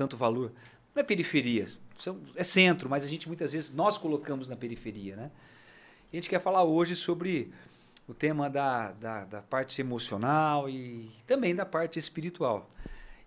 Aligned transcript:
tanto 0.00 0.16
valor. 0.16 0.50
Não 0.94 1.02
é 1.02 1.04
periferia, 1.04 1.66
é 2.34 2.42
centro, 2.42 2.88
mas 2.88 3.04
a 3.04 3.06
gente 3.06 3.28
muitas 3.28 3.52
vezes 3.52 3.70
nós 3.70 3.98
colocamos 3.98 4.48
na 4.48 4.56
periferia. 4.56 5.14
Né? 5.14 5.30
E 6.10 6.16
a 6.16 6.20
gente 6.20 6.30
quer 6.30 6.40
falar 6.40 6.64
hoje 6.64 6.96
sobre 6.96 7.52
o 8.08 8.14
tema 8.14 8.48
da, 8.48 8.92
da, 8.92 9.24
da 9.26 9.42
parte 9.42 9.78
emocional 9.78 10.70
e 10.70 11.10
também 11.26 11.54
da 11.54 11.66
parte 11.66 11.98
espiritual. 11.98 12.70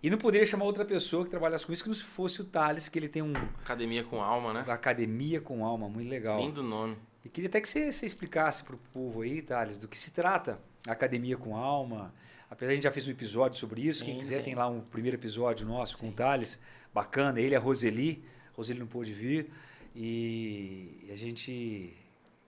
E 0.02 0.10
não 0.10 0.18
poderia 0.18 0.44
chamar 0.44 0.64
outra 0.64 0.84
pessoa 0.84 1.24
que 1.24 1.30
trabalhasse 1.30 1.64
com 1.64 1.72
isso 1.72 1.84
que 1.84 1.88
não 1.88 1.96
fosse 1.96 2.40
o 2.40 2.44
Thales, 2.44 2.88
que 2.88 2.98
ele 2.98 3.08
tem 3.08 3.22
um. 3.22 3.32
Academia 3.62 4.02
com 4.02 4.20
Alma, 4.20 4.52
né? 4.52 4.64
Academia 4.66 5.40
com 5.40 5.64
Alma, 5.64 5.88
muito 5.88 6.10
legal. 6.10 6.40
Lindo 6.40 6.62
nome. 6.62 6.96
E 7.24 7.28
queria 7.28 7.48
até 7.48 7.60
que 7.60 7.68
você, 7.68 7.90
você 7.90 8.04
explicasse 8.04 8.64
para 8.64 8.74
o 8.74 8.78
povo 8.92 9.22
aí, 9.22 9.40
Thales, 9.40 9.78
do 9.78 9.86
que 9.86 9.96
se 9.96 10.10
trata 10.10 10.58
a 10.88 10.92
Academia 10.92 11.36
com 11.36 11.56
Alma. 11.56 12.12
Apesar 12.54 12.70
a 12.70 12.74
gente 12.74 12.84
já 12.84 12.92
fez 12.92 13.08
um 13.08 13.10
episódio 13.10 13.58
sobre 13.58 13.82
isso. 13.82 14.00
Sim, 14.00 14.06
Quem 14.06 14.18
quiser 14.18 14.38
sim. 14.38 14.44
tem 14.44 14.54
lá 14.54 14.68
um 14.68 14.80
primeiro 14.80 15.16
episódio 15.16 15.66
nosso 15.66 15.98
com 15.98 16.06
sim. 16.06 16.12
o 16.12 16.14
Thales. 16.14 16.60
Bacana. 16.94 17.40
Ele 17.40 17.52
é 17.52 17.58
Roseli. 17.58 18.24
Roseli 18.56 18.78
não 18.78 18.86
pôde 18.86 19.12
vir. 19.12 19.50
E 19.94 21.08
a 21.12 21.16
gente 21.16 21.92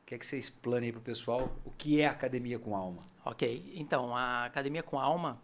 quer 0.07 0.17
que 0.19 0.25
você 0.25 0.39
explane 0.39 0.87
aí 0.87 0.93
para 0.93 1.01
o 1.01 1.03
pessoal 1.03 1.53
o 1.65 1.73
que 1.73 2.01
é 2.01 2.07
Academia 2.07 2.57
com 2.57 2.77
Alma. 2.77 3.03
Ok. 3.25 3.73
Então, 3.75 4.17
a 4.17 4.45
Academia 4.45 4.83
com 4.83 4.97
Alma 4.97 5.43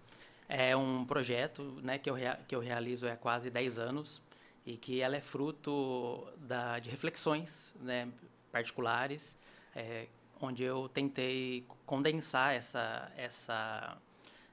é 0.48 0.76
um 0.76 1.04
projeto 1.04 1.80
né, 1.82 1.98
que, 1.98 2.08
eu 2.08 2.14
que 2.46 2.54
eu 2.54 2.60
realizo 2.60 3.08
há 3.08 3.16
quase 3.16 3.50
10 3.50 3.80
anos 3.80 4.22
e 4.64 4.76
que 4.76 5.00
ela 5.00 5.16
é 5.16 5.20
fruto 5.20 6.24
da, 6.36 6.78
de 6.78 6.88
reflexões 6.88 7.74
né, 7.80 8.08
particulares, 8.52 9.36
é, 9.74 10.06
onde 10.40 10.62
eu 10.62 10.88
tentei 10.88 11.66
condensar 11.84 12.54
essa, 12.54 13.10
essa 13.16 13.98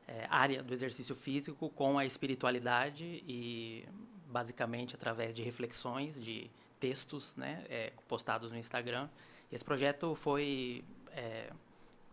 é, 0.09 0.26
área 0.27 0.63
do 0.63 0.73
exercício 0.73 1.16
físico 1.16 1.70
com 1.70 1.99
a 1.99 2.05
espiritualidade 2.05 3.23
e 3.27 3.86
basicamente 4.27 4.95
através 4.95 5.36
de 5.36 5.44
reflexões, 5.44 6.20
de 6.20 6.50
textos 6.80 7.36
né, 7.36 7.63
é, 7.70 7.94
postados 8.08 8.52
no 8.52 8.58
Instagram. 8.58 9.08
Esse 9.52 9.64
projeto 9.64 10.16
foi 10.16 10.84
é, 11.11 11.52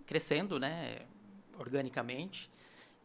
crescendo 0.04 0.58
né, 0.58 0.98
organicamente 1.58 2.50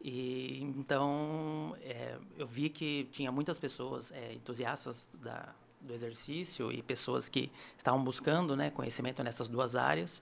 e 0.03 0.61
então 0.77 1.75
é, 1.81 2.17
eu 2.37 2.47
vi 2.47 2.69
que 2.69 3.07
tinha 3.11 3.31
muitas 3.31 3.57
pessoas 3.57 4.11
é, 4.11 4.33
entusiastas 4.33 5.09
da, 5.13 5.53
do 5.79 5.93
exercício 5.93 6.71
e 6.71 6.81
pessoas 6.81 7.29
que 7.29 7.49
estavam 7.77 8.03
buscando 8.03 8.57
né, 8.57 8.69
conhecimento 8.71 9.23
nessas 9.23 9.47
duas 9.47 9.75
áreas. 9.75 10.21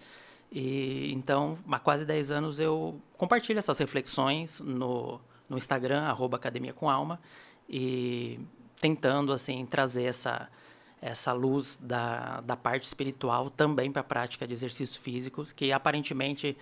E 0.52 1.12
então, 1.14 1.58
há 1.72 1.80
quase 1.80 2.06
10 2.06 2.32
anos 2.32 2.60
eu 2.60 3.00
compartilho 3.18 3.60
essas 3.60 3.78
reflexões 3.78 4.60
no, 4.60 5.20
no 5.48 5.58
Instagram, 5.58 6.04
arroba 6.04 6.38
Academia 6.38 6.74
com 6.74 6.90
Alma, 6.90 7.20
e 7.70 8.40
tentando 8.80 9.32
assim 9.32 9.66
trazer 9.66 10.04
essa 10.04 10.50
essa 11.02 11.32
luz 11.32 11.80
da, 11.82 12.42
da 12.42 12.58
parte 12.58 12.84
espiritual 12.84 13.50
também 13.50 13.92
para 13.92 14.02
a 14.02 14.04
prática 14.04 14.46
de 14.46 14.54
exercícios 14.54 14.98
físicos, 14.98 15.52
que 15.52 15.72
aparentemente 15.72 16.58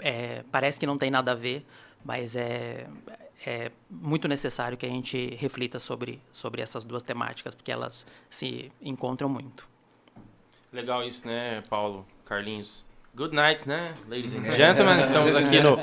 é, 0.00 0.42
parece 0.50 0.78
que 0.78 0.86
não 0.86 0.98
tem 0.98 1.10
nada 1.10 1.32
a 1.32 1.34
ver, 1.34 1.64
mas 2.04 2.34
é, 2.34 2.88
é 3.44 3.70
muito 3.88 4.26
necessário 4.26 4.76
que 4.76 4.84
a 4.84 4.88
gente 4.88 5.36
reflita 5.36 5.78
sobre, 5.78 6.20
sobre 6.32 6.62
essas 6.62 6.84
duas 6.84 7.02
temáticas, 7.02 7.54
porque 7.54 7.70
elas 7.70 8.06
se 8.28 8.72
encontram 8.82 9.28
muito. 9.28 9.68
Legal 10.72 11.04
isso, 11.04 11.26
né, 11.26 11.62
Paulo, 11.70 12.04
Carlinhos? 12.24 12.84
Good 13.16 13.34
night, 13.34 13.66
né, 13.66 13.94
ladies 14.08 14.34
and 14.34 14.42
gentlemen? 14.52 15.00
Estamos 15.00 15.32
aqui 15.36 15.58
no, 15.62 15.78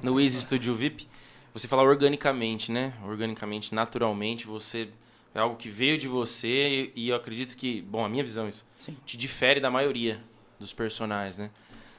no 0.00 0.20
Easy 0.20 0.40
Studio 0.40 0.72
VIP. 0.72 1.08
Você 1.52 1.66
fala 1.66 1.82
organicamente, 1.82 2.70
né? 2.70 2.92
Organicamente, 3.04 3.74
naturalmente, 3.74 4.46
você 4.46 4.88
é 5.34 5.40
algo 5.40 5.56
que 5.56 5.68
veio 5.68 5.98
de 5.98 6.06
você 6.06 6.92
e, 6.94 7.08
eu 7.08 7.16
acredito 7.16 7.56
que, 7.56 7.82
bom, 7.82 8.04
a 8.04 8.08
minha 8.08 8.22
visão 8.22 8.46
é 8.46 8.50
isso, 8.50 8.64
Sim. 8.78 8.96
te 9.04 9.16
difere 9.16 9.58
da 9.58 9.68
maioria 9.68 10.22
dos 10.60 10.72
personagens, 10.72 11.36
né? 11.36 11.50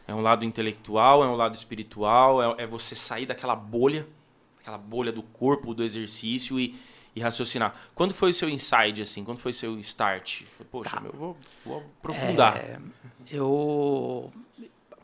É 0.07 0.15
um 0.15 0.21
lado 0.21 0.45
intelectual, 0.45 1.21
é 1.21 1.27
um 1.27 1.35
lado 1.35 1.53
espiritual, 1.53 2.41
é, 2.41 2.63
é 2.63 2.65
você 2.65 2.95
sair 2.95 3.25
daquela 3.25 3.57
bolha, 3.57 4.07
aquela 4.61 4.77
bolha 4.77 5.11
do 5.11 5.21
corpo, 5.21 5.73
do 5.73 5.83
exercício 5.83 6.57
e, 6.57 6.79
e 7.13 7.19
raciocinar. 7.19 7.75
Quando 7.93 8.13
foi 8.13 8.31
o 8.31 8.33
seu 8.33 8.47
insight, 8.47 9.01
assim? 9.01 9.25
Quando 9.25 9.39
foi 9.39 9.51
o 9.51 9.53
seu 9.53 9.77
start? 9.81 10.43
Poxa, 10.71 10.91
tá. 10.91 11.01
eu 11.03 11.11
vou, 11.11 11.37
vou 11.65 11.83
aprofundar. 11.99 12.55
É, 12.55 12.79
eu... 13.29 14.31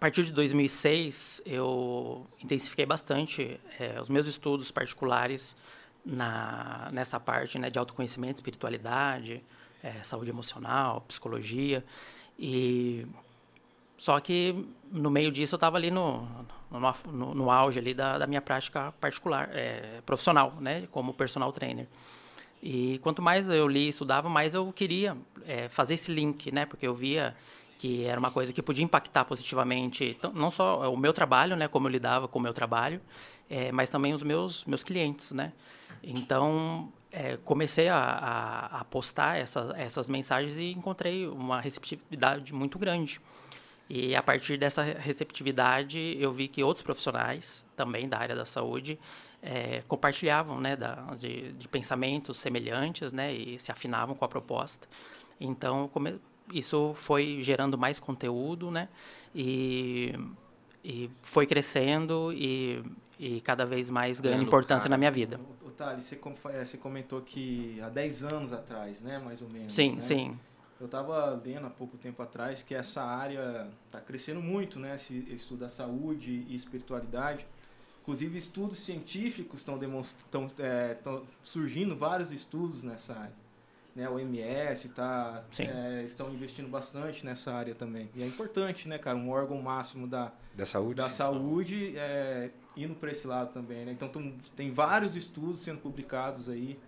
A 0.04 0.06
partir 0.06 0.26
de 0.26 0.34
2006, 0.34 1.44
eu 1.46 2.28
intensifiquei 2.44 2.86
bastante 2.86 3.58
é, 3.80 4.02
os 4.02 4.10
meus 4.10 4.28
estudos 4.28 4.70
particulares 4.70 5.56
na, 6.06 6.90
nessa 6.92 7.22
parte 7.22 7.58
né, 7.58 7.70
de 7.70 7.80
autoconhecimento, 7.80 8.36
espiritualidade, 8.36 9.42
é, 9.82 10.04
saúde 10.04 10.30
emocional, 10.30 11.06
psicologia. 11.08 11.86
E 12.38 13.08
só 13.98 14.20
que 14.20 14.68
no 14.92 15.10
meio 15.10 15.32
disso 15.32 15.56
eu 15.56 15.58
estava 15.58 15.78
ali 15.78 15.90
no, 15.90 16.28
no, 16.70 16.82
no, 17.10 17.34
no, 17.34 17.50
auge 17.50 17.80
ali 17.80 17.94
da, 17.94 18.18
da 18.18 18.28
minha 18.28 18.42
prática 18.42 18.92
particular, 19.00 19.52
é, 19.54 20.02
profissional, 20.06 20.54
né, 20.60 20.86
como 20.92 21.14
personal 21.14 21.54
trainer. 21.54 21.88
E 22.62 23.00
quanto 23.02 23.22
mais 23.22 23.48
eu 23.48 23.70
li 23.70 23.86
e 23.86 23.90
estudava, 23.90 24.28
mais 24.28 24.54
eu 24.54 24.70
queria 24.74 25.16
é, 25.46 25.70
fazer 25.70 25.94
esse 25.94 26.14
link, 26.14 26.52
né, 26.52 26.66
porque 26.66 26.86
eu 26.86 26.94
via 26.94 27.34
que 27.78 28.06
era 28.06 28.20
uma 28.20 28.32
coisa 28.32 28.54
que 28.54 28.62
podia 28.62 28.84
impactar 28.84 29.26
positivamente, 29.26 30.18
não 30.34 30.50
só 30.50 30.92
o 30.92 30.98
meu 30.98 31.14
trabalho, 31.14 31.56
né, 31.56 31.68
como 31.68 31.88
eu 31.88 31.92
lidava 31.92 32.28
com 32.28 32.40
o 32.40 32.42
meu 32.42 32.54
trabalho, 32.54 33.02
é, 33.50 33.72
mas 33.72 33.90
também 33.90 34.14
os 34.14 34.24
meus, 34.24 34.66
meus 34.66 34.84
clientes, 34.84 35.32
né. 35.32 35.52
Então, 36.02 36.92
é, 37.12 37.38
comecei 37.38 37.88
a, 37.88 37.98
a, 37.98 38.80
a 38.80 38.86
postar 38.86 39.38
essa, 39.38 39.74
essas 39.78 40.10
mensagens 40.10 40.58
e 40.58 40.72
encontrei 40.72 41.28
uma 41.28 41.62
receptividade 41.62 42.54
muito 42.54 42.80
grande. 42.80 43.22
E 43.90 44.16
a 44.16 44.24
partir 44.24 44.58
dessa 44.58 44.82
receptividade, 44.82 46.18
eu 46.20 46.32
vi 46.32 46.48
que 46.48 46.64
outros 46.64 46.84
profissionais, 46.84 47.66
também 47.76 48.10
da 48.10 48.18
área 48.18 48.36
da 48.36 48.46
saúde, 48.46 48.98
é, 49.42 49.84
compartilhavam 49.88 50.60
né, 50.60 50.76
da, 50.76 50.96
de, 51.18 51.52
de, 51.54 51.68
pensamentos 51.68 52.40
semelhantes 52.40 53.12
né, 53.12 53.34
e 53.34 53.60
se 53.60 53.72
afinavam 53.72 54.16
com 54.16 54.24
a 54.24 54.28
proposta. 54.28 54.88
Então, 55.40 55.90
come, 55.90 56.20
isso 56.52 56.94
foi 56.94 57.42
gerando 57.42 57.78
mais 57.78 58.00
conteúdo 58.00 58.70
né, 58.72 58.90
e, 59.34 60.14
e 60.84 61.10
foi 61.22 61.46
crescendo 61.46 62.32
e, 62.34 62.84
e 63.20 63.42
cada 63.42 63.66
vez 63.66 63.90
mais 63.90 64.20
ganhando 64.20 64.44
importância 64.44 64.84
cara, 64.84 64.92
na 64.92 64.98
minha 64.98 65.12
vida. 65.12 65.40
O, 65.64 65.68
o 65.68 65.72
Thales, 65.72 66.04
você, 66.04 66.20
é, 66.50 66.66
você 66.66 66.78
comentou 66.78 67.22
que 67.22 67.80
há 67.82 67.90
10 67.90 68.24
anos 68.24 68.54
atrás, 68.54 69.02
né, 69.02 69.20
mais 69.20 69.42
ou 69.42 69.50
menos. 69.50 69.74
Sim, 69.74 69.96
né? 69.96 70.02
sim. 70.02 70.40
Eu 70.80 70.88
estava 70.88 71.42
lendo 71.46 71.68
há 71.68 71.70
pouco 71.70 71.98
tempo 71.98 72.22
atrás 72.22 72.62
que 72.62 72.76
essa 72.76 73.02
área 73.04 73.70
está 73.86 74.02
crescendo 74.02 74.42
muito, 74.42 74.80
né? 74.80 74.96
Esse 74.96 75.16
estudo 75.30 75.60
da 75.60 75.70
saúde 75.70 76.46
e 76.50 76.54
espiritualidade. 76.54 77.46
Inclusive, 78.02 78.38
estudos 78.38 78.80
científicos 78.80 79.62
estão 79.62 79.80
estão 80.02 80.52
é, 80.60 80.98
surgindo 81.42 81.96
vários 81.96 82.34
estudos 82.34 82.84
nessa 82.84 83.14
área. 83.14 83.43
Né? 83.96 84.10
O 84.10 84.20
MS 84.20 84.90
tá, 84.90 85.44
é, 85.60 86.04
estão 86.04 86.34
investindo 86.34 86.68
bastante 86.68 87.26
nessa 87.26 87.54
área 87.54 87.76
também. 87.76 88.10
E 88.16 88.24
é 88.24 88.26
importante, 88.26 88.88
né, 88.88 88.98
cara? 88.98 89.18
Um 89.18 89.30
órgão 89.30 89.62
máximo 89.62 90.08
da, 90.08 90.32
da 90.56 90.66
saúde, 90.66 90.96
da 90.96 91.10
saúde 91.10 91.94
é, 91.98 92.50
indo 92.76 92.96
para 92.96 93.12
esse 93.12 93.28
lado 93.28 93.54
também. 93.54 93.86
Né? 93.86 93.92
Então, 93.92 94.10
tem 94.56 94.72
vários 94.72 95.16
estudos 95.16 95.60
sendo 95.60 95.80
publicados 95.80 96.50
aí 96.50 96.80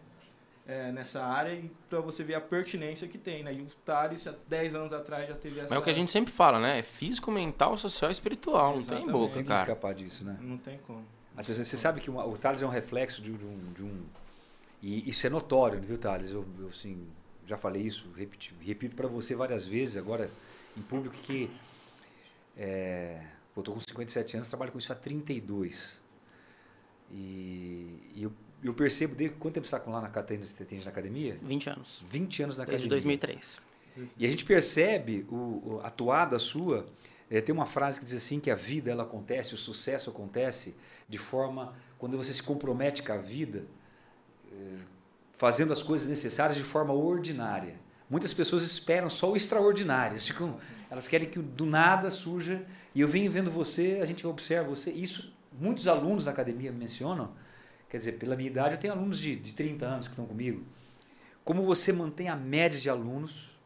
é, 0.68 0.92
nessa 0.92 1.24
área 1.24 1.54
e 1.54 1.72
para 1.90 2.00
você 2.00 2.24
ver 2.24 2.36
a 2.36 2.42
pertinência 2.42 3.08
que 3.08 3.18
tem, 3.18 3.44
né? 3.44 3.52
E 3.54 3.62
o 3.62 3.68
Thales, 3.86 4.24
já 4.24 4.34
10 4.48 4.74
anos 4.74 4.94
atrás, 4.94 5.28
já 5.28 5.36
teve 5.36 5.60
essa... 5.60 5.70
Mas 5.70 5.78
é 5.78 5.78
o 5.78 5.84
que 5.84 5.92
a 5.92 5.94
gente 5.94 6.12
sempre 6.12 6.34
fala, 6.34 6.60
né? 6.60 6.80
É 6.80 6.84
físico, 6.84 7.32
mental, 7.32 7.78
social 7.78 8.10
e 8.10 8.14
espiritual. 8.14 8.78
Exatamente. 8.78 9.08
Não 9.08 9.14
tem 9.14 9.28
boca, 9.28 9.44
cara. 9.44 9.62
escapar 9.62 9.94
disso, 9.94 10.24
né? 10.24 10.38
Não 10.42 10.58
tem 10.58 10.80
como. 10.80 11.06
As 11.38 11.46
pessoas, 11.46 11.68
você 11.68 11.78
sabe 11.78 12.02
que 12.02 12.10
uma, 12.10 12.26
o 12.26 12.36
Thales 12.38 12.62
é 12.62 12.66
um 12.66 12.70
reflexo 12.70 13.22
de, 13.22 13.32
um, 13.32 13.74
de 13.74 13.84
um... 13.84 14.06
E 14.82 15.10
isso 15.10 15.26
é 15.26 15.30
notório, 15.30 15.80
viu, 15.82 15.98
Thales? 15.98 16.32
Eu, 16.32 16.46
eu 16.60 16.68
assim, 16.68 17.08
já 17.48 17.58
falei 17.58 17.82
isso, 17.82 18.10
repito, 18.16 18.54
repito 18.62 18.96
para 18.96 19.08
você 19.08 19.36
várias 19.36 19.66
vezes 19.68 19.98
agora 19.98 20.30
em 20.78 20.82
público 20.82 21.16
que... 21.16 21.50
É, 22.58 23.22
eu 23.56 23.64
tô 23.64 23.74
com 23.74 23.80
57 23.80 24.36
anos, 24.36 24.50
trabalho 24.50 24.72
com 24.72 24.78
isso 24.78 24.92
há 24.92 24.96
32. 24.96 26.02
E, 27.12 28.12
e 28.16 28.24
eu 28.24 28.32
eu 28.66 28.74
percebo, 28.74 29.14
desde 29.14 29.36
quanto 29.38 29.54
tempo 29.54 29.68
você 29.68 29.76
está 29.76 29.92
lá 29.92 30.02
na 30.02 30.10
Catena 30.10 30.44
de 30.44 30.76
na 30.84 30.90
academia? 30.90 31.38
20 31.42 31.70
anos. 31.70 32.04
20 32.10 32.44
anos 32.44 32.58
na 32.58 32.64
academia. 32.64 32.90
Desde 32.90 32.90
2003. 32.90 33.60
E 34.18 34.26
a 34.26 34.30
gente 34.30 34.44
percebe 34.44 35.26
o, 35.30 35.80
a 35.84 35.90
toada 35.92 36.40
sua. 36.40 36.84
É, 37.30 37.40
tem 37.42 37.54
uma 37.54 37.68
frase 37.68 38.00
que 38.00 38.06
diz 38.06 38.16
assim 38.16 38.40
que 38.40 38.50
a 38.50 38.56
vida 38.56 38.92
ela 38.92 39.04
acontece, 39.04 39.54
o 39.54 39.58
sucesso 39.58 40.10
acontece 40.10 40.76
de 41.08 41.18
forma 41.18 41.76
quando 41.98 42.18
você 42.18 42.34
se 42.34 42.42
compromete 42.42 43.04
com 43.04 43.14
a 43.14 43.18
vida, 43.18 43.66
fazendo 45.34 45.74
as 45.74 45.82
coisas 45.82 46.08
necessárias 46.10 46.58
de 46.58 46.64
forma 46.64 46.94
ordinária. 46.94 47.76
Muitas 48.10 48.34
pessoas 48.34 48.64
esperam 48.64 49.10
só 49.10 49.32
o 49.32 49.36
extraordinário, 49.36 50.20
ficam, 50.22 50.58
elas 50.90 51.08
querem 51.08 51.30
que 51.30 51.40
do 51.40 51.66
nada 51.66 52.12
surja. 52.12 52.66
E 52.94 53.02
eu 53.02 53.08
venho 53.08 53.32
vendo 53.32 53.50
você, 53.50 54.00
a 54.02 54.06
gente 54.06 54.26
observa 54.26 54.70
você. 54.70 54.92
Isso 54.92 55.34
muitos 55.52 55.88
alunos 55.88 56.26
da 56.26 56.32
academia 56.32 56.72
mencionam 56.72 57.32
Quer 57.96 58.00
dizer, 58.00 58.12
pela 58.14 58.36
minha 58.36 58.50
idade, 58.50 58.76
eu 58.76 58.80
tenho 58.80 58.94
alunos 58.94 59.18
de, 59.20 59.38
de 59.38 59.54
30 59.54 59.86
anos 59.86 60.08
que 60.08 60.12
estão 60.12 60.26
comigo. 60.26 60.64
como 61.46 61.64
você 61.64 61.94
mantém 61.94 62.28
a 62.28 62.36
média 62.36 62.78
de 62.78 62.90
alunos, 62.90 63.58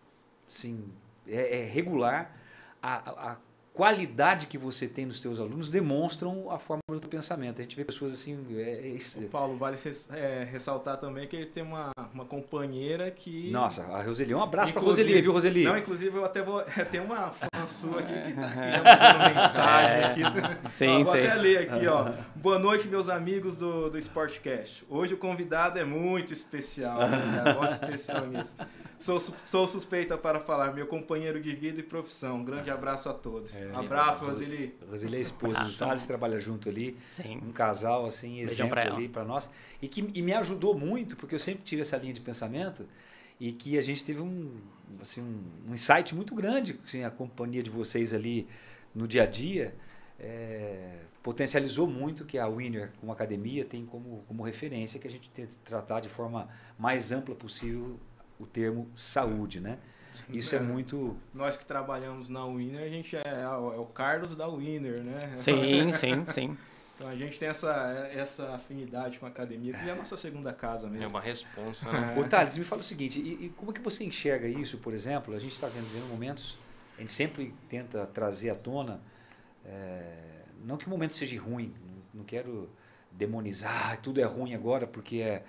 assim, 0.48 0.88
é, 1.28 1.62
é 1.62 1.66
regular, 1.66 2.38
a, 2.80 3.32
a, 3.32 3.38
qualidade 3.80 4.48
que 4.48 4.58
você 4.58 4.90
tem 4.90 5.06
nos 5.06 5.22
teus 5.22 5.40
alunos 5.40 5.70
demonstram 5.70 6.52
a 6.52 6.60
forma 6.60 6.82
do 6.90 7.00
teu 7.00 7.10
pensamento. 7.10 7.60
A 7.60 7.62
gente 7.62 7.78
vê 7.78 7.86
pessoas 7.86 8.12
assim... 8.12 8.38
É, 8.58 8.94
é, 8.94 9.26
Paulo, 9.32 9.56
vale 9.56 9.78
é, 10.12 10.46
ressaltar 10.52 10.98
também 10.98 11.26
que 11.26 11.38
ele 11.38 11.46
tem 11.46 11.64
uma, 11.64 11.92
uma 12.14 12.26
companheira 12.26 13.10
que... 13.10 13.50
Nossa, 13.52 13.84
a 13.84 14.04
Roseli. 14.04 14.36
Um 14.36 14.44
abraço 14.44 14.74
para 14.74 14.82
Roseli, 14.82 15.22
viu, 15.22 15.32
Roseli? 15.32 15.64
Não, 15.64 15.78
inclusive 15.78 16.14
eu 16.14 16.26
até 16.26 16.42
vou... 16.42 16.62
Tem 16.92 17.00
uma 17.00 17.32
fã 17.32 17.48
sua 17.70 18.02
aqui 18.02 18.22
que, 18.22 18.34
tá, 18.34 18.48
aqui 18.48 18.72
já 18.72 18.84
mandando 18.84 19.36
mensagem 19.40 19.98
é. 19.98 20.06
aqui. 20.06 20.22
Sim, 20.76 20.88
ó, 20.90 21.04
vou 21.04 21.14
sim. 21.14 21.20
até 21.20 21.36
ler 21.36 21.58
aqui, 21.60 21.88
ó. 21.88 22.12
Boa 22.36 22.60
noite, 22.60 22.86
meus 22.86 23.08
amigos 23.08 23.58
do, 23.58 23.90
do 23.90 23.98
Sportcast. 23.98 24.86
Hoje 24.90 25.14
o 25.14 25.18
convidado 25.18 25.80
é 25.80 25.86
muito 25.86 26.34
especial, 26.34 27.00
né? 27.00 27.44
É 27.46 27.54
muito 27.54 27.72
especial 27.72 28.28
nisso. 28.28 28.58
Sou, 29.00 29.18
sou 29.18 29.66
suspeita 29.66 30.18
para 30.18 30.42
falar, 30.42 30.74
meu 30.74 30.86
companheiro 30.86 31.42
de 31.42 31.56
vida 31.56 31.80
e 31.80 31.84
profissão. 31.84 32.40
Um 32.40 32.44
grande 32.44 32.70
abraço 32.70 33.08
a 33.08 33.14
todos. 33.14 33.56
É, 33.56 33.72
Abraço, 33.74 34.26
Roseli. 34.26 34.76
Roseli 34.90 35.16
é 35.16 35.20
esposa 35.22 35.64
do 35.64 35.74
Thales, 35.74 36.06
trabalha 36.06 36.38
junto 36.38 36.68
ali. 36.68 36.98
Sim. 37.14 37.38
Um 37.38 37.54
casal, 37.54 38.06
assim, 38.06 38.42
exemplo 38.42 38.72
pra 38.72 38.94
ali 38.94 39.08
para 39.08 39.24
nós. 39.24 39.50
E 39.82 39.88
que 39.88 40.06
e 40.14 40.22
me 40.22 40.34
ajudou 40.34 40.78
muito, 40.78 41.16
porque 41.16 41.34
eu 41.34 41.40
sempre 41.40 41.64
tive 41.64 41.82
essa 41.82 41.96
linha 41.96 42.14
de 42.14 42.20
pensamento 42.20 42.86
e 43.40 43.54
que 43.54 43.78
a 43.78 43.82
gente 43.82 44.04
teve 44.04 44.20
um, 44.20 44.58
assim, 45.02 45.22
um, 45.22 45.70
um 45.70 45.74
insight 45.74 46.14
muito 46.14 46.36
grande, 46.36 46.78
assim, 46.86 47.06
a 47.06 47.10
companhia 47.10 47.64
de 47.64 47.70
vocês 47.70 48.14
ali 48.14 48.50
no 48.94 49.08
dia 49.08 49.24
a 49.24 49.26
dia. 49.26 49.74
É, 50.20 50.98
potencializou 51.24 51.88
muito 51.88 52.26
que 52.26 52.38
a 52.38 52.48
Winner, 52.50 52.92
como 53.00 53.14
academia, 53.14 53.64
tem 53.64 53.86
como, 53.86 54.26
como 54.28 54.44
referência 54.44 55.00
que 55.00 55.08
a 55.08 55.12
gente 55.12 55.30
tem 55.30 55.46
que 55.46 55.56
tratar 55.60 56.02
de 56.02 56.10
forma 56.10 56.50
mais 56.78 57.14
ampla 57.14 57.34
possível 57.34 57.98
o 58.40 58.46
termo 58.46 58.90
saúde, 58.96 59.60
né? 59.60 59.78
Isso 60.30 60.56
é, 60.56 60.58
é, 60.58 60.62
muito. 60.62 61.16
Nós 61.34 61.58
que 61.58 61.66
trabalhamos 61.66 62.30
na 62.30 62.46
Winner, 62.46 62.82
a 62.82 62.90
gente 62.90 63.16
é, 63.16 63.22
é, 63.22 63.48
o 63.48 63.86
Carlos 63.86 64.36
da 64.36 64.48
Winner, 64.48 65.02
né? 65.04 65.34
Sim, 65.38 65.92
sim, 65.94 66.26
sim. 66.32 66.58
Então 66.96 67.08
a 67.08 67.16
gente 67.16 67.40
tem 67.40 67.48
essa, 67.48 67.72
essa 68.14 68.56
afinidade 68.56 69.20
com 69.20 69.26
a 69.26 69.30
academia, 69.30 69.74
que 69.74 69.90
é 69.90 69.92
a 69.92 69.96
nossa 69.96 70.18
segunda 70.18 70.52
casa 70.52 70.90
mesmo. 70.90 71.06
É 71.06 71.08
uma 71.08 71.22
responsa, 71.22 71.90
né? 71.92 72.16
Ô, 72.18 72.26
Thales, 72.26 72.58
me 72.58 72.66
fala 72.66 72.82
o 72.82 72.84
seguinte: 72.84 73.20
e, 73.20 73.46
e 73.46 73.50
como 73.50 73.72
que 73.72 73.82
você 73.82 74.04
enxerga 74.04 74.48
isso, 74.48 74.78
por 74.80 74.94
exemplo? 74.94 75.34
A 75.34 75.40
gente 75.40 75.54
está 75.54 75.68
vendo, 75.68 75.88
vendo 75.94 76.08
momentos, 76.10 76.58
a 76.98 77.02
gente 77.02 77.14
sempre 77.14 77.54
tenta 77.70 78.06
trazer 78.06 78.50
à 78.50 78.56
tona, 78.56 79.00
é, 79.66 80.44
não 80.66 80.76
que 80.78 80.88
o 80.88 80.90
momento 80.90 81.14
seja 81.14 81.40
ruim, 81.42 81.74
não, 81.88 82.20
não 82.20 82.24
quero 82.26 82.70
demonizar, 83.12 83.98
tudo 84.02 84.20
é 84.20 84.26
ruim 84.26 84.54
agora 84.54 84.86
porque 84.86 85.18
é 85.18 85.44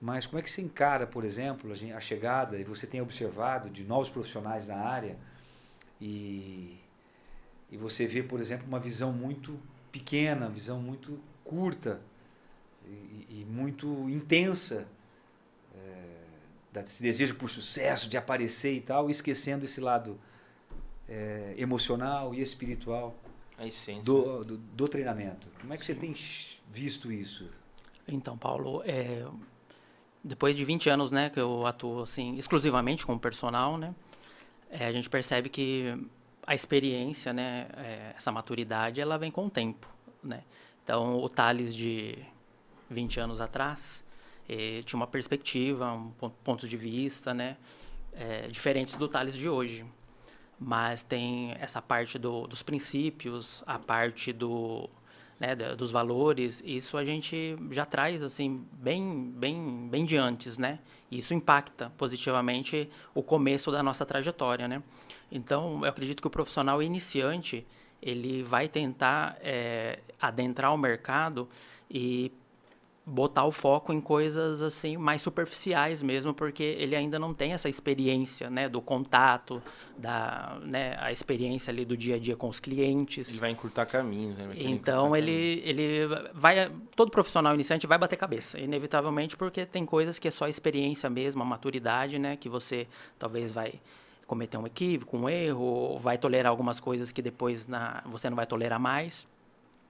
mas 0.00 0.26
como 0.26 0.38
é 0.38 0.42
que 0.42 0.50
você 0.50 0.62
encara, 0.62 1.06
por 1.06 1.24
exemplo, 1.24 1.72
a 1.72 2.00
chegada, 2.00 2.58
e 2.58 2.64
você 2.64 2.86
tem 2.86 3.00
observado, 3.00 3.68
de 3.68 3.82
novos 3.82 4.08
profissionais 4.08 4.68
na 4.68 4.76
área, 4.76 5.16
e, 6.00 6.78
e 7.70 7.76
você 7.76 8.06
vê, 8.06 8.22
por 8.22 8.40
exemplo, 8.40 8.66
uma 8.68 8.78
visão 8.78 9.12
muito 9.12 9.58
pequena, 9.90 10.48
visão 10.48 10.80
muito 10.80 11.18
curta 11.42 12.00
e, 12.86 13.40
e 13.40 13.46
muito 13.48 14.08
intensa, 14.08 14.86
é, 15.74 16.82
desse 16.82 17.02
desejo 17.02 17.34
por 17.34 17.50
sucesso, 17.50 18.08
de 18.08 18.16
aparecer 18.16 18.74
e 18.74 18.80
tal, 18.80 19.10
esquecendo 19.10 19.64
esse 19.64 19.80
lado 19.80 20.18
é, 21.08 21.54
emocional 21.56 22.34
e 22.34 22.40
espiritual 22.40 23.16
a 23.58 23.66
essência. 23.66 24.04
Do, 24.04 24.44
do, 24.44 24.56
do 24.56 24.88
treinamento. 24.88 25.48
Como 25.60 25.72
é 25.72 25.76
que 25.76 25.84
Sim. 25.84 25.94
você 25.94 26.00
tem 26.00 26.14
visto 26.68 27.10
isso? 27.10 27.50
Então, 28.06 28.38
Paulo, 28.38 28.82
é, 28.84 29.26
depois 30.22 30.56
de 30.56 30.64
20 30.64 30.90
anos, 30.90 31.10
né, 31.10 31.30
que 31.30 31.40
eu 31.40 31.66
atuo 31.66 32.02
assim 32.02 32.36
exclusivamente 32.36 33.06
como 33.06 33.18
personal, 33.18 33.76
né, 33.76 33.94
é, 34.70 34.86
a 34.86 34.92
gente 34.92 35.08
percebe 35.08 35.48
que 35.48 35.96
a 36.46 36.54
experiência, 36.54 37.32
né, 37.32 37.68
é, 37.76 38.14
essa 38.16 38.32
maturidade, 38.32 39.00
ela 39.00 39.18
vem 39.18 39.30
com 39.30 39.46
o 39.46 39.50
tempo, 39.50 39.88
né. 40.22 40.42
Então, 40.82 41.18
o 41.22 41.28
Thales 41.28 41.74
de 41.74 42.18
20 42.88 43.20
anos 43.20 43.40
atrás 43.40 44.02
é, 44.48 44.82
tinha 44.82 44.98
uma 44.98 45.06
perspectiva, 45.06 45.92
um 45.92 46.10
ponto 46.42 46.66
de 46.66 46.76
vista, 46.76 47.34
né, 47.34 47.56
é, 48.14 48.48
diferentes 48.48 48.94
do 48.94 49.06
Thales 49.06 49.34
de 49.34 49.48
hoje. 49.48 49.84
Mas 50.58 51.02
tem 51.02 51.54
essa 51.60 51.80
parte 51.80 52.18
do, 52.18 52.46
dos 52.46 52.62
princípios, 52.62 53.62
a 53.66 53.78
parte 53.78 54.32
do, 54.32 54.90
né, 55.38 55.54
dos 55.54 55.90
valores, 55.90 56.62
isso 56.64 56.96
a 56.96 57.04
gente 57.04 57.56
já 57.70 57.84
traz 57.84 58.22
assim 58.22 58.66
bem, 58.72 59.32
bem, 59.36 59.88
bem 59.88 60.04
de 60.04 60.16
antes, 60.16 60.58
né? 60.58 60.80
Isso 61.10 61.32
impacta 61.32 61.92
positivamente 61.96 62.90
o 63.14 63.22
começo 63.22 63.70
da 63.70 63.82
nossa 63.82 64.04
trajetória, 64.04 64.66
né? 64.66 64.82
Então, 65.30 65.84
eu 65.84 65.90
acredito 65.90 66.20
que 66.20 66.26
o 66.26 66.30
profissional 66.30 66.82
iniciante 66.82 67.66
ele 68.02 68.42
vai 68.42 68.68
tentar 68.68 69.36
é, 69.40 70.00
adentrar 70.20 70.74
o 70.74 70.78
mercado 70.78 71.48
e 71.90 72.32
botar 73.08 73.44
o 73.44 73.50
foco 73.50 73.92
em 73.92 74.00
coisas 74.00 74.60
assim 74.60 74.96
mais 74.96 75.22
superficiais 75.22 76.02
mesmo, 76.02 76.34
porque 76.34 76.62
ele 76.62 76.94
ainda 76.94 77.18
não 77.18 77.32
tem 77.32 77.52
essa 77.52 77.68
experiência, 77.68 78.50
né, 78.50 78.68
do 78.68 78.82
contato, 78.82 79.62
da, 79.96 80.58
né, 80.62 80.96
a 81.00 81.10
experiência 81.10 81.70
ali 81.70 81.84
do 81.84 81.96
dia 81.96 82.16
a 82.16 82.18
dia 82.18 82.36
com 82.36 82.48
os 82.48 82.60
clientes. 82.60 83.30
Ele 83.30 83.40
vai 83.40 83.50
encurtar 83.50 83.86
caminhos, 83.86 84.36
né? 84.36 84.52
Então 84.56 85.16
ele 85.16 85.56
caminhos. 85.56 85.68
ele 85.68 86.06
vai 86.34 86.70
todo 86.94 87.10
profissional 87.10 87.54
iniciante 87.54 87.86
vai 87.86 87.96
bater 87.98 88.16
cabeça, 88.16 88.58
inevitavelmente, 88.58 89.36
porque 89.36 89.64
tem 89.64 89.86
coisas 89.86 90.18
que 90.18 90.28
é 90.28 90.30
só 90.30 90.46
experiência 90.46 91.08
mesmo, 91.08 91.42
a 91.42 91.46
maturidade, 91.46 92.18
né, 92.18 92.36
que 92.36 92.48
você 92.48 92.86
talvez 93.18 93.50
vai 93.50 93.80
cometer 94.26 94.58
um 94.58 94.66
equívoco, 94.66 95.16
um 95.16 95.28
erro, 95.28 95.96
vai 95.96 96.18
tolerar 96.18 96.50
algumas 96.50 96.78
coisas 96.78 97.10
que 97.10 97.22
depois 97.22 97.66
na, 97.66 98.02
você 98.04 98.28
não 98.28 98.36
vai 98.36 98.46
tolerar 98.46 98.78
mais. 98.78 99.26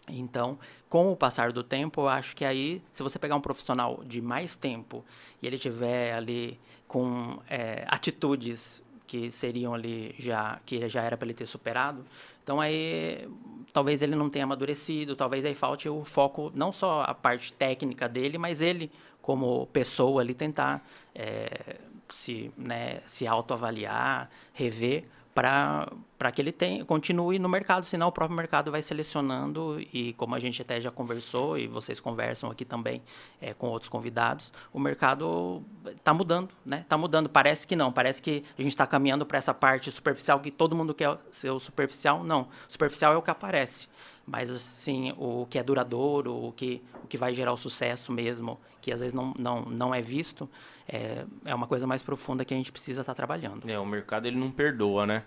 Então, 0.08 0.58
com 0.88 1.12
o 1.12 1.16
passar 1.16 1.52
do 1.52 1.62
tempo, 1.62 2.02
eu 2.02 2.08
acho 2.08 2.34
que 2.34 2.44
aí, 2.44 2.82
se 2.92 3.02
você 3.02 3.18
pegar 3.18 3.36
um 3.36 3.40
profissional 3.40 4.02
de 4.04 4.20
mais 4.20 4.56
tempo 4.56 5.04
e 5.42 5.46
ele 5.46 5.58
tiver 5.58 6.14
ali 6.14 6.58
com 6.86 7.38
é, 7.48 7.84
atitudes 7.88 8.82
que 9.06 9.30
seriam 9.30 9.74
ali 9.74 10.14
já 10.18 10.60
que 10.66 10.86
já 10.88 11.02
era 11.02 11.16
para 11.16 11.26
ele 11.26 11.34
ter 11.34 11.46
superado, 11.46 12.04
então 12.42 12.60
aí 12.60 13.26
talvez 13.72 14.02
ele 14.02 14.14
não 14.14 14.28
tenha 14.28 14.44
amadurecido, 14.44 15.16
talvez 15.16 15.44
aí 15.44 15.54
falte 15.54 15.88
o 15.88 16.04
foco 16.04 16.52
não 16.54 16.70
só 16.70 17.02
a 17.02 17.14
parte 17.14 17.52
técnica 17.52 18.08
dele, 18.08 18.36
mas 18.36 18.60
ele 18.60 18.90
como 19.22 19.66
pessoa 19.68 20.22
ali 20.22 20.34
tentar 20.34 20.86
é, 21.14 21.76
se 22.08 22.50
né, 22.56 23.00
se 23.06 23.26
autoavaliar, 23.26 24.30
rever 24.52 25.04
para 25.38 26.32
que 26.32 26.42
ele 26.42 26.52
continue 26.84 27.38
no 27.38 27.48
mercado, 27.48 27.84
senão 27.84 28.08
o 28.08 28.12
próprio 28.12 28.36
mercado 28.36 28.72
vai 28.72 28.82
selecionando 28.82 29.80
e 29.92 30.12
como 30.14 30.34
a 30.34 30.40
gente 30.40 30.60
até 30.60 30.80
já 30.80 30.90
conversou 30.90 31.56
e 31.56 31.68
vocês 31.68 32.00
conversam 32.00 32.50
aqui 32.50 32.64
também 32.64 33.00
é, 33.40 33.54
com 33.54 33.68
outros 33.68 33.88
convidados, 33.88 34.52
o 34.72 34.80
mercado 34.80 35.62
está 35.86 36.12
mudando, 36.12 36.48
né? 36.66 36.80
Está 36.80 36.98
mudando. 36.98 37.28
Parece 37.28 37.68
que 37.68 37.76
não, 37.76 37.92
parece 37.92 38.20
que 38.20 38.42
a 38.58 38.62
gente 38.62 38.72
está 38.72 38.84
caminhando 38.84 39.24
para 39.24 39.38
essa 39.38 39.54
parte 39.54 39.92
superficial 39.92 40.40
que 40.40 40.50
todo 40.50 40.74
mundo 40.74 40.92
quer 40.92 41.16
ser 41.30 41.50
o 41.50 41.60
superficial. 41.60 42.24
Não, 42.24 42.48
superficial 42.66 43.12
é 43.12 43.16
o 43.16 43.22
que 43.22 43.30
aparece, 43.30 43.86
mas 44.26 44.50
assim 44.50 45.14
o 45.16 45.46
que 45.48 45.56
é 45.56 45.62
duradouro, 45.62 46.34
o 46.34 46.52
que 46.52 46.82
o 47.04 47.06
que 47.06 47.16
vai 47.16 47.32
gerar 47.32 47.52
o 47.52 47.56
sucesso 47.56 48.10
mesmo, 48.10 48.58
que 48.80 48.90
às 48.90 48.98
vezes 48.98 49.14
não 49.14 49.32
não, 49.38 49.62
não 49.62 49.94
é 49.94 50.02
visto 50.02 50.50
é, 50.88 51.24
é 51.44 51.54
uma 51.54 51.66
coisa 51.66 51.86
mais 51.86 52.02
profunda 52.02 52.44
que 52.44 52.54
a 52.54 52.56
gente 52.56 52.72
precisa 52.72 53.02
estar 53.02 53.12
tá 53.12 53.16
trabalhando. 53.16 53.70
É, 53.70 53.78
o 53.78 53.84
mercado 53.84 54.26
ele 54.26 54.36
não 54.36 54.50
perdoa, 54.50 55.06
né? 55.06 55.24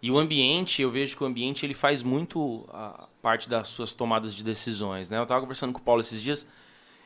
E 0.00 0.10
o 0.10 0.18
ambiente, 0.18 0.82
eu 0.82 0.90
vejo 0.90 1.16
que 1.16 1.22
o 1.22 1.26
ambiente 1.26 1.64
ele 1.64 1.74
faz 1.74 2.02
muito 2.02 2.66
parte 3.20 3.48
das 3.48 3.68
suas 3.68 3.94
tomadas 3.94 4.34
de 4.34 4.42
decisões, 4.42 5.08
né? 5.08 5.18
Eu 5.18 5.22
estava 5.22 5.40
conversando 5.40 5.72
com 5.72 5.78
o 5.78 5.82
Paulo 5.82 6.00
esses 6.00 6.20
dias, 6.20 6.48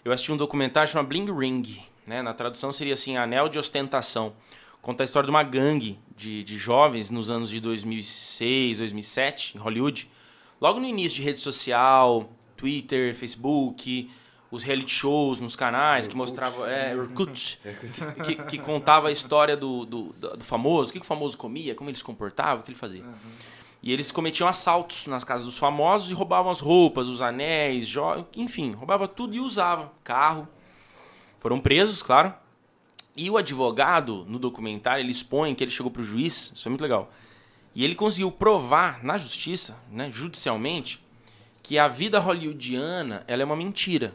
eu 0.03 0.13
assisti 0.13 0.33
um 0.33 0.37
documentário 0.37 0.91
chamado 0.91 1.09
Bling 1.09 1.31
Ring, 1.31 1.83
né? 2.07 2.23
Na 2.23 2.33
tradução 2.33 2.73
seria 2.73 2.95
assim, 2.95 3.17
Anel 3.17 3.49
de 3.49 3.59
Ostentação. 3.59 4.33
Conta 4.81 5.03
a 5.03 5.05
história 5.05 5.27
de 5.27 5.31
uma 5.31 5.43
gangue 5.43 5.99
de, 6.17 6.45
de 6.45 6.57
jovens 6.57 7.11
nos 7.11 7.29
anos 7.29 7.51
de 7.51 7.61
2006, 7.61 8.79
2007, 8.79 9.57
em 9.57 9.61
Hollywood. 9.61 10.09
Logo 10.61 10.79
no 10.79 10.87
início 10.87 11.17
de 11.17 11.23
rede 11.23 11.41
social, 11.41 12.31
Twitter, 12.57 13.15
Facebook, 13.15 14.09
os 14.51 14.63
reality 14.63 14.91
shows 14.91 15.41
nos 15.41 15.57
canais 15.57 16.07
que 16.07 16.17
mostravam. 16.17 16.67
É, 16.67 16.95
Orkut, 16.97 17.59
que, 18.25 18.37
que 18.37 18.59
contava 18.59 19.09
a 19.09 19.13
história 19.13 19.57
do, 19.57 19.85
do, 19.85 20.13
do 20.13 20.45
famoso, 20.45 20.91
o 20.91 20.93
que, 20.93 21.01
que 21.01 21.05
o 21.05 21.09
famoso 21.09 21.37
comia, 21.37 21.75
como 21.75 21.91
ele 21.91 21.97
se 21.97 22.05
comportava, 22.05 22.61
o 22.61 22.65
que 22.65 22.71
ele 22.71 22.79
fazia. 22.79 23.03
Uhum. 23.03 23.13
E 23.83 23.93
eles 23.93 24.11
cometiam 24.11 24.49
assaltos 24.49 25.07
nas 25.07 25.23
casas 25.23 25.45
dos 25.45 25.59
famosos 25.59 26.11
e 26.11 26.15
roubavam 26.15 26.51
as 26.51 26.61
roupas, 26.61 27.09
os 27.09 27.23
anéis, 27.23 27.93
enfim, 28.35 28.73
roubava 28.73 29.07
tudo 29.07 29.37
e 29.37 29.41
usava. 29.41 29.93
Carro. 30.03 30.49
Foram 31.39 31.61
presos, 31.61 32.03
claro. 32.03 32.35
E 33.17 33.31
o 33.31 33.37
advogado, 33.37 34.27
no 34.29 34.39
documentário, 34.39 35.03
ele 35.03 35.11
expõe 35.13 35.55
que 35.55 35.63
ele 35.63 35.71
chegou 35.71 35.91
para 35.91 36.03
o 36.03 36.05
juiz, 36.05 36.53
isso 36.55 36.67
é 36.67 36.71
muito 36.71 36.83
legal. 36.83 37.11
E 37.75 37.85
ele 37.85 37.95
conseguiu 37.95 38.33
provar 38.33 39.05
na 39.05 39.17
justiça, 39.17 39.77
né, 39.91 40.11
judicialmente, 40.11 41.05
que 41.63 41.79
a 41.79 41.89
vida 41.89 42.19
hollywoodiana 42.19 43.23
ela 43.27 43.43
é 43.43 43.45
uma 43.45 43.57
mentira. 43.57 44.15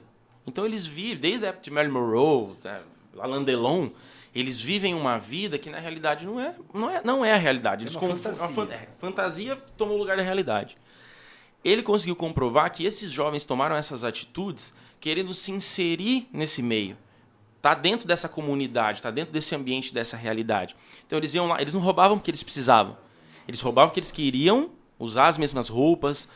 Então 0.51 0.65
eles 0.65 0.85
vivem, 0.85 1.17
desde 1.17 1.45
a 1.45 1.49
época 1.49 1.63
de 1.63 1.71
Marilyn 1.71 1.93
Monroe, 1.93 2.53
né, 2.63 2.81
Alain 3.19 3.43
Delon, 3.43 3.89
Eles 4.33 4.61
vivem 4.61 4.93
uma 4.93 5.17
vida 5.17 5.57
que 5.57 5.69
na 5.69 5.77
realidade 5.77 6.25
não 6.25 6.39
é, 6.39 6.55
não 6.73 6.89
é, 6.89 7.01
não 7.03 7.25
é 7.25 7.33
a 7.33 7.37
realidade. 7.37 7.83
É 7.83 7.83
Eles 7.83 7.95
uma 7.95 8.01
confu- 8.07 8.23
fantasia. 8.23 8.45
a 8.45 8.47
fan- 8.53 8.73
é, 8.73 8.87
fantasia 8.97 9.55
tomou 9.77 9.95
o 9.95 9.99
lugar 9.99 10.15
da 10.15 10.23
realidade. 10.23 10.77
Ele 11.63 11.83
conseguiu 11.83 12.15
comprovar 12.15 12.71
que 12.71 12.85
esses 12.85 13.11
jovens 13.11 13.43
tomaram 13.45 13.75
essas 13.75 14.03
atitudes 14.05 14.73
querendo 15.01 15.33
se 15.33 15.51
inserir 15.51 16.27
nesse 16.31 16.61
meio. 16.63 16.95
Tá 17.61 17.73
dentro 17.73 18.07
dessa 18.07 18.29
comunidade, 18.29 19.01
tá 19.01 19.11
dentro 19.11 19.33
desse 19.33 19.53
ambiente, 19.53 19.93
dessa 19.93 20.15
realidade. 20.15 20.75
Então 21.05 21.19
eles 21.19 21.33
iam 21.35 21.47
lá, 21.47 21.61
eles 21.61 21.73
não 21.73 21.81
roubavam 21.81 22.17
porque 22.17 22.31
eles 22.31 22.41
precisavam. 22.41 22.95
Eles 23.47 23.59
roubavam 23.59 23.89
porque 23.89 23.99
eles 23.99 24.11
queriam 24.13 24.69
usar 24.97 25.27
as 25.27 25.37
mesmas 25.37 25.67
roupas, 25.67 26.29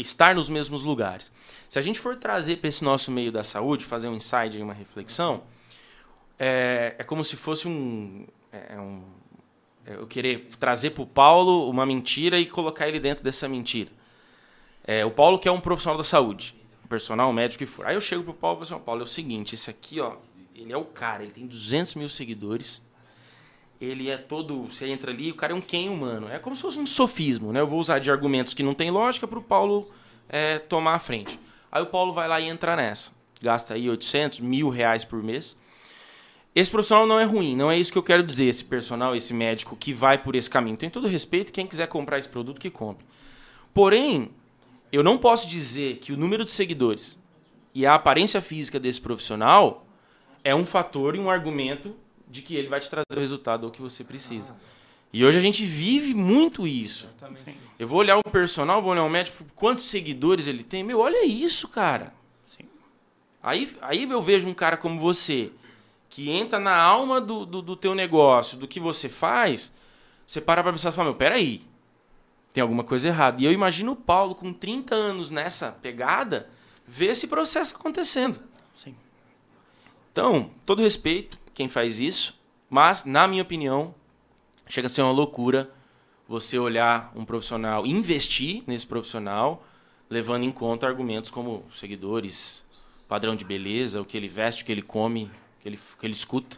estar 0.00 0.34
nos 0.34 0.48
mesmos 0.48 0.82
lugares. 0.82 1.30
Se 1.68 1.78
a 1.78 1.82
gente 1.82 2.00
for 2.00 2.16
trazer 2.16 2.56
para 2.56 2.68
esse 2.68 2.84
nosso 2.84 3.10
meio 3.10 3.30
da 3.30 3.44
saúde, 3.44 3.84
fazer 3.84 4.08
um 4.08 4.14
insight 4.14 4.56
e 4.56 4.62
uma 4.62 4.74
reflexão, 4.74 5.42
é, 6.38 6.94
é 6.98 7.04
como 7.04 7.24
se 7.24 7.36
fosse 7.36 7.68
um, 7.68 8.26
é 8.52 8.78
um 8.78 9.02
é 9.86 9.94
eu 9.94 10.06
querer 10.06 10.48
trazer 10.58 10.90
para 10.90 11.02
o 11.02 11.06
Paulo 11.06 11.68
uma 11.68 11.86
mentira 11.86 12.38
e 12.38 12.46
colocar 12.46 12.88
ele 12.88 13.00
dentro 13.00 13.24
dessa 13.24 13.48
mentira. 13.48 13.90
É, 14.84 15.04
o 15.04 15.10
Paulo 15.10 15.38
que 15.38 15.48
é 15.48 15.52
um 15.52 15.60
profissional 15.60 15.96
da 15.96 16.04
saúde, 16.04 16.54
personal, 16.88 17.32
médico 17.32 17.64
que 17.64 17.70
for. 17.70 17.86
Aí 17.86 17.94
eu 17.94 18.00
chego 18.00 18.22
pro 18.24 18.34
Paulo 18.34 18.62
e 18.62 18.66
falo 18.66 18.76
assim, 18.76 18.84
Paulo, 18.84 19.00
é 19.02 19.04
o 19.04 19.06
seguinte, 19.06 19.54
esse 19.54 19.70
aqui, 19.70 20.00
ó, 20.00 20.16
ele 20.54 20.72
é 20.72 20.76
o 20.76 20.84
cara, 20.84 21.22
ele 21.22 21.32
tem 21.32 21.46
200 21.46 21.94
mil 21.94 22.08
seguidores, 22.08 22.82
ele 23.80 24.10
é 24.10 24.18
todo, 24.18 24.64
você 24.64 24.86
entra 24.86 25.10
ali, 25.10 25.30
o 25.30 25.34
cara 25.34 25.52
é 25.54 25.56
um 25.56 25.60
quem 25.60 25.88
humano. 25.88 26.28
É 26.28 26.38
como 26.38 26.54
se 26.54 26.60
fosse 26.60 26.78
um 26.78 26.84
sofismo, 26.84 27.52
né? 27.52 27.60
Eu 27.60 27.66
vou 27.66 27.80
usar 27.80 27.98
de 27.98 28.10
argumentos 28.10 28.52
que 28.52 28.62
não 28.62 28.74
tem 28.74 28.90
lógica 28.90 29.26
pro 29.26 29.40
Paulo 29.40 29.90
é, 30.28 30.58
tomar 30.58 30.94
a 30.94 30.98
frente. 30.98 31.40
Aí 31.72 31.82
o 31.82 31.86
Paulo 31.86 32.12
vai 32.12 32.28
lá 32.28 32.38
e 32.38 32.48
entra 32.48 32.76
nessa. 32.76 33.10
Gasta 33.40 33.74
aí 33.74 33.88
800, 33.88 34.40
mil 34.40 34.68
reais 34.68 35.04
por 35.04 35.22
mês. 35.22 35.56
Esse 36.54 36.70
profissional 36.70 37.06
não 37.06 37.18
é 37.18 37.24
ruim, 37.24 37.56
não 37.56 37.70
é 37.70 37.78
isso 37.78 37.90
que 37.90 37.96
eu 37.96 38.02
quero 38.02 38.22
dizer. 38.22 38.46
Esse 38.46 38.64
personal, 38.64 39.16
esse 39.16 39.32
médico 39.32 39.74
que 39.74 39.94
vai 39.94 40.18
por 40.18 40.34
esse 40.34 40.50
caminho. 40.50 40.76
Tem 40.76 40.90
todo 40.90 41.08
respeito, 41.08 41.52
quem 41.52 41.66
quiser 41.66 41.86
comprar 41.86 42.18
esse 42.18 42.28
produto, 42.28 42.60
que 42.60 42.68
compre. 42.68 43.06
Porém, 43.72 44.30
eu 44.92 45.02
não 45.02 45.16
posso 45.16 45.48
dizer 45.48 45.98
que 45.98 46.12
o 46.12 46.16
número 46.18 46.44
de 46.44 46.50
seguidores 46.50 47.18
e 47.74 47.86
a 47.86 47.94
aparência 47.94 48.42
física 48.42 48.78
desse 48.78 49.00
profissional 49.00 49.86
é 50.42 50.54
um 50.54 50.66
fator 50.66 51.14
e 51.14 51.18
um 51.18 51.30
argumento 51.30 51.94
de 52.30 52.42
que 52.42 52.54
ele 52.54 52.68
vai 52.68 52.80
te 52.80 52.88
trazer 52.88 53.06
o 53.16 53.18
resultado 53.18 53.64
ou 53.64 53.70
que 53.70 53.82
você 53.82 54.04
precisa. 54.04 54.54
E 55.12 55.24
hoje 55.24 55.38
a 55.38 55.40
gente 55.40 55.64
vive 55.64 56.14
muito 56.14 56.66
isso. 56.66 57.08
Eu 57.78 57.88
vou 57.88 57.98
olhar 57.98 58.16
um 58.16 58.30
personal, 58.30 58.80
vou 58.80 58.92
olhar 58.92 59.02
um 59.02 59.08
médico, 59.08 59.44
quantos 59.56 59.84
seguidores 59.84 60.46
ele 60.46 60.62
tem. 60.62 60.84
Meu, 60.84 61.00
olha 61.00 61.26
isso, 61.26 61.66
cara. 61.66 62.14
Sim. 62.46 62.64
Aí, 63.42 63.76
aí 63.82 64.08
eu 64.08 64.22
vejo 64.22 64.48
um 64.48 64.54
cara 64.54 64.76
como 64.76 64.98
você, 64.98 65.50
que 66.08 66.30
entra 66.30 66.60
na 66.60 66.76
alma 66.76 67.20
do, 67.20 67.44
do, 67.44 67.60
do 67.60 67.74
teu 67.74 67.94
negócio, 67.94 68.56
do 68.56 68.68
que 68.68 68.78
você 68.78 69.08
faz, 69.08 69.74
você 70.24 70.40
para 70.40 70.62
pra 70.62 70.72
pensar 70.72 70.90
e 70.90 70.92
fala, 70.92 71.08
meu, 71.08 71.16
peraí, 71.16 71.62
tem 72.52 72.62
alguma 72.62 72.84
coisa 72.84 73.08
errada. 73.08 73.42
E 73.42 73.44
eu 73.44 73.52
imagino 73.52 73.92
o 73.92 73.96
Paulo, 73.96 74.36
com 74.36 74.52
30 74.52 74.94
anos 74.94 75.32
nessa 75.32 75.72
pegada, 75.72 76.48
ver 76.86 77.06
esse 77.06 77.26
processo 77.26 77.74
acontecendo. 77.74 78.40
Sim. 78.76 78.94
Então, 80.12 80.50
todo 80.64 80.82
respeito 80.82 81.39
quem 81.60 81.68
faz 81.68 82.00
isso, 82.00 82.40
mas, 82.70 83.04
na 83.04 83.28
minha 83.28 83.42
opinião, 83.42 83.94
chega 84.66 84.86
a 84.86 84.88
ser 84.88 85.02
uma 85.02 85.12
loucura 85.12 85.70
você 86.26 86.58
olhar 86.58 87.12
um 87.14 87.22
profissional, 87.22 87.86
investir 87.86 88.62
nesse 88.66 88.86
profissional, 88.86 89.62
levando 90.08 90.44
em 90.44 90.50
conta 90.50 90.86
argumentos 90.86 91.30
como 91.30 91.62
seguidores, 91.70 92.64
padrão 93.06 93.36
de 93.36 93.44
beleza, 93.44 94.00
o 94.00 94.06
que 94.06 94.16
ele 94.16 94.26
veste, 94.26 94.62
o 94.62 94.64
que 94.64 94.72
ele 94.72 94.80
come, 94.80 95.24
o 95.24 95.60
que 95.60 95.68
ele, 95.68 95.76
o 95.76 95.98
que 95.98 96.06
ele 96.06 96.14
escuta. 96.14 96.56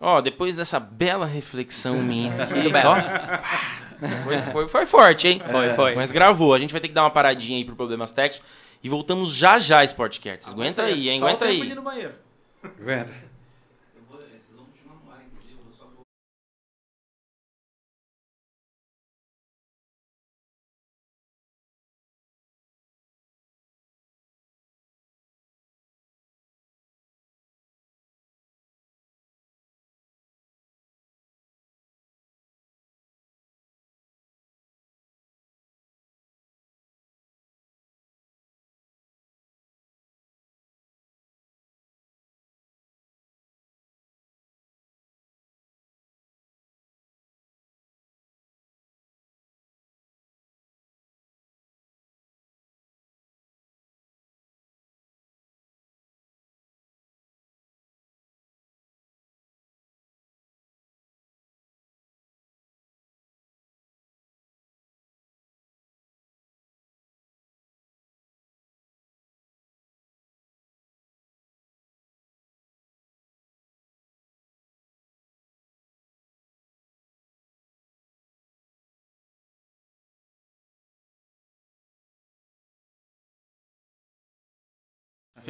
Ó, 0.00 0.22
depois 0.22 0.56
dessa 0.56 0.80
bela 0.80 1.26
reflexão 1.26 2.00
minha 2.00 2.32
aqui, 2.44 2.68
ó, 2.86 3.87
foi, 4.24 4.38
foi, 4.38 4.68
foi 4.68 4.86
forte, 4.86 5.28
hein? 5.28 5.42
Foi, 5.50 5.74
foi. 5.74 5.94
Mas 5.94 6.12
gravou. 6.12 6.54
A 6.54 6.58
gente 6.58 6.72
vai 6.72 6.80
ter 6.80 6.88
que 6.88 6.94
dar 6.94 7.02
uma 7.04 7.10
paradinha 7.10 7.58
aí 7.58 7.64
pro 7.64 7.76
Problemas 7.76 8.12
Técnicos. 8.12 8.46
E 8.82 8.88
voltamos 8.88 9.30
já 9.32 9.58
já, 9.58 9.82
Sportcast. 9.84 10.44
Vocês 10.44 10.54
aguenta 10.54 10.82
aí, 10.82 11.08
hein? 11.08 11.18
Só 11.18 11.24
o 11.24 11.28
Aguenta 11.28 11.44
aí. 11.46 11.74
no 11.74 11.82
banheiro. 11.82 12.14
Aguenta. 12.62 13.12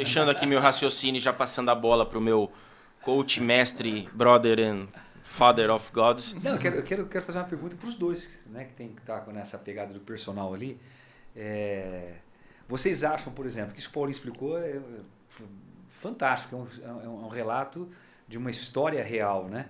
Fechando 0.04 0.30
aqui 0.30 0.46
meu 0.46 0.60
raciocínio 0.60 1.18
e 1.18 1.20
já 1.20 1.32
passando 1.32 1.70
a 1.70 1.74
bola 1.74 2.06
pro 2.06 2.20
meu 2.20 2.50
coach, 3.02 3.40
mestre, 3.40 4.08
brother 4.12 4.58
and 4.60 4.88
father 5.22 5.70
of 5.70 5.90
gods. 5.92 6.34
Não, 6.34 6.52
eu 6.52 6.58
quero, 6.58 6.76
eu 6.76 6.82
quero, 6.82 7.02
eu 7.02 7.06
quero 7.08 7.24
fazer 7.24 7.38
uma 7.38 7.44
pergunta 7.44 7.76
para 7.76 7.88
os 7.88 7.94
dois, 7.94 8.42
né, 8.46 8.64
que 8.64 8.72
tem 8.74 8.88
que 8.88 9.00
estar 9.00 9.26
nessa 9.28 9.58
pegada 9.58 9.92
do 9.92 10.00
personal 10.00 10.54
ali. 10.54 10.78
É, 11.36 12.14
vocês 12.66 13.04
acham, 13.04 13.32
por 13.32 13.44
exemplo, 13.46 13.72
que 13.72 13.78
isso 13.80 13.88
que 13.88 13.92
o 13.92 13.94
Paulinho 13.94 14.12
explicou 14.12 14.58
é, 14.58 14.70
é 14.76 14.82
fantástico, 15.88 16.68
é 16.82 16.84
é 16.84 16.90
um- 16.92 17.04
é 17.04 17.08
um 17.26 17.28
relato 17.28 17.88
de 18.26 18.38
uma 18.38 18.50
história 18.50 19.02
real, 19.02 19.48
né? 19.48 19.66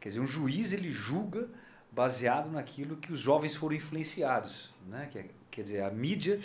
Quer 0.00 0.10
dizer, 0.10 0.20
um 0.20 0.26
juiz 0.26 0.72
ele 0.72 0.90
julga 0.90 1.48
baseado 1.90 2.50
naquilo 2.50 2.96
que 2.96 3.12
os 3.12 3.18
jovens 3.18 3.54
foram 3.56 3.74
influenciados, 3.76 4.72
né? 4.86 5.08
Que 5.10 5.18
é- 5.18 5.26
quer 5.58 5.62
dizer, 5.62 5.82
a 5.82 5.90
mídia 5.90 6.40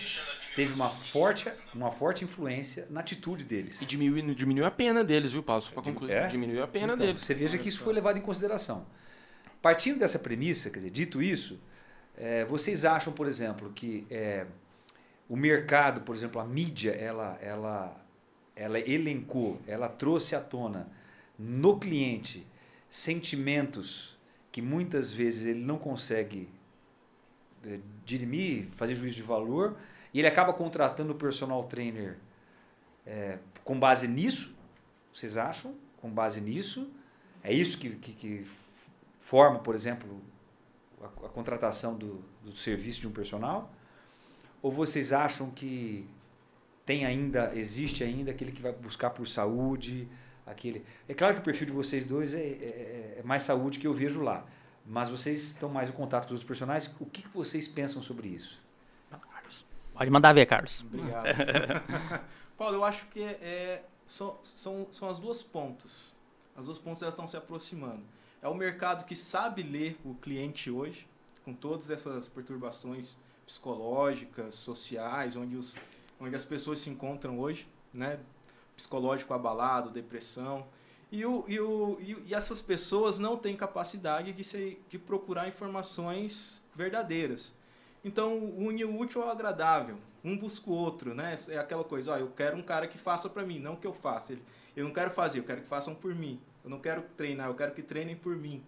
teve 0.55 0.73
uma 0.73 0.89
forte, 0.89 1.47
uma 1.71 1.91
forte 1.91 2.25
influência 2.25 2.87
na 2.89 2.99
atitude 3.01 3.43
deles. 3.43 3.79
E 3.79 3.85
diminuiu, 3.85 4.33
diminuiu 4.33 4.65
a 4.65 4.71
pena 4.71 5.03
deles, 5.03 5.31
viu, 5.31 5.43
Paulo? 5.43 5.61
Só 5.61 5.71
pra 5.71 5.83
concluir. 5.83 6.11
É? 6.13 6.27
Diminuiu 6.27 6.63
a 6.63 6.67
pena 6.67 6.93
Então, 6.93 7.05
deles. 7.05 7.21
Você 7.21 7.35
veja 7.35 7.55
que 7.59 7.69
isso 7.69 7.81
foi 7.81 7.93
levado 7.93 8.17
em 8.17 8.21
consideração. 8.21 8.87
Partindo 9.61 9.99
dessa 9.99 10.17
premissa, 10.17 10.71
quer 10.71 10.79
dizer, 10.79 10.89
dito 10.89 11.21
isso, 11.21 11.59
eh, 12.17 12.43
vocês 12.45 12.85
acham, 12.85 13.13
por 13.13 13.27
exemplo, 13.27 13.71
que 13.71 14.07
eh, 14.09 14.47
o 15.29 15.35
mercado, 15.37 16.01
por 16.01 16.15
exemplo, 16.15 16.41
a 16.41 16.43
mídia, 16.45 16.91
ela, 16.91 17.37
ela, 17.39 17.95
ela 18.55 18.79
elencou, 18.79 19.61
ela 19.67 19.87
trouxe 19.87 20.35
à 20.35 20.41
tona 20.41 20.87
no 21.37 21.77
cliente 21.77 22.47
sentimentos 22.89 24.17
que 24.51 24.59
muitas 24.59 25.13
vezes 25.13 25.45
ele 25.45 25.63
não 25.63 25.77
consegue 25.77 26.49
dirimir, 28.05 28.67
fazer 28.71 28.95
juízo 28.95 29.15
de 29.15 29.21
valor, 29.21 29.75
e 30.13 30.19
ele 30.19 30.27
acaba 30.27 30.53
contratando 30.53 31.13
o 31.13 31.15
personal 31.15 31.63
trainer 31.63 32.17
eh, 33.05 33.37
com 33.63 33.79
base 33.79 34.07
nisso? 34.07 34.55
Vocês 35.13 35.37
acham? 35.37 35.75
Com 35.97 36.09
base 36.09 36.41
nisso? 36.41 36.89
É 37.43 37.53
isso 37.53 37.77
que, 37.77 37.89
que, 37.91 38.13
que 38.13 38.47
forma, 39.19 39.59
por 39.59 39.75
exemplo, 39.75 40.21
a, 41.01 41.05
a 41.25 41.29
contratação 41.29 41.95
do, 41.97 42.23
do 42.43 42.55
serviço 42.55 43.01
de 43.01 43.07
um 43.07 43.11
personal? 43.11 43.71
Ou 44.61 44.71
vocês 44.71 45.11
acham 45.11 45.49
que 45.49 46.07
tem 46.85 47.05
ainda, 47.05 47.51
existe 47.55 48.03
ainda 48.03 48.31
aquele 48.31 48.51
que 48.51 48.61
vai 48.61 48.71
buscar 48.71 49.09
por 49.09 49.27
saúde, 49.27 50.07
aquele... 50.45 50.85
É 51.07 51.13
claro 51.13 51.33
que 51.35 51.39
o 51.41 51.43
perfil 51.43 51.67
de 51.67 51.73
vocês 51.73 52.05
dois 52.05 52.33
é, 52.33 52.39
é- 52.39 53.15
é 53.19 53.23
mais 53.23 53.43
saúde 53.43 53.79
que 53.79 53.87
eu 53.87 53.93
vejo 53.93 54.21
lá, 54.21 54.45
mas 54.85 55.09
vocês 55.09 55.43
estão 55.43 55.69
mais 55.69 55.89
em 55.89 55.93
contato 55.93 56.27
com 56.27 56.33
os 56.33 56.43
personagens. 56.43 56.93
O 56.99 57.05
que, 57.05 57.21
que 57.21 57.29
vocês 57.29 57.67
pensam 57.67 58.01
sobre 58.01 58.27
isso? 58.27 58.61
Pode 59.93 60.09
mandar 60.09 60.33
ver, 60.33 60.45
Carlos. 60.45 60.81
Obrigado. 60.81 61.25
Paulo, 62.57 62.77
eu 62.77 62.83
acho 62.83 63.05
que 63.07 63.21
é, 63.21 63.83
são, 64.07 64.37
são, 64.43 64.87
são 64.91 65.09
as 65.09 65.19
duas 65.19 65.43
pontas. 65.43 66.15
As 66.55 66.65
duas 66.65 66.79
pontas 66.79 67.03
elas 67.03 67.13
estão 67.13 67.27
se 67.27 67.37
aproximando. 67.37 68.03
É 68.41 68.47
o 68.47 68.53
mercado 68.53 69.05
que 69.05 69.15
sabe 69.15 69.61
ler 69.61 69.97
o 70.03 70.15
cliente 70.15 70.69
hoje, 70.69 71.07
com 71.45 71.53
todas 71.53 71.89
essas 71.89 72.27
perturbações 72.27 73.17
psicológicas, 73.45 74.55
sociais, 74.55 75.35
onde, 75.35 75.55
os, 75.55 75.75
onde 76.19 76.35
as 76.35 76.43
pessoas 76.43 76.79
se 76.79 76.89
encontram 76.89 77.39
hoje, 77.39 77.67
né? 77.93 78.19
Psicológico 78.75 79.33
abalado, 79.33 79.89
depressão. 79.89 80.65
E, 81.13 81.23
o, 81.27 81.45
e, 81.47 81.59
o, 81.59 81.97
e, 82.01 82.33
essas 82.33 82.59
pessoas 82.59 83.19
não 83.19 83.37
têm 83.37 83.55
capacidade 83.55 84.33
de, 84.33 84.43
ser, 84.43 84.83
de 84.89 84.97
procurar 84.97 85.47
informações 85.47 86.63
verdadeiras. 86.75 87.53
Então, 88.03 88.35
une 88.57 88.83
o 88.83 88.99
útil 88.99 89.21
ao 89.21 89.29
agradável. 89.29 89.99
Um 90.23 90.35
busca 90.35 90.71
o 90.71 90.73
outro, 90.73 91.13
né? 91.13 91.37
É 91.49 91.59
aquela 91.59 91.83
coisa, 91.83 92.13
ó, 92.13 92.17
eu 92.17 92.31
quero 92.31 92.57
um 92.57 92.63
cara 92.63 92.87
que 92.87 92.97
faça 92.97 93.29
para 93.29 93.43
mim, 93.45 93.59
não 93.59 93.75
que 93.75 93.85
eu 93.85 93.93
faça. 93.93 94.33
Eu 94.75 94.85
não 94.85 94.91
quero 94.91 95.11
fazer, 95.11 95.37
eu 95.37 95.43
quero 95.43 95.61
que 95.61 95.67
façam 95.67 95.93
por 95.93 96.15
mim. 96.15 96.41
Eu 96.63 96.71
não 96.71 96.79
quero 96.79 97.03
treinar, 97.15 97.47
eu 97.47 97.53
quero 97.53 97.75
que 97.75 97.83
treinem 97.83 98.15
por 98.15 98.35
mim. 98.35 98.63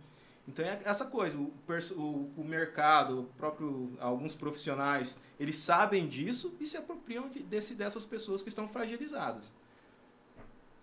Então 0.47 0.63
é 0.63 0.79
essa 0.85 1.03
coisa, 1.03 1.35
o, 1.35 1.51
o, 1.97 2.31
o 2.37 2.43
mercado, 2.43 3.21
o 3.21 3.23
próprio, 3.39 3.91
alguns 3.99 4.35
profissionais, 4.35 5.17
eles 5.39 5.55
sabem 5.57 6.07
disso 6.07 6.55
e 6.59 6.67
se 6.67 6.77
apropriam 6.77 7.27
de, 7.27 7.41
desse, 7.41 7.73
dessas 7.73 8.05
pessoas 8.05 8.43
que 8.43 8.49
estão 8.49 8.67
fragilizadas. 8.67 9.51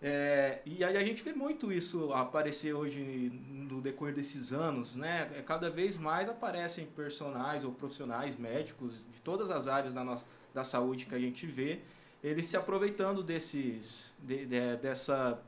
É, 0.04 0.58
e 0.66 0.82
aí 0.82 0.96
a 0.96 1.04
gente 1.04 1.22
vê 1.22 1.32
muito 1.32 1.72
isso 1.72 2.12
aparecer 2.12 2.74
hoje 2.74 3.30
no 3.48 3.80
decorrer 3.80 4.12
desses 4.12 4.52
anos, 4.52 4.96
né? 4.96 5.30
É, 5.36 5.42
cada 5.42 5.70
vez 5.70 5.96
mais 5.96 6.28
aparecem 6.28 6.86
personagens 6.86 7.62
ou 7.62 7.70
profissionais 7.70 8.34
médicos 8.34 9.04
de 9.12 9.20
todas 9.20 9.48
as 9.48 9.68
áreas 9.68 9.94
da, 9.94 10.02
nossa, 10.02 10.26
da 10.52 10.64
saúde 10.64 11.06
que 11.06 11.14
a 11.14 11.20
gente 11.20 11.46
vê, 11.46 11.82
eles 12.20 12.46
se 12.46 12.56
aproveitando 12.56 13.22
desses, 13.22 14.12
de, 14.18 14.44
de, 14.44 14.76
dessa, 14.78 15.40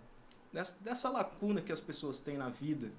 dessa, 0.53 0.77
dessa 0.81 1.11
lacuna 1.11 1.61
que 1.61 1.73
as 1.73 1.81
pessoas 1.81 2.21
têm 2.21 2.37
na 2.37 2.49
vida, 2.49 2.93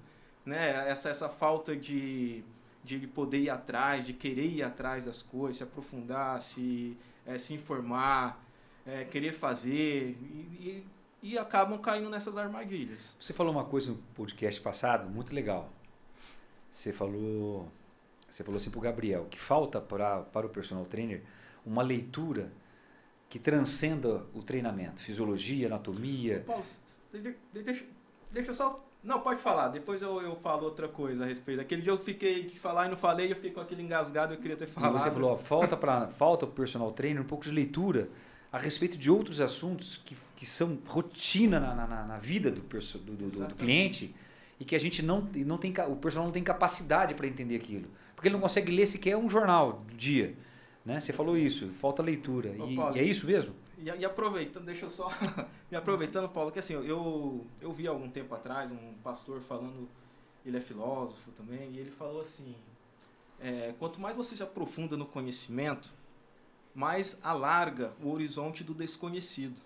né? 0.44 0.90
Essa, 0.90 1.08
essa 1.08 1.30
falta 1.30 1.74
de, 1.74 2.44
de 2.84 3.06
poder 3.06 3.38
ir 3.38 3.50
atrás, 3.50 4.04
de 4.04 4.12
querer 4.12 4.46
ir 4.46 4.62
atrás 4.62 5.06
das 5.06 5.22
coisas, 5.22 5.56
se 5.56 5.62
aprofundar, 5.62 6.42
se, 6.42 6.98
é, 7.24 7.38
se 7.38 7.54
informar, 7.54 8.44
é, 8.84 9.04
querer 9.04 9.32
fazer 9.32 10.18
e, 10.20 10.84
e 10.84 10.95
e 11.26 11.36
acabam 11.36 11.76
caindo 11.78 12.08
nessas 12.08 12.36
armadilhas. 12.36 13.16
Você 13.18 13.32
falou 13.32 13.52
uma 13.52 13.64
coisa 13.64 13.90
no 13.90 13.98
podcast 14.14 14.60
passado 14.60 15.10
muito 15.10 15.34
legal. 15.34 15.68
Você 16.70 16.92
falou, 16.92 17.68
você 18.30 18.44
falou 18.44 18.56
assim 18.56 18.70
para 18.70 18.78
o 18.78 18.82
Gabriel 18.82 19.26
que 19.28 19.38
falta 19.38 19.80
para, 19.80 20.20
para 20.20 20.46
o 20.46 20.48
personal 20.48 20.86
trainer 20.86 21.22
uma 21.64 21.82
leitura 21.82 22.52
que 23.28 23.40
transcenda 23.40 24.24
o 24.32 24.40
treinamento, 24.40 25.00
fisiologia, 25.00 25.66
anatomia. 25.66 26.44
Paulo, 26.46 26.62
deixa, 27.52 27.84
deixa 28.30 28.54
só. 28.54 28.84
Não, 29.02 29.20
pode 29.20 29.40
falar, 29.40 29.68
depois 29.68 30.02
eu, 30.02 30.20
eu 30.22 30.36
falo 30.36 30.64
outra 30.64 30.88
coisa 30.88 31.24
a 31.24 31.26
respeito. 31.26 31.60
Aquele 31.60 31.82
dia 31.82 31.90
eu 31.90 31.98
fiquei 31.98 32.44
de 32.44 32.56
falar 32.56 32.86
e 32.86 32.88
não 32.88 32.96
falei, 32.96 33.32
eu 33.32 33.36
fiquei 33.36 33.50
com 33.50 33.60
aquele 33.60 33.82
engasgado, 33.82 34.34
eu 34.34 34.38
queria 34.38 34.56
ter 34.56 34.68
falado. 34.68 34.94
E 34.94 35.00
você 35.00 35.10
falou, 35.10 35.32
ó, 35.32 35.36
falta 35.36 35.76
para 35.76 36.08
falta 36.08 36.44
o 36.44 36.48
personal 36.48 36.92
trainer 36.92 37.20
um 37.20 37.26
pouco 37.26 37.44
de 37.44 37.50
leitura 37.50 38.08
a 38.52 38.58
respeito 38.58 38.96
de 38.96 39.10
outros 39.10 39.40
assuntos 39.40 40.00
que, 40.04 40.16
que 40.36 40.46
são 40.46 40.78
rotina 40.86 41.58
na, 41.58 41.74
na, 41.74 42.04
na 42.04 42.16
vida 42.16 42.50
do, 42.50 42.62
do, 42.62 43.16
do, 43.16 43.48
do, 43.48 43.54
cliente 43.54 44.14
e 44.58 44.64
que 44.64 44.74
a 44.74 44.78
gente 44.78 45.02
não, 45.02 45.28
não 45.44 45.58
tem, 45.58 45.72
o 45.88 45.96
personal 45.96 46.26
não 46.26 46.32
tem 46.32 46.42
capacidade 46.42 47.14
para 47.14 47.26
entender 47.26 47.56
aquilo. 47.56 47.88
Porque 48.14 48.28
ele 48.28 48.34
não 48.34 48.40
consegue 48.40 48.72
ler 48.72 48.86
sequer 48.86 49.16
um 49.16 49.28
jornal 49.28 49.84
do 49.86 49.94
dia. 49.94 50.34
Né? 50.84 51.00
Você 51.00 51.12
falou 51.12 51.36
isso, 51.36 51.68
falta 51.70 52.02
leitura. 52.02 52.50
Ô, 52.58 52.68
e, 52.68 52.76
Paulo, 52.76 52.96
e, 52.96 53.00
é 53.00 53.02
isso 53.02 53.26
mesmo? 53.26 53.52
E, 53.76 53.84
e, 53.84 54.04
aproveitando, 54.04 54.64
deixa 54.64 54.86
eu 54.86 54.90
só. 54.90 55.10
me 55.70 55.76
aproveitando, 55.76 56.28
Paulo, 56.28 56.50
que 56.50 56.58
assim, 56.58 56.74
eu, 56.74 57.44
eu 57.60 57.72
vi 57.72 57.86
algum 57.86 58.08
tempo 58.08 58.34
atrás 58.34 58.70
um 58.70 58.94
pastor 59.02 59.40
falando, 59.40 59.88
ele 60.44 60.56
é 60.56 60.60
filósofo 60.60 61.30
também, 61.32 61.72
e 61.72 61.78
ele 61.78 61.90
falou 61.90 62.22
assim: 62.22 62.54
é, 63.40 63.74
quanto 63.78 64.00
mais 64.00 64.16
você 64.16 64.36
se 64.36 64.42
aprofunda 64.42 64.96
no 64.96 65.04
conhecimento, 65.04 65.92
mais 66.76 67.18
alarga 67.22 67.94
o 68.02 68.12
horizonte 68.12 68.62
do 68.62 68.74
desconhecido. 68.74 69.62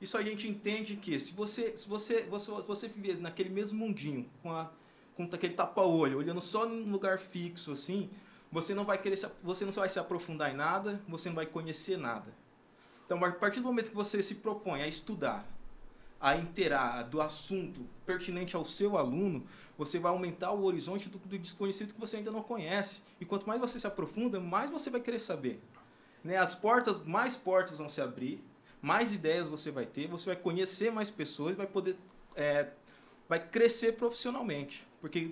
Isso 0.00 0.18
a 0.18 0.22
gente 0.22 0.48
entende 0.48 0.96
que 0.96 1.18
se 1.20 1.32
você 1.32 1.76
se 1.76 1.88
você 1.88 2.22
você, 2.22 2.50
você 2.50 2.88
viver 2.88 3.20
naquele 3.20 3.48
mesmo 3.48 3.78
mundinho 3.78 4.28
com 4.42 4.50
a 4.50 4.68
com 5.14 5.22
aquele 5.22 5.54
tapa-olho, 5.54 6.18
olhando 6.18 6.42
só 6.42 6.66
num 6.66 6.90
lugar 6.90 7.18
fixo 7.18 7.72
assim, 7.72 8.10
você 8.50 8.74
não 8.74 8.84
vai 8.84 8.98
querer 8.98 9.16
se, 9.16 9.26
você 9.42 9.64
não 9.64 9.72
vai 9.72 9.88
se 9.88 9.98
aprofundar 9.98 10.52
em 10.52 10.56
nada, 10.56 11.00
você 11.08 11.28
não 11.28 11.36
vai 11.36 11.46
conhecer 11.46 11.96
nada. 11.96 12.34
Então, 13.06 13.24
a 13.24 13.30
partir 13.30 13.60
do 13.60 13.66
momento 13.66 13.90
que 13.90 13.96
você 13.96 14.20
se 14.20 14.34
propõe 14.34 14.82
a 14.82 14.88
estudar, 14.88 15.46
a 16.20 16.36
inteirar 16.36 17.04
do 17.04 17.22
assunto 17.22 17.86
pertinente 18.04 18.56
ao 18.56 18.64
seu 18.64 18.98
aluno, 18.98 19.46
você 19.78 19.98
vai 19.98 20.10
aumentar 20.10 20.50
o 20.50 20.64
horizonte 20.64 21.08
do, 21.08 21.18
do 21.18 21.38
desconhecido 21.38 21.94
que 21.94 22.00
você 22.00 22.16
ainda 22.16 22.32
não 22.32 22.42
conhece. 22.42 23.00
E 23.20 23.24
quanto 23.24 23.46
mais 23.46 23.60
você 23.60 23.78
se 23.78 23.86
aprofunda, 23.86 24.40
mais 24.40 24.70
você 24.70 24.90
vai 24.90 25.00
querer 25.00 25.20
saber. 25.20 25.62
Né? 26.26 26.36
As 26.36 26.54
portas, 26.54 27.02
mais 27.04 27.36
portas 27.36 27.78
vão 27.78 27.88
se 27.88 28.00
abrir, 28.00 28.42
mais 28.82 29.12
ideias 29.12 29.46
você 29.46 29.70
vai 29.70 29.86
ter, 29.86 30.08
você 30.08 30.26
vai 30.26 30.36
conhecer 30.36 30.90
mais 30.90 31.08
pessoas, 31.08 31.54
vai 31.54 31.68
poder, 31.68 31.96
é, 32.34 32.68
vai 33.28 33.38
crescer 33.38 33.92
profissionalmente, 33.92 34.86
porque 35.00 35.30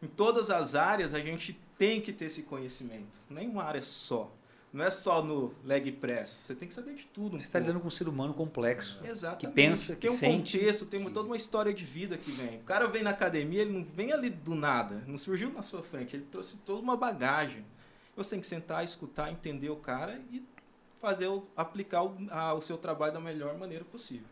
em 0.00 0.06
todas 0.06 0.48
as 0.48 0.76
áreas 0.76 1.12
a 1.12 1.18
gente 1.18 1.60
tem 1.76 2.00
que 2.00 2.12
ter 2.12 2.26
esse 2.26 2.44
conhecimento, 2.44 3.18
nem 3.28 3.48
uma 3.48 3.64
área 3.64 3.82
só. 3.82 4.32
Não 4.72 4.84
é 4.84 4.90
só 4.90 5.22
no 5.22 5.54
leg 5.64 5.90
press. 5.92 6.42
Você 6.44 6.54
tem 6.54 6.68
que 6.68 6.74
saber 6.74 6.94
de 6.94 7.06
tudo. 7.06 7.36
Um 7.36 7.40
você 7.40 7.46
está 7.46 7.58
lidando 7.58 7.80
com 7.80 7.86
um 7.86 7.90
ser 7.90 8.08
humano 8.08 8.34
complexo. 8.34 9.00
Exatamente. 9.02 9.46
Que 9.46 9.52
pensa, 9.54 9.94
que 9.94 10.02
tem 10.02 10.10
um 10.10 10.12
sente, 10.12 10.58
contexto, 10.58 10.84
tem 10.84 11.02
que... 11.02 11.10
toda 11.12 11.26
uma 11.26 11.36
história 11.36 11.72
de 11.72 11.82
vida 11.82 12.18
que 12.18 12.30
vem. 12.30 12.58
O 12.58 12.64
cara 12.64 12.86
vem 12.86 13.02
na 13.02 13.10
academia, 13.10 13.62
ele 13.62 13.72
não 13.72 13.82
vem 13.82 14.12
ali 14.12 14.28
do 14.28 14.54
nada, 14.54 15.02
não 15.06 15.16
surgiu 15.16 15.50
na 15.50 15.62
sua 15.62 15.82
frente, 15.82 16.14
ele 16.14 16.26
trouxe 16.30 16.56
toda 16.58 16.82
uma 16.82 16.96
bagagem. 16.96 17.64
Você 18.16 18.30
tem 18.30 18.40
que 18.40 18.46
sentar, 18.46 18.82
escutar, 18.82 19.30
entender 19.30 19.68
o 19.68 19.76
cara 19.76 20.20
e 20.30 20.42
fazer 21.00 21.26
o, 21.28 21.46
aplicar 21.54 22.02
o, 22.02 22.16
a, 22.30 22.54
o 22.54 22.62
seu 22.62 22.78
trabalho 22.78 23.12
da 23.12 23.20
melhor 23.20 23.56
maneira 23.58 23.84
possível. 23.84 24.26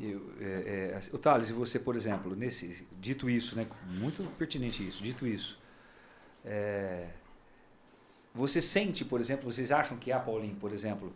Eu, 0.00 0.32
é, 0.40 0.94
é, 0.94 1.00
o 1.12 1.18
Thales, 1.18 1.48
e 1.48 1.52
você, 1.52 1.78
por 1.78 1.96
exemplo, 1.96 2.36
nesse, 2.36 2.86
dito 3.00 3.28
isso, 3.28 3.56
né, 3.56 3.66
muito 3.86 4.22
pertinente 4.36 4.86
isso, 4.86 5.02
dito 5.02 5.26
isso, 5.26 5.58
é, 6.44 7.08
você 8.34 8.60
sente, 8.60 9.04
por 9.04 9.20
exemplo, 9.20 9.50
vocês 9.50 9.72
acham 9.72 9.96
que 9.96 10.12
há, 10.12 10.20
Paulinho, 10.20 10.56
por 10.56 10.72
exemplo, 10.72 11.14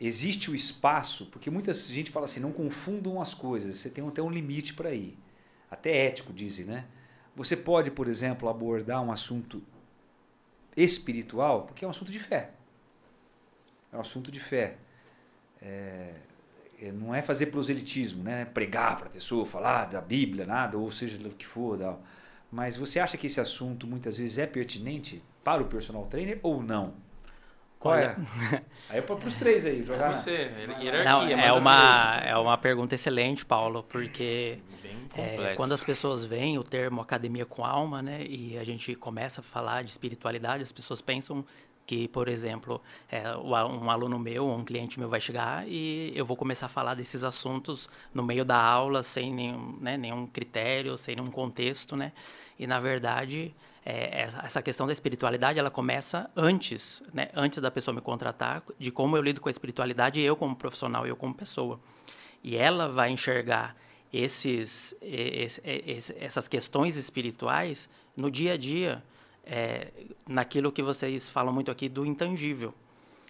existe 0.00 0.50
o 0.50 0.54
espaço, 0.54 1.26
porque 1.26 1.50
muita 1.50 1.72
gente 1.72 2.10
fala 2.10 2.26
assim, 2.26 2.40
não 2.40 2.52
confundam 2.52 3.20
as 3.20 3.34
coisas, 3.34 3.76
você 3.76 3.90
tem 3.90 4.06
até 4.06 4.22
um 4.22 4.30
limite 4.30 4.74
para 4.74 4.92
ir, 4.92 5.18
até 5.70 6.06
ético, 6.06 6.32
dizem, 6.32 6.66
né? 6.66 6.86
Você 7.34 7.56
pode, 7.56 7.90
por 7.90 8.06
exemplo, 8.06 8.48
abordar 8.48 9.02
um 9.02 9.10
assunto 9.10 9.60
espiritual, 10.76 11.62
porque 11.62 11.84
é 11.84 11.88
um 11.88 11.90
assunto 11.90 12.10
de 12.10 12.18
fé. 12.18 12.50
É 13.92 13.96
um 13.96 14.00
assunto 14.00 14.30
de 14.30 14.40
fé. 14.40 14.76
É, 15.62 16.14
é 16.80 16.92
não 16.92 17.14
é 17.14 17.22
fazer 17.22 17.46
proselitismo, 17.46 18.22
né? 18.22 18.44
pregar 18.44 18.96
para 18.96 19.06
a 19.06 19.10
pessoa, 19.10 19.46
falar 19.46 19.86
da 19.86 20.00
Bíblia, 20.00 20.44
nada, 20.44 20.76
ou 20.76 20.90
seja, 20.90 21.16
do 21.18 21.30
que 21.30 21.46
for. 21.46 21.78
Tal. 21.78 22.02
Mas 22.50 22.76
você 22.76 23.00
acha 23.00 23.16
que 23.16 23.26
esse 23.26 23.40
assunto 23.40 23.86
muitas 23.86 24.16
vezes 24.16 24.38
é 24.38 24.46
pertinente 24.46 25.22
para 25.42 25.62
o 25.62 25.66
personal 25.66 26.06
trainer 26.06 26.38
ou 26.42 26.62
não? 26.62 26.94
Qual 27.78 27.94
é? 27.94 28.16
Aí 28.88 28.98
é 28.98 29.02
para 29.02 29.14
os 29.26 29.34
três 29.34 29.66
aí, 29.66 29.82
jogar. 29.82 30.10
É 30.10 30.14
você, 30.14 30.50
hierarquia. 30.80 31.36
Não, 31.36 31.44
é, 31.44 31.52
uma, 31.52 32.22
é 32.24 32.36
uma 32.36 32.56
pergunta 32.56 32.94
excelente, 32.94 33.44
Paulo, 33.44 33.82
porque 33.82 34.58
é, 35.16 35.54
quando 35.54 35.72
as 35.72 35.82
pessoas 35.82 36.24
veem 36.24 36.58
o 36.58 36.62
termo 36.62 37.00
academia 37.00 37.44
com 37.44 37.64
alma, 37.64 38.02
né, 38.02 38.24
e 38.24 38.58
a 38.58 38.64
gente 38.64 38.94
começa 38.94 39.40
a 39.40 39.44
falar 39.44 39.82
de 39.82 39.90
espiritualidade, 39.90 40.62
as 40.62 40.72
pessoas 40.72 41.00
pensam 41.00 41.44
que, 41.86 42.08
por 42.08 42.28
exemplo, 42.28 42.80
é, 43.10 43.36
um 43.36 43.90
aluno 43.90 44.18
meu, 44.18 44.48
um 44.48 44.64
cliente 44.64 44.98
meu 44.98 45.08
vai 45.08 45.20
chegar 45.20 45.68
e 45.68 46.12
eu 46.14 46.24
vou 46.24 46.36
começar 46.36 46.66
a 46.66 46.68
falar 46.68 46.94
desses 46.94 47.24
assuntos 47.24 47.88
no 48.12 48.22
meio 48.22 48.44
da 48.44 48.56
aula, 48.56 49.02
sem 49.02 49.32
nenhum, 49.32 49.78
né, 49.80 49.96
nenhum 49.96 50.26
critério, 50.26 50.96
sem 50.96 51.16
nenhum 51.16 51.30
contexto, 51.30 51.96
né? 51.96 52.12
E, 52.58 52.66
na 52.66 52.80
verdade, 52.80 53.54
é, 53.84 54.22
essa 54.22 54.62
questão 54.62 54.86
da 54.86 54.92
espiritualidade, 54.92 55.58
ela 55.58 55.70
começa 55.70 56.30
antes, 56.34 57.02
né? 57.12 57.28
Antes 57.34 57.58
da 57.58 57.70
pessoa 57.70 57.94
me 57.94 58.00
contratar, 58.00 58.62
de 58.78 58.90
como 58.90 59.16
eu 59.16 59.22
lido 59.22 59.40
com 59.40 59.48
a 59.48 59.52
espiritualidade, 59.52 60.20
eu 60.20 60.36
como 60.36 60.56
profissional, 60.56 61.06
eu 61.06 61.16
como 61.16 61.34
pessoa. 61.34 61.78
E 62.42 62.56
ela 62.56 62.88
vai 62.88 63.10
enxergar 63.10 63.76
esses, 64.16 64.94
essas 66.20 66.46
questões 66.46 66.96
espirituais 66.96 67.88
no 68.16 68.30
dia 68.30 68.52
a 68.52 68.56
dia, 68.56 69.02
é, 69.44 69.88
naquilo 70.28 70.70
que 70.70 70.82
vocês 70.82 71.28
falam 71.28 71.52
muito 71.52 71.70
aqui 71.70 71.88
do 71.88 72.06
intangível. 72.06 72.72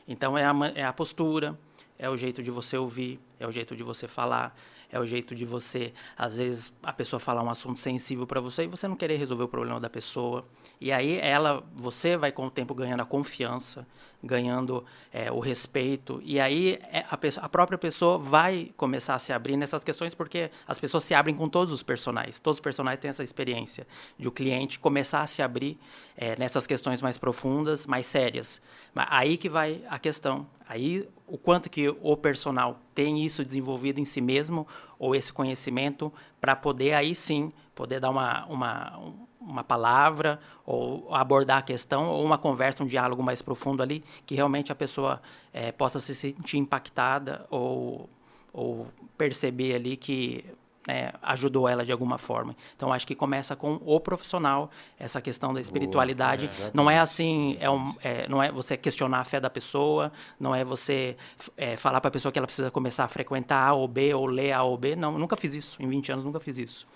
Então, 0.07 0.37
é 0.37 0.44
a, 0.44 0.53
é 0.75 0.85
a 0.85 0.92
postura, 0.92 1.59
é 1.99 2.09
o 2.11 2.16
jeito 2.16 2.42
de 2.42 2.51
você 2.51 2.77
ouvir, 2.77 3.18
é 3.40 3.47
o 3.47 3.51
jeito 3.51 3.75
de 3.75 3.83
você 3.83 4.07
falar, 4.07 4.55
é 4.94 5.00
o 5.00 5.04
jeito 5.04 5.35
de 5.35 5.44
você, 5.44 5.92
às 6.16 6.37
vezes, 6.37 6.72
a 6.80 6.92
pessoa 6.92 7.18
falar 7.18 7.42
um 7.42 7.50
assunto 7.50 7.80
sensível 7.80 8.28
para 8.28 8.40
você 8.40 8.62
e 8.62 8.68
você 8.68 8.87
não 8.87 8.94
querer 8.94 9.16
resolver 9.16 9.42
o 9.42 9.48
problema 9.48 9.80
da 9.80 9.90
pessoa. 9.90 10.46
E 10.80 10.92
aí 10.92 11.18
ela, 11.18 11.64
você 11.74 12.16
vai 12.16 12.30
com 12.30 12.46
o 12.46 12.50
tempo 12.50 12.72
ganhando 12.72 13.00
a 13.00 13.04
confiança, 13.04 13.85
ganhando 14.22 14.85
é, 15.12 15.33
o 15.33 15.40
respeito. 15.40 16.22
E 16.24 16.38
aí 16.38 16.78
é, 16.92 17.04
a, 17.11 17.16
pessoa, 17.16 17.44
a, 17.44 17.48
própria 17.48 17.76
pessoa 17.76 18.18
vai 18.18 18.70
começar 18.76 19.16
a 19.16 19.18
se 19.18 19.33
abrir 19.33 19.57
nessas 19.57 19.83
questões, 19.83 20.14
porque 20.14 20.48
as 20.64 20.78
pessoas 20.78 21.02
se 21.02 21.12
abrem 21.12 21.35
com 21.35 21.48
todos 21.48 21.74
os 21.74 21.83
personagens. 21.83 22.38
Todos 22.38 22.59
os 22.59 22.62
personagens 22.62 23.00
têm 23.00 23.09
essa 23.09 23.24
experiência 23.24 23.88
de 24.16 24.28
o 24.28 24.30
cliente 24.30 24.78
começar 24.78 25.22
a 25.22 25.26
se 25.26 25.42
abrir 25.42 25.76
é, 26.16 26.38
nessas 26.38 26.68
questões 26.68 27.02
mais 27.02 27.18
profundas, 27.18 27.85
mais 27.85 28.07
sérias. 28.07 28.62
Mas 28.94 29.09
aí 29.11 29.37
que 29.37 29.48
vai 29.48 29.83
a 29.88 29.98
questão. 29.98 30.46
Aí 30.68 31.09
o 31.27 31.37
quanto 31.37 31.68
que 31.68 31.88
o 31.88 32.16
personal 32.16 32.79
tem 32.94 33.24
isso 33.24 33.44
desenvolvido 33.44 34.00
em 34.00 34.05
si 34.05 34.20
mesmo 34.20 34.66
ou 34.98 35.14
esse 35.14 35.33
conhecimento 35.33 36.12
para 36.40 36.57
poder 36.57 36.94
aí 36.94 37.14
sim 37.14 37.53
poder 37.74 38.00
dar 38.00 38.11
uma, 38.11 38.44
uma, 38.46 39.14
uma 39.40 39.64
palavra 39.64 40.38
ou 40.64 41.12
abordar 41.14 41.59
a 41.59 41.62
questão 41.62 42.09
ou 42.09 42.24
uma 42.24 42.38
conversa, 42.38 42.83
um 42.83 42.87
diálogo 42.87 43.22
mais 43.22 43.42
profundo 43.42 43.83
ali 43.83 44.03
que 44.24 44.35
realmente 44.35 44.72
a 44.72 44.74
pessoa 44.74 45.20
é, 45.53 45.72
possa 45.72 46.00
se 46.00 46.14
sentir 46.14 46.59
impactada 46.59 47.46
ou, 47.50 48.09
ou 48.53 48.87
perceber 49.18 49.74
ali 49.74 49.96
que 49.96 50.44
né, 50.87 51.12
ajudou 51.23 51.68
ela 51.68 51.85
de 51.85 51.92
alguma 51.92 52.18
forma. 52.18 52.55
Então 52.77 52.92
acho 52.92 53.07
que 53.07 53.14
começa 53.14 53.57
com 53.57 53.81
o 53.85 53.99
profissional 54.01 54.70
essa 54.99 55.20
questão 55.20 55.53
da 55.53 55.61
espiritualidade. 55.61 56.49
Boa, 56.49 56.68
é, 56.68 56.70
não 56.75 56.90
é 56.90 56.99
assim, 56.99 57.57
é, 57.61 57.70
um, 57.70 57.94
é, 58.03 58.29
não 58.29 58.42
é 58.42 58.51
você 58.51 58.77
questionar 58.77 59.20
a 59.20 59.25
fé 59.25 59.40
da 59.40 59.51
pessoa, 59.51 60.12
não 60.38 60.55
é 60.55 60.64
você 60.64 61.16
é, 61.57 61.77
falar 61.77 62.01
para 62.01 62.09
a 62.09 62.12
pessoa 62.12 62.31
que 62.31 62.38
ela 62.38 62.47
precisa 62.47 62.70
começar 62.70 63.05
a 63.05 63.09
frequentar 63.09 63.68
A 63.68 63.73
ou 63.73 63.88
B 63.88 64.14
ou 64.14 64.27
ler 64.27 64.53
A 64.53 64.62
ou 64.62 64.77
B. 64.77 64.94
Não, 64.97 65.18
nunca 65.18 65.37
fiz 65.37 65.55
isso. 65.55 65.83
Em 65.83 65.88
20 65.88 66.12
anos 66.12 66.25
nunca 66.25 66.40
fiz 66.40 66.59
isso. 66.59 66.87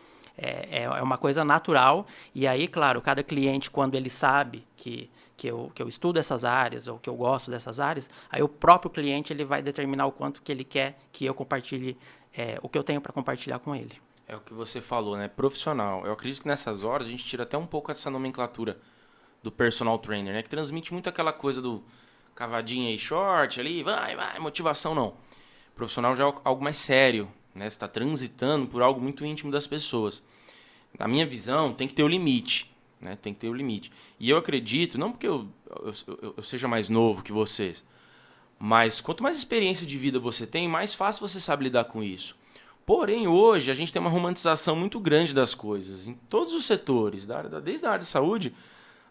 É, 0.40 0.68
é, 0.70 0.83
é 0.85 1.03
uma 1.03 1.18
coisa 1.18 1.44
natural. 1.44 2.07
E 2.33 2.46
aí, 2.46 2.68
claro, 2.68 3.03
cada 3.03 3.24
cliente 3.24 3.70
quando 3.70 3.96
ele 3.96 4.09
sabe 4.09 4.64
que 4.77 5.11
que 5.38 5.46
eu, 5.46 5.70
que 5.72 5.81
eu 5.81 5.88
estudo 5.88 6.18
essas 6.18 6.44
áreas 6.44 6.88
ou 6.88 6.98
que 6.98 7.09
eu 7.09 7.14
gosto 7.14 7.48
dessas 7.48 7.79
áreas, 7.79 8.11
aí 8.29 8.42
o 8.42 8.48
próprio 8.48 8.90
cliente 8.90 9.33
ele 9.33 9.44
vai 9.44 9.62
determinar 9.62 10.07
o 10.07 10.11
quanto 10.11 10.42
que 10.42 10.51
ele 10.51 10.64
quer 10.64 10.98
que 11.12 11.24
eu 11.24 11.33
compartilhe 11.33 11.96
é, 12.37 12.59
o 12.61 12.68
que 12.68 12.77
eu 12.77 12.83
tenho 12.83 13.01
para 13.01 13.12
compartilhar 13.12 13.61
com 13.61 13.74
ele. 13.74 14.01
É 14.27 14.37
o 14.37 14.40
que 14.40 14.53
você 14.53 14.81
falou, 14.81 15.16
né? 15.16 15.29
Profissional. 15.29 16.05
Eu 16.05 16.12
acredito 16.12 16.42
que 16.42 16.48
nessas 16.48 16.83
horas 16.83 17.07
a 17.07 17.11
gente 17.11 17.24
tira 17.24 17.44
até 17.44 17.57
um 17.57 17.66
pouco 17.66 17.90
essa 17.92 18.11
nomenclatura 18.11 18.79
do 19.40 19.51
personal 19.51 19.96
trainer, 19.98 20.35
né? 20.35 20.42
Que 20.42 20.51
transmite 20.51 20.92
muito 20.92 21.09
aquela 21.09 21.33
coisa 21.33 21.62
do 21.62 21.85
cavadinha 22.35 22.92
e 22.92 22.98
short 22.98 23.59
ali, 23.61 23.83
vai, 23.83 24.16
vai, 24.16 24.38
motivação 24.38 24.94
não. 24.94 25.14
Profissional 25.74 26.14
já 26.16 26.27
é 26.29 26.33
algo 26.44 26.62
mais 26.62 26.77
sério, 26.77 27.31
né? 27.59 27.68
Você 27.68 27.77
está 27.77 27.88
transitando 27.88 28.66
por 28.66 28.81
algo 28.81 29.01
muito 29.01 29.25
íntimo 29.25 29.51
das 29.51 29.66
pessoas. 29.66 30.23
Na 30.99 31.09
minha 31.09 31.27
visão, 31.27 31.73
tem 31.73 31.88
que 31.88 31.94
ter 31.94 32.05
o 32.05 32.09
limite, 32.09 32.71
né? 33.01 33.16
Tem 33.21 33.35
que 33.35 33.40
ter 33.40 33.49
o 33.49 33.55
limite. 33.55 33.92
E 34.18 34.31
eu 34.31 34.37
acredito, 34.37 34.97
não 34.97 35.11
porque 35.11 35.27
eu, 35.27 35.49
eu, 36.07 36.35
eu, 36.37 36.42
seja 36.42 36.68
mais 36.68 36.88
novo 36.88 37.23
que 37.23 37.33
vocês, 37.33 37.85
mas 38.59 39.01
quanto 39.01 39.23
mais 39.23 39.37
experiência 39.37 39.87
de 39.87 39.99
vida 39.99 40.18
você 40.18 40.47
tem, 40.47 40.68
mais 40.68 40.94
fácil 40.94 41.27
você 41.27 41.40
sabe 41.40 41.64
lidar 41.64 41.85
com 41.85 42.03
isso. 42.03 42.37
Porém, 42.87 43.29
hoje 43.29 43.71
a 43.71 43.75
gente 43.75 43.92
tem 43.92 44.01
uma 44.01 44.11
romantização 44.11 44.75
muito 44.75 44.99
grande 44.99 45.35
das 45.35 45.55
coisas, 45.55 46.07
em 46.07 46.14
todos 46.14 46.55
os 46.55 46.64
setores, 46.64 47.29
desde 47.62 47.85
a 47.85 47.90
área 47.90 48.03
de 48.03 48.09
saúde 48.09 48.55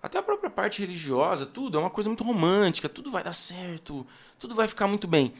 até 0.01 0.17
a 0.17 0.23
própria 0.23 0.49
parte 0.49 0.79
religiosa, 0.79 1.45
tudo 1.45 1.77
é 1.77 1.81
uma 1.81 1.89
coisa 1.89 2.09
muito 2.09 2.23
romântica, 2.23 2.87
tudo 2.87 3.11
vai 3.11 3.23
dar 3.23 3.33
certo, 3.33 4.05
tudo 4.39 4.55
vai 4.55 4.67
ficar 4.67 4.87
muito 4.87 5.07
bem. 5.07 5.33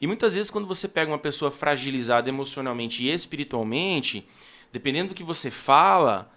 E 0.00 0.06
muitas 0.06 0.34
vezes, 0.34 0.50
quando 0.50 0.66
você 0.66 0.88
pega 0.88 1.10
uma 1.10 1.18
pessoa 1.18 1.50
fragilizada 1.50 2.28
emocionalmente 2.28 3.04
e 3.04 3.10
espiritualmente, 3.10 4.26
dependendo 4.72 5.10
do 5.10 5.14
que 5.14 5.22
você 5.22 5.50
fala, 5.50 6.30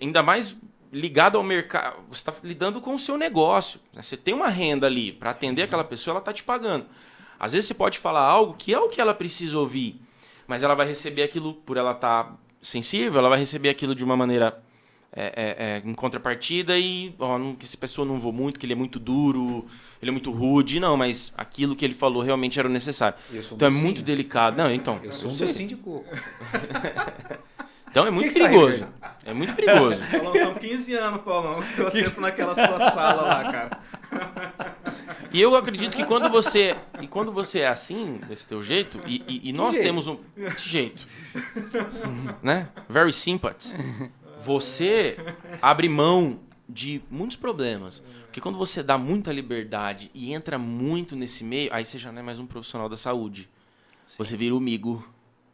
ainda 0.00 0.22
mais 0.22 0.56
ligado 0.92 1.38
ao 1.38 1.44
mercado, 1.44 1.96
você 2.08 2.20
está 2.20 2.34
lidando 2.42 2.80
com 2.80 2.94
o 2.94 2.98
seu 2.98 3.16
negócio. 3.16 3.80
Né? 3.92 4.02
Você 4.02 4.16
tem 4.16 4.34
uma 4.34 4.48
renda 4.48 4.86
ali 4.86 5.12
para 5.12 5.30
atender 5.30 5.62
aquela 5.62 5.84
pessoa, 5.84 6.12
ela 6.12 6.18
está 6.20 6.32
te 6.32 6.42
pagando. 6.42 6.86
Às 7.38 7.52
vezes 7.52 7.68
você 7.68 7.74
pode 7.74 7.98
falar 7.98 8.22
algo 8.22 8.54
que 8.54 8.74
é 8.74 8.78
o 8.78 8.88
que 8.88 9.00
ela 9.00 9.14
precisa 9.14 9.58
ouvir, 9.58 10.00
mas 10.46 10.62
ela 10.62 10.74
vai 10.74 10.86
receber 10.86 11.22
aquilo 11.22 11.54
por 11.54 11.76
ela 11.76 11.92
estar 11.92 12.24
tá 12.24 12.34
sensível, 12.60 13.20
ela 13.20 13.28
vai 13.28 13.38
receber 13.38 13.70
aquilo 13.70 13.94
de 13.94 14.04
uma 14.04 14.16
maneira 14.16 14.60
é, 15.12 15.24
é, 15.24 15.66
é, 15.66 15.82
em 15.84 15.92
contrapartida 15.94 16.78
e 16.78 17.14
ó, 17.18 17.36
não, 17.36 17.54
que 17.54 17.64
essa 17.64 17.76
pessoa 17.76 18.06
não 18.06 18.18
vou 18.18 18.32
muito, 18.32 18.60
que 18.60 18.66
ele 18.66 18.74
é 18.74 18.76
muito 18.76 19.00
duro, 19.00 19.66
ele 20.00 20.10
é 20.10 20.12
muito 20.12 20.30
rude, 20.30 20.78
não, 20.78 20.96
mas 20.96 21.32
aquilo 21.36 21.74
que 21.74 21.84
ele 21.84 21.94
falou 21.94 22.22
realmente 22.22 22.58
era 22.58 22.68
o 22.68 22.70
necessário. 22.70 23.18
Então 23.32 23.66
é 23.66 23.70
muito 23.70 24.02
delicado. 24.02 24.56
Não, 24.56 24.72
então. 24.72 25.00
Eu 25.02 25.12
sou 25.12 25.30
um 25.30 25.36
docinho 25.36 25.68
de 25.68 25.76
coco. 25.76 26.06
Então 27.90 28.06
é 28.06 28.10
muito 28.10 28.32
que 28.32 28.38
perigoso. 28.38 28.86
Que 29.18 29.30
é 29.30 29.34
muito 29.34 29.52
perigoso. 29.52 30.00
Paulão, 30.12 30.32
são 30.32 30.54
15 30.54 30.94
anos, 30.94 31.22
Paulão, 31.22 31.60
que 31.60 31.80
eu 31.80 31.90
sento 31.90 32.20
naquela 32.20 32.54
sua 32.54 32.90
sala 32.90 33.22
lá, 33.22 33.50
cara. 33.50 33.80
E 35.32 35.40
eu 35.40 35.56
acredito 35.56 35.96
que 35.96 36.04
quando 36.04 36.28
você. 36.28 36.76
E 37.00 37.08
quando 37.08 37.32
você 37.32 37.60
é 37.60 37.68
assim, 37.68 38.20
desse 38.28 38.46
teu 38.46 38.62
jeito, 38.62 39.00
e, 39.04 39.24
e, 39.26 39.50
e 39.50 39.52
nós 39.52 39.74
jeito? 39.74 39.86
temos 39.86 40.06
um. 40.06 40.16
Que 40.56 40.68
jeito? 40.68 41.04
né? 42.40 42.68
Very 42.88 43.12
sympath. 43.12 43.74
Você 44.44 45.16
abre 45.60 45.88
mão 45.88 46.40
de 46.68 47.02
muitos 47.10 47.36
problemas. 47.36 48.02
Porque 48.26 48.40
quando 48.40 48.56
você 48.56 48.82
dá 48.82 48.96
muita 48.96 49.32
liberdade 49.32 50.10
e 50.14 50.32
entra 50.32 50.58
muito 50.58 51.16
nesse 51.16 51.42
meio, 51.42 51.72
aí 51.72 51.84
você 51.84 51.98
já 51.98 52.12
não 52.12 52.20
é 52.20 52.22
mais 52.22 52.38
um 52.38 52.46
profissional 52.46 52.88
da 52.88 52.96
saúde. 52.96 53.48
Sim. 54.06 54.16
Você 54.18 54.36
vira 54.36 54.54
o 54.54 54.60
migo, 54.60 55.04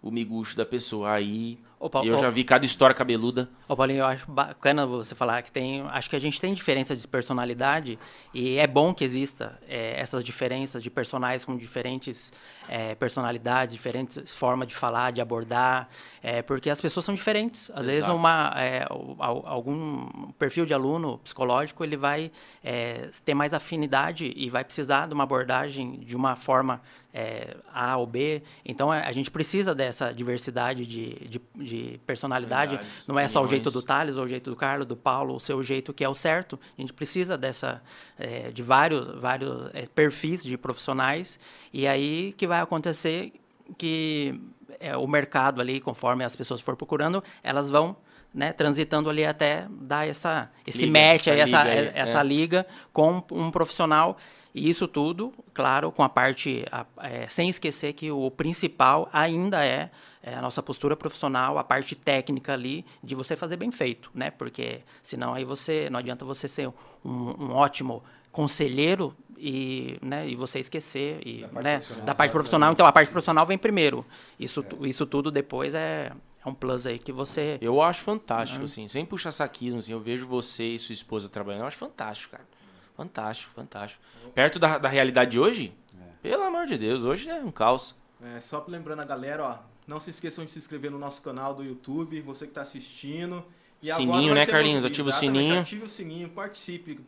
o 0.03 0.11
miguxo 0.11 0.57
da 0.57 0.67
pessoa. 0.67 1.13
Aí 1.13 1.59
eu 2.05 2.17
já 2.17 2.31
vi 2.31 2.43
cada 2.43 2.65
história 2.65 2.95
cabeluda. 2.95 3.49
Ô, 3.69 3.77
Paulinho, 3.77 3.99
eu 3.99 4.07
acho 4.07 4.31
bacana 4.31 4.87
você 4.87 5.15
falar 5.15 5.43
que 5.43 5.53
tem. 5.53 5.83
Acho 5.91 6.09
que 6.09 6.17
a 6.17 6.19
gente 6.19 6.41
tem 6.41 6.55
diferença 6.55 6.97
de 6.97 7.07
personalidade 7.07 7.99
e 8.33 8.57
é 8.57 8.67
bom 8.67 8.95
que 8.95 9.05
exista 9.05 9.59
é, 9.69 10.01
essas 10.01 10.25
diferenças 10.25 10.83
de 10.83 10.89
personagens 10.89 11.45
com 11.45 11.57
diferentes 11.57 12.33
é, 12.67 12.95
personalidades, 12.95 13.75
diferentes 13.75 14.35
formas 14.35 14.69
de 14.69 14.75
falar, 14.75 15.13
de 15.13 15.21
abordar, 15.21 15.89
é, 16.23 16.41
porque 16.41 16.71
as 16.71 16.81
pessoas 16.81 17.05
são 17.05 17.15
diferentes. 17.15 17.71
Às 17.71 17.87
Exato. 17.87 17.87
vezes, 17.87 18.09
uma, 18.09 18.55
é, 18.57 18.87
algum 19.19 20.33
perfil 20.39 20.65
de 20.65 20.73
aluno 20.73 21.19
psicológico 21.19 21.85
ele 21.85 21.97
vai 21.97 22.33
é, 22.65 23.11
ter 23.25 23.35
mais 23.35 23.53
afinidade 23.53 24.33
e 24.35 24.49
vai 24.49 24.65
precisar 24.65 25.07
de 25.07 25.15
uma 25.15 25.25
abordagem 25.25 26.01
de 26.01 26.17
uma 26.17 26.35
forma 26.37 26.81
é, 27.17 27.57
A 27.73 27.97
ou 27.97 28.07
B. 28.07 28.43
Então 28.63 28.93
a 28.93 29.11
gente 29.11 29.31
precisa 29.31 29.75
dessa 29.75 30.13
diversidade 30.13 30.87
de, 30.87 31.15
de, 31.27 31.41
de 31.55 32.01
personalidade. 32.05 32.79
Não 33.09 33.19
é 33.19 33.27
só 33.27 33.43
o 33.43 33.49
jeito 33.49 33.71
do 33.71 33.83
Thales, 33.83 34.19
ou 34.19 34.25
o 34.25 34.29
jeito 34.29 34.51
do 34.51 34.57
Carlos, 34.57 34.87
do 34.87 34.95
Paulo, 34.95 35.35
o 35.35 35.41
seu 35.41 35.63
jeito 35.63 35.95
que 35.95 36.05
é 36.05 36.09
o 36.09 36.15
certo. 36.15 36.61
A 36.77 36.81
gente 36.83 36.93
precisa 36.93 37.39
dessa 37.39 37.83
é, 38.19 38.51
de 38.51 38.63
vários, 38.63 39.19
vários 39.19 39.71
é, 39.73 39.87
perfis 39.87 40.45
de 40.45 40.59
profissionais. 40.59 41.41
E 41.73 41.89
aí 41.89 42.35
que 42.37 42.47
vai 42.47 42.61
acontecer 42.61 43.33
que 43.79 44.39
é, 44.79 44.95
o 44.95 45.07
mercado 45.07 45.63
ali, 45.63 45.81
conforme 45.81 46.23
as 46.23 46.37
pessoas 46.37 46.61
for 46.61 46.77
procurando, 46.77 47.25
elas 47.43 47.71
vão 47.71 47.97
né, 48.35 48.53
transitando 48.53 49.09
ali 49.09 49.25
até 49.25 49.67
dar 49.71 50.07
essa, 50.07 50.51
esse 50.67 50.85
liga, 50.85 50.93
match, 50.93 51.29
essa, 51.29 51.33
aí, 51.33 51.41
essa, 51.41 51.65
liga, 51.65 51.93
essa 51.95 52.21
é. 52.21 52.25
liga 52.25 52.67
com 52.93 53.23
um 53.33 53.51
profissional 53.51 54.19
e 54.57 54.71
isso 54.71 54.89
tudo, 54.89 55.35
claro, 55.53 55.93
com 55.93 56.03
a 56.03 56.09
parte, 56.09 56.65
é, 57.03 57.29
sem 57.29 57.51
esquecer 57.51 57.93
que 57.93 58.11
o 58.11 58.31
principal 58.31 59.07
ainda 59.13 59.63
é, 59.63 59.91
é, 60.23 60.35
a 60.35 60.41
nossa 60.41 60.63
postura 60.63 60.97
profissional, 60.97 61.59
a 61.59 61.63
parte 61.63 61.95
técnica 61.95 62.55
ali 62.55 62.83
de 63.05 63.15
você 63.15 63.37
fazer 63.37 63.59
bem 63.59 63.71
feito, 63.71 64.11
né? 64.15 64.31
Porque 64.31 64.81
senão 65.03 65.35
aí 65.35 65.45
você, 65.45 65.91
não 65.91 65.99
adianta 65.99 66.25
você 66.25 66.49
ser 66.49 66.69
um, 66.69 66.73
um 67.05 67.53
ótimo 67.53 68.03
conselheiro 68.33 69.15
e, 69.37 69.99
né, 70.01 70.27
e 70.27 70.35
você 70.35 70.59
esquecer 70.59 71.21
e, 71.27 71.43
da 71.43 71.49
parte, 71.49 71.63
né, 71.63 71.83
da 72.07 72.15
parte 72.15 72.33
profissional. 72.33 72.73
Então 72.73 72.87
a 72.87 72.93
parte 72.93 73.11
profissional 73.11 73.45
vem 73.45 73.59
primeiro. 73.59 74.07
Isso, 74.41 74.65
é. 74.83 74.89
isso 74.89 75.05
tudo 75.05 75.31
depois 75.31 75.75
é, 75.75 76.13
é 76.43 76.49
um 76.49 76.55
plus 76.55 76.87
aí 76.87 76.99
que 76.99 77.13
você. 77.13 77.59
Eu 77.61 77.83
acho 77.83 78.03
fantástico, 78.03 78.61
uhum. 78.61 78.65
assim, 78.65 78.89
sem 78.89 79.05
puxar 79.05 79.33
saquismo, 79.33 79.81
assim, 79.81 79.93
eu 79.93 80.01
vejo 80.01 80.27
você 80.27 80.65
e 80.65 80.79
sua 80.79 80.95
esposa 80.95 81.29
trabalhando, 81.29 81.61
eu 81.61 81.67
acho 81.67 81.77
fantástico, 81.77 82.33
cara. 82.33 82.56
Fantástico, 82.97 83.53
fantástico. 83.55 84.03
Perto 84.35 84.59
da, 84.59 84.79
da 84.79 84.89
realidade 84.89 85.33
de 85.33 85.41
hoje? 85.41 85.75
É. 86.01 86.05
Pelo 86.23 86.43
amor 86.45 86.67
de 86.67 86.79
Deus, 86.79 87.03
hoje 87.05 87.29
é 87.29 87.35
um 87.35 87.51
caos. 87.51 87.95
É, 88.23 88.41
só 88.41 88.65
lembrando 88.67 89.01
a 89.01 89.05
galera, 89.05 89.45
ó, 89.45 89.59
não 89.87 90.01
se 90.01 90.11
esqueçam 90.11 90.45
de 90.45 90.51
se 90.51 90.59
inscrever 90.59 90.91
no 90.91 90.99
nosso 90.99 91.21
canal 91.23 91.55
do 91.55 91.63
YouTube, 91.63 92.21
você 92.23 92.47
que 92.47 92.51
está 92.51 92.63
assistindo. 92.63 93.45
E 93.83 93.93
sininho, 93.93 94.35
né, 94.35 94.47
Carlinhos? 94.47 94.85
Ativa 94.85 95.11
o 95.11 95.13
sininho. 95.13 95.61
Ative 95.61 95.85
o 95.85 95.89
sininho, 95.89 96.29
participe. 96.31 97.01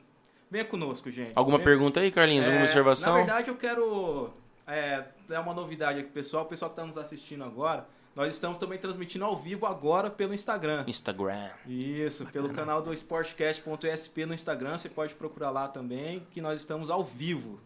Venha 0.50 0.64
conosco, 0.64 1.10
gente. 1.10 1.32
Alguma 1.34 1.58
Venha... 1.58 1.68
pergunta 1.68 2.00
aí, 2.00 2.10
Carlinhos? 2.10 2.46
Alguma 2.46 2.60
é, 2.60 2.64
observação? 2.64 3.12
Na 3.14 3.18
verdade, 3.18 3.48
eu 3.48 3.56
quero 3.56 4.30
é, 4.66 5.04
dar 5.28 5.40
uma 5.40 5.54
novidade 5.54 6.00
aqui, 6.00 6.10
pessoal. 6.10 6.44
O 6.44 6.46
pessoal 6.46 6.70
que 6.70 6.74
está 6.74 6.86
nos 6.86 6.96
assistindo 6.96 7.44
agora, 7.44 7.86
nós 8.18 8.34
estamos 8.34 8.58
também 8.58 8.80
transmitindo 8.80 9.24
ao 9.24 9.36
vivo 9.36 9.64
agora 9.64 10.10
pelo 10.10 10.34
Instagram. 10.34 10.82
Instagram. 10.88 11.50
Isso, 11.64 12.24
Bacana. 12.24 12.32
pelo 12.32 12.52
canal 12.52 12.82
do 12.82 12.92
sportcast.sp 12.92 14.26
no 14.26 14.34
Instagram, 14.34 14.76
você 14.76 14.88
pode 14.88 15.14
procurar 15.14 15.50
lá 15.50 15.68
também, 15.68 16.26
que 16.32 16.40
nós 16.40 16.58
estamos 16.60 16.90
ao 16.90 17.04
vivo. 17.04 17.60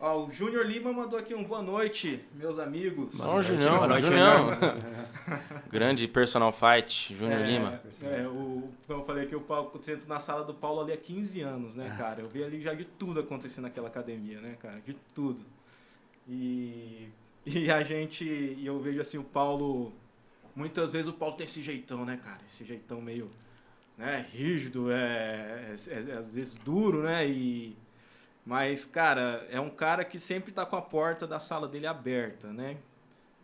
Ó, 0.00 0.24
o 0.24 0.32
Júnior 0.32 0.66
Lima 0.66 0.92
mandou 0.92 1.16
aqui 1.16 1.32
um 1.32 1.44
boa 1.44 1.62
noite, 1.62 2.24
meus 2.34 2.58
amigos. 2.58 3.14
Bom, 3.14 3.40
Junião, 3.40 3.76
boa 3.76 3.86
noite, 3.86 4.06
Junião. 4.08 4.50
Grande 5.70 6.08
personal 6.08 6.50
fight, 6.50 7.14
Júnior 7.14 7.40
É, 7.40 7.46
Lima. 7.46 7.80
É, 8.02 8.26
o, 8.26 8.68
como 8.84 9.00
eu 9.00 9.04
falei 9.04 9.26
que 9.26 9.36
o 9.36 9.40
Paulo, 9.42 9.70
sento 9.80 10.08
na 10.08 10.18
sala 10.18 10.44
do 10.44 10.52
Paulo 10.52 10.80
ali 10.80 10.92
há 10.92 10.96
15 10.96 11.40
anos, 11.40 11.76
né, 11.76 11.94
cara? 11.96 12.22
Eu 12.22 12.28
vi 12.28 12.42
ali 12.42 12.60
já 12.60 12.74
de 12.74 12.84
tudo 12.84 13.20
acontecendo 13.20 13.62
naquela 13.62 13.86
academia, 13.86 14.40
né, 14.40 14.56
cara? 14.60 14.80
De 14.84 14.92
tudo. 15.14 15.40
E, 16.28 17.12
e 17.46 17.70
a 17.70 17.82
gente, 17.82 18.24
e 18.24 18.66
eu 18.66 18.80
vejo 18.80 19.00
assim, 19.00 19.18
o 19.18 19.24
Paulo, 19.24 19.92
muitas 20.54 20.92
vezes 20.92 21.08
o 21.08 21.12
Paulo 21.12 21.36
tem 21.36 21.44
esse 21.44 21.62
jeitão, 21.62 22.04
né, 22.04 22.16
cara? 22.22 22.40
Esse 22.46 22.64
jeitão 22.64 23.00
meio, 23.00 23.30
né, 23.98 24.26
rígido, 24.32 24.90
é, 24.92 25.74
é- 25.88 26.10
é 26.10 26.14
às 26.18 26.34
vezes 26.34 26.54
duro, 26.56 27.02
né? 27.02 27.26
E, 27.28 27.76
mas, 28.46 28.84
cara, 28.86 29.46
é 29.50 29.60
um 29.60 29.70
cara 29.70 30.04
que 30.04 30.18
sempre 30.18 30.52
tá 30.52 30.66
com 30.66 30.76
a 30.76 30.82
porta 30.82 31.26
da 31.26 31.40
sala 31.40 31.68
dele 31.68 31.86
aberta, 31.86 32.52
né? 32.52 32.78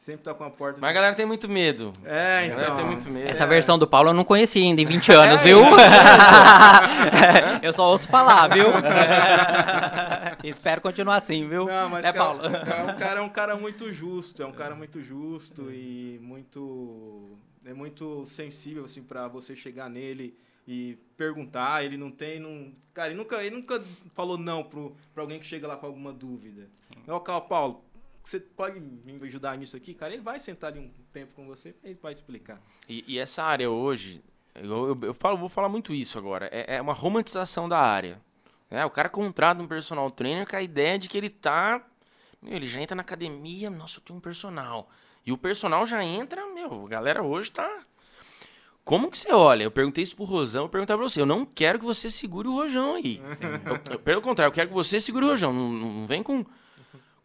Sempre 0.01 0.23
tá 0.23 0.33
com 0.33 0.45
a 0.45 0.51
porta... 0.51 0.81
Mas 0.81 0.89
a 0.89 0.93
galera 0.95 1.15
tem 1.15 1.27
muito 1.27 1.47
medo. 1.47 1.93
É, 2.07 2.47
A 2.47 2.49
galera 2.49 2.63
então... 2.63 2.77
tem 2.79 2.87
muito 2.87 3.11
medo. 3.11 3.29
Essa 3.29 3.47
versão 3.47 3.79
do 3.79 3.87
Paulo 3.87 4.09
eu 4.09 4.15
não 4.15 4.25
conheci 4.25 4.59
ainda 4.59 4.81
em 4.81 4.87
20 4.87 5.13
anos, 5.13 5.43
É, 5.43 5.45
viu? 5.45 5.61
eu 7.63 7.71
só 7.71 7.91
ouço 7.91 8.09
falar, 8.09 8.49
viu? 8.49 8.69
Espero 10.43 10.81
continuar 10.81 11.17
assim, 11.17 11.47
viu? 11.47 11.67
Não, 11.67 11.91
mas 11.91 12.03
né, 12.03 12.15
cara, 12.15 12.25
Paulo? 12.25 12.43
é 12.43 12.49
um 12.49 12.97
cara 12.97 13.21
é 13.21 13.23
um 13.23 13.29
cara 13.29 13.57
muito 13.57 13.93
justo, 13.93 14.43
é 14.43 14.47
um 14.47 14.53
cara 14.53 14.75
muito 14.75 15.03
justo 15.03 15.71
e 15.71 16.19
muito 16.23 17.37
é 17.67 17.75
muito 17.75 18.25
sensível 18.25 18.87
assim 18.87 19.03
para 19.03 19.29
você 19.29 19.55
chegar 19.55 19.91
nele 19.91 20.35
e 20.67 20.97
perguntar, 21.15 21.85
ele 21.85 21.99
não 21.99 22.11
tem 22.11 22.41
não, 22.41 22.73
cara, 22.95 23.09
ele 23.09 23.19
nunca 23.19 23.45
ele 23.45 23.55
nunca 23.55 23.83
falou 24.15 24.39
não 24.39 24.65
pro 24.65 24.97
para 25.13 25.23
alguém 25.23 25.39
que 25.39 25.45
chega 25.45 25.69
lá 25.69 25.77
com 25.77 25.85
alguma 25.85 26.11
dúvida. 26.11 26.71
Calma, 27.07 27.41
Paulo, 27.43 27.85
você 28.22 28.38
pode 28.40 28.78
me 28.80 29.18
ajudar 29.26 29.56
nisso 29.56 29.76
aqui, 29.76 29.94
cara? 29.94 30.12
Ele 30.12 30.22
vai 30.22 30.38
sentar 30.38 30.70
ali 30.72 30.80
um 30.80 30.90
tempo 31.12 31.33
com 31.35 31.46
você, 31.46 31.74
ele 31.83 31.98
vai 32.02 32.12
explicar. 32.12 32.61
E, 32.88 33.04
e 33.06 33.18
essa 33.18 33.42
área 33.42 33.70
hoje, 33.70 34.22
eu, 34.54 34.88
eu, 34.88 34.98
eu 35.02 35.14
falo, 35.14 35.37
vou 35.38 35.48
falar 35.48 35.68
muito 35.68 35.92
isso 35.94 36.18
agora, 36.18 36.48
é, 36.52 36.76
é 36.76 36.80
uma 36.83 36.92
romantização 36.92 37.68
da 37.68 37.78
área. 37.78 38.20
É, 38.70 38.85
o 38.85 38.90
cara 38.90 39.09
contrata 39.09 39.61
um 39.61 39.66
personal 39.66 40.11
trainer 40.11 40.46
com 40.48 40.54
a 40.56 40.62
ideia 40.62 40.98
de 40.98 41.09
que 41.09 41.18
ele 41.18 41.28
tá. 41.30 41.85
Meu, 42.40 42.54
ele 42.54 42.66
já 42.68 42.80
entra 42.80 42.94
na 42.94 43.02
academia, 43.02 43.68
nossa, 43.68 43.98
eu 43.98 44.02
tenho 44.02 44.18
um 44.18 44.22
personal. 44.22 44.88
E 45.26 45.33
o 45.33 45.37
personal 45.37 45.87
já 45.87 46.04
entra, 46.04 46.46
meu, 46.54 46.87
a 46.87 46.88
galera 46.88 47.22
hoje 47.22 47.50
tá. 47.50 47.68
Como 48.85 49.11
que 49.11 49.18
você 49.18 49.33
olha? 49.33 49.64
Eu 49.64 49.70
perguntei 49.70 50.02
isso 50.02 50.16
pro 50.16 50.24
Rosão, 50.24 50.64
eu 50.64 50.68
perguntei 50.68 50.96
pra 50.96 51.04
você. 51.04 51.20
Eu 51.20 51.26
não 51.26 51.44
quero 51.44 51.78
que 51.78 51.85
você 51.85 52.09
segure 52.09 52.48
o 52.48 52.52
rojão 52.54 52.94
aí. 52.94 53.20
Eu- 53.88 53.94
eu- 53.94 53.98
pelo 54.00 54.22
contrário, 54.22 54.50
eu 54.50 54.54
quero 54.54 54.68
que 54.68 54.74
você 54.74 54.98
segure 55.00 55.24
o 55.24 55.28
rojão. 55.28 55.52
Não, 55.52 55.68
não- 55.70 55.92
não 55.92 56.06
vem 56.06 56.22
com. 56.22 56.44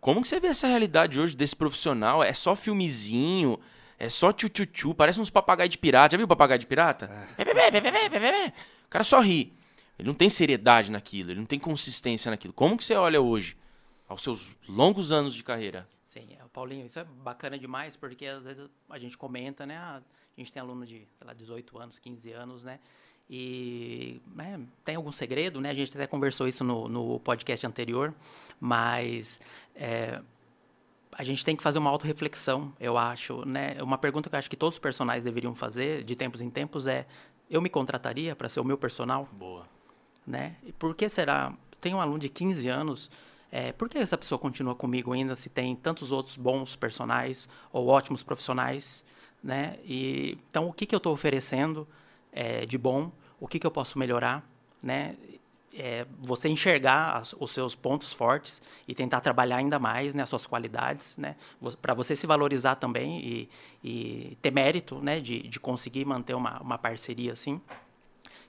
Como 0.05 0.21
que 0.21 0.27
você 0.27 0.39
vê 0.39 0.49
essa 0.49 0.67
realidade 0.67 1.19
hoje 1.19 1.35
desse 1.35 1.55
profissional? 1.55 2.23
É 2.23 2.31
só 2.31 2.55
filmezinho, 2.55 3.59
é 3.97 4.07
só 4.07 4.31
tchu-tchu-tchu, 4.31 4.93
parece 4.93 5.19
uns 5.19 5.31
papagaio 5.31 5.67
de 5.67 5.79
pirata. 5.79 6.11
Já 6.13 6.17
viu 6.19 6.27
papagaio 6.27 6.59
de 6.59 6.67
pirata? 6.67 7.07
Bé. 7.35 8.53
O 8.85 8.87
cara 8.87 9.03
só 9.03 9.19
ri. 9.19 9.51
Ele 9.97 10.07
não 10.07 10.13
tem 10.13 10.29
seriedade 10.29 10.91
naquilo, 10.91 11.31
ele 11.31 11.39
não 11.39 11.47
tem 11.47 11.57
consistência 11.57 12.29
naquilo. 12.29 12.53
Como 12.53 12.77
que 12.77 12.83
você 12.83 12.93
olha 12.93 13.19
hoje, 13.19 13.57
aos 14.07 14.21
seus 14.21 14.55
longos 14.69 15.11
anos 15.11 15.33
de 15.33 15.43
carreira? 15.43 15.89
Sim, 16.05 16.27
é, 16.39 16.43
Paulinho, 16.53 16.85
isso 16.85 16.99
é 16.99 17.03
bacana 17.03 17.57
demais, 17.57 17.95
porque 17.95 18.27
às 18.27 18.45
vezes 18.45 18.69
a 18.87 18.99
gente 18.99 19.17
comenta, 19.17 19.65
né? 19.65 19.75
ah, 19.75 20.03
a 20.37 20.39
gente 20.39 20.53
tem 20.53 20.61
aluno 20.61 20.85
de, 20.85 21.07
sei 21.17 21.25
lá, 21.25 21.33
18 21.33 21.79
anos, 21.79 21.97
15 21.97 22.31
anos, 22.31 22.61
né? 22.61 22.79
E 23.29 24.21
né, 24.35 24.59
tem 24.83 24.95
algum 24.95 25.11
segredo, 25.11 25.59
né? 25.59 25.71
A 25.71 25.73
gente 25.73 25.95
até 25.95 26.05
conversou 26.05 26.47
isso 26.47 26.63
no, 26.63 26.87
no 26.87 27.19
podcast 27.19 27.65
anterior, 27.65 28.13
mas 28.59 29.39
é, 29.75 30.21
a 31.11 31.23
gente 31.23 31.43
tem 31.43 31.55
que 31.55 31.63
fazer 31.63 31.79
uma 31.79 31.89
autorreflexão, 31.89 32.73
eu 32.79 32.97
acho, 32.97 33.43
né? 33.45 33.81
Uma 33.81 33.97
pergunta 33.97 34.29
que 34.29 34.35
eu 34.35 34.39
acho 34.39 34.49
que 34.49 34.55
todos 34.55 34.75
os 34.75 34.79
personagens 34.79 35.23
deveriam 35.23 35.55
fazer, 35.55 36.03
de 36.03 36.15
tempos 36.15 36.41
em 36.41 36.49
tempos, 36.49 36.85
é: 36.85 37.07
eu 37.49 37.61
me 37.61 37.69
contrataria 37.69 38.35
para 38.35 38.49
ser 38.49 38.59
o 38.59 38.63
meu 38.63 38.77
personal? 38.77 39.27
Boa. 39.31 39.65
né? 40.25 40.55
E 40.63 40.71
por 40.71 40.93
que 40.95 41.07
será? 41.09 41.53
Tem 41.81 41.93
um 41.93 42.01
aluno 42.01 42.19
de 42.19 42.29
15 42.29 42.67
anos, 42.67 43.09
é, 43.51 43.71
por 43.71 43.87
que 43.87 43.97
essa 43.97 44.17
pessoa 44.17 44.37
continua 44.37 44.75
comigo 44.75 45.13
ainda 45.13 45.35
se 45.35 45.49
tem 45.49 45.75
tantos 45.75 46.11
outros 46.11 46.35
bons 46.35 46.75
personagens 46.75 47.47
ou 47.71 47.87
ótimos 47.87 48.21
profissionais, 48.21 49.03
né? 49.43 49.77
E, 49.83 50.37
então, 50.49 50.67
o 50.67 50.73
que, 50.73 50.85
que 50.85 50.93
eu 50.93 50.97
estou 50.97 51.13
oferecendo 51.13 51.87
é, 52.35 52.65
de 52.67 52.77
bom? 52.77 53.11
O 53.39 53.47
que, 53.47 53.57
que 53.57 53.65
eu 53.65 53.71
posso 53.71 53.97
melhorar, 53.97 54.47
né? 54.83 55.15
É, 55.77 56.05
você 56.19 56.47
enxergar 56.47 57.17
as- 57.17 57.35
os 57.37 57.51
seus 57.51 57.75
pontos 57.75 58.13
fortes 58.13 58.61
e 58.87 58.95
tentar 58.95 59.19
trabalhar 59.19 59.57
ainda 59.57 59.77
mais 59.77 60.13
né, 60.13 60.23
as 60.23 60.29
suas 60.29 60.45
qualidades, 60.45 61.17
né, 61.17 61.35
para 61.81 61.93
você 61.93 62.15
se 62.15 62.25
valorizar 62.25 62.75
também 62.75 63.19
e, 63.19 63.49
e 63.83 64.37
ter 64.41 64.51
mérito 64.51 64.99
né, 65.01 65.19
de, 65.19 65.41
de 65.49 65.59
conseguir 65.59 66.05
manter 66.05 66.33
uma, 66.33 66.61
uma 66.61 66.77
parceria 66.77 67.33
assim. 67.33 67.59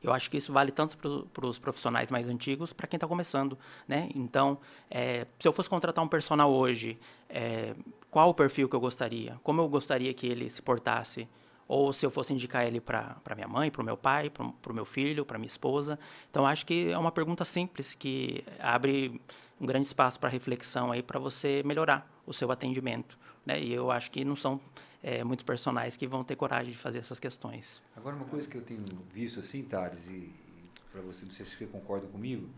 Eu 0.02 0.12
acho 0.12 0.30
que 0.30 0.36
isso 0.36 0.52
vale 0.52 0.70
tanto 0.70 0.96
para 1.32 1.46
os 1.46 1.58
profissionais 1.58 2.12
mais 2.12 2.28
antigos, 2.28 2.72
para 2.72 2.86
quem 2.86 2.96
está 2.96 3.08
começando, 3.08 3.58
né? 3.88 4.08
Então, 4.14 4.56
é, 4.88 5.26
se 5.38 5.48
eu 5.48 5.52
fosse 5.52 5.68
contratar 5.68 6.04
um 6.04 6.08
personal 6.08 6.52
hoje, 6.52 6.96
é, 7.28 7.74
qual 8.08 8.28
o 8.28 8.34
perfil 8.34 8.68
que 8.68 8.76
eu 8.76 8.80
gostaria? 8.80 9.36
Como 9.42 9.60
eu 9.60 9.68
gostaria 9.68 10.14
que 10.14 10.28
ele 10.28 10.48
se 10.48 10.62
portasse? 10.62 11.26
Ou 11.68 11.92
se 11.92 12.06
eu 12.06 12.10
fosse 12.10 12.32
indicar 12.32 12.64
ele 12.64 12.80
para 12.80 13.20
minha 13.34 13.48
mãe, 13.48 13.70
para 13.70 13.82
o 13.82 13.84
meu 13.84 13.96
pai, 13.96 14.30
para 14.30 14.72
o 14.72 14.74
meu 14.74 14.84
filho, 14.84 15.24
para 15.24 15.38
minha 15.38 15.48
esposa? 15.48 15.98
Então, 16.30 16.46
acho 16.46 16.64
que 16.64 16.90
é 16.90 16.98
uma 16.98 17.10
pergunta 17.10 17.44
simples 17.44 17.94
que 17.94 18.44
abre 18.60 19.20
um 19.60 19.66
grande 19.66 19.86
espaço 19.86 20.20
para 20.20 20.28
reflexão 20.28 20.92
aí 20.92 21.02
para 21.02 21.18
você 21.18 21.62
melhorar 21.64 22.08
o 22.26 22.32
seu 22.32 22.50
atendimento, 22.52 23.18
né? 23.44 23.60
E 23.60 23.72
eu 23.72 23.90
acho 23.90 24.10
que 24.10 24.24
não 24.24 24.36
são 24.36 24.60
é, 25.02 25.24
muitos 25.24 25.44
personagens 25.44 25.96
que 25.96 26.06
vão 26.06 26.22
ter 26.22 26.36
coragem 26.36 26.72
de 26.72 26.78
fazer 26.78 26.98
essas 26.98 27.18
questões. 27.18 27.82
Agora, 27.96 28.14
uma 28.14 28.26
coisa 28.26 28.48
que 28.48 28.56
eu 28.56 28.62
tenho 28.62 28.84
visto 29.12 29.40
assim, 29.40 29.62
Thales, 29.62 30.08
e, 30.08 30.14
e 30.14 30.70
para 30.92 31.00
você, 31.00 31.24
não 31.24 31.32
sei 31.32 31.46
se 31.46 31.56
você 31.56 31.66
concorda 31.66 32.06
comigo, 32.06 32.48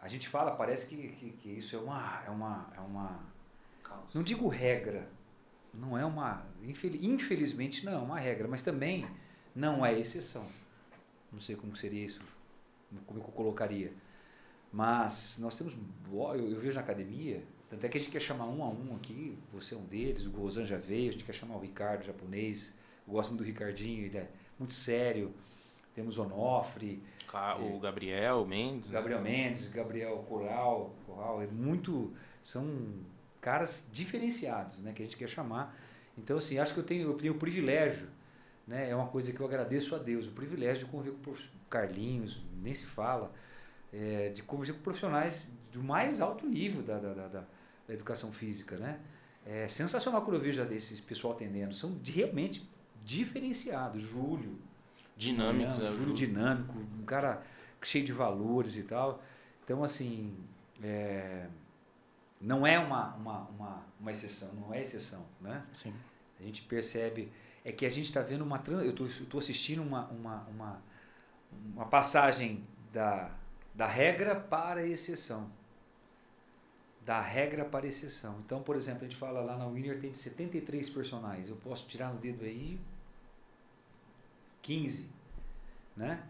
a 0.00 0.08
gente 0.08 0.28
fala, 0.28 0.52
parece 0.52 0.86
que, 0.86 1.08
que, 1.08 1.30
que 1.30 1.48
isso 1.50 1.74
é 1.74 1.78
uma, 1.78 2.22
é 2.26 2.30
uma, 2.30 2.72
é 2.76 2.80
uma, 2.80 3.20
não 4.14 4.22
digo 4.22 4.48
regra, 4.48 5.08
não 5.80 5.96
é 5.96 6.04
uma, 6.04 6.44
infel- 6.62 6.94
infelizmente 7.02 7.84
não 7.84 7.92
é 7.92 7.98
uma 7.98 8.18
regra, 8.18 8.46
mas 8.48 8.62
também 8.62 9.06
não 9.54 9.84
é 9.84 9.98
exceção. 9.98 10.46
Não 11.32 11.40
sei 11.40 11.56
como 11.56 11.74
seria 11.76 12.04
isso, 12.04 12.20
como 13.06 13.18
eu 13.20 13.24
colocaria. 13.24 13.92
Mas 14.72 15.38
nós 15.40 15.56
temos, 15.56 15.74
eu, 16.10 16.50
eu 16.50 16.58
vejo 16.60 16.74
na 16.74 16.80
academia, 16.80 17.42
tanto 17.68 17.84
é 17.84 17.88
que 17.88 17.96
a 17.96 18.00
gente 18.00 18.10
quer 18.10 18.20
chamar 18.20 18.46
um 18.46 18.62
a 18.62 18.68
um 18.68 18.94
aqui, 18.96 19.38
você 19.52 19.74
é 19.74 19.78
um 19.78 19.84
deles, 19.84 20.26
o 20.26 20.30
Rosan 20.30 20.64
já 20.64 20.76
veio, 20.76 21.10
a 21.10 21.12
gente 21.12 21.24
quer 21.24 21.32
chamar 21.32 21.56
o 21.56 21.60
Ricardo, 21.60 22.04
japonês, 22.04 22.72
eu 23.06 23.12
gosto 23.12 23.30
muito 23.30 23.42
do 23.42 23.46
Ricardinho, 23.46 24.04
ele 24.04 24.18
é 24.18 24.28
muito 24.58 24.72
sério. 24.72 25.32
Temos 25.94 26.18
Onofre, 26.18 27.02
O 27.74 27.80
Gabriel 27.80 28.44
Mendes. 28.46 28.90
né? 28.90 28.94
Gabriel 28.98 29.22
Mendes, 29.22 29.66
Gabriel 29.72 30.18
Coral, 30.28 30.94
Coral, 31.06 31.40
é 31.42 31.46
muito 31.46 32.12
são 32.42 32.66
caras 33.48 33.88
diferenciados, 33.92 34.78
né, 34.82 34.92
que 34.94 35.02
a 35.02 35.04
gente 35.06 35.16
quer 35.16 35.28
chamar. 35.28 35.64
Então 36.18 36.36
assim, 36.38 36.58
acho 36.58 36.72
que 36.74 36.80
eu 36.80 36.84
tenho 36.90 37.02
eu 37.10 37.14
tenho 37.14 37.34
o 37.34 37.38
privilégio, 37.38 38.08
né, 38.66 38.90
é 38.90 38.94
uma 39.00 39.06
coisa 39.06 39.32
que 39.32 39.40
eu 39.40 39.46
agradeço 39.46 39.94
a 39.94 39.98
Deus, 39.98 40.26
o 40.26 40.32
privilégio 40.32 40.84
de 40.84 40.90
conviver 40.90 41.14
com 41.24 41.30
o 41.30 41.36
Carlinhos, 41.70 42.32
nem 42.62 42.74
se 42.74 42.86
fala, 42.86 43.26
é, 43.92 44.30
de 44.30 44.42
conviver 44.42 44.72
com 44.76 44.82
profissionais 44.82 45.34
do 45.72 45.80
mais 45.82 46.20
alto 46.20 46.44
nível 46.46 46.82
da, 46.82 46.98
da, 46.98 47.12
da, 47.14 47.28
da- 47.28 47.44
educação 47.88 48.32
física, 48.32 48.76
né? 48.76 48.98
É 49.46 49.68
sensacional 49.68 50.20
quando 50.22 50.34
eu 50.38 50.40
vejo 50.40 50.60
esses 50.72 51.00
pessoal 51.00 51.34
atendendo, 51.34 51.72
são 51.72 51.96
realmente 52.04 52.68
diferenciados. 53.04 54.02
Júlio, 54.02 54.58
Dinâmicos, 55.16 55.78
Não, 55.78 55.84
né? 55.84 55.96
Júlio. 55.96 56.12
dinâmico, 56.14 56.74
um 57.00 57.04
cara 57.04 57.42
cheio 57.82 58.04
de 58.04 58.12
valores 58.12 58.76
e 58.76 58.82
tal. 58.82 59.22
Então, 59.64 59.84
assim, 59.84 60.34
é, 60.82 61.46
não 62.40 62.66
é 62.66 62.78
uma, 62.78 63.14
uma, 63.14 63.40
uma, 63.48 63.86
uma 63.98 64.10
exceção, 64.10 64.52
não 64.54 64.72
é 64.72 64.82
exceção, 64.82 65.24
né? 65.40 65.64
Sim. 65.72 65.94
A 66.38 66.42
gente 66.42 66.62
percebe, 66.62 67.32
é 67.64 67.72
que 67.72 67.86
a 67.86 67.90
gente 67.90 68.06
está 68.06 68.20
vendo 68.20 68.42
uma, 68.42 68.62
eu 68.66 68.90
estou 69.06 69.38
assistindo 69.38 69.82
uma, 69.82 70.06
uma, 70.08 70.42
uma, 70.48 70.82
uma 71.74 71.86
passagem 71.86 72.62
da, 72.92 73.30
da 73.74 73.86
regra 73.86 74.34
para 74.36 74.80
a 74.80 74.86
exceção. 74.86 75.50
Da 77.04 77.20
regra 77.20 77.64
para 77.64 77.86
a 77.86 77.88
exceção. 77.88 78.38
Então, 78.44 78.62
por 78.62 78.76
exemplo, 78.76 79.00
a 79.02 79.04
gente 79.04 79.16
fala 79.16 79.40
lá 79.40 79.56
na 79.56 79.66
Winner 79.66 80.00
tem 80.00 80.12
73 80.12 80.90
personagens. 80.90 81.48
Eu 81.48 81.56
posso 81.56 81.86
tirar 81.86 82.12
no 82.12 82.18
dedo 82.18 82.44
aí 82.44 82.78
15, 84.62 85.08
né? 85.96 86.22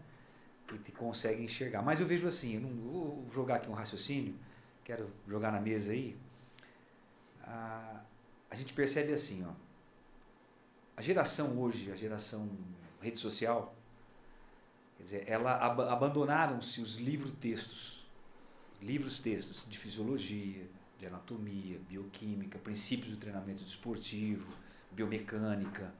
Que 0.67 0.77
te 0.77 0.91
conseguem 0.91 1.45
enxergar. 1.45 1.81
Mas 1.81 1.99
eu 1.99 2.05
vejo 2.05 2.27
assim, 2.27 2.55
eu 2.55 2.61
não 2.61 2.69
vou 2.69 3.25
jogar 3.33 3.55
aqui 3.55 3.69
um 3.69 3.73
raciocínio, 3.73 4.35
quero 4.87 5.11
jogar 5.27 5.51
na 5.51 5.59
mesa 5.59 5.91
aí. 5.91 6.15
A, 7.43 7.99
a 8.49 8.55
gente 8.55 8.73
percebe 8.73 9.11
assim, 9.11 9.45
ó. 9.45 9.51
A 10.95 11.01
geração 11.01 11.59
hoje, 11.59 11.91
a 11.91 11.95
geração 11.95 12.49
rede 13.01 13.19
social, 13.19 13.75
quer 14.95 15.03
dizer, 15.03 15.23
ela 15.27 15.57
ab 15.57 15.81
abandonaram-se 15.81 16.79
os 16.81 16.95
livros-textos. 16.95 18.07
livros, 18.81 19.19
textos 19.19 19.65
de 19.67 19.77
fisiologia, 19.77 20.65
de 20.97 21.05
anatomia, 21.05 21.79
bioquímica, 21.89 22.57
princípios 22.57 23.11
do 23.11 23.17
treinamento 23.17 23.63
desportivo, 23.65 24.47
biomecânica, 24.91 25.93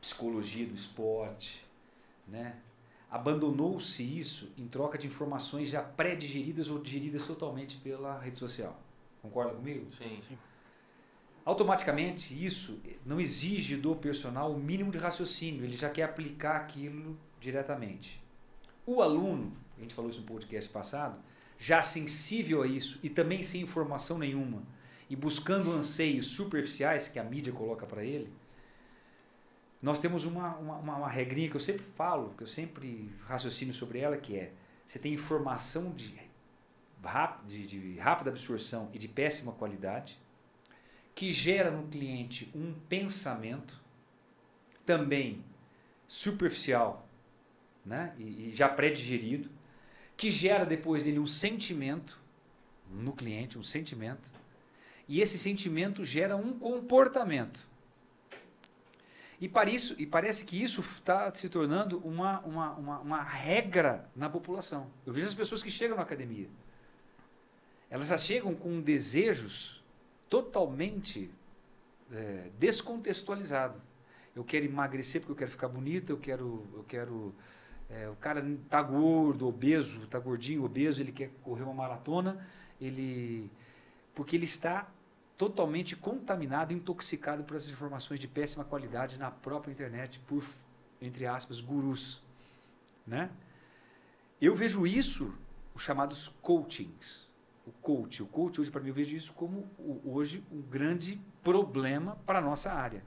psicologia 0.00 0.66
do 0.66 0.74
esporte, 0.74 1.62
né? 2.26 2.56
Abandonou-se 3.12 4.02
isso 4.02 4.50
em 4.56 4.66
troca 4.66 4.96
de 4.96 5.06
informações 5.06 5.68
já 5.68 5.82
pré-digeridas 5.82 6.70
ou 6.70 6.78
digeridas 6.78 7.26
totalmente 7.26 7.76
pela 7.76 8.18
rede 8.18 8.38
social. 8.38 8.80
Concorda 9.20 9.54
comigo? 9.54 9.90
Sim. 9.90 10.18
Sim. 10.26 10.38
Automaticamente, 11.44 12.32
isso 12.42 12.80
não 13.04 13.20
exige 13.20 13.76
do 13.76 13.94
personal 13.94 14.50
o 14.50 14.58
mínimo 14.58 14.90
de 14.90 14.96
raciocínio, 14.96 15.62
ele 15.62 15.76
já 15.76 15.90
quer 15.90 16.04
aplicar 16.04 16.56
aquilo 16.56 17.18
diretamente. 17.38 18.18
O 18.86 19.02
aluno, 19.02 19.52
a 19.76 19.82
gente 19.82 19.92
falou 19.92 20.10
isso 20.10 20.22
no 20.22 20.26
podcast 20.26 20.70
passado, 20.70 21.20
já 21.58 21.82
sensível 21.82 22.62
a 22.62 22.66
isso 22.66 22.98
e 23.02 23.10
também 23.10 23.42
sem 23.42 23.60
informação 23.60 24.16
nenhuma 24.16 24.62
e 25.10 25.14
buscando 25.14 25.70
anseios 25.70 26.28
superficiais 26.28 27.08
que 27.08 27.18
a 27.18 27.24
mídia 27.24 27.52
coloca 27.52 27.84
para 27.84 28.02
ele, 28.02 28.32
nós 29.82 29.98
temos 29.98 30.24
uma, 30.24 30.54
uma, 30.56 30.76
uma, 30.78 31.08
regrinha 31.08 31.50
que 31.50 31.56
eu 31.56 31.60
sempre 31.60 31.84
falo, 31.84 32.32
que 32.36 32.44
eu 32.44 32.46
sempre 32.46 33.12
raciocino 33.26 33.72
sobre 33.72 33.98
ela, 33.98 34.16
que 34.16 34.36
é 34.36 34.52
você 34.86 34.98
tem 34.98 35.12
informação 35.12 35.90
de, 35.90 36.14
de, 37.46 37.66
de 37.66 37.98
rápida 37.98 38.30
absorção 38.30 38.88
e 38.92 38.98
de 38.98 39.08
péssima 39.08 39.52
qualidade, 39.52 40.16
que 41.14 41.32
gera 41.32 41.70
no 41.70 41.88
cliente 41.88 42.50
um 42.54 42.72
pensamento 42.88 43.80
também 44.86 45.44
superficial 46.06 47.08
né? 47.84 48.14
e, 48.18 48.50
e 48.50 48.52
já 48.54 48.68
pré-digerido, 48.68 49.50
que 50.16 50.30
gera 50.30 50.64
depois 50.64 51.04
dele 51.04 51.18
um 51.18 51.26
sentimento 51.26 52.20
no 52.88 53.12
cliente, 53.12 53.58
um 53.58 53.62
sentimento, 53.62 54.30
e 55.08 55.20
esse 55.20 55.38
sentimento 55.38 56.04
gera 56.04 56.36
um 56.36 56.56
comportamento. 56.58 57.66
E, 59.42 59.48
para 59.48 59.68
isso, 59.68 59.96
e 59.98 60.06
parece 60.06 60.44
que 60.44 60.62
isso 60.62 60.80
está 60.80 61.34
se 61.34 61.48
tornando 61.48 61.98
uma, 62.04 62.38
uma, 62.42 62.70
uma, 62.74 62.98
uma, 63.00 63.22
regra 63.24 64.08
na 64.14 64.30
população. 64.30 64.88
Eu 65.04 65.12
vejo 65.12 65.26
as 65.26 65.34
pessoas 65.34 65.64
que 65.64 65.68
chegam 65.68 65.96
na 65.96 66.04
academia. 66.04 66.48
Elas 67.90 68.06
já 68.06 68.16
chegam 68.16 68.54
com 68.54 68.80
desejos 68.80 69.82
totalmente 70.30 71.28
é, 72.12 72.50
descontextualizados. 72.56 73.82
Eu 74.32 74.44
quero 74.44 74.64
emagrecer 74.64 75.20
porque 75.20 75.32
eu 75.32 75.36
quero 75.36 75.50
ficar 75.50 75.66
bonito, 75.66 76.10
eu 76.10 76.18
quero. 76.18 76.64
Eu 76.72 76.84
quero 76.84 77.34
é, 77.90 78.08
o 78.08 78.14
cara 78.14 78.48
está 78.48 78.80
gordo, 78.80 79.48
obeso, 79.48 80.04
está 80.04 80.20
gordinho, 80.20 80.62
obeso, 80.62 81.02
ele 81.02 81.10
quer 81.10 81.30
correr 81.42 81.64
uma 81.64 81.74
maratona, 81.74 82.46
ele 82.80 83.50
porque 84.14 84.36
ele 84.36 84.44
está 84.44 84.86
totalmente 85.42 85.96
contaminado, 85.96 86.72
intoxicado 86.72 87.42
por 87.42 87.56
essas 87.56 87.68
informações 87.68 88.20
de 88.20 88.28
péssima 88.28 88.64
qualidade 88.64 89.18
na 89.18 89.28
própria 89.28 89.72
internet 89.72 90.20
por, 90.20 90.44
entre 91.00 91.26
aspas, 91.26 91.60
gurus. 91.60 92.22
Né? 93.04 93.28
Eu 94.40 94.54
vejo 94.54 94.86
isso, 94.86 95.34
os 95.74 95.82
chamados 95.82 96.28
coachings. 96.40 97.28
O 97.66 97.72
coach, 97.72 98.22
o 98.22 98.26
coach 98.26 98.60
hoje 98.60 98.70
para 98.70 98.80
mim 98.80 98.90
eu 98.90 98.94
vejo 98.94 99.16
isso 99.16 99.32
como 99.32 99.68
hoje 100.04 100.44
um 100.52 100.62
grande 100.62 101.20
problema 101.42 102.16
para 102.24 102.38
a 102.38 102.42
nossa 102.42 102.72
área. 102.72 103.02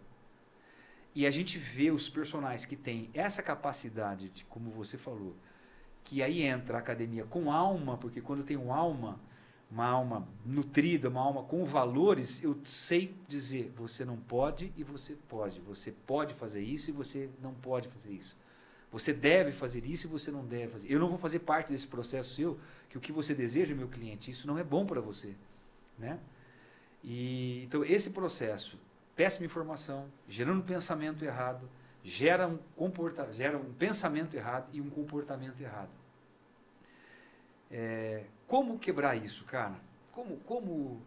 E 1.13 1.26
a 1.26 1.32
gente 1.32 1.58
vê 1.58 1.89
os 1.89 2.10
personagens 2.10 2.65
que 2.65 2.76
têm 2.76 3.10
essa 3.13 3.41
capacidade, 3.41 4.28
de, 4.28 4.43
como 4.43 4.71
você 4.71 4.98
falou, 4.98 5.38
que 6.04 6.21
aí 6.21 6.41
entra 6.41 6.76
a 6.76 6.82
academia 6.82 7.24
com 7.24 7.50
alma, 7.50 7.98
porque 7.98 8.19
quando 8.19 8.43
tem 8.43 8.58
um 8.58 8.74
alma, 8.74 9.21
uma 9.69 9.86
alma 9.86 10.28
nutrida, 10.45 11.10
uma 11.10 11.21
alma 11.21 11.43
com 11.43 11.65
valores, 11.65 12.43
eu 12.43 12.58
sei 12.63 13.15
dizer, 13.28 13.73
você 13.75 14.06
não 14.06 14.17
pode 14.17 14.71
e 14.78 14.84
você 14.84 15.17
pode. 15.28 15.60
Você 15.62 15.91
pode 15.91 16.34
fazer 16.34 16.62
isso 16.62 16.89
e 16.89 16.93
você 16.93 17.30
não 17.41 17.54
pode 17.54 17.88
fazer 17.89 18.12
isso. 18.12 18.36
Você 18.91 19.12
deve 19.12 19.51
fazer 19.51 19.86
isso 19.86 20.08
e 20.08 20.10
você 20.10 20.32
não 20.32 20.45
deve 20.45 20.73
fazer. 20.73 20.91
Eu 20.91 20.99
não 20.99 21.10
vou 21.10 21.17
fazer 21.17 21.39
parte 21.39 21.71
desse 21.73 21.88
processo 21.88 22.36
seu, 22.36 22.60
que 22.89 22.97
o 22.97 23.01
que 23.01 23.12
você 23.12 23.34
deseja, 23.34 23.75
meu 23.75 23.88
cliente, 23.88 24.32
isso 24.32 24.47
não 24.47 24.58
é 24.58 24.63
bom 24.63 24.86
para 24.86 25.01
você, 25.01 25.36
né? 25.97 26.19
E 27.04 27.63
então 27.63 27.84
esse 27.84 28.12
processo, 28.12 28.80
péssima 29.15 29.45
informação, 29.45 30.08
gerando 30.30 30.60
um 30.60 30.65
pensamento 30.65 31.25
errado, 31.25 31.69
gera 32.04 32.47
um 32.47 32.58
comporta, 32.75 33.32
gera 33.34 33.58
um 33.58 33.73
pensamento 33.73 34.36
errado 34.36 34.69
e 34.71 34.80
um 34.80 34.89
comportamento 34.89 35.60
errado. 35.60 35.89
É, 37.71 38.23
como 38.47 38.80
quebrar 38.80 39.15
isso, 39.15 39.43
cara? 39.45 39.75
Como, 40.12 40.38
como... 40.38 41.01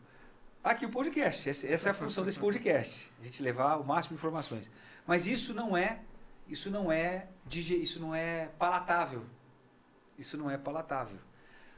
Tá 0.62 0.72
aqui 0.72 0.84
o 0.84 0.90
podcast, 0.90 1.48
essa, 1.48 1.66
essa 1.66 1.88
é 1.88 1.92
a 1.92 1.94
função 1.94 2.24
desse 2.24 2.38
podcast, 2.38 3.08
a 3.20 3.24
gente 3.24 3.42
levar 3.42 3.76
o 3.76 3.84
máximo 3.84 4.16
de 4.16 4.20
informações. 4.20 4.70
Mas 5.06 5.26
isso 5.26 5.54
não 5.54 5.76
é, 5.76 6.00
isso 6.48 6.70
não 6.70 6.90
é, 6.90 7.28
isso 7.50 8.00
não 8.00 8.14
é 8.14 8.48
palatável. 8.58 9.24
Isso 10.18 10.36
não 10.36 10.50
é 10.50 10.58
palatável. 10.58 11.18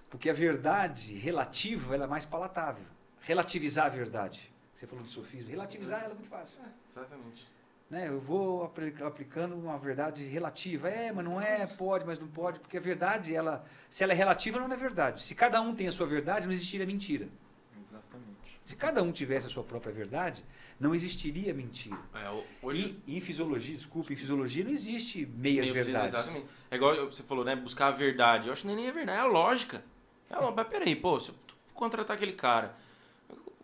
Porque 0.09 0.31
a 0.31 0.33
verdade 0.33 1.15
relativa 1.15 1.95
ela 1.95 2.05
é 2.05 2.09
mais 2.09 2.25
palatável. 2.25 2.85
Relativizar 3.21 3.87
a 3.87 3.91
verdade. 3.91 4.53
Você 4.75 4.87
falou 4.87 5.05
do 5.05 5.11
sofismo, 5.11 5.51
relativizar 5.51 6.03
ela 6.03 6.13
é 6.13 6.15
muito 6.15 6.31
fácil. 6.31 6.57
É, 6.65 6.69
exatamente. 6.91 7.47
Né? 7.91 8.07
Eu 8.07 8.21
vou 8.21 8.63
aplicando 8.63 9.57
uma 9.57 9.77
verdade 9.77 10.25
relativa. 10.25 10.89
É, 10.89 11.11
mas 11.11 11.25
não 11.25 11.41
é, 11.41 11.67
pode, 11.67 12.07
mas 12.07 12.21
não 12.21 12.29
pode, 12.29 12.61
porque 12.61 12.77
a 12.79 12.81
verdade, 12.81 13.35
ela, 13.35 13.65
se 13.89 14.05
ela 14.05 14.13
é 14.13 14.17
relativa, 14.17 14.61
não 14.61 14.73
é 14.73 14.77
verdade. 14.77 15.27
Se 15.27 15.35
cada 15.35 15.61
um 15.61 15.75
tem 15.75 15.89
a 15.89 15.93
sua 15.93 16.07
verdade, 16.07 16.47
não 16.47 16.53
existiria 16.53 16.87
mentira. 16.87 17.29
Exatamente. 17.83 18.61
Se 18.65 18.77
cada 18.77 19.03
um 19.03 19.11
tivesse 19.11 19.49
a 19.49 19.51
sua 19.51 19.65
própria 19.65 19.93
verdade, 19.93 20.45
não 20.79 20.95
existiria 20.95 21.53
mentira. 21.53 21.99
É, 22.15 22.45
hoje... 22.63 22.97
e, 23.07 23.17
em 23.17 23.21
fisiologia, 23.21 23.75
desculpa, 23.75 24.13
em 24.13 24.17
fisiologia 24.17 24.63
não 24.63 24.71
existe 24.71 25.27
meias 25.27 25.69
Meio 25.69 25.85
verdades. 25.85 26.15
Exatamente. 26.15 26.47
É 26.71 26.77
igual 26.77 27.07
você 27.07 27.25
falou, 27.25 27.45
né? 27.45 27.57
Buscar 27.57 27.89
a 27.89 27.91
verdade. 27.91 28.47
Eu 28.47 28.53
acho 28.53 28.63
que 28.63 28.69
nem 28.69 28.87
é 28.87 28.93
verdade, 28.93 29.19
é 29.19 29.21
a 29.21 29.27
lógica. 29.27 29.85
É, 30.31 30.37
mas 30.39 30.69
peraí, 30.69 30.95
pô, 30.95 31.19
se 31.19 31.31
eu 31.31 31.35
contratar 31.75 32.17
aquele 32.17 32.35
cara 32.35 32.77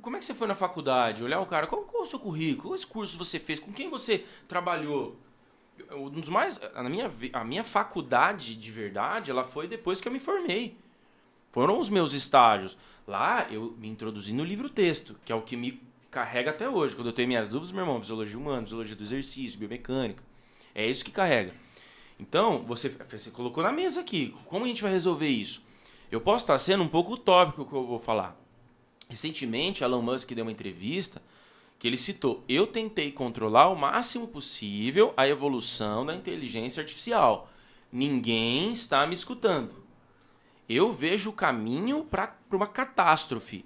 como 0.06 0.14
é 0.14 0.20
que 0.20 0.24
você 0.24 0.34
foi 0.34 0.46
na 0.46 0.54
faculdade? 0.54 1.24
Olhar 1.24 1.40
o 1.40 1.46
cara, 1.46 1.66
qual, 1.66 1.82
qual 1.82 2.04
é 2.04 2.06
o 2.06 2.08
seu 2.08 2.20
currículo? 2.20 2.68
Quais 2.68 2.84
cursos 2.84 3.16
você 3.16 3.40
fez? 3.40 3.58
Com 3.58 3.72
quem 3.72 3.90
você 3.90 4.24
trabalhou? 4.46 5.16
Um 5.90 6.08
dos 6.08 6.28
mais. 6.28 6.60
A 6.76 6.84
minha, 6.84 7.10
a 7.32 7.42
minha 7.42 7.64
faculdade 7.64 8.54
de 8.54 8.70
verdade, 8.70 9.32
ela 9.32 9.42
foi 9.42 9.66
depois 9.66 10.00
que 10.00 10.06
eu 10.06 10.12
me 10.12 10.20
formei. 10.20 10.76
Foram 11.50 11.80
os 11.80 11.90
meus 11.90 12.12
estágios. 12.12 12.76
Lá 13.04 13.48
eu 13.50 13.74
me 13.80 13.88
introduzi 13.88 14.32
no 14.32 14.44
livro-texto, 14.44 15.16
que 15.24 15.32
é 15.32 15.34
o 15.34 15.42
que 15.42 15.56
me 15.56 15.82
carrega 16.08 16.52
até 16.52 16.68
hoje. 16.68 16.94
Quando 16.94 17.08
eu 17.08 17.12
tenho 17.12 17.26
minhas 17.26 17.48
dúvidas, 17.48 17.72
meu 17.72 17.82
irmão, 17.82 18.00
fisiologia 18.00 18.38
humana, 18.38 18.62
fisiologia 18.62 18.94
do 18.94 19.02
exercício, 19.02 19.58
biomecânica. 19.58 20.22
É 20.72 20.86
isso 20.86 21.04
que 21.04 21.10
carrega. 21.10 21.52
Então, 22.16 22.62
você, 22.62 22.90
você 22.90 23.32
colocou 23.32 23.60
na 23.60 23.72
mesa 23.72 24.02
aqui. 24.02 24.32
Como 24.46 24.66
a 24.66 24.68
gente 24.68 24.84
vai 24.84 24.92
resolver 24.92 25.26
isso? 25.26 25.64
Eu 26.12 26.20
posso 26.20 26.44
estar 26.44 26.58
sendo 26.58 26.84
um 26.84 26.88
pouco 26.88 27.14
utópico 27.14 27.66
que 27.66 27.72
eu 27.72 27.84
vou 27.84 27.98
falar. 27.98 28.45
Recentemente, 29.08 29.84
Elon 29.84 30.02
Musk 30.02 30.32
deu 30.32 30.44
uma 30.44 30.52
entrevista 30.52 31.22
que 31.78 31.86
ele 31.86 31.96
citou: 31.96 32.44
Eu 32.48 32.66
tentei 32.66 33.12
controlar 33.12 33.68
o 33.68 33.76
máximo 33.76 34.26
possível 34.26 35.12
a 35.16 35.28
evolução 35.28 36.04
da 36.04 36.14
inteligência 36.14 36.80
artificial. 36.80 37.50
Ninguém 37.92 38.72
está 38.72 39.06
me 39.06 39.14
escutando. 39.14 39.84
Eu 40.68 40.92
vejo 40.92 41.30
o 41.30 41.32
caminho 41.32 42.04
para 42.04 42.34
uma 42.50 42.66
catástrofe. 42.66 43.64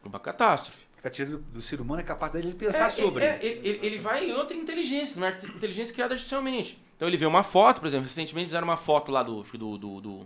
Para 0.00 0.08
uma 0.08 0.20
catástrofe. 0.20 0.86
Está 0.96 1.10
tirando 1.10 1.38
do 1.38 1.60
ser 1.60 1.80
humano 1.80 2.00
a 2.00 2.04
capacidade 2.04 2.46
de 2.46 2.54
pensar 2.54 2.86
é, 2.86 2.88
sobre. 2.90 3.24
É, 3.24 3.40
ele, 3.42 3.80
ele 3.82 3.98
vai 3.98 4.28
em 4.28 4.32
outra 4.34 4.56
inteligência, 4.56 5.16
uma 5.16 5.30
inteligência 5.30 5.92
criada 5.92 6.14
artificialmente. 6.14 6.80
Então 6.94 7.08
ele 7.08 7.16
vê 7.16 7.26
uma 7.26 7.42
foto, 7.42 7.80
por 7.80 7.86
exemplo, 7.86 8.04
recentemente 8.04 8.46
fizeram 8.46 8.68
uma 8.68 8.76
foto 8.76 9.10
lá 9.10 9.22
do, 9.22 9.42
do, 9.42 9.78
do, 9.78 10.00
do, 10.00 10.20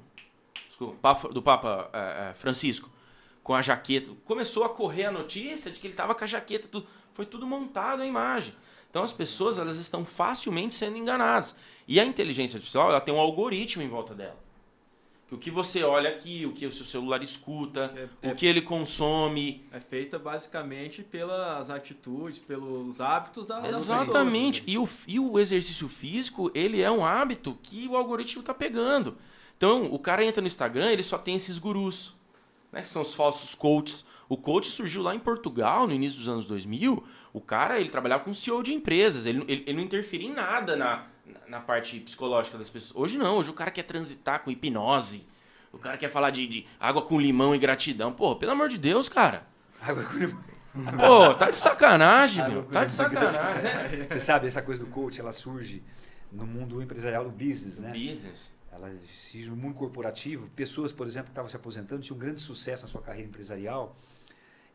desculpa, 0.69 1.33
do 1.33 1.41
Papa 1.41 1.89
é, 1.95 2.31
é 2.31 2.35
Francisco 2.35 2.91
com 3.47 3.55
a 3.55 3.63
jaqueta. 3.63 4.11
Começou 4.25 4.65
a 4.65 4.69
correr 4.69 5.05
a 5.05 5.13
notícia 5.13 5.71
de 5.71 5.79
que 5.79 5.87
ele 5.87 5.95
estava 5.95 6.17
com 6.17 6.25
a 6.25 6.27
jaqueta, 6.27 6.67
tudo. 6.67 6.89
foi 7.15 7.25
tudo 7.25 7.47
montado 7.47 8.03
a 8.03 8.05
imagem. 8.05 8.53
Então 8.91 9.05
as 9.05 9.13
pessoas 9.13 9.57
elas 9.57 9.79
estão 9.79 10.05
facilmente 10.05 10.75
sendo 10.75 10.97
enganadas. 10.97 11.55
E 11.87 12.01
a 12.01 12.05
inteligência 12.05 12.57
artificial 12.57 12.91
ela 12.91 13.01
tem 13.01 13.15
um 13.15 13.21
algoritmo 13.21 13.85
em 13.85 13.89
volta 13.89 14.17
dela. 14.17 14.37
Que 15.29 15.35
o 15.37 15.39
que 15.39 15.49
você 15.49 15.85
olha 15.85 16.11
aqui, 16.11 16.45
o 16.45 16.55
que 16.55 16.67
o 16.67 16.73
seu 16.73 16.85
celular 16.85 17.23
escuta, 17.23 17.95
é, 18.21 18.27
o 18.27 18.31
é, 18.33 18.35
que 18.35 18.47
ele 18.47 18.61
consome. 18.61 19.65
É 19.71 19.79
feita 19.79 20.19
basicamente 20.19 21.05
pelas 21.05 21.71
atitudes, 21.71 22.41
pelos 22.41 23.01
hábitos 23.01 23.47
da 23.47 23.65
Exatamente. 23.69 24.65
E 24.67 24.77
o, 24.77 24.89
e 25.07 25.21
o 25.21 25.39
exercício 25.39 25.89
físico, 25.89 26.51
ele 26.53 26.83
é 26.83 26.91
um 26.91 27.05
hábito 27.05 27.57
que 27.63 27.87
o 27.87 27.97
algoritmo 27.97 28.41
está 28.41 28.53
pegando. 28.53 29.17
Então, 29.57 29.85
o 29.85 30.01
cara 30.01 30.25
entra 30.25 30.41
no 30.41 30.49
Instagram, 30.49 30.91
ele 30.91 31.05
só 31.05 31.17
tem 31.17 31.37
esses 31.37 31.61
gurus 31.61 32.17
né, 32.73 32.81
que 32.81 32.87
são 32.87 33.03
os 33.03 33.15
falsos 33.15 33.55
coaches. 33.55 34.05
O 34.29 34.37
coach 34.37 34.69
surgiu 34.71 35.03
lá 35.03 35.15
em 35.15 35.19
Portugal, 35.19 35.87
no 35.87 35.93
início 35.93 36.19
dos 36.19 36.29
anos 36.29 36.47
2000. 36.47 37.03
O 37.33 37.41
cara, 37.41 37.79
ele 37.79 37.89
trabalhava 37.89 38.25
com 38.25 38.35
CEO 38.35 38.63
de 38.63 38.75
empresas, 38.75 39.27
ele, 39.27 39.45
ele, 39.47 39.65
ele 39.67 39.77
não 39.77 39.85
interferia 39.85 40.29
em 40.29 40.33
nada 40.33 40.77
na, 40.77 41.07
na 41.49 41.61
parte 41.61 42.01
psicológica 42.01 42.59
das 42.59 42.69
pessoas. 42.71 42.97
Hoje 42.97 43.19
não, 43.19 43.37
hoje 43.37 43.51
o 43.51 43.55
cara 43.55 43.71
quer 43.71 43.85
transitar 43.85 44.43
com 44.43 44.51
hipnose. 44.51 45.27
O 45.73 45.79
cara 45.79 45.97
quer 45.99 46.09
falar 46.09 46.31
de, 46.31 46.47
de 46.47 46.67
água 46.81 47.03
com 47.03 47.21
limão 47.21 47.55
e 47.55 47.59
gratidão. 47.59 48.13
Pô, 48.13 48.35
pelo 48.35 48.53
amor 48.53 48.69
de 48.69 48.79
Deus, 48.79 49.09
cara. 49.09 49.47
Água 49.81 50.05
com 50.05 50.17
limão. 50.17 50.45
Pô, 50.99 51.35
tá 51.35 51.51
de 51.51 51.57
sacanagem, 51.57 52.49
meu. 52.49 52.65
Tá 52.65 52.85
de 52.85 52.91
e 52.91 52.95
sacanagem. 52.95 53.41
Você 54.09 54.21
sabe, 54.21 54.47
essa 54.47 54.61
coisa 54.61 54.85
do 54.85 54.91
coach, 54.91 55.19
ela 55.19 55.33
surge 55.33 55.83
no 56.31 56.47
mundo 56.47 56.83
empresarial, 56.83 57.25
no 57.25 57.31
business, 57.31 57.79
né? 57.79 57.91
Business. 57.93 58.53
Ela 58.77 58.95
surge 59.15 59.49
no 59.51 59.57
mundo 59.57 59.75
corporativo. 59.75 60.49
Pessoas, 60.51 60.93
por 60.93 61.07
exemplo, 61.07 61.27
que 61.27 61.33
estavam 61.33 61.49
se 61.49 61.57
aposentando, 61.57 62.03
tinham 62.03 62.17
um 62.17 62.21
grande 62.21 62.41
sucesso 62.41 62.85
na 62.85 62.89
sua 62.89 63.01
carreira 63.03 63.29
empresarial 63.29 63.97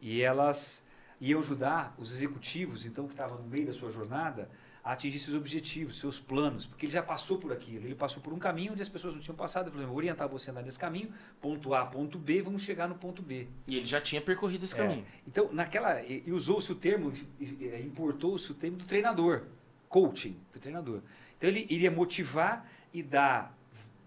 e 0.01 0.21
elas 0.21 0.83
iam 1.19 1.39
ajudar 1.39 1.93
os 1.99 2.11
executivos, 2.11 2.85
então, 2.85 3.05
que 3.05 3.13
estavam 3.13 3.37
no 3.37 3.47
meio 3.47 3.67
da 3.67 3.73
sua 3.73 3.91
jornada, 3.91 4.49
a 4.83 4.93
atingir 4.93 5.19
seus 5.19 5.35
objetivos, 5.37 5.99
seus 5.99 6.19
planos, 6.19 6.65
porque 6.65 6.87
ele 6.87 6.93
já 6.93 7.03
passou 7.03 7.37
por 7.37 7.53
aquilo. 7.53 7.85
Ele 7.85 7.93
passou 7.93 8.23
por 8.23 8.33
um 8.33 8.39
caminho 8.39 8.71
onde 8.71 8.81
as 8.81 8.89
pessoas 8.89 9.13
não 9.13 9.21
tinham 9.21 9.35
passado. 9.35 9.67
Eu 9.67 9.71
falei, 9.71 9.85
vou 9.85 9.95
orientar 9.95 10.27
você 10.27 10.49
a 10.49 10.51
andar 10.53 10.63
nesse 10.63 10.79
caminho, 10.79 11.13
ponto 11.39 11.75
A, 11.75 11.85
ponto 11.85 12.17
B, 12.17 12.41
vamos 12.41 12.63
chegar 12.63 12.87
no 12.89 12.95
ponto 12.95 13.21
B. 13.21 13.47
E 13.67 13.75
ele 13.77 13.85
já 13.85 14.01
tinha 14.01 14.19
percorrido 14.19 14.65
esse 14.65 14.73
É. 14.73 14.77
caminho. 14.77 15.05
Então, 15.27 15.53
naquela. 15.53 16.01
E, 16.01 16.31
usou-se 16.31 16.71
o 16.71 16.75
termo, 16.75 17.13
e- 17.39 17.83
importou-se 17.85 18.51
o 18.51 18.55
termo 18.55 18.77
do 18.77 18.85
treinador, 18.85 19.43
coaching, 19.87 20.35
do 20.51 20.57
treinador. 20.59 21.01
Então, 21.37 21.47
ele 21.47 21.67
iria 21.69 21.91
motivar 21.91 22.67
e 22.91 23.03
dar, 23.03 23.55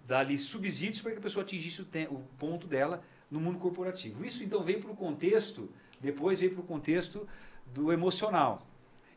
dar 0.06 0.20
ali 0.20 0.36
subsídios 0.38 1.00
para 1.00 1.12
que 1.12 1.18
a 1.18 1.20
pessoa 1.22 1.42
atingisse 1.42 1.80
o, 1.82 1.86
o 2.14 2.20
ponto 2.38 2.66
dela 2.66 3.02
no 3.30 3.40
mundo 3.40 3.58
corporativo. 3.58 4.24
Isso, 4.24 4.42
então, 4.44 4.62
veio 4.62 4.80
para 4.80 4.90
o 4.90 4.96
contexto, 4.96 5.68
depois 6.00 6.40
veio 6.40 6.52
para 6.52 6.60
o 6.60 6.64
contexto 6.66 7.26
do 7.66 7.92
emocional. 7.92 8.66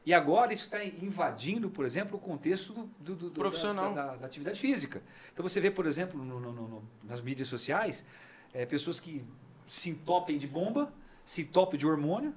E 0.06 0.14
agora 0.14 0.54
isso 0.54 0.64
está 0.64 0.82
invadindo, 0.86 1.70
por 1.70 1.84
exemplo, 1.84 2.16
o 2.18 2.20
contexto 2.20 2.72
do, 2.74 3.14
do- 3.16 3.30
do- 3.30 3.32
Profissional. 3.32 3.94
Da, 3.94 4.06
da- 4.12 4.16
da 4.16 4.26
atividade 4.26 4.58
física. 4.58 5.04
Então 5.34 5.48
você 5.48 5.60
vê, 5.60 5.70
por 5.70 5.86
exemplo, 5.86 6.24
no- 6.24 6.40
no- 6.40 6.54
no- 6.54 6.84
nas 7.04 7.20
mídias 7.20 7.50
sociais, 7.50 8.06
eh, 8.54 8.66
pessoas 8.66 9.02
que 9.02 9.22
se 9.68 9.90
entopem 9.90 10.38
de 10.38 10.48
bomba, 10.48 10.94
se 11.26 11.42
entopem 11.42 11.78
de 11.78 11.86
hormônio, 11.86 12.34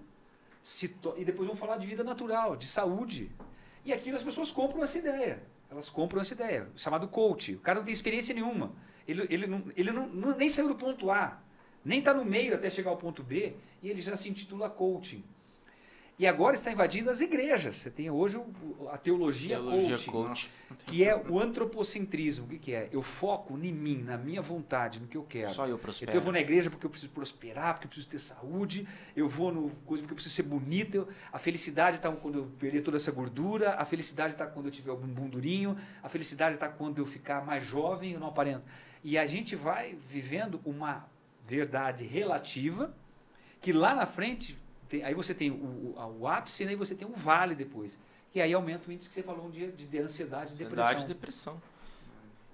se 0.61 0.89
to- 0.89 1.15
e 1.17 1.25
depois 1.25 1.47
vão 1.47 1.55
falar 1.57 1.77
de 1.77 1.87
vida 1.87 2.03
natural, 2.03 2.57
de 2.57 2.67
saúde. 2.67 3.31
E 3.85 3.93
aquilo 3.93 4.17
as 4.17 4.23
pessoas 4.25 4.51
compram 4.51 4.83
essa 4.83 4.99
ideia. 4.99 5.41
Elas 5.71 5.89
compram 5.89 6.21
essa 6.21 6.35
ideia, 6.35 6.69
chamado 6.75 7.07
coach. 7.07 7.55
O 7.55 7.61
cara 7.61 7.79
não 7.79 7.85
tem 7.85 7.93
experiência 7.93 8.35
nenhuma. 8.35 8.73
Ele, 9.07 9.27
ele, 9.31 9.47
não, 9.47 9.65
ele 9.77 9.93
não, 9.93 10.09
nem 10.37 10.49
saiu 10.49 10.69
do 10.69 10.75
ponto 10.75 11.11
A, 11.11 11.41
nem 11.85 12.01
está 12.01 12.13
no 12.13 12.25
meio 12.25 12.55
até 12.55 12.69
chegar 12.69 12.91
ao 12.91 12.97
ponto 12.97 13.23
B, 13.23 13.55
e 13.83 13.89
ele 13.89 14.03
já 14.03 14.17
se 14.17 14.29
intitula 14.29 14.69
coaching. 14.69 15.25
E 16.21 16.27
agora 16.27 16.55
está 16.55 16.71
invadindo 16.71 17.09
as 17.09 17.23
igrejas. 17.23 17.77
Você 17.77 17.91
tem 17.91 18.11
hoje 18.11 18.37
o- 18.37 18.91
a 18.93 18.99
teologia, 18.99 19.57
Teologia 19.57 19.89
coaching, 19.97 20.11
coach. 20.11 20.49
que 20.85 21.03
é 21.03 21.17
o 21.17 21.41
antropocentrismo. 21.41 22.45
O 22.45 22.49
que, 22.51 22.59
que 22.59 22.75
é? 22.75 22.91
Eu 22.93 23.01
foco 23.01 23.57
em 23.57 23.73
mim, 23.73 24.03
na 24.03 24.19
minha 24.19 24.43
vontade, 24.43 25.01
no 25.01 25.07
que 25.07 25.17
eu 25.17 25.23
quero. 25.23 25.51
Só 25.51 25.63
eu 25.63 25.69
Então 25.69 25.79
prospero. 25.79 26.13
eu 26.15 26.21
vou 26.21 26.31
na 26.31 26.39
igreja 26.39 26.69
porque 26.69 26.85
eu 26.85 26.91
preciso 26.91 27.11
prosperar, 27.11 27.73
porque 27.73 27.87
eu 27.87 27.89
preciso 27.89 28.07
ter 28.07 28.19
saúde, 28.19 28.87
eu 29.17 29.27
vou 29.27 29.51
no 29.51 29.71
coisa 29.87 30.03
porque 30.03 30.13
eu 30.13 30.17
preciso 30.17 30.35
ser 30.35 30.43
bonita. 30.43 30.95
eu- 30.99 31.09
a 31.33 31.39
felicidade 31.39 31.97
está 31.97 32.13
quando 32.13 32.39
eu 32.41 32.45
perder 32.59 32.83
toda 32.83 32.99
essa 32.99 33.11
gordura, 33.11 33.77
a 33.77 33.87
felicidade 33.87 34.35
está 34.35 34.47
quando 34.47 34.67
eu 34.67 34.73
tiver 34.73 34.91
algum 34.91 35.07
bundurinho, 35.07 35.75
a 36.03 36.09
felicidade 36.11 36.57
está 36.57 36.69
quando 36.69 36.99
eu 36.99 37.07
ficar 37.07 37.43
mais 37.47 37.65
jovem, 37.65 38.13
eu 38.13 38.21
não 38.21 38.27
aparento. 38.29 38.65
E 39.03 39.17
a 39.17 39.25
gente 39.25 39.57
vai 39.57 39.95
vivendo 39.95 40.61
uma 40.67 41.09
verdade 41.47 42.05
relativa 42.05 42.95
que 43.59 43.73
lá 43.73 43.95
na 43.95 44.05
frente, 44.05 44.59
tem- 44.91 45.05
aí 45.05 45.15
você 45.15 45.33
tem 45.33 45.51
o, 45.51 45.55
o, 45.55 46.19
o 46.21 46.29
ápice, 46.29 46.65
né, 46.65 46.73
e 46.73 46.77
você 46.77 46.95
tem 46.95 47.07
o 47.07 47.13
vale 47.13 47.55
depois. 47.55 47.97
E 48.35 48.41
aí 48.41 48.53
aumenta 48.53 48.89
o 48.89 48.93
índice 48.93 49.09
que 49.09 49.15
você 49.15 49.23
falou 49.23 49.47
um 49.47 49.51
dia 49.51 49.71
de, 49.73 49.87
de 49.87 49.99
ansiedade 49.99 50.55
e 50.55 50.57
depressão. 50.57 50.85
Ansiedade 50.85 51.11
e 51.11 51.15
depressão. 51.15 51.63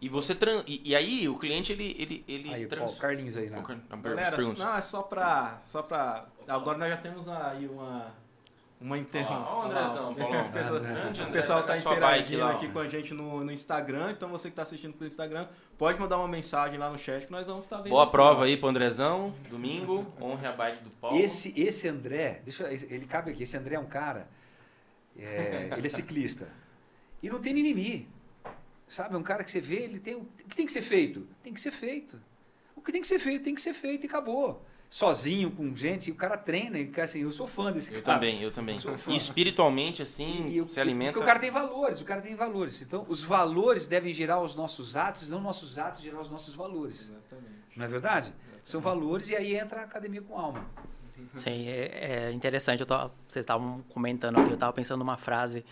E 0.01 0.09
você 0.09 0.35
tran... 0.35 0.63
e, 0.67 0.91
e 0.91 0.95
aí 0.95 1.29
o 1.29 1.39
cliente 1.39 1.73
ele 1.73 1.97
ele 1.99 2.25
ele 2.29 2.55
Aí, 2.55 2.67
trans... 2.67 2.93
ó, 2.93 2.95
o 2.95 2.99
Carlinhos 2.99 3.37
aí, 3.37 3.49
né? 3.49 3.63
Não, 3.91 4.01
Galera, 4.01 4.37
não, 4.37 4.77
é 4.77 4.81
só 4.81 5.03
pra, 5.03 5.59
só 5.63 5.83
pra... 5.83 6.27
Agora 6.47 6.77
nós 6.77 6.91
já 6.91 6.99
temos 6.99 7.27
aí 7.27 7.67
uma, 7.67 8.15
uma 8.81 8.99
interrogação. 8.99 9.55
Ó, 9.59 9.65
Andrezão, 9.65 10.15
Paulão. 10.15 10.47
O 10.47 10.53
pessoal- 10.53 10.81
Grande 10.81 11.23
O 11.23 11.31
pessoal 11.33 11.63
tá 11.65 11.79
interagindo 11.79 12.41
lá, 12.43 12.53
aqui 12.53 12.69
com 12.69 12.79
a 12.79 12.89
gente 12.89 13.15
no, 13.15 13.43
no 13.45 13.51
Instagram, 13.53 14.13
então 14.13 14.29
você 14.29 14.49
que 14.49 14.53
está 14.53 14.63
assistindo 14.63 14.93
pelo 14.93 15.07
Instagram, 15.07 15.47
pode 15.79 15.99
mandar 15.99 16.19
uma 16.19 16.29
mensagem 16.29 16.79
lá 16.79 16.91
no 16.91 16.99
chat 16.99 17.27
que 17.27 17.33
nós 17.33 17.47
vamos 17.47 17.65
estar 17.65 17.79
vendo. 17.79 17.91
Boa 17.91 18.03
aqui, 18.05 18.13
prova 18.13 18.45
aí 18.45 18.57
pro 18.57 18.69
Andrezão, 18.69 19.35
domingo, 19.49 20.07
honre 20.21 20.47
a 20.47 20.53
bike 20.53 20.83
do 20.85 20.91
Paulo. 20.91 21.19
Esse, 21.19 21.53
esse 21.61 21.89
André, 21.89 22.41
deixa, 22.45 22.65
eu- 22.65 22.89
ele 22.91 23.07
cabe 23.07 23.31
aqui. 23.31 23.43
Esse 23.45 23.57
André 23.57 23.77
é 23.77 23.81
um 23.81 23.87
cara, 23.87 24.29
é, 25.19 25.71
ele 25.77 25.87
é 25.87 25.91
ciclista 25.91 26.49
e 27.23 27.31
não 27.31 27.41
tem 27.41 27.55
mimimi, 27.55 28.09
sabe? 28.89 29.15
É 29.15 29.19
um 29.19 29.23
cara 29.23 29.43
que 29.43 29.51
você 29.51 29.61
vê, 29.61 29.77
ele 29.85 29.99
tem 29.99 30.15
o 30.17 30.27
que 30.49 30.55
tem 30.55 30.67
que 30.67 30.73
ser 30.73 30.83
feito, 30.83 31.27
tem 31.43 31.53
que 31.55 31.61
ser 31.61 31.71
feito. 31.71 32.21
O 32.75 32.83
que 32.83 32.93
tem 32.93 33.01
que 33.01 33.07
ser 33.07 33.19
feito 33.19 33.43
tem 33.43 33.55
que 33.55 33.61
ser 33.63 33.73
feito 33.73 34.05
e 34.05 34.07
acabou. 34.07 34.63
Sozinho 34.89 35.51
com 35.51 35.75
gente, 35.75 36.09
e 36.09 36.13
o 36.13 36.15
cara 36.15 36.37
treina 36.39 36.79
e 36.79 36.93
assim, 37.01 37.21
eu 37.23 37.31
sou 37.33 37.47
fã 37.47 37.73
desse 37.73 37.93
Eu 37.93 38.01
cara. 38.03 38.19
também, 38.19 38.41
eu 38.41 38.51
também. 38.53 38.79
Sou 38.79 38.97
fã. 38.97 39.11
E 39.13 39.17
espiritualmente 39.17 40.01
assim, 40.03 40.47
E, 40.47 40.55
e 40.55 40.61
o- 40.61 40.69
se 40.69 40.81
alimenta. 40.81 41.13
Porque 41.13 41.25
o 41.25 41.27
cara 41.27 41.39
tem 41.41 41.51
valores, 41.51 42.01
o 42.01 42.05
cara 42.05 42.23
tem 42.23 42.35
valores. 42.37 42.81
Então, 42.83 43.05
os 43.09 43.23
valores 43.23 43.87
devem 43.87 44.13
gerar 44.13 44.41
os 44.41 44.55
nossos 44.55 44.97
atos, 44.97 45.29
não 45.31 45.41
nossos 45.41 45.79
atos 45.79 46.01
gerar 46.03 46.21
os 46.21 46.31
nossos 46.31 46.55
valores. 46.55 47.03
Exatamente. 47.11 47.55
Não 47.77 47.85
é 47.85 47.89
verdade? 47.89 48.33
São 48.65 48.81
valores 48.81 49.29
e 49.29 49.37
aí 49.37 49.57
entra 49.57 49.81
a 49.81 49.85
academia 49.85 50.23
com 50.23 50.39
alma. 50.39 50.65
Sim, 51.35 51.69
é, 51.69 52.29
é 52.29 52.33
interessante. 52.33 52.81
Eu 52.81 52.87
tô- 52.87 53.11
vocês 53.29 53.43
estavam 53.43 53.83
comentando 53.89 54.39
aqui, 54.39 54.51
eu 54.51 54.55
estava 54.55 54.73
pensando 54.73 54.99
numa 55.01 55.17
frase 55.17 55.65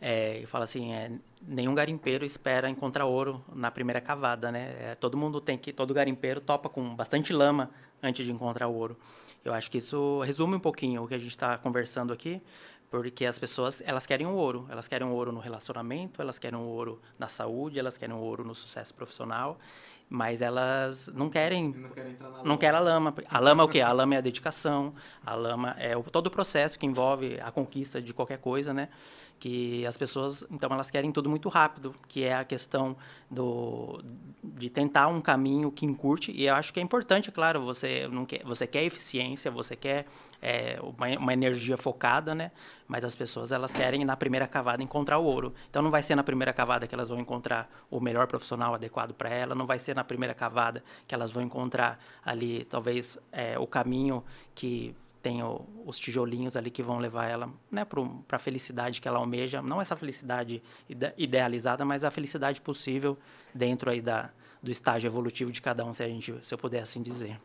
é, 0.00 0.40
que 0.40 0.46
fala 0.46 0.64
assim: 0.64 0.92
é, 0.92 1.10
nenhum 1.42 1.74
garimpeiro 1.74 2.24
espera 2.24 2.68
encontrar 2.68 3.04
ouro 3.06 3.44
na 3.52 3.70
primeira 3.70 4.00
cavada, 4.00 4.50
né? 4.52 4.74
É, 4.80 4.94
todo 4.94 5.16
mundo 5.16 5.40
tem 5.40 5.58
que, 5.58 5.72
todo 5.72 5.92
garimpeiro 5.92 6.40
topa 6.40 6.68
com 6.68 6.94
bastante 6.94 7.32
lama 7.32 7.70
antes 8.02 8.24
de 8.24 8.32
encontrar 8.32 8.68
o 8.68 8.74
ouro. 8.74 8.96
Eu 9.44 9.52
acho 9.52 9.70
que 9.70 9.78
isso 9.78 10.20
resume 10.22 10.56
um 10.56 10.60
pouquinho 10.60 11.02
o 11.02 11.08
que 11.08 11.14
a 11.14 11.18
gente 11.18 11.30
está 11.30 11.56
conversando 11.58 12.12
aqui, 12.12 12.40
porque 12.90 13.24
as 13.24 13.38
pessoas 13.38 13.82
elas 13.84 14.06
querem 14.06 14.26
o 14.26 14.34
ouro, 14.34 14.66
elas 14.68 14.88
querem 14.88 15.06
o 15.06 15.10
ouro 15.10 15.32
no 15.32 15.40
relacionamento, 15.40 16.20
elas 16.20 16.38
querem 16.38 16.58
o 16.58 16.62
ouro 16.62 17.00
na 17.18 17.28
saúde, 17.28 17.78
elas 17.78 17.98
querem 17.98 18.14
o 18.14 18.18
ouro 18.18 18.44
no 18.44 18.54
sucesso 18.54 18.94
profissional, 18.94 19.58
mas 20.08 20.40
elas 20.40 21.08
não 21.08 21.28
querem 21.28 21.70
Não 21.70 21.90
na 22.30 22.44
não 22.44 22.56
quer 22.56 22.74
a 22.74 22.80
lama. 22.80 23.14
A 23.28 23.38
lama 23.38 23.62
é 23.62 23.66
o 23.66 23.68
quê? 23.68 23.80
A 23.80 23.92
lama 23.92 24.14
é 24.14 24.18
a 24.18 24.22
dedicação, 24.22 24.94
a 25.24 25.34
lama 25.34 25.76
é 25.78 25.96
o, 25.96 26.02
todo 26.02 26.28
o 26.28 26.30
processo 26.30 26.78
que 26.78 26.86
envolve 26.86 27.38
a 27.40 27.50
conquista 27.50 28.00
de 28.00 28.14
qualquer 28.14 28.38
coisa, 28.38 28.72
né? 28.72 28.88
Que 29.38 29.86
as 29.86 29.96
pessoas, 29.96 30.44
então, 30.50 30.68
elas 30.72 30.90
querem 30.90 31.12
tudo 31.12 31.30
muito 31.30 31.48
rápido, 31.48 31.94
que 32.08 32.24
é 32.24 32.34
a 32.34 32.44
questão 32.44 32.96
do, 33.30 34.02
de 34.42 34.68
tentar 34.68 35.06
um 35.08 35.20
caminho 35.20 35.70
que 35.70 35.86
encurte. 35.86 36.32
E 36.32 36.46
eu 36.46 36.54
acho 36.54 36.72
que 36.72 36.80
é 36.80 36.82
importante, 36.82 37.30
claro, 37.30 37.64
você, 37.64 38.08
não 38.08 38.24
quer, 38.24 38.42
você 38.44 38.66
quer 38.66 38.82
eficiência, 38.82 39.50
você 39.50 39.76
quer 39.76 40.06
é, 40.42 40.78
uma, 40.82 41.06
uma 41.18 41.32
energia 41.32 41.76
focada, 41.76 42.34
né? 42.34 42.50
Mas 42.86 43.04
as 43.04 43.14
pessoas, 43.14 43.52
elas 43.52 43.72
querem, 43.72 44.04
na 44.04 44.16
primeira 44.16 44.46
cavada, 44.46 44.82
encontrar 44.82 45.18
o 45.18 45.24
ouro. 45.24 45.54
Então, 45.70 45.82
não 45.82 45.90
vai 45.90 46.02
ser 46.02 46.14
na 46.14 46.24
primeira 46.24 46.52
cavada 46.52 46.86
que 46.86 46.94
elas 46.94 47.08
vão 47.08 47.20
encontrar 47.20 47.70
o 47.90 48.00
melhor 48.00 48.26
profissional 48.26 48.74
adequado 48.74 49.12
para 49.12 49.28
ela, 49.28 49.54
não 49.54 49.66
vai 49.66 49.78
ser 49.78 49.94
na 49.94 50.02
primeira 50.02 50.34
cavada 50.34 50.82
que 51.06 51.14
elas 51.14 51.30
vão 51.30 51.42
encontrar 51.42 51.98
ali, 52.24 52.64
talvez, 52.64 53.18
é, 53.30 53.58
o 53.58 53.66
caminho 53.66 54.24
que 54.54 54.96
tem 55.22 55.42
o- 55.42 55.66
os 55.84 55.98
tijolinhos 55.98 56.56
ali 56.56 56.70
que 56.70 56.82
vão 56.82 56.98
levar 56.98 57.26
ela 57.26 57.52
né, 57.70 57.84
para 57.84 58.36
a 58.36 58.38
felicidade 58.38 59.00
que 59.00 59.08
ela 59.08 59.18
almeja. 59.18 59.60
Não 59.60 59.80
essa 59.80 59.96
felicidade 59.96 60.62
ide- 60.88 61.12
idealizada, 61.16 61.84
mas 61.84 62.04
a 62.04 62.10
felicidade 62.10 62.60
possível 62.60 63.18
dentro 63.54 63.90
aí 63.90 64.00
da, 64.00 64.30
do 64.62 64.70
estágio 64.70 65.08
evolutivo 65.08 65.50
de 65.50 65.60
cada 65.60 65.84
um, 65.84 65.92
se, 65.92 66.02
a 66.02 66.08
gente, 66.08 66.34
se 66.46 66.54
eu 66.54 66.58
puder 66.58 66.80
assim 66.82 67.02
dizer. 67.02 67.40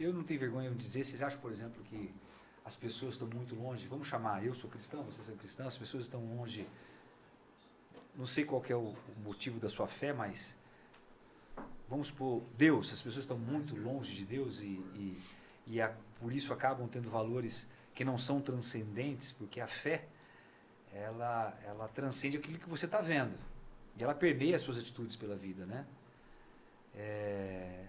Eu 0.00 0.12
não 0.12 0.22
tenho 0.22 0.40
vergonha 0.40 0.70
de 0.70 0.76
dizer, 0.76 1.04
vocês 1.04 1.22
acham, 1.22 1.40
por 1.40 1.50
exemplo, 1.50 1.82
que 1.84 2.12
as 2.64 2.74
pessoas 2.74 3.12
estão 3.14 3.28
muito 3.28 3.54
longe? 3.54 3.86
Vamos 3.86 4.08
chamar, 4.08 4.44
eu 4.44 4.54
sou 4.54 4.68
cristão, 4.70 5.02
vocês 5.04 5.26
são 5.26 5.36
cristãos, 5.36 5.68
as 5.68 5.76
pessoas 5.78 6.04
estão 6.04 6.20
longe. 6.36 6.66
Não 8.16 8.26
sei 8.26 8.44
qual 8.44 8.62
é 8.68 8.74
o 8.74 8.94
motivo 9.24 9.60
da 9.60 9.68
sua 9.68 9.86
fé, 9.86 10.12
mas 10.12 10.56
vamos 11.88 12.08
supor, 12.08 12.42
Deus, 12.56 12.92
as 12.92 13.02
pessoas 13.02 13.24
estão 13.24 13.36
muito 13.38 13.76
longe 13.76 14.14
de 14.14 14.24
Deus 14.24 14.60
e, 14.60 14.66
e, 14.94 15.18
e 15.66 15.80
a- 15.80 15.94
por 16.24 16.32
isso 16.32 16.54
acabam 16.54 16.88
tendo 16.88 17.10
valores 17.10 17.68
que 17.94 18.02
não 18.02 18.16
são 18.16 18.40
transcendentes, 18.40 19.30
porque 19.30 19.60
a 19.60 19.66
fé, 19.66 20.06
ela, 20.90 21.54
ela 21.66 21.86
transcende 21.86 22.38
aquilo 22.38 22.58
que 22.58 22.66
você 22.66 22.86
está 22.86 23.02
vendo. 23.02 23.34
E 23.98 24.02
ela 24.02 24.14
permeia 24.14 24.56
as 24.56 24.62
suas 24.62 24.78
atitudes 24.78 25.16
pela 25.16 25.36
vida, 25.36 25.66
né? 25.66 25.84
É, 26.94 27.84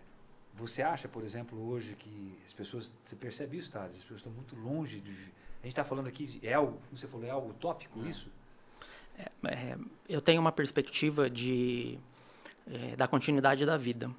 você 0.53 0.81
acha, 0.81 1.07
por 1.07 1.23
exemplo, 1.23 1.57
hoje 1.65 1.95
que 1.95 2.37
as 2.45 2.51
pessoas, 2.51 2.91
você 3.05 3.15
percebe 3.15 3.57
isso, 3.57 3.71
tá? 3.71 3.85
As 3.85 3.93
pessoas 3.99 4.19
estão 4.19 4.33
muito 4.33 4.53
longe 4.57 4.99
de. 4.99 5.11
A 5.11 5.63
gente 5.63 5.67
está 5.67 5.85
falando 5.85 6.07
aqui, 6.07 6.25
de, 6.25 6.45
é 6.45 6.55
algo, 6.55 6.73
como 6.73 6.97
você 6.97 7.07
falou, 7.07 7.25
é 7.25 7.29
algo 7.29 7.51
utópico 7.51 8.05
isso? 8.05 8.29
É, 9.45 9.77
eu 10.09 10.19
tenho 10.19 10.41
uma 10.41 10.51
perspectiva 10.51 11.29
de, 11.29 11.97
é, 12.67 12.97
da 12.97 13.07
continuidade 13.07 13.65
da 13.65 13.77
vida. 13.77 14.11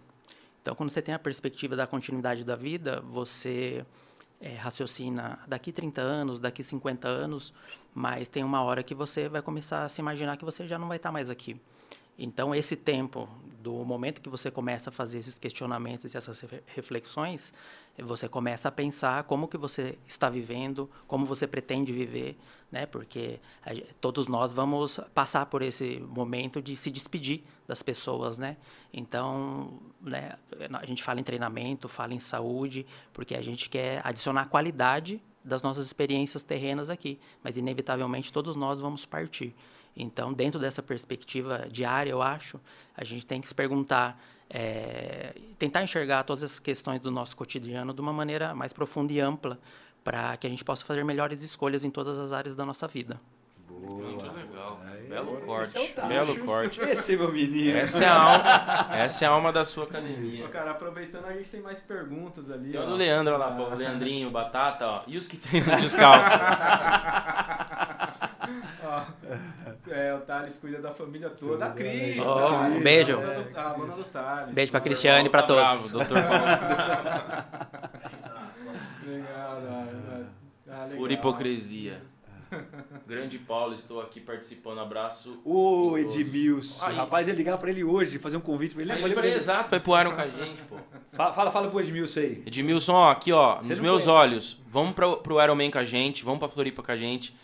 Então, 0.62 0.74
quando 0.74 0.88
você 0.88 1.02
tem 1.02 1.14
a 1.14 1.18
perspectiva 1.18 1.76
da 1.76 1.86
continuidade 1.86 2.44
da 2.44 2.56
vida, 2.56 3.02
você 3.02 3.84
é, 4.40 4.54
raciocina 4.54 5.38
daqui 5.46 5.72
30 5.72 6.00
anos, 6.00 6.38
daqui 6.40 6.62
50 6.62 7.08
anos, 7.08 7.52
mas 7.94 8.28
tem 8.28 8.44
uma 8.44 8.62
hora 8.62 8.82
que 8.82 8.94
você 8.94 9.28
vai 9.28 9.42
começar 9.42 9.84
a 9.84 9.88
se 9.88 10.00
imaginar 10.00 10.36
que 10.36 10.44
você 10.44 10.66
já 10.66 10.78
não 10.78 10.88
vai 10.88 10.96
estar 10.96 11.12
mais 11.12 11.30
aqui. 11.30 11.60
Então, 12.18 12.54
esse 12.54 12.76
tempo, 12.76 13.28
do 13.60 13.84
momento 13.84 14.20
que 14.20 14.28
você 14.28 14.50
começa 14.50 14.90
a 14.90 14.92
fazer 14.92 15.18
esses 15.18 15.38
questionamentos 15.38 16.14
e 16.14 16.16
essas 16.16 16.42
reflexões, 16.66 17.52
você 17.98 18.28
começa 18.28 18.68
a 18.68 18.72
pensar 18.72 19.24
como 19.24 19.48
que 19.48 19.58
você 19.58 19.98
está 20.06 20.30
vivendo, 20.30 20.88
como 21.06 21.26
você 21.26 21.46
pretende 21.46 21.92
viver, 21.92 22.38
né? 22.70 22.86
Porque 22.86 23.38
a, 23.64 23.70
todos 24.00 24.28
nós 24.28 24.52
vamos 24.52 24.98
passar 25.14 25.46
por 25.46 25.62
esse 25.62 25.98
momento 25.98 26.62
de 26.62 26.76
se 26.76 26.90
despedir 26.90 27.42
das 27.66 27.82
pessoas, 27.82 28.38
né? 28.38 28.56
Então, 28.92 29.78
né, 30.00 30.36
a 30.72 30.86
gente 30.86 31.02
fala 31.02 31.20
em 31.20 31.24
treinamento, 31.24 31.88
fala 31.88 32.14
em 32.14 32.20
saúde, 32.20 32.86
porque 33.12 33.34
a 33.34 33.42
gente 33.42 33.68
quer 33.68 34.00
adicionar 34.04 34.46
qualidade 34.46 35.20
das 35.44 35.62
nossas 35.62 35.86
experiências 35.86 36.42
terrenas 36.42 36.90
aqui, 36.90 37.18
mas 37.42 37.56
inevitavelmente 37.56 38.32
todos 38.32 38.56
nós 38.56 38.80
vamos 38.80 39.04
partir. 39.04 39.54
Então, 39.96 40.32
dentro 40.32 40.60
dessa 40.60 40.82
perspectiva 40.82 41.66
diária, 41.70 42.10
eu 42.10 42.20
acho, 42.20 42.60
a 42.94 43.02
gente 43.02 43.24
tem 43.24 43.40
que 43.40 43.48
se 43.48 43.54
perguntar, 43.54 44.20
é, 44.50 45.34
tentar 45.58 45.82
enxergar 45.82 46.22
todas 46.24 46.42
as 46.42 46.58
questões 46.58 47.00
do 47.00 47.10
nosso 47.10 47.34
cotidiano 47.36 47.94
de 47.94 48.00
uma 48.00 48.12
maneira 48.12 48.54
mais 48.54 48.72
profunda 48.72 49.12
e 49.12 49.20
ampla, 49.20 49.58
para 50.04 50.36
que 50.36 50.46
a 50.46 50.50
gente 50.50 50.64
possa 50.64 50.84
fazer 50.84 51.04
melhores 51.04 51.42
escolhas 51.42 51.82
em 51.82 51.90
todas 51.90 52.18
as 52.18 52.32
áreas 52.32 52.54
da 52.54 52.64
nossa 52.64 52.86
vida. 52.86 53.20
Boa. 53.68 54.04
Muito 54.04 54.24
legal. 54.32 54.80
Aí, 54.86 55.08
Belo 55.08 55.40
corte. 55.40 55.76
É 55.76 56.06
Belo 56.06 56.44
corte. 56.44 56.80
Esse 56.82 57.14
é 57.14 57.16
meu 57.16 57.32
menino. 57.32 57.76
Essa 57.78 58.04
é 58.04 58.06
a 58.06 58.22
alma, 58.22 58.96
essa 58.96 59.24
é 59.24 59.28
a 59.28 59.30
alma 59.30 59.52
da 59.52 59.64
sua 59.64 59.84
academia. 59.84 60.46
cara, 60.48 60.70
aproveitando, 60.70 61.26
a 61.26 61.32
gente 61.32 61.48
tem 61.48 61.60
mais 61.60 61.80
perguntas 61.80 62.50
ali. 62.50 62.72
Tem 62.72 62.80
o 62.80 62.86
do 62.86 62.94
Leandro 62.94 63.36
lá, 63.36 63.50
pô. 63.50 63.74
Leandrinho, 63.74 64.30
Batata, 64.30 64.86
ó. 64.86 65.02
E 65.06 65.16
os 65.16 65.26
que 65.26 65.36
treinam 65.36 65.76
descalço? 65.80 66.30
É, 69.88 70.14
o 70.14 70.20
Thales 70.20 70.58
cuida 70.58 70.80
da 70.80 70.92
família 70.92 71.30
toda. 71.30 71.58
Da 71.58 71.70
Cris. 71.70 72.24
Oh, 72.24 72.76
um 72.76 72.80
beijo. 72.80 73.18
A 73.54 73.72
dona 73.72 73.94
do 73.94 74.04
Thales. 74.04 74.54
Beijo 74.54 74.70
pra 74.70 74.80
Cristiane 74.80 75.28
e 75.28 75.30
pra 75.30 75.42
tá 75.42 75.48
todos. 75.48 75.62
Bravo, 75.62 75.88
doutor 75.92 76.16
legal, 79.06 79.62
ah. 80.68 80.88
Por 80.96 81.10
hipocrisia. 81.10 82.02
Grande 83.06 83.38
Paulo, 83.38 83.74
estou 83.74 84.00
aqui 84.00 84.20
participando. 84.20 84.78
Abraço. 84.78 85.40
Ô, 85.44 85.96
Edmilson. 85.98 86.86
Aí. 86.86 86.94
Rapaz, 86.94 87.28
ia 87.28 87.34
ligar 87.34 87.58
pra 87.58 87.70
ele 87.70 87.82
hoje, 87.82 88.18
fazer 88.18 88.36
um 88.36 88.40
convite 88.40 88.74
pra 88.74 88.82
ele. 88.82 88.92
Aí, 88.92 89.00
falei 89.00 89.30
ele 89.30 89.36
exato, 89.36 89.70
vai 89.70 89.80
pro 89.80 90.00
Iron 90.00 90.12
com 90.12 90.20
a 90.20 90.28
gente, 90.28 90.62
pô. 90.62 90.76
Fala, 91.12 91.32
fala, 91.32 91.50
fala 91.50 91.70
pro 91.70 91.80
Edmilson 91.80 92.20
aí. 92.20 92.42
Edmilson, 92.46 92.94
ó, 92.94 93.10
aqui, 93.10 93.32
ó, 93.32 93.56
Você 93.56 93.70
nos 93.70 93.80
meus 93.80 94.04
conhece. 94.04 94.22
olhos. 94.22 94.62
Vamos 94.68 94.92
pro, 94.92 95.16
pro 95.18 95.42
Iron 95.42 95.56
Man 95.56 95.70
com 95.70 95.78
a 95.78 95.84
gente, 95.84 96.24
vamos 96.24 96.38
pra 96.38 96.48
Floripa 96.48 96.82
com 96.82 96.92
a 96.92 96.96
gente. 96.96 97.34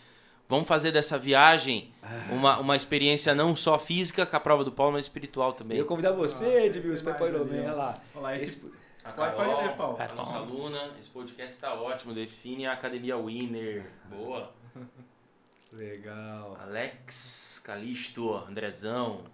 Vamos 0.47 0.67
fazer 0.67 0.91
dessa 0.91 1.17
viagem 1.17 1.93
uma, 2.29 2.59
uma 2.59 2.75
experiência 2.75 3.33
não 3.33 3.55
só 3.55 3.79
física 3.79 4.25
com 4.25 4.35
a 4.35 4.39
prova 4.39 4.63
do 4.63 4.71
Paulo, 4.71 4.93
mas 4.93 5.05
espiritual 5.05 5.53
também. 5.53 5.77
Eu 5.77 5.85
convidar 5.85 6.11
você, 6.11 6.45
ah, 6.45 6.65
Edmilson, 6.65 7.13
para 7.13 7.23
o 7.23 7.41
Olha 7.41 7.73
lá. 7.73 8.01
Olha 8.13 8.21
lá, 8.21 8.35
esse... 8.35 8.45
esse... 8.45 8.83
A 9.03 9.11
Carol, 9.11 9.55
pode, 9.57 9.75
Paulo. 9.75 9.97
a 9.99 10.07
nossa 10.13 10.37
aluna, 10.37 10.91
esse 10.97 11.09
podcast 11.09 11.53
está 11.53 11.73
ótimo, 11.73 12.13
define 12.13 12.65
a 12.65 12.71
Academia 12.71 13.17
Winner. 13.17 13.85
Boa. 14.09 14.53
Legal. 15.73 16.57
Alex, 16.61 17.61
Calisto, 17.65 18.33
Andrezão. 18.33 19.25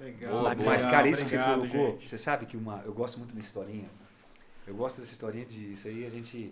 Legal. 0.00 0.40
Boa, 0.40 0.54
boa. 0.54 0.70
Mas, 0.70 0.86
cara, 0.86 1.06
isso 1.06 1.22
Obrigado, 1.22 1.60
que 1.60 1.66
você 1.66 1.76
colocou, 1.76 1.92
gente. 1.92 2.08
você 2.08 2.16
sabe 2.18 2.46
que 2.46 2.56
uma, 2.56 2.82
eu 2.86 2.94
gosto 2.94 3.18
muito 3.18 3.30
de 3.30 3.36
uma 3.36 3.42
historinha. 3.42 3.90
Eu 4.66 4.74
gosto 4.74 5.00
dessa 5.00 5.12
historinha 5.12 5.44
de 5.44 5.72
isso 5.72 5.86
aí, 5.86 6.06
a 6.06 6.10
gente... 6.10 6.50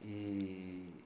E 0.00 0.97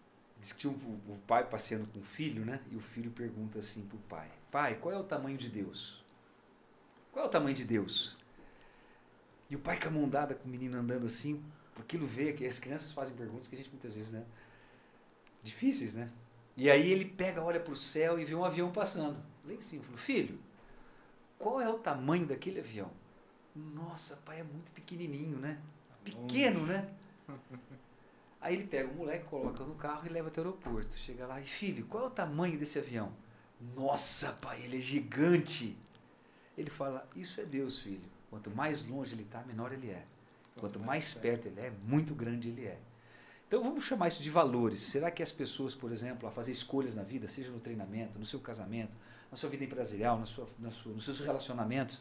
Diz 0.43 0.53
que 0.53 0.59
tinha 0.59 0.73
um, 0.73 1.01
o 1.09 1.17
pai 1.25 1.49
passeando 1.49 1.87
com 1.87 2.01
o 2.01 2.03
filho, 2.03 2.45
né? 2.45 2.61
E 2.69 2.75
o 2.75 2.81
filho 2.81 3.13
pergunta 3.13 3.61
assim 3.61 3.87
pro 3.87 3.97
pai: 3.97 4.29
Pai, 4.51 4.75
qual 4.75 4.93
é 4.93 4.99
o 4.99 5.05
tamanho 5.05 5.39
de 5.39 5.49
Deus? 5.49 6.05
Qual 7.13 7.25
é 7.25 7.29
o 7.29 7.31
tamanho 7.31 7.55
de 7.55 7.65
Deus? 7.65 8.17
E 9.49 9.55
o 9.55 9.61
pai 9.61 9.79
com 9.79 9.87
a 9.87 9.91
mão 9.93 10.09
dada 10.09 10.35
com 10.35 10.49
o 10.49 10.51
menino 10.51 10.77
andando 10.77 11.07
assim, 11.07 11.41
aquilo 11.79 12.05
vê 12.05 12.33
que 12.33 12.45
as 12.45 12.59
crianças 12.59 12.91
fazem 12.91 13.15
perguntas 13.15 13.47
que 13.47 13.55
a 13.55 13.59
gente 13.59 13.71
muitas 13.71 13.95
vezes, 13.95 14.11
né? 14.11 14.25
Difíceis, 15.45 15.95
né? 15.95 16.11
E 16.57 16.69
aí 16.69 16.91
ele 16.91 17.05
pega, 17.05 17.41
olha 17.41 17.61
para 17.61 17.73
o 17.73 17.77
céu 17.77 18.19
e 18.19 18.25
vê 18.25 18.35
um 18.35 18.45
avião 18.45 18.73
passando. 18.73 19.23
Lá 19.45 19.53
em 19.53 19.61
cima, 19.61 19.85
falou: 19.85 19.97
Filho, 19.99 20.41
qual 21.39 21.61
é 21.61 21.69
o 21.69 21.79
tamanho 21.79 22.27
daquele 22.27 22.59
avião? 22.59 22.91
Nossa, 23.55 24.17
pai, 24.25 24.41
é 24.41 24.43
muito 24.43 24.73
pequenininho, 24.73 25.39
né? 25.39 25.63
Pequeno, 26.03 26.67
né? 26.67 26.93
Aí 28.43 28.57
ele 28.57 28.65
pega 28.65 28.91
o 28.91 28.95
moleque, 28.97 29.25
coloca 29.27 29.63
no 29.63 29.77
carro 29.77 30.05
e 30.05 30.09
leva 30.09 30.27
até 30.27 30.41
o 30.41 30.45
aeroporto. 30.45 30.97
Chega 30.97 31.27
lá 31.27 31.41
e, 31.41 31.45
filho, 31.45 31.87
qual 31.87 32.05
é 32.05 32.07
o 32.09 32.11
tamanho 32.11 32.59
desse 32.59 32.77
avião? 32.77 33.13
Nossa, 33.77 34.33
pai, 34.33 34.61
ele 34.65 34.79
é 34.79 34.81
gigante. 34.81 35.77
Ele 36.59 36.69
fala, 36.69 37.09
isso 37.15 37.41
é 37.41 37.45
Deus, 37.45 37.79
filho. 37.79 38.03
Quanto 38.29 38.51
mais 38.51 38.85
longe 38.85 39.15
ele 39.15 39.23
está, 39.23 39.43
menor 39.45 39.73
ele 39.73 39.91
é. 39.91 40.05
Quanto 40.59 40.81
mais 40.81 41.15
perto 41.15 41.47
ele 41.47 41.61
é, 41.61 41.73
muito 41.85 42.17
grande 42.17 42.49
ele 42.49 42.67
é. 42.67 42.79
Então 43.47 43.63
vamos 43.63 43.85
chamar 43.85 44.09
isso 44.09 44.21
de 44.21 44.29
valores. 44.29 44.81
Será 44.81 45.09
que 45.09 45.23
as 45.23 45.31
pessoas, 45.31 45.73
por 45.73 45.93
exemplo, 45.93 46.29
a 46.29 46.33
fazer 46.33 46.51
escolhas 46.51 46.97
na 46.97 47.05
vida, 47.05 47.29
seja 47.29 47.53
no 47.53 47.61
treinamento, 47.61 48.19
no 48.19 48.25
seu 48.25 48.41
casamento, 48.41 48.97
na 49.31 49.37
sua 49.37 49.51
vida 49.51 49.63
empresarial, 49.63 50.19
na 50.19 50.27
sua, 50.27 50.49
na 50.59 50.71
sua, 50.73 50.93
nos 50.93 51.05
seus 51.05 51.21
relacionamentos, 51.21 52.01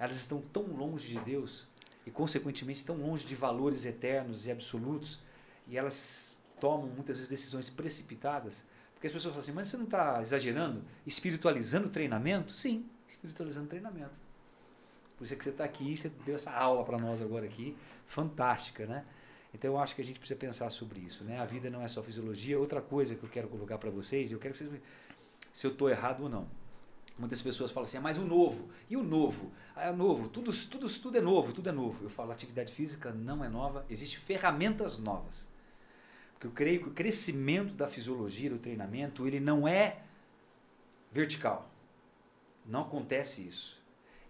elas 0.00 0.16
estão 0.16 0.40
tão 0.52 0.64
longe 0.64 1.06
de 1.06 1.20
Deus 1.20 1.64
e, 2.04 2.10
consequentemente, 2.10 2.84
tão 2.84 2.96
longe 2.96 3.24
de 3.24 3.36
valores 3.36 3.84
eternos 3.84 4.46
e 4.46 4.50
absolutos 4.50 5.20
e 5.66 5.76
elas 5.76 6.36
tomam 6.60 6.86
muitas 6.86 7.16
vezes 7.16 7.28
decisões 7.28 7.68
precipitadas, 7.68 8.64
porque 8.94 9.06
as 9.06 9.12
pessoas 9.12 9.34
falam 9.34 9.44
assim, 9.44 9.52
mas 9.52 9.68
você 9.68 9.76
não 9.76 9.84
está 9.84 10.22
exagerando? 10.22 10.82
Espiritualizando 11.06 11.86
o 11.86 11.90
treinamento? 11.90 12.54
Sim, 12.54 12.88
espiritualizando 13.06 13.66
o 13.66 13.68
treinamento. 13.68 14.18
Por 15.16 15.24
isso 15.24 15.34
é 15.34 15.36
que 15.36 15.44
você 15.44 15.50
está 15.50 15.64
aqui, 15.64 15.96
você 15.96 16.10
deu 16.24 16.36
essa 16.36 16.50
aula 16.50 16.84
para 16.84 16.98
nós 16.98 17.20
agora 17.20 17.46
aqui, 17.46 17.76
fantástica, 18.06 18.86
né? 18.86 19.04
Então 19.52 19.72
eu 19.72 19.78
acho 19.78 19.94
que 19.94 20.02
a 20.02 20.04
gente 20.04 20.18
precisa 20.18 20.38
pensar 20.38 20.68
sobre 20.70 21.00
isso, 21.00 21.24
né? 21.24 21.38
A 21.38 21.46
vida 21.46 21.70
não 21.70 21.80
é 21.80 21.88
só 21.88 22.02
fisiologia. 22.02 22.58
Outra 22.58 22.82
coisa 22.82 23.14
que 23.14 23.22
eu 23.22 23.28
quero 23.28 23.48
colocar 23.48 23.78
para 23.78 23.90
vocês, 23.90 24.30
eu 24.30 24.38
quero 24.38 24.52
que 24.52 24.58
vocês 24.58 24.82
se 25.52 25.66
eu 25.66 25.70
estou 25.70 25.88
errado 25.88 26.24
ou 26.24 26.28
não. 26.28 26.46
Muitas 27.18 27.40
pessoas 27.40 27.70
falam 27.70 27.88
assim, 27.88 27.96
ah, 27.96 28.00
mas 28.02 28.18
o 28.18 28.26
novo, 28.26 28.68
e 28.90 28.96
o 28.96 29.02
novo? 29.02 29.50
Ah, 29.74 29.86
é 29.86 29.92
novo, 29.92 30.28
tudo, 30.28 30.52
tudo, 30.68 30.86
tudo 31.00 31.16
é 31.16 31.20
novo, 31.22 31.50
tudo 31.54 31.70
é 31.70 31.72
novo. 31.72 32.04
Eu 32.04 32.10
falo, 32.10 32.30
atividade 32.30 32.70
física 32.70 33.10
não 33.10 33.42
é 33.42 33.48
nova, 33.48 33.86
existem 33.88 34.18
ferramentas 34.18 34.98
novas. 34.98 35.48
Porque 36.36 36.46
eu 36.46 36.50
creio 36.50 36.82
que 36.82 36.88
o 36.88 36.92
crescimento 36.92 37.72
da 37.72 37.88
fisiologia, 37.88 38.50
do 38.50 38.58
treinamento, 38.58 39.26
ele 39.26 39.40
não 39.40 39.66
é 39.66 40.02
vertical. 41.10 41.70
Não 42.66 42.82
acontece 42.82 43.46
isso. 43.46 43.82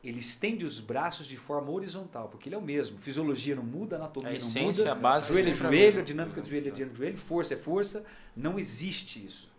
Ele 0.04 0.20
estende 0.20 0.64
os 0.64 0.78
braços 0.78 1.26
de 1.26 1.36
forma 1.36 1.68
horizontal, 1.72 2.28
porque 2.28 2.48
ele 2.48 2.54
é 2.54 2.58
o 2.58 2.62
mesmo. 2.62 2.96
Fisiologia 2.96 3.56
não 3.56 3.64
muda, 3.64 3.96
anatomia 3.96 4.38
a 4.38 4.38
não 4.38 4.62
muda. 4.62 4.92
A 4.92 4.94
base 4.94 5.28
joelho 5.28 5.48
é 5.48 5.52
joelho, 5.52 6.00
a 6.00 6.04
dinâmica 6.04 6.40
do 6.40 6.48
joelho 6.48 6.68
é 6.68 6.70
dinâmica 6.70 6.94
do 6.94 6.98
joelho, 6.98 7.16
força 7.16 7.54
é 7.54 7.56
força. 7.56 8.04
Não 8.36 8.56
existe 8.56 9.24
isso. 9.24 9.50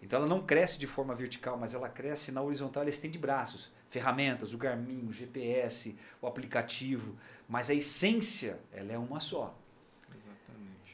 Então 0.00 0.20
ela 0.20 0.28
não 0.28 0.40
cresce 0.40 0.78
de 0.78 0.86
forma 0.86 1.14
vertical, 1.14 1.58
mas 1.58 1.74
ela 1.74 1.88
cresce 1.88 2.32
na 2.32 2.40
horizontal, 2.40 2.82
ela 2.82 2.88
estende 2.88 3.18
braços, 3.18 3.70
ferramentas, 3.90 4.54
o 4.54 4.56
Garmin, 4.56 5.06
o 5.06 5.12
GPS, 5.12 5.98
o 6.22 6.26
aplicativo, 6.26 7.14
mas 7.46 7.68
a 7.68 7.74
essência, 7.74 8.58
ela 8.72 8.92
é 8.92 8.98
uma 8.98 9.20
só. 9.20 9.57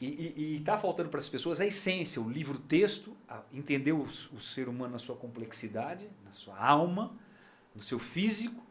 E 0.01 0.57
está 0.57 0.77
faltando 0.77 1.09
para 1.09 1.19
as 1.19 1.29
pessoas 1.29 1.61
a 1.61 1.65
essência, 1.65 2.21
o 2.21 2.29
livro-texto, 2.29 3.15
entender 3.53 3.93
o, 3.93 4.01
o, 4.01 4.39
ser 4.39 4.67
humano 4.67 4.93
na 4.93 4.99
sua 4.99 5.15
complexidade, 5.15 6.09
na 6.25 6.33
sua 6.33 6.57
alma, 6.57 7.15
no 7.73 7.81
seu 7.81 7.97
físico, 7.97 8.61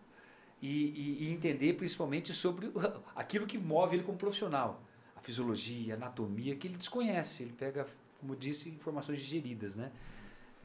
e, 0.60 0.68
e, 0.68 1.24
e, 1.24 1.32
entender 1.32 1.74
principalmente 1.74 2.32
sobre 2.32 2.70
aquilo 3.16 3.46
que 3.46 3.56
move 3.56 3.96
ele 3.96 4.02
como 4.02 4.18
profissional. 4.18 4.82
A 5.16 5.20
fisiologia, 5.20 5.94
a 5.94 5.96
anatomia, 5.96 6.56
que 6.56 6.66
ele 6.66 6.76
desconhece. 6.76 7.42
Ele 7.42 7.52
pega, 7.52 7.86
como 8.20 8.36
disse, 8.36 8.68
informações 8.68 9.18
digeridas. 9.18 9.76
Né? 9.76 9.90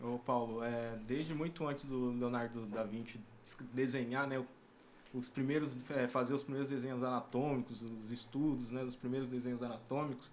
Ô 0.01 0.17
Paulo, 0.19 0.63
é, 0.63 0.97
desde 1.05 1.33
muito 1.33 1.65
antes 1.67 1.85
do 1.85 2.11
Leonardo 2.11 2.65
da 2.65 2.83
Vinci 2.83 3.19
desenhar, 3.73 4.27
né, 4.27 4.43
os 5.13 5.27
primeiros, 5.27 5.89
é, 5.89 6.07
fazer 6.07 6.33
os 6.33 6.43
primeiros 6.43 6.69
desenhos 6.69 7.03
anatômicos, 7.03 7.81
os 7.81 8.11
estudos 8.11 8.71
né, 8.71 8.83
dos 8.83 8.95
primeiros 8.95 9.29
desenhos 9.29 9.63
anatômicos, 9.63 10.31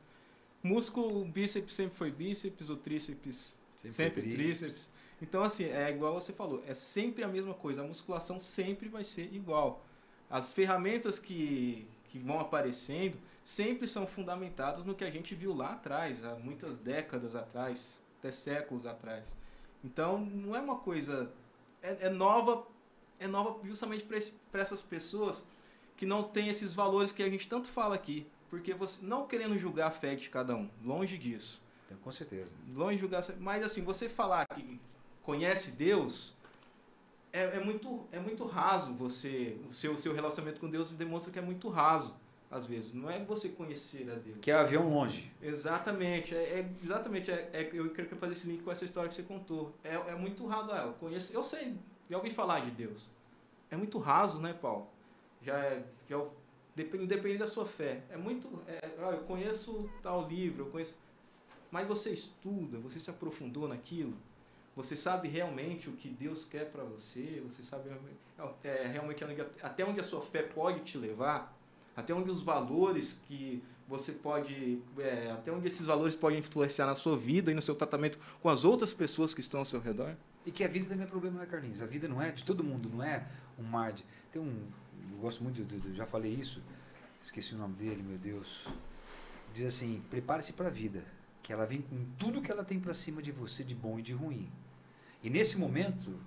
músculo, 0.67 1.23
o 1.23 1.25
bíceps 1.25 1.75
sempre 1.75 1.97
foi 1.97 2.11
bíceps, 2.11 2.69
o 2.69 2.77
tríceps 2.77 3.57
sempre, 3.77 3.91
sempre 3.93 4.23
tríceps. 4.23 4.59
tríceps. 4.59 4.91
Então, 5.23 5.43
assim, 5.43 5.65
é 5.65 5.91
igual 5.91 6.15
você 6.15 6.33
falou, 6.33 6.63
é 6.67 6.75
sempre 6.75 7.25
a 7.25 7.29
mesma 7.29 7.55
coisa. 7.55 7.83
A 7.83 7.85
musculação 7.87 8.39
sempre 8.39 8.89
vai 8.89 9.05
ser 9.05 9.33
igual. 9.33 9.85
As 10.29 10.53
ferramentas 10.53 11.19
que, 11.19 11.87
que 12.09 12.19
vão 12.19 12.41
aparecendo 12.41 13.17
sempre 13.45 13.87
são 13.87 14.07
fundamentadas 14.07 14.85
no 14.85 14.95
que 14.95 15.05
a 15.05 15.11
gente 15.11 15.35
viu 15.35 15.55
lá 15.55 15.73
atrás, 15.73 16.23
há 16.25 16.35
muitas 16.35 16.79
décadas 16.79 17.37
atrás, 17.37 18.03
até 18.19 18.31
séculos 18.31 18.85
atrás. 18.85 19.35
Então, 19.85 20.19
não 20.19 20.55
é 20.55 20.61
uma 20.61 20.77
coisa. 20.77 21.31
É, 21.83 22.07
é 22.07 22.11
nova, 22.11 22.67
é 23.19 23.27
nova 23.27 23.59
justamente 23.65 24.05
para 24.05 24.61
essas 24.61 24.83
pessoas 24.83 25.47
que 25.97 26.05
não 26.05 26.25
têm 26.25 26.49
esses 26.49 26.75
valores 26.75 27.13
que 27.13 27.23
a 27.23 27.31
gente 27.31 27.49
tanto 27.49 27.69
fala 27.69 27.95
aqui 27.95 28.27
porque 28.49 28.75
você 28.75 29.05
não 29.05 29.27
querendo 29.27 29.59
julgar 29.59 29.89
a 29.89 29.91
fé 29.91 30.15
de 30.15 30.29
cada 30.29 30.55
um, 30.55 30.71
longe 30.85 31.19
disso. 31.19 31.63
com 32.03 32.11
certeza. 32.11 32.53
Longe 32.75 32.97
de 32.97 33.01
julgar, 33.01 33.25
mas 33.39 33.63
assim, 33.63 33.83
você 33.83 34.09
falar 34.09 34.47
que 34.47 34.81
conhece 35.23 35.73
Deus, 35.73 36.37
é, 37.33 37.57
é, 37.57 37.61
muito, 37.61 38.07
é 38.11 38.19
muito 38.19 38.47
raso 38.47 38.95
você. 38.95 39.59
O 39.69 39.73
seu, 39.73 39.99
seu 39.99 40.15
relacionamento 40.15 40.61
com 40.61 40.71
Deus 40.71 40.93
demonstra 40.93 41.31
que 41.31 41.39
é 41.39 41.43
muito 41.43 41.69
raso, 41.69 42.17
às 42.51 42.65
vezes. 42.65 42.95
Não 42.95 43.11
é 43.11 43.23
você 43.23 43.51
conhecer 43.51 44.11
a 44.11 44.15
Deus. 44.15 44.39
Que 44.41 44.51
é 44.51 44.55
avião 44.55 44.89
longe. 44.89 45.31
Exatamente. 45.43 46.35
É, 46.35 46.61
é 46.61 46.71
exatamente. 46.83 47.31
É, 47.31 47.51
é, 47.53 47.71
eu 47.73 47.91
queria 47.91 48.17
fazer 48.17 48.33
esse 48.33 48.47
link 48.47 48.63
com 48.63 48.71
essa 48.71 48.87
história 48.87 49.09
que 49.09 49.15
você 49.15 49.23
contou. 49.23 49.75
É, 49.85 49.95
é 49.95 50.15
muito 50.15 50.47
raso. 50.47 50.71
Ah, 50.71 50.85
eu 50.87 50.93
conheço. 50.95 51.35
Eu 51.35 51.43
sei. 51.43 51.75
Já 52.09 52.17
ouvi 52.17 52.31
falar 52.31 52.61
de 52.61 52.71
Deus. 52.71 53.11
É 53.71 53.77
muito 53.77 53.99
raso, 53.99 54.39
né, 54.39 54.55
Paulo? 54.55 54.87
Já 55.43 55.59
é. 55.59 55.85
Já, 56.09 56.25
depende, 56.77 57.07
depende 57.07 57.39
da 57.39 57.47
sua 57.49 57.67
fé. 57.67 58.03
É 58.09 58.17
muito. 58.17 58.63
É, 58.69 58.91
ah, 58.99 59.11
eu 59.11 59.25
conheço 59.25 59.91
tal 60.01 60.29
livro, 60.29 60.67
eu 60.67 60.71
conheço. 60.71 60.95
Mas 61.73 61.89
você 61.89 62.13
estuda, 62.13 62.79
você 62.79 63.01
se 63.01 63.11
aprofundou 63.11 63.67
naquilo 63.67 64.17
você 64.77 64.95
sabe 64.95 65.27
realmente 65.27 65.89
o 65.89 65.93
que 65.95 66.07
Deus 66.07 66.45
quer 66.45 66.71
para 66.71 66.85
você? 66.85 67.43
Você 67.49 67.63
sabe 67.63 67.91
é, 68.63 68.87
realmente 68.87 69.25
até 69.63 69.83
onde 69.83 69.99
a 69.99 70.03
sua 70.03 70.21
fé 70.21 70.43
pode 70.43 70.81
te 70.81 70.99
levar? 70.99 71.57
Até 71.97 72.13
onde 72.13 72.31
os 72.31 72.43
valores 72.43 73.19
que 73.27 73.63
você 73.89 74.13
pode. 74.13 74.83
É, 74.99 75.31
até 75.31 75.51
onde 75.51 75.67
esses 75.67 75.87
valores 75.87 76.15
podem 76.15 76.41
influenciar 76.41 76.85
na 76.85 76.95
sua 76.95 77.17
vida 77.17 77.51
e 77.51 77.55
no 77.55 77.63
seu 77.63 77.75
tratamento 77.75 78.19
com 78.43 78.51
as 78.51 78.67
outras 78.67 78.93
pessoas 78.93 79.33
que 79.33 79.41
estão 79.41 79.61
ao 79.61 79.65
seu 79.65 79.81
redor? 79.81 80.15
E 80.45 80.53
que 80.53 80.63
a 80.63 80.69
vida 80.69 80.91
também 80.91 81.07
é 81.07 81.09
problema, 81.09 81.41
né, 81.41 81.47
Carlinhos? 81.47 81.81
A 81.81 81.87
vida 81.87 82.07
não 82.07 82.21
é 82.21 82.31
de 82.31 82.45
todo 82.45 82.63
mundo, 82.63 82.91
não 82.91 83.03
é 83.03 83.27
um 83.59 83.63
mar 83.63 83.95
de. 83.95 84.05
Tem 84.31 84.43
um. 84.43 84.63
Eu 85.11 85.19
gosto 85.19 85.43
muito, 85.43 85.63
do, 85.65 85.95
já 85.95 86.07
falei 86.07 86.33
isso, 86.33 86.63
esqueci 87.23 87.55
o 87.55 87.59
nome 87.59 87.75
dele, 87.75 88.03
meu 88.03 88.19
Deus. 88.19 88.67
Diz 89.53 89.67
assim: 89.67 90.03
prepare-se 90.11 90.53
para 90.53 90.69
a 90.69 90.71
vida, 90.71 91.05
que 91.43 91.53
ela 91.53 91.65
vem 91.65 91.81
com 91.83 92.05
tudo 92.19 92.43
que 92.43 92.51
ela 92.51 92.65
tem 92.65 92.79
para 92.79 92.95
cima 92.95 93.23
de 93.23 93.33
você 93.33 93.65
de 93.65 93.75
bom 93.75 93.99
e 93.99 94.03
de 94.03 94.13
ruim. 94.13 94.51
E 95.23 95.31
nesse 95.31 95.59
momento, 95.59 96.19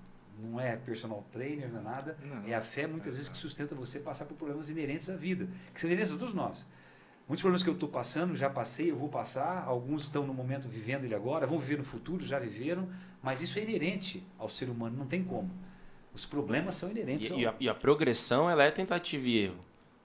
não 0.41 0.59
é 0.59 0.75
personal 0.75 1.25
trainer, 1.31 1.69
não 1.69 1.79
é 1.79 1.83
nada, 1.83 2.17
não, 2.23 2.43
é 2.43 2.55
a 2.55 2.61
fé 2.61 2.87
muitas 2.87 3.13
é 3.13 3.17
vezes 3.17 3.29
que 3.29 3.37
sustenta 3.37 3.75
você 3.75 3.99
passar 3.99 4.25
por 4.25 4.35
problemas 4.35 4.69
inerentes 4.69 5.09
à 5.09 5.15
vida, 5.15 5.47
que 5.73 5.79
são 5.79 5.89
inerentes 5.89 6.13
a 6.13 6.17
todos 6.17 6.33
nós. 6.33 6.67
Muitos 7.27 7.43
problemas 7.43 7.61
que 7.61 7.69
eu 7.69 7.75
estou 7.75 7.89
passando, 7.89 8.35
já 8.35 8.49
passei, 8.49 8.89
eu 8.89 8.95
vou 8.95 9.07
passar, 9.07 9.63
alguns 9.63 10.03
estão 10.03 10.25
no 10.25 10.33
momento 10.33 10.67
vivendo 10.67 11.03
ele 11.03 11.13
agora, 11.13 11.45
vão 11.45 11.59
viver 11.59 11.77
no 11.77 11.83
futuro, 11.83 12.25
já 12.25 12.39
viveram, 12.39 12.89
mas 13.21 13.41
isso 13.41 13.59
é 13.59 13.61
inerente 13.61 14.25
ao 14.37 14.49
ser 14.49 14.69
humano, 14.69 14.97
não 14.97 15.05
tem 15.05 15.23
como. 15.23 15.51
Os 16.13 16.25
problemas 16.25 16.75
são 16.75 16.89
inerentes. 16.89 17.29
E, 17.29 17.33
ao... 17.33 17.39
e, 17.39 17.45
a, 17.45 17.53
e 17.61 17.69
a, 17.69 17.73
progressão 17.73 18.49
ela 18.49 18.63
é 18.63 18.71
tentativa 18.71 19.27
e 19.27 19.37
erro. 19.45 19.57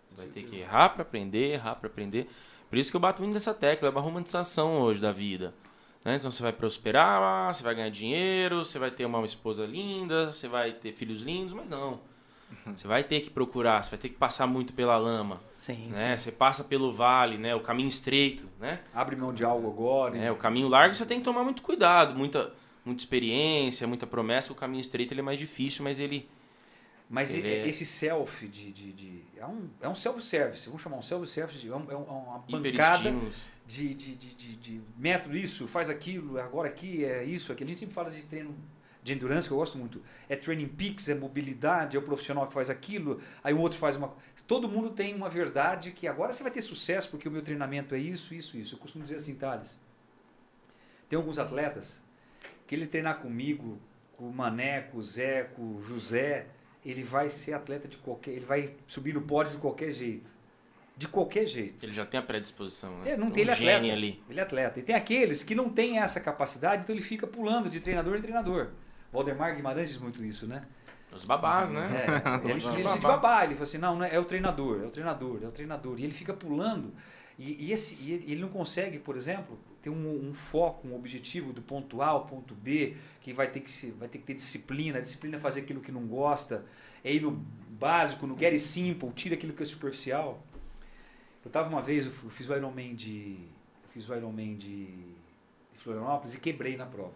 Você 0.08 0.16
vai 0.16 0.26
ter 0.26 0.42
que 0.44 0.56
errar 0.60 0.90
para 0.90 1.02
aprender, 1.02 1.54
errar 1.54 1.74
para 1.76 1.88
aprender. 1.88 2.28
Por 2.68 2.78
isso 2.78 2.90
que 2.90 2.96
eu 2.96 3.00
bato 3.00 3.22
muito 3.22 3.34
nessa 3.34 3.54
tecla, 3.54 3.88
é 3.88 3.90
uma 3.90 4.00
romantização 4.00 4.80
hoje 4.80 5.00
da 5.00 5.12
vida. 5.12 5.54
Né? 6.04 6.16
Então 6.16 6.30
você 6.30 6.42
vai 6.42 6.52
prosperar, 6.52 7.54
você 7.54 7.62
vai 7.62 7.74
ganhar 7.74 7.90
dinheiro, 7.90 8.64
você 8.64 8.78
vai 8.78 8.90
ter 8.90 9.06
uma 9.06 9.24
esposa 9.24 9.64
linda, 9.64 10.30
você 10.30 10.46
vai 10.46 10.72
ter 10.72 10.92
filhos 10.92 11.22
lindos, 11.22 11.54
mas 11.54 11.70
não. 11.70 12.00
Uhum. 12.66 12.76
Você 12.76 12.86
vai 12.86 13.02
ter 13.02 13.20
que 13.20 13.30
procurar, 13.30 13.82
você 13.82 13.90
vai 13.90 13.98
ter 13.98 14.08
que 14.10 14.16
passar 14.16 14.46
muito 14.46 14.74
pela 14.74 14.96
lama. 14.96 15.40
Sim, 15.58 15.88
né? 15.88 16.16
Sim. 16.16 16.24
Você 16.24 16.32
passa 16.32 16.62
pelo 16.62 16.92
vale, 16.92 17.38
né? 17.38 17.54
O 17.54 17.60
caminho 17.60 17.88
estreito, 17.88 18.48
né? 18.60 18.80
Abre 18.94 19.16
mão 19.16 19.32
de 19.32 19.44
algo 19.44 19.68
agora. 19.68 20.16
É, 20.16 20.30
o 20.30 20.36
caminho 20.36 20.68
largo 20.68 20.94
você 20.94 21.06
tem 21.06 21.18
que 21.18 21.24
tomar 21.24 21.42
muito 21.42 21.62
cuidado, 21.62 22.14
muita, 22.14 22.52
muita 22.84 23.02
experiência, 23.02 23.86
muita 23.86 24.06
promessa. 24.06 24.52
O 24.52 24.54
caminho 24.56 24.80
estreito 24.80 25.12
ele 25.12 25.20
é 25.20 25.22
mais 25.22 25.38
difícil, 25.38 25.82
mas 25.82 26.00
ele... 26.00 26.28
Mas 27.08 27.34
ele 27.34 27.48
é... 27.48 27.68
esse 27.68 27.84
self 27.84 28.48
de, 28.48 28.72
de, 28.72 28.92
de, 28.92 29.22
é 29.36 29.46
um, 29.46 29.68
é 29.82 29.88
um 29.88 29.94
self-service, 29.94 30.66
vamos 30.66 30.80
chamar 30.80 30.96
um 30.96 31.02
self-service, 31.02 31.68
é, 31.68 31.76
um, 31.76 31.90
é 31.90 31.94
uma 31.94 32.38
bancada 32.38 33.14
de, 33.66 33.94
de, 33.94 34.14
de, 34.14 34.34
de, 34.34 34.56
de 34.56 34.80
método, 34.96 35.36
isso, 35.36 35.66
faz 35.68 35.90
aquilo, 35.90 36.40
agora 36.40 36.68
aqui 36.68 37.04
é 37.04 37.22
isso, 37.22 37.52
aqui. 37.52 37.62
A 37.62 37.66
gente 37.66 37.80
sempre 37.80 37.94
fala 37.94 38.10
de 38.10 38.22
treino 38.22 38.54
de 39.02 39.12
endurance, 39.12 39.46
que 39.46 39.52
eu 39.52 39.58
gosto 39.58 39.76
muito. 39.76 40.02
É 40.28 40.34
training 40.34 40.66
peaks, 40.66 41.10
é 41.10 41.14
mobilidade, 41.14 41.94
é 41.94 42.00
o 42.00 42.02
profissional 42.02 42.46
que 42.46 42.54
faz 42.54 42.70
aquilo, 42.70 43.20
aí 43.44 43.52
o 43.52 43.60
outro 43.60 43.78
faz 43.78 43.96
uma. 43.96 44.14
Todo 44.46 44.66
mundo 44.66 44.90
tem 44.90 45.14
uma 45.14 45.28
verdade 45.28 45.92
que 45.92 46.08
agora 46.08 46.32
você 46.32 46.42
vai 46.42 46.50
ter 46.50 46.62
sucesso 46.62 47.10
porque 47.10 47.28
o 47.28 47.30
meu 47.30 47.42
treinamento 47.42 47.94
é 47.94 47.98
isso, 47.98 48.34
isso, 48.34 48.56
isso. 48.56 48.74
Eu 48.74 48.78
costumo 48.78 49.04
dizer 49.04 49.16
assim, 49.16 49.34
Thales. 49.34 49.78
Tem 51.06 51.18
alguns 51.18 51.38
atletas 51.38 52.02
que 52.74 52.80
ele 52.80 52.86
treinar 52.86 53.18
comigo, 53.20 53.78
com 54.16 54.28
o 54.28 54.32
Mané, 54.32 54.80
com 54.80 54.98
o 54.98 55.02
Zé, 55.02 55.44
com 55.54 55.76
o 55.76 55.82
José, 55.82 56.46
ele 56.84 57.02
vai 57.02 57.28
ser 57.28 57.54
atleta 57.54 57.86
de 57.86 57.96
qualquer. 57.96 58.32
Ele 58.32 58.44
vai 58.44 58.74
subir 58.86 59.14
no 59.14 59.22
pódio 59.22 59.52
de 59.52 59.58
qualquer 59.58 59.92
jeito 59.92 60.34
de 60.96 61.08
qualquer 61.08 61.44
jeito. 61.44 61.84
Ele 61.84 61.92
já 61.92 62.06
tem 62.06 62.20
a 62.20 62.22
predisposição, 62.22 62.96
né? 62.98 63.08
Ele 63.08 63.16
não 63.16 63.28
tem, 63.28 63.42
um 63.42 63.46
ele 63.46 63.50
é 63.50 63.74
atleta. 63.74 63.92
Ali. 63.92 64.22
Ele 64.30 64.38
é 64.38 64.42
atleta. 64.44 64.78
E 64.78 64.82
tem 64.84 64.94
aqueles 64.94 65.42
que 65.42 65.52
não 65.52 65.68
têm 65.68 65.98
essa 65.98 66.20
capacidade, 66.20 66.82
então 66.84 66.94
ele 66.94 67.02
fica 67.02 67.26
pulando 67.26 67.68
de 67.68 67.80
treinador 67.80 68.16
em 68.16 68.22
treinador. 68.22 68.68
Valdemar 69.12 69.56
Guimarães 69.56 69.88
diz 69.88 69.98
muito 69.98 70.24
isso, 70.24 70.46
né? 70.46 70.60
Os 71.12 71.24
babás, 71.24 71.68
né? 71.68 71.88
É, 71.90 72.28
ele, 72.46 72.52
ele 72.52 72.60
precisa 72.60 72.94
de 72.94 73.00
babá. 73.00 73.42
Ele 73.42 73.54
fala 73.54 73.64
assim, 73.64 73.78
não, 73.78 73.96
não 73.96 74.04
é, 74.04 74.14
é, 74.14 74.20
o 74.20 74.24
treinador, 74.24 74.82
é 74.84 74.86
o 74.86 74.90
treinador, 74.90 75.40
é 75.42 75.48
o 75.48 75.52
treinador. 75.52 75.98
E 75.98 76.04
ele 76.04 76.14
fica 76.14 76.32
pulando. 76.32 76.94
E, 77.36 77.66
e 77.66 77.72
esse, 77.72 78.00
e 78.04 78.12
ele 78.30 78.40
não 78.40 78.48
consegue, 78.48 79.00
por 79.00 79.16
exemplo, 79.16 79.58
ter 79.84 79.90
um, 79.90 80.28
um, 80.28 80.32
foco, 80.32 80.88
um 80.88 80.96
objetivo 80.96 81.52
do 81.52 81.60
ponto 81.60 82.00
A 82.00 82.06
ao 82.06 82.26
ponto 82.26 82.54
B, 82.54 82.96
que 83.20 83.34
vai 83.34 83.50
ter 83.50 83.60
que, 83.60 83.90
vai 83.92 84.08
ter, 84.08 84.18
que 84.18 84.24
ter 84.24 84.34
disciplina. 84.34 84.98
Disciplina 84.98 85.36
é 85.36 85.38
fazer 85.38 85.60
aquilo 85.60 85.82
que 85.82 85.92
não 85.92 86.06
gosta. 86.06 86.64
É 87.04 87.12
ir 87.12 87.20
no 87.20 87.32
básico, 87.78 88.26
no 88.26 88.38
get 88.38 88.58
simple, 88.58 89.10
tira 89.12 89.34
aquilo 89.34 89.52
que 89.52 89.62
é 89.62 89.66
superficial. 89.66 90.42
Eu 91.44 91.50
tava 91.50 91.68
uma 91.68 91.82
vez, 91.82 92.06
eu 92.06 92.30
fiz 92.30 92.48
o 92.48 92.56
Ironman 92.56 92.94
de. 92.94 93.36
Eu 93.82 93.90
fiz 93.90 94.08
o 94.08 94.14
Ironman 94.14 94.56
de 94.56 94.88
Florianópolis 95.74 96.34
e 96.34 96.40
quebrei 96.40 96.78
na 96.78 96.86
prova. 96.86 97.12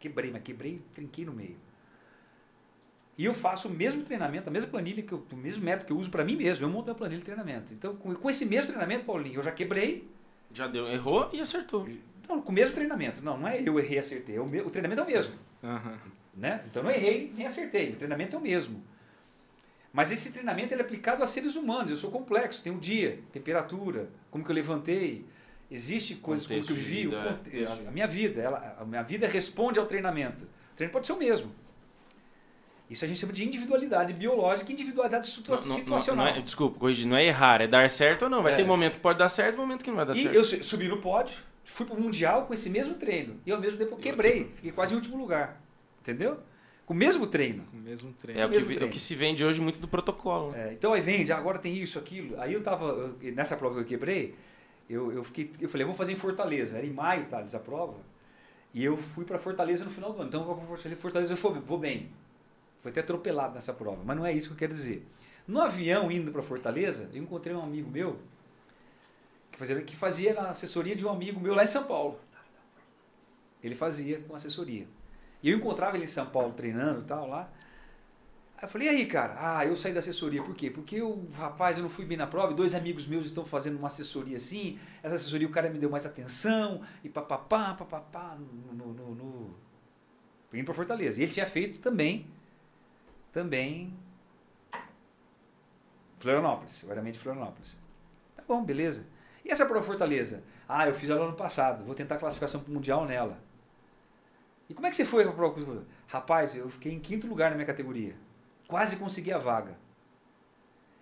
Quebrei, 0.00 0.32
mas 0.32 0.42
quebrei 0.42 0.82
trinquei 0.92 1.24
no 1.24 1.32
meio. 1.32 1.56
E 3.16 3.24
eu 3.26 3.34
faço 3.34 3.68
o 3.68 3.70
mesmo 3.70 4.02
treinamento, 4.02 4.48
a 4.48 4.50
mesma 4.50 4.70
planilha, 4.70 5.02
que 5.02 5.12
eu, 5.12 5.24
o 5.30 5.36
mesmo 5.36 5.62
método 5.62 5.86
que 5.86 5.92
eu 5.92 5.96
uso 5.96 6.10
para 6.10 6.24
mim 6.24 6.34
mesmo. 6.34 6.64
Eu 6.64 6.70
monto 6.70 6.84
minha 6.84 6.94
planilha 6.94 7.18
de 7.18 7.24
treinamento. 7.24 7.72
Então, 7.72 7.94
com, 7.94 8.12
com, 8.14 8.30
esse 8.30 8.44
mesmo 8.46 8.68
treinamento, 8.68 9.04
Paulinho, 9.04 9.36
eu 9.38 9.42
já 9.42 9.52
quebrei. 9.52 10.08
Já 10.52 10.66
deu, 10.66 10.88
errou 10.88 11.30
e 11.32 11.40
acertou. 11.40 11.88
Não, 12.28 12.40
com 12.40 12.50
o 12.50 12.54
mesmo 12.54 12.74
treinamento. 12.74 13.22
Não, 13.22 13.36
não 13.36 13.48
é 13.48 13.60
eu 13.64 13.78
errei 13.78 13.96
e 13.96 13.98
acertei. 13.98 14.36
É 14.36 14.40
o, 14.40 14.44
o 14.44 14.70
treinamento 14.70 15.00
é 15.00 15.04
o 15.04 15.06
mesmo. 15.06 15.34
Uhum. 15.62 15.98
Né? 16.34 16.62
Então, 16.70 16.82
não 16.82 16.90
errei 16.90 17.32
nem 17.36 17.46
acertei. 17.46 17.90
O 17.90 17.96
treinamento 17.96 18.36
é 18.36 18.38
o 18.38 18.42
mesmo. 18.42 18.82
Mas 19.92 20.12
esse 20.12 20.30
treinamento 20.30 20.72
é 20.72 20.80
aplicado 20.80 21.22
a 21.22 21.26
seres 21.26 21.56
humanos. 21.56 21.90
Eu 21.90 21.96
sou 21.96 22.10
complexo, 22.10 22.62
tem 22.62 22.72
o 22.72 22.78
dia, 22.78 23.18
temperatura, 23.32 24.08
como 24.30 24.44
que 24.44 24.50
eu 24.50 24.54
levantei. 24.54 25.24
Existe 25.70 26.16
coisas 26.16 26.46
como 26.46 26.64
que 26.64 26.72
eu 26.72 26.76
vivi, 26.76 27.04
vida, 27.04 27.40
é, 27.52 27.88
a 27.88 27.90
minha 27.92 28.06
vida, 28.06 28.40
ela, 28.40 28.76
a 28.80 28.84
minha 28.84 29.02
vida 29.02 29.28
responde 29.28 29.78
ao 29.78 29.86
treinamento. 29.86 30.44
O 30.44 30.76
treino 30.76 30.92
pode 30.92 31.06
ser 31.06 31.12
o 31.12 31.16
mesmo. 31.16 31.52
Isso 32.90 33.04
a 33.04 33.08
gente 33.08 33.20
chama 33.20 33.32
de 33.32 33.46
individualidade 33.46 34.12
biológica 34.12 34.68
e 34.68 34.72
individualidade 34.72 35.28
situa 35.28 35.54
não, 35.54 35.76
situacional. 35.76 36.26
Não, 36.26 36.32
é, 36.34 36.42
desculpa, 36.42 36.76
corrigir, 36.80 37.06
não 37.06 37.16
é 37.16 37.24
errar, 37.24 37.60
é 37.60 37.68
dar 37.68 37.88
certo 37.88 38.22
ou 38.22 38.28
não. 38.28 38.42
Vai 38.42 38.54
é. 38.54 38.56
ter 38.56 38.64
momento 38.64 38.94
que 38.94 39.00
pode 39.00 39.16
dar 39.16 39.28
certo 39.28 39.54
e 39.54 39.58
momento 39.58 39.84
que 39.84 39.90
não 39.90 39.96
vai 39.96 40.04
dar 40.04 40.16
e 40.16 40.22
certo. 40.22 40.34
eu 40.34 40.44
subi 40.44 40.88
no 40.88 40.96
pódio, 40.96 41.38
fui 41.64 41.86
para 41.86 41.94
o 41.94 42.00
Mundial 42.00 42.46
com 42.46 42.52
esse 42.52 42.68
mesmo 42.68 42.94
treino. 42.94 43.40
E 43.46 43.52
ao 43.52 43.60
mesmo 43.60 43.78
tempo 43.78 43.94
eu 43.94 43.98
quebrei, 43.98 44.50
fiquei 44.56 44.72
quase 44.72 44.92
em 44.92 44.96
último 44.96 45.16
lugar. 45.16 45.62
Entendeu? 46.00 46.40
Com 46.84 46.92
o 46.92 46.96
mesmo 46.96 47.28
treino. 47.28 47.62
Com 47.70 47.76
o 47.76 47.80
mesmo 47.80 48.12
treino. 48.14 48.40
É, 48.40 48.46
o, 48.46 48.50
que, 48.50 48.78
é 48.82 48.84
o 48.84 48.90
que 48.90 48.98
se 48.98 49.14
vende 49.14 49.44
hoje 49.44 49.60
muito 49.60 49.78
do 49.78 49.86
protocolo. 49.86 50.50
Né? 50.50 50.70
É, 50.70 50.72
então 50.72 50.92
aí 50.92 51.00
vende, 51.00 51.30
agora 51.30 51.60
tem 51.60 51.76
isso, 51.76 51.96
aquilo. 51.96 52.40
Aí 52.40 52.52
eu 52.52 52.60
tava, 52.60 52.86
eu, 53.22 53.32
nessa 53.32 53.56
prova 53.56 53.76
que 53.76 53.80
eu 53.82 53.84
quebrei, 53.84 54.34
eu, 54.88 55.12
eu, 55.12 55.22
fiquei, 55.22 55.52
eu 55.60 55.68
falei, 55.68 55.86
vou 55.86 55.94
fazer 55.94 56.12
em 56.12 56.16
Fortaleza. 56.16 56.76
Era 56.76 56.84
em 56.84 56.92
maio, 56.92 57.26
tá, 57.26 57.40
essa 57.40 57.60
prova. 57.60 57.94
E 58.74 58.84
eu 58.84 58.96
fui 58.96 59.24
para 59.24 59.38
Fortaleza 59.38 59.84
no 59.84 59.92
final 59.92 60.12
do 60.12 60.22
ano. 60.22 60.28
Então, 60.28 60.40
eu 60.42 60.96
Fortaleza, 60.96 61.32
eu 61.32 61.36
vou, 61.36 61.54
vou 61.60 61.78
bem. 61.78 62.10
Foi 62.80 62.90
até 62.90 63.00
atropelado 63.00 63.54
nessa 63.54 63.72
prova, 63.72 64.02
mas 64.04 64.16
não 64.16 64.24
é 64.24 64.32
isso 64.32 64.48
que 64.48 64.54
eu 64.54 64.58
quero 64.58 64.72
dizer. 64.72 65.06
No 65.46 65.60
avião 65.60 66.10
indo 66.10 66.30
para 66.30 66.42
Fortaleza, 66.42 67.10
eu 67.12 67.22
encontrei 67.22 67.54
um 67.54 67.62
amigo 67.62 67.90
meu 67.90 68.18
que 69.50 69.58
fazia, 69.58 69.82
que 69.82 69.96
fazia 69.96 70.34
na 70.34 70.50
assessoria 70.50 70.94
de 70.94 71.04
um 71.04 71.10
amigo 71.10 71.40
meu 71.40 71.54
lá 71.54 71.64
em 71.64 71.66
São 71.66 71.84
Paulo. 71.84 72.18
Ele 73.62 73.74
fazia 73.74 74.20
com 74.20 74.34
assessoria. 74.34 74.86
E 75.42 75.50
eu 75.50 75.56
encontrava 75.56 75.96
ele 75.96 76.04
em 76.04 76.08
São 76.08 76.26
Paulo 76.26 76.52
treinando 76.52 77.00
e 77.00 77.04
tal 77.04 77.28
lá. 77.28 77.50
Aí 78.56 78.64
eu 78.64 78.68
falei, 78.68 78.88
e 78.88 78.90
aí, 78.90 79.06
cara? 79.06 79.36
Ah, 79.38 79.64
eu 79.64 79.74
saí 79.74 79.92
da 79.92 80.00
assessoria. 80.00 80.42
Por 80.42 80.54
quê? 80.54 80.70
Porque 80.70 80.96
eu, 80.96 81.26
rapaz, 81.34 81.78
eu 81.78 81.82
não 81.82 81.88
fui 81.88 82.04
bem 82.04 82.16
na 82.16 82.26
prova 82.26 82.52
e 82.52 82.54
dois 82.54 82.74
amigos 82.74 83.06
meus 83.06 83.24
estão 83.24 83.44
fazendo 83.44 83.78
uma 83.78 83.86
assessoria 83.86 84.36
assim. 84.36 84.78
Essa 85.02 85.14
assessoria 85.14 85.46
o 85.46 85.50
cara 85.50 85.70
me 85.70 85.78
deu 85.78 85.90
mais 85.90 86.04
atenção 86.04 86.82
e 87.02 87.08
papapá, 87.08 87.74
papapá, 87.74 88.36
no, 88.38 88.74
no, 88.74 88.92
no, 88.92 89.14
no... 89.14 89.56
Indo 90.52 90.64
para 90.64 90.74
Fortaleza. 90.74 91.20
E 91.20 91.24
ele 91.24 91.32
tinha 91.32 91.46
feito 91.46 91.80
também, 91.80 92.26
também 93.32 93.96
Florianópolis, 96.18 96.84
de 97.12 97.18
Florianópolis. 97.18 97.78
Tá 98.36 98.42
bom, 98.46 98.62
beleza. 98.62 99.06
E 99.44 99.50
essa 99.50 99.64
prova 99.64 99.84
Fortaleza? 99.84 100.44
Ah, 100.68 100.86
eu 100.86 100.94
fiz 100.94 101.08
ela 101.08 101.24
ano 101.24 101.34
passado, 101.34 101.84
vou 101.84 101.94
tentar 101.94 102.18
classificação 102.18 102.60
para 102.60 102.70
o 102.70 102.74
Mundial 102.74 103.06
nela. 103.06 103.38
E 104.68 104.74
como 104.74 104.86
é 104.86 104.90
que 104.90 104.96
você 104.96 105.04
foi 105.04 105.24
para 105.24 105.32
a 105.32 105.34
prova? 105.34 105.86
Rapaz, 106.06 106.54
eu 106.54 106.68
fiquei 106.68 106.92
em 106.92 107.00
quinto 107.00 107.26
lugar 107.26 107.50
na 107.50 107.56
minha 107.56 107.66
categoria. 107.66 108.14
Quase 108.68 108.96
consegui 108.96 109.32
a 109.32 109.38
vaga. 109.38 109.76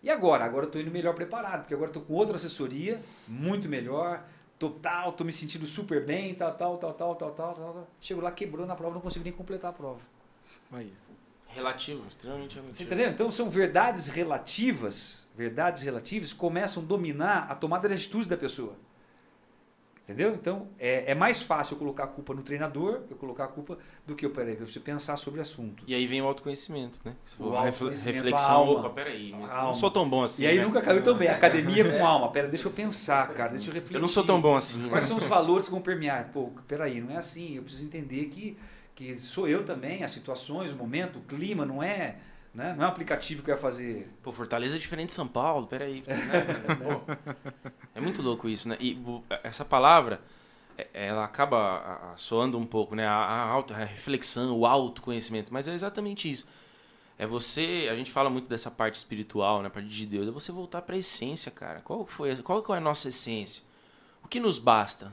E 0.03 0.09
agora? 0.09 0.45
Agora 0.45 0.64
eu 0.64 0.68
estou 0.68 0.81
indo 0.81 0.91
melhor 0.91 1.14
preparado, 1.14 1.61
porque 1.61 1.74
agora 1.74 1.91
estou 1.91 2.03
com 2.03 2.14
outra 2.14 2.37
assessoria, 2.37 3.03
muito 3.26 3.68
melhor, 3.68 4.24
total, 4.59 5.11
estou 5.11 5.26
me 5.26 5.33
sentindo 5.33 5.66
super 5.66 6.07
bem, 6.07 6.35
tal, 6.35 6.55
tal, 6.55 6.79
tal, 6.79 6.95
tal, 6.95 7.16
tal, 7.16 7.33
tal, 7.33 7.55
tal. 7.55 7.89
Chego 8.01 8.20
lá, 8.20 8.31
quebrou 8.31 8.66
na 8.66 8.74
prova, 8.74 8.95
não 8.95 9.01
consigo 9.01 9.24
nem 9.24 9.33
completar 9.33 9.70
a 9.70 9.72
prova. 9.72 10.01
Aí. 10.72 10.95
Relativo, 11.59 12.03
extremamente 12.09 12.55
relativo. 12.57 12.83
Entendeu? 12.83 13.11
Então 13.11 13.31
são 13.31 13.51
verdades 13.51 14.07
relativas, 14.09 15.27
verdades 15.37 15.83
relativas 15.83 16.33
começam 16.33 16.83
a 16.83 16.87
dominar 16.87 17.47
a 17.51 17.55
tomada 17.55 17.87
de 17.89 17.95
atitude 17.95 18.27
da 18.27 18.37
pessoa. 18.37 18.75
Entendeu? 20.05 20.33
Então 20.33 20.69
é, 20.79 21.11
é 21.13 21.15
mais 21.15 21.43
fácil 21.43 21.75
eu 21.75 21.79
colocar 21.81 22.05
a 22.05 22.07
culpa 22.07 22.33
no 22.33 22.41
treinador, 22.43 23.03
eu 23.11 23.17
colocar 23.19 23.45
a 23.45 23.49
culpa 23.49 23.77
do 24.07 24.17
que 24.17 24.25
eu, 24.25 24.31
peraí, 24.31 24.53
eu 24.53 24.57
preciso 24.61 24.81
pensar 24.83 25.19
sobre 25.19 25.39
o 25.39 25.43
assunto. 25.43 25.85
E 25.87 25.95
aí 25.95 26.07
vem 26.07 26.23
o 26.23 26.27
autoconhecimento, 26.27 26.99
né? 27.05 27.15
Você 27.27 27.37
O 27.43 27.51
refle- 27.51 27.67
autoconhecimento, 27.67 28.15
reflexão, 28.25 28.49
a 28.49 28.53
alma. 28.55 28.81
opa, 28.81 28.91
peraí, 28.91 29.35
mas 29.39 29.53
não 29.53 29.75
sou 29.75 29.91
tão 29.91 30.09
bom 30.09 30.23
assim. 30.25 30.45
e 30.45 30.47
aí 30.47 30.57
né? 30.57 30.65
nunca 30.65 30.81
caiu 30.81 31.03
também. 31.03 31.29
Academia 31.29 31.85
com 31.99 32.01
alma. 32.07 32.31
Pera, 32.33 32.49
deixa 32.49 32.69
eu 32.69 32.73
pensar, 32.73 33.29
cara, 33.35 33.51
deixa 33.51 33.69
eu 33.69 33.75
refletir. 33.75 33.97
Eu 33.97 34.01
não 34.01 34.09
sou 34.09 34.25
tão 34.25 34.41
bom 34.41 34.57
assim. 34.57 34.79
né? 34.85 34.89
Quais 34.89 35.05
são 35.05 35.19
os 35.19 35.25
valores 35.25 35.67
que 35.67 35.73
vão 35.73 35.83
permear? 35.83 36.31
Pô, 36.33 36.53
peraí, 36.67 37.03
não 37.03 37.11
é 37.11 37.19
assim. 37.19 37.57
Eu 37.57 37.63
preciso 37.65 37.85
entender 37.85 38.25
que, 38.31 38.57
que 38.99 39.17
sou 39.17 39.47
eu 39.47 39.65
também, 39.65 40.03
as 40.03 40.11
situações, 40.11 40.73
o 40.73 40.77
momento, 40.77 41.21
o 41.21 41.23
clima, 41.23 41.65
não 41.65 41.81
é, 41.81 42.17
né? 42.53 42.75
não 42.77 42.83
é 42.83 42.87
um 42.89 42.91
aplicativo 42.91 43.43
que 43.45 43.49
vai 43.49 43.57
fazer. 43.57 44.13
Pô, 44.25 44.33
Fortaleza 44.33 44.75
é 44.75 44.79
diferente 44.79 45.11
de 45.11 45.13
São 45.13 45.29
Paulo, 45.29 45.69
peraí. 45.69 46.03
Né? 46.09 46.75
Pô, 46.83 47.33
é 47.95 48.01
muito 48.01 48.21
louco 48.21 48.49
isso, 48.49 48.69
né? 48.69 48.77
E 48.81 49.01
essa 49.45 49.65
palavra, 49.65 50.21
é- 50.77 50.89
ela 50.93 51.25
acaba 51.25 52.13
soando 52.17 52.59
um 52.59 52.67
pouco, 52.67 52.97
né? 52.97 53.07
A, 53.07 53.45
auto, 53.49 53.73
a 53.73 53.77
reflexão, 53.77 54.59
o 54.59 54.67
autoconhecimento, 54.67 55.53
mas 55.53 55.69
é 55.69 55.75
exatamente 55.75 56.29
isso. 56.29 56.45
É 57.17 57.25
você, 57.25 57.89
a 57.89 57.95
gente 57.95 58.11
fala 58.11 58.29
muito 58.29 58.49
dessa 58.49 58.69
parte 58.71 58.97
espiritual, 58.97 59.63
né? 59.63 59.69
A 59.69 59.71
parte 59.71 59.89
de 59.89 60.07
Deus, 60.07 60.27
é 60.27 60.31
você 60.33 60.51
voltar 60.51 60.83
para 60.83 60.97
a 60.97 60.99
essência, 60.99 61.53
cara. 61.53 61.83
Qual 61.83 62.05
foi, 62.05 62.35
qual 62.43 62.65
é 62.71 62.79
a 62.79 62.81
nossa 62.81 63.09
essência? 63.11 63.63
O 64.25 64.27
que 64.27 64.41
nos 64.41 64.59
basta? 64.59 65.13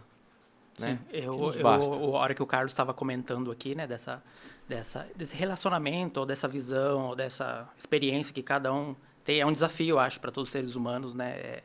Né? 0.80 1.00
Eu, 1.12 1.38
nos 1.38 1.56
eu, 1.56 1.64
basta? 1.64 1.96
a 1.96 2.00
hora 2.00 2.34
que 2.34 2.44
o 2.44 2.46
Carlos 2.46 2.72
estava 2.72 2.94
comentando 2.94 3.50
aqui, 3.52 3.74
né, 3.76 3.88
dessa, 3.88 4.22
dessa, 4.68 5.08
desse 5.16 5.36
relacionamento, 5.36 6.20
ou 6.20 6.26
dessa 6.26 6.48
visão, 6.48 7.08
ou 7.08 7.16
dessa 7.16 7.70
experiência 7.78 8.34
que 8.34 8.44
cada 8.44 8.74
um 8.74 8.96
tem, 9.24 9.40
é 9.40 9.46
um 9.46 9.52
desafio, 9.54 9.96
eu 9.96 10.00
acho, 10.00 10.20
para 10.20 10.32
todos 10.32 10.50
os 10.50 10.52
seres 10.52 10.76
humanos, 10.76 11.14
né, 11.14 11.32
é, 11.32 11.64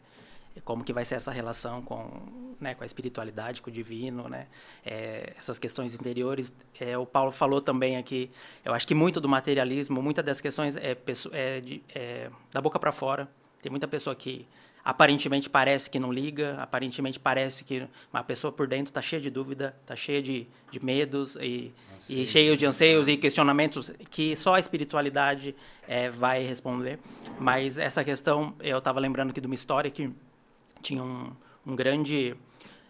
é 0.57 0.61
como 0.65 0.85
que 0.85 0.93
vai 0.93 1.05
ser 1.05 1.17
essa 1.17 1.31
relação 1.33 1.83
com, 1.83 2.55
né, 2.61 2.75
com 2.75 2.85
a 2.85 2.87
espiritualidade, 2.87 3.61
com 3.61 3.69
o 3.69 3.73
divino, 3.73 4.29
né, 4.29 4.47
é, 4.87 5.33
essas 5.37 5.59
questões 5.59 5.93
interiores. 5.95 6.53
É, 6.79 6.97
o 6.97 7.05
Paulo 7.05 7.33
falou 7.33 7.61
também 7.61 7.97
aqui, 7.97 8.31
eu 8.65 8.73
acho 8.73 8.87
que 8.87 8.95
muito 8.95 9.21
do 9.21 9.29
materialismo, 9.29 10.01
muitas 10.01 10.25
das 10.25 10.41
questões 10.41 10.77
é, 10.77 10.97
é, 11.33 11.61
de- 11.61 11.83
é 11.95 12.31
da 12.53 12.61
boca 12.61 12.79
para 12.79 12.93
fora. 12.93 13.29
Tem 13.61 13.69
muita 13.71 13.87
pessoa 13.89 14.15
que 14.17 14.47
aparentemente 14.85 15.49
parece 15.49 15.91
que 15.91 15.99
não 15.99 16.13
liga, 16.13 16.57
aparentemente 16.61 17.19
parece 17.19 17.65
que 17.65 17.87
uma 18.13 18.23
pessoa 18.23 18.53
por 18.53 18.67
dentro 18.67 18.91
está 18.91 19.03
cheia 19.03 19.21
de 19.21 19.31
dúvida, 19.31 19.75
está 19.83 19.95
cheia 19.95 20.23
de, 20.23 20.47
de 20.71 20.85
medos 20.85 21.37
e, 21.37 21.73
e 22.09 22.27
cheia 22.27 22.57
de 22.57 22.67
anseios 22.67 23.09
e 23.09 23.17
questionamentos 23.17 23.91
que 24.11 24.35
só 24.35 24.55
a 24.55 24.59
espiritualidade 24.59 25.55
eh, 25.87 26.11
vai 26.11 26.43
responder. 26.43 26.99
Mas 27.39 27.79
essa 27.79 28.03
questão, 28.03 28.55
eu 28.61 28.79
estava 28.79 29.01
lembrando 29.01 29.31
aqui 29.31 29.41
de 29.41 29.47
uma 29.47 29.55
história 29.55 29.91
que 29.91 30.11
tinha 30.83 31.03
um, 31.03 31.31
um 31.67 31.77
grande 31.77 32.35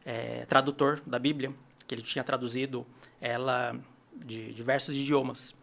eh, 0.05 0.45
tradutor 0.49 1.01
da 1.07 1.19
Bíblia, 1.19 1.53
que 1.87 1.95
ele 1.95 2.03
tinha 2.03 2.23
traduzido 2.23 2.87
ela 3.21 3.77
de 4.15 4.53
diversos 4.53 4.95
idiomas. 4.95 5.55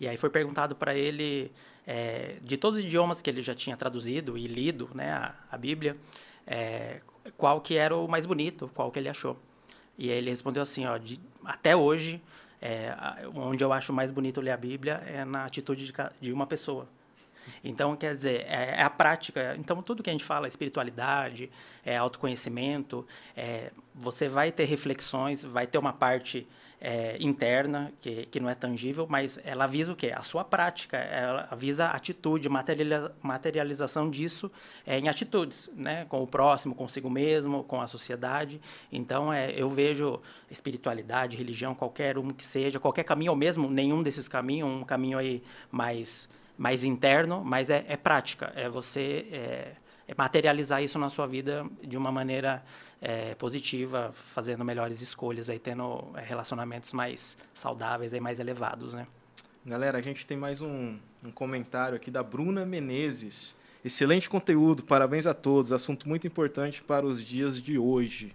E 0.00 0.06
aí 0.08 0.16
foi 0.16 0.28
perguntado 0.30 0.74
para 0.76 0.94
ele, 0.94 1.50
eh, 1.86 2.36
de 2.42 2.56
todos 2.56 2.78
os 2.78 2.84
idiomas 2.84 3.20
que 3.22 3.30
ele 3.30 3.40
já 3.40 3.54
tinha 3.54 3.76
traduzido 3.76 4.36
e 4.36 4.46
lido 4.46 4.90
né, 4.94 5.10
a, 5.12 5.34
a 5.50 5.56
Bíblia, 5.58 5.96
eh, 6.46 7.00
qual 7.36 7.60
que 7.60 7.76
era 7.76 7.96
o 7.96 8.06
mais 8.06 8.26
bonito, 8.26 8.70
qual 8.74 8.90
que 8.90 8.98
ele 8.98 9.08
achou. 9.08 9.36
E 9.98 10.10
aí 10.10 10.18
ele 10.18 10.30
respondeu 10.30 10.62
assim, 10.62 10.86
ó, 10.86 10.98
de, 10.98 11.18
até 11.44 11.74
hoje, 11.74 12.20
a- 12.98 13.18
onde 13.34 13.62
eu 13.62 13.72
acho 13.72 13.92
mais 13.92 14.10
bonito 14.10 14.40
ler 14.40 14.50
a 14.50 14.56
Bíblia 14.56 15.02
é 15.06 15.24
na 15.24 15.44
atitude 15.44 15.86
de, 15.86 15.92
de 16.20 16.32
uma 16.32 16.46
pessoa. 16.46 16.86
Então, 17.62 17.94
quer 17.96 18.12
dizer, 18.12 18.44
é, 18.48 18.74
é 18.78 18.82
a 18.82 18.90
prática. 18.90 19.54
Então, 19.56 19.80
tudo 19.82 20.02
que 20.02 20.10
a 20.10 20.12
gente 20.12 20.24
fala, 20.24 20.48
espiritualidade, 20.48 21.50
é 21.84 21.96
autoconhecimento, 21.96 23.06
é, 23.36 23.70
você 23.94 24.28
vai 24.28 24.50
ter 24.50 24.64
reflexões, 24.64 25.44
vai 25.44 25.66
ter 25.66 25.78
uma 25.78 25.92
parte 25.92 26.46
é, 26.80 27.16
interna, 27.20 27.92
que, 28.00 28.26
que 28.26 28.38
não 28.38 28.48
é 28.48 28.54
tangível, 28.54 29.06
mas 29.08 29.38
ela 29.44 29.64
avisa 29.64 29.92
o 29.92 29.96
quê? 29.96 30.12
A 30.14 30.22
sua 30.22 30.44
prática, 30.44 30.96
ela 30.96 31.48
avisa 31.50 31.86
atitude, 31.86 32.48
materializa- 32.48 33.12
materialização 33.22 34.10
disso 34.10 34.50
é, 34.86 34.98
em 34.98 35.08
atitudes, 35.08 35.70
né? 35.74 36.04
com 36.06 36.22
o 36.22 36.26
próximo, 36.26 36.74
consigo 36.74 37.08
mesmo, 37.08 37.64
com 37.64 37.80
a 37.80 37.86
sociedade. 37.86 38.60
Então, 38.92 39.32
é, 39.32 39.50
eu 39.50 39.68
vejo 39.70 40.20
espiritualidade, 40.50 41.36
religião, 41.36 41.74
qualquer 41.74 42.18
um 42.18 42.30
que 42.30 42.44
seja, 42.44 42.78
qualquer 42.78 43.04
caminho, 43.04 43.32
ou 43.32 43.36
mesmo 43.36 43.70
nenhum 43.70 44.02
desses 44.02 44.28
caminhos, 44.28 44.68
um 44.68 44.84
caminho 44.84 45.18
aí 45.18 45.42
mais 45.70 46.28
mais 46.58 46.84
interno, 46.84 47.42
mas 47.44 47.68
é, 47.68 47.84
é 47.86 47.96
prática. 47.96 48.52
É 48.56 48.66
você 48.68 49.26
é, 49.30 49.72
é 50.08 50.14
materializar 50.16 50.82
isso 50.82 50.98
na 50.98 51.10
sua 51.10 51.26
vida 51.26 51.66
de 51.82 51.98
uma 51.98 52.10
maneira 52.10 52.62
é, 53.00 53.34
positiva, 53.34 54.10
fazendo 54.14 54.64
melhores 54.64 55.00
escolhas, 55.00 55.50
aí 55.50 55.58
tendo 55.58 56.04
é, 56.14 56.20
relacionamentos 56.20 56.92
mais 56.92 57.36
saudáveis 57.52 58.12
e 58.12 58.20
mais 58.20 58.40
elevados, 58.40 58.94
né? 58.94 59.06
Galera, 59.64 59.98
a 59.98 60.02
gente 60.02 60.24
tem 60.24 60.36
mais 60.36 60.60
um, 60.60 60.96
um 61.24 61.30
comentário 61.30 61.96
aqui 61.96 62.10
da 62.10 62.22
Bruna 62.22 62.64
Menezes. 62.64 63.56
Excelente 63.84 64.30
conteúdo, 64.30 64.82
parabéns 64.84 65.26
a 65.26 65.34
todos. 65.34 65.72
Assunto 65.72 66.08
muito 66.08 66.26
importante 66.26 66.82
para 66.82 67.04
os 67.04 67.24
dias 67.24 67.60
de 67.60 67.78
hoje. 67.78 68.34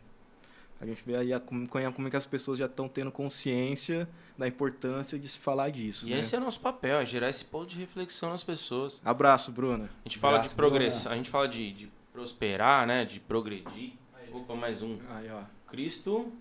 A 0.81 0.85
gente 0.85 1.03
vê 1.05 1.15
aí 1.15 1.31
a, 1.31 1.39
como, 1.39 1.67
como 1.67 2.07
é 2.07 2.09
que 2.09 2.17
as 2.17 2.25
pessoas 2.25 2.57
já 2.57 2.65
estão 2.65 2.89
tendo 2.89 3.11
consciência 3.11 4.09
da 4.35 4.47
importância 4.47 5.17
de 5.19 5.27
se 5.27 5.37
falar 5.37 5.69
disso. 5.69 6.07
E 6.07 6.11
né? 6.11 6.19
esse 6.19 6.35
é 6.35 6.39
o 6.39 6.41
nosso 6.41 6.59
papel, 6.59 6.99
é 6.99 7.05
gerar 7.05 7.29
esse 7.29 7.45
ponto 7.45 7.67
de 7.67 7.79
reflexão 7.79 8.31
nas 8.31 8.43
pessoas. 8.43 8.99
Abraço, 9.05 9.51
Bruna. 9.51 9.89
A 10.03 10.09
gente 10.09 10.17
fala 10.17 10.37
Abraço, 10.37 10.49
de 10.49 10.55
progressão, 10.55 11.11
a 11.11 11.15
gente 11.15 11.29
fala 11.29 11.47
de, 11.47 11.71
de 11.71 11.91
prosperar, 12.11 12.87
né? 12.87 13.05
De 13.05 13.19
progredir. 13.19 13.93
Opa, 14.33 14.55
mais 14.55 14.81
um. 14.81 14.95
Aí, 15.09 15.29
ó. 15.29 15.41
Cristo. 15.69 16.31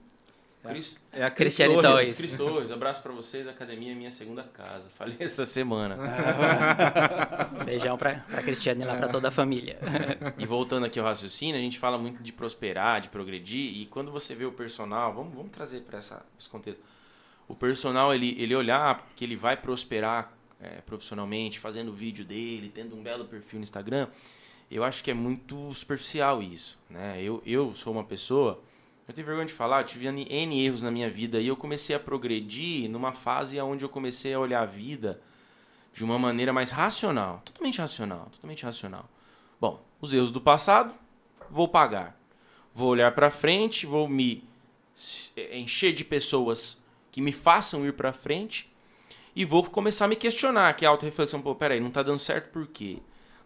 É. 0.63 0.69
Cristo. 0.69 1.01
É 1.13 1.25
a 1.25 1.31
Cris 1.31 1.57
Cristiane 1.57 1.75
Torres. 1.75 1.91
Torres. 1.91 2.17
Cristo 2.17 2.37
Torres. 2.37 2.71
Abraço 2.71 3.03
pra 3.03 3.13
vocês, 3.13 3.49
Academia 3.49 3.93
é 3.93 3.95
minha 3.95 4.11
segunda 4.11 4.45
casa. 4.45 4.89
Falei 4.91 5.17
essa 5.21 5.45
semana. 5.45 5.97
Beijão 7.65 7.97
para 7.99 8.25
a 8.33 8.43
Cristiane 8.43 8.85
lá 8.85 8.97
para 8.97 9.09
toda 9.09 9.29
a 9.29 9.31
família. 9.31 9.79
E 10.39 10.47
voltando 10.47 10.87
aqui 10.87 11.01
ao 11.01 11.07
raciocínio, 11.07 11.57
a 11.57 11.63
gente 11.63 11.79
fala 11.79 11.99
muito 11.99 12.23
de 12.23 12.33
prosperar, 12.33 13.01
de 13.01 13.09
progredir, 13.09 13.77
e 13.77 13.87
quando 13.87 14.13
você 14.13 14.35
vê 14.35 14.45
o 14.45 14.53
personal, 14.53 15.13
vamos, 15.13 15.35
vamos 15.35 15.51
trazer 15.51 15.81
para 15.81 15.99
esse 15.99 16.49
contexto. 16.49 16.83
O 17.49 17.55
personal, 17.55 18.15
ele, 18.15 18.37
ele 18.41 18.55
olhar 18.55 19.11
que 19.17 19.25
ele 19.25 19.35
vai 19.35 19.57
prosperar 19.57 20.33
é, 20.61 20.81
profissionalmente, 20.83 21.59
fazendo 21.59 21.89
o 21.89 21.93
vídeo 21.93 22.25
dele, 22.25 22.71
tendo 22.73 22.95
um 22.95 23.03
belo 23.03 23.25
perfil 23.25 23.59
no 23.59 23.65
Instagram, 23.65 24.07
eu 24.71 24.85
acho 24.85 25.03
que 25.03 25.11
é 25.11 25.15
muito 25.15 25.73
superficial 25.75 26.43
isso. 26.43 26.79
Né? 26.89 27.21
Eu, 27.23 27.43
eu 27.45 27.75
sou 27.75 27.93
uma 27.93 28.05
pessoa, 28.05 28.63
eu 29.09 29.13
tenho 29.13 29.27
vergonha 29.27 29.47
de 29.47 29.53
falar, 29.53 29.81
eu 29.81 29.87
tive 29.87 30.07
N 30.07 30.65
erros 30.65 30.83
na 30.83 30.91
minha 30.91 31.11
vida 31.11 31.41
e 31.41 31.49
eu 31.49 31.57
comecei 31.57 31.97
a 31.97 32.01
progredir 32.01 32.89
numa 32.89 33.13
fase 33.13 33.61
onde 33.61 33.85
eu 33.85 33.89
comecei 33.89 34.33
a 34.33 34.39
olhar 34.39 34.63
a 34.63 34.67
vida 34.67 35.21
de 35.93 36.05
uma 36.05 36.19
maneira 36.19 36.53
mais 36.53 36.71
racional, 36.71 37.43
totalmente 37.45 37.81
racional, 37.81 38.29
totalmente 38.33 38.65
racional. 38.65 39.09
Bom, 39.61 39.83
os 40.01 40.15
erros 40.15 40.31
do 40.31 40.41
passado, 40.41 40.95
vou 41.51 41.67
pagar. 41.67 42.19
Vou 42.73 42.89
olhar 42.89 43.13
para 43.13 43.31
frente, 43.31 43.87
vou 43.87 44.09
me 44.09 44.45
eh, 45.37 45.59
encher 45.59 45.93
de 45.93 46.05
pessoas 46.05 46.81
que 47.11 47.21
me 47.21 47.33
façam 47.33 47.85
ir 47.85 47.93
para 47.93 48.13
frente 48.13 48.73
e 49.35 49.45
vou 49.45 49.65
começar 49.65 50.05
a 50.05 50.09
me 50.09 50.17
questionar, 50.17 50.75
que 50.75 50.85
é 50.85 50.89
a 50.89 50.91
autorreflexão, 50.93 51.43
pô, 51.43 51.55
peraí, 51.55 51.81
não 51.81 51.91
tá 51.91 52.03
dando 52.03 52.21
certo 52.21 52.51
por 52.51 52.67
quê? 52.69 52.99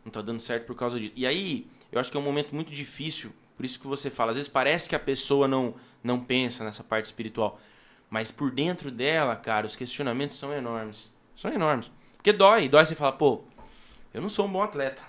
Não 0.05 0.13
tá 0.13 0.21
dando 0.21 0.41
certo 0.41 0.67
por 0.67 0.77
causa 0.77 0.99
disso. 0.99 1.13
E 1.17 1.27
aí, 1.27 1.67
eu 1.91 2.01
acho 2.01 2.11
que 2.11 2.17
é 2.17 2.21
um 2.21 2.25
momento 2.25 2.55
muito 2.55 2.73
difícil, 2.73 3.33
por 3.57 3.65
isso 3.65 3.79
que 3.79 3.87
você 3.87 4.11
fala, 4.11 4.33
às 4.33 4.37
vezes 4.37 4.51
parece 4.51 4.89
que 4.89 4.97
a 4.97 5.01
pessoa 5.01 5.49
não, 5.49 5.75
não 6.03 6.21
pensa 6.21 6.65
nessa 6.65 6.83
parte 6.83 7.05
espiritual, 7.05 7.61
mas 8.11 8.31
por 8.31 8.51
dentro 8.51 8.91
dela, 8.91 9.35
cara, 9.37 9.67
os 9.67 9.77
questionamentos 9.77 10.37
são 10.37 10.53
enormes. 10.53 11.13
São 11.35 11.53
enormes. 11.53 11.91
Porque 12.17 12.33
dói, 12.33 12.69
dói 12.69 12.85
você 12.85 12.95
fala, 12.95 13.13
pô, 13.13 13.43
eu 14.13 14.21
não 14.21 14.29
sou 14.29 14.47
um 14.47 14.53
bom 14.53 14.63
atleta. 14.63 15.03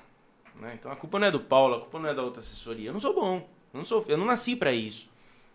Né? 0.59 0.75
Então 0.79 0.91
a 0.91 0.95
culpa 0.95 1.19
não 1.19 1.27
é 1.27 1.31
do 1.31 1.39
Paulo, 1.39 1.75
a 1.75 1.79
culpa 1.81 1.99
não 1.99 2.09
é 2.09 2.13
da 2.13 2.23
outra 2.23 2.39
assessoria. 2.39 2.89
Eu 2.89 2.93
não 2.93 2.99
sou 2.99 3.13
bom. 3.13 3.47
Eu 3.73 3.77
não, 3.77 3.85
sou, 3.85 4.05
eu 4.07 4.17
não 4.17 4.25
nasci 4.25 4.55
para 4.55 4.71
isso. 4.71 5.09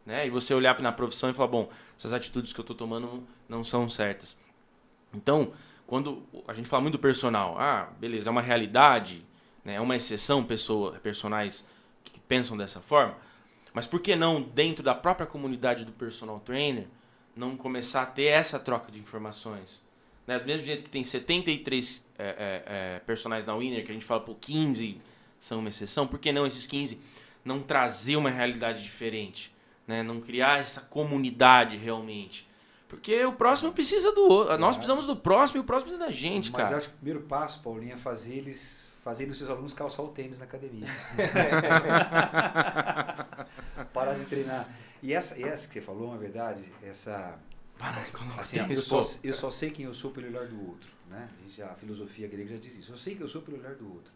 Né? 0.04 0.26
E 0.26 0.30
você 0.30 0.54
olhar 0.54 0.78
na 0.80 0.92
profissão 0.92 1.30
e 1.30 1.34
falar, 1.34 1.48
bom, 1.48 1.70
essas 1.98 2.12
atitudes 2.12 2.52
que 2.52 2.60
eu 2.60 2.62
estou 2.62 2.76
tomando 2.76 3.26
não 3.48 3.64
são 3.64 3.88
certas. 3.88 4.38
Então, 5.12 5.52
quando 5.86 6.22
a 6.46 6.54
gente 6.54 6.68
fala 6.68 6.82
muito 6.82 6.94
do 6.94 7.00
personal, 7.00 7.56
ah, 7.58 7.88
beleza, 7.98 8.28
é 8.28 8.32
uma 8.32 8.42
realidade, 8.42 9.24
né? 9.64 9.74
é 9.74 9.80
uma 9.80 9.96
exceção 9.96 10.44
pessoa, 10.44 10.92
personagens 11.02 11.66
que 12.04 12.18
pensam 12.20 12.56
dessa 12.56 12.80
forma, 12.80 13.16
mas 13.72 13.86
por 13.86 14.00
que 14.00 14.16
não, 14.16 14.42
dentro 14.42 14.82
da 14.82 14.94
própria 14.94 15.26
comunidade 15.26 15.84
do 15.84 15.92
personal 15.92 16.40
trainer, 16.40 16.86
não 17.36 17.56
começar 17.56 18.02
a 18.02 18.06
ter 18.06 18.24
essa 18.24 18.58
troca 18.58 18.90
de 18.90 18.98
informações? 18.98 19.82
Né? 20.26 20.38
Do 20.38 20.46
mesmo 20.46 20.66
jeito 20.66 20.84
que 20.84 20.90
tem 20.90 21.04
73 21.04 22.04
é, 22.18 22.24
é, 22.24 22.62
é, 22.66 22.98
personagens 23.00 23.46
na 23.46 23.56
Winner, 23.56 23.84
que 23.84 23.90
a 23.90 23.94
gente 23.94 24.04
fala, 24.04 24.20
por 24.20 24.36
15 24.36 25.00
são 25.38 25.60
uma 25.60 25.68
exceção, 25.68 26.06
por 26.06 26.18
que 26.18 26.32
não 26.32 26.46
esses 26.46 26.66
15 26.66 27.00
não 27.44 27.60
trazer 27.60 28.16
uma 28.16 28.30
realidade 28.30 28.82
diferente? 28.82 29.54
Né? 29.86 30.02
Não 30.02 30.20
criar 30.20 30.60
essa 30.60 30.82
comunidade 30.82 31.76
realmente? 31.76 32.48
Porque 32.88 33.24
o 33.24 33.32
próximo 33.32 33.72
precisa 33.72 34.12
do 34.12 34.22
outro. 34.22 34.58
Nós 34.58 34.76
precisamos 34.76 35.06
do 35.06 35.14
próximo 35.14 35.60
e 35.60 35.62
o 35.62 35.64
próximo 35.64 35.92
precisa 35.92 36.06
da 36.06 36.12
gente, 36.12 36.50
Mas 36.50 36.62
cara. 36.62 36.74
eu 36.74 36.78
acho 36.78 36.88
que 36.88 36.94
o 36.94 36.96
primeiro 36.98 37.20
passo, 37.20 37.60
Paulinho, 37.62 37.94
é 37.94 37.96
fazer 37.96 38.34
eles 38.34 38.89
fazerem 39.02 39.30
os 39.30 39.38
seus 39.38 39.50
alunos 39.50 39.72
calçar 39.72 40.02
o 40.02 40.08
tênis 40.08 40.38
na 40.38 40.44
academia. 40.44 40.86
Parar 43.92 44.14
de 44.14 44.24
treinar. 44.26 44.68
E 45.02 45.12
essa, 45.12 45.40
essa 45.40 45.66
que 45.66 45.74
você 45.74 45.80
falou, 45.80 46.08
uma 46.08 46.18
verdade, 46.18 46.62
essa. 46.82 47.38
Para 47.78 48.02
de 48.02 48.10
colocar 48.10 48.42
Assim, 48.42 48.58
ó, 48.58 48.62
eu, 48.62 48.66
tênis, 48.68 48.82
só, 48.84 49.00
pô. 49.00 49.08
eu 49.24 49.34
só 49.34 49.50
sei 49.50 49.70
quem 49.70 49.86
eu 49.86 49.94
sou 49.94 50.10
pelo 50.10 50.26
olhar 50.26 50.46
do 50.46 50.68
outro. 50.68 50.90
Né? 51.08 51.28
Já, 51.56 51.70
a 51.70 51.74
filosofia 51.74 52.28
grega 52.28 52.50
já 52.50 52.56
diz 52.56 52.76
isso. 52.76 52.92
Eu 52.92 52.96
sei 52.96 53.14
que 53.16 53.22
eu 53.22 53.28
sou 53.28 53.42
pelo 53.42 53.58
olhar 53.58 53.74
do 53.74 53.90
outro. 53.90 54.12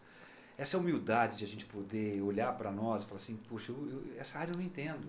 Essa 0.57 0.77
humildade 0.77 1.37
de 1.37 1.43
a 1.43 1.47
gente 1.47 1.65
poder 1.65 2.21
olhar 2.21 2.53
para 2.57 2.71
nós 2.71 3.01
e 3.01 3.05
falar 3.05 3.17
assim, 3.17 3.35
puxa, 3.49 3.71
eu- 3.71 3.89
eu- 3.89 4.19
essa 4.19 4.37
área 4.39 4.51
eu 4.51 4.55
não 4.55 4.63
entendo. 4.63 5.07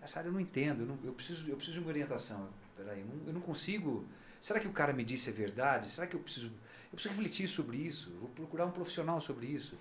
Essa 0.00 0.20
área 0.20 0.28
eu 0.28 0.32
não 0.32 0.40
entendo. 0.40 0.82
Eu, 0.82 0.86
não- 0.86 0.98
eu 1.04 1.12
preciso, 1.12 1.48
eu 1.50 1.56
preciso 1.56 1.78
de 1.78 1.84
uma 1.84 1.90
orientação. 1.90 2.48
Peraí, 2.76 3.00
eu 3.00 3.06
não, 3.06 3.26
eu 3.26 3.32
não 3.34 3.40
consigo. 3.40 4.06
Será 4.40 4.58
que 4.60 4.66
o 4.68 4.72
cara 4.72 4.92
me 4.92 5.04
disse 5.04 5.28
é 5.28 5.32
verdade? 5.32 5.90
Será 5.90 6.06
que 6.06 6.14
eu 6.16 6.20
preciso. 6.20 6.50
Eu 6.92 6.96
preciso 6.96 7.14
refletir 7.14 7.48
sobre 7.48 7.78
isso. 7.78 8.12
Vou 8.20 8.28
procurar 8.28 8.66
um 8.66 8.70
profissional 8.70 9.20
sobre 9.20 9.46
isso. 9.46 9.78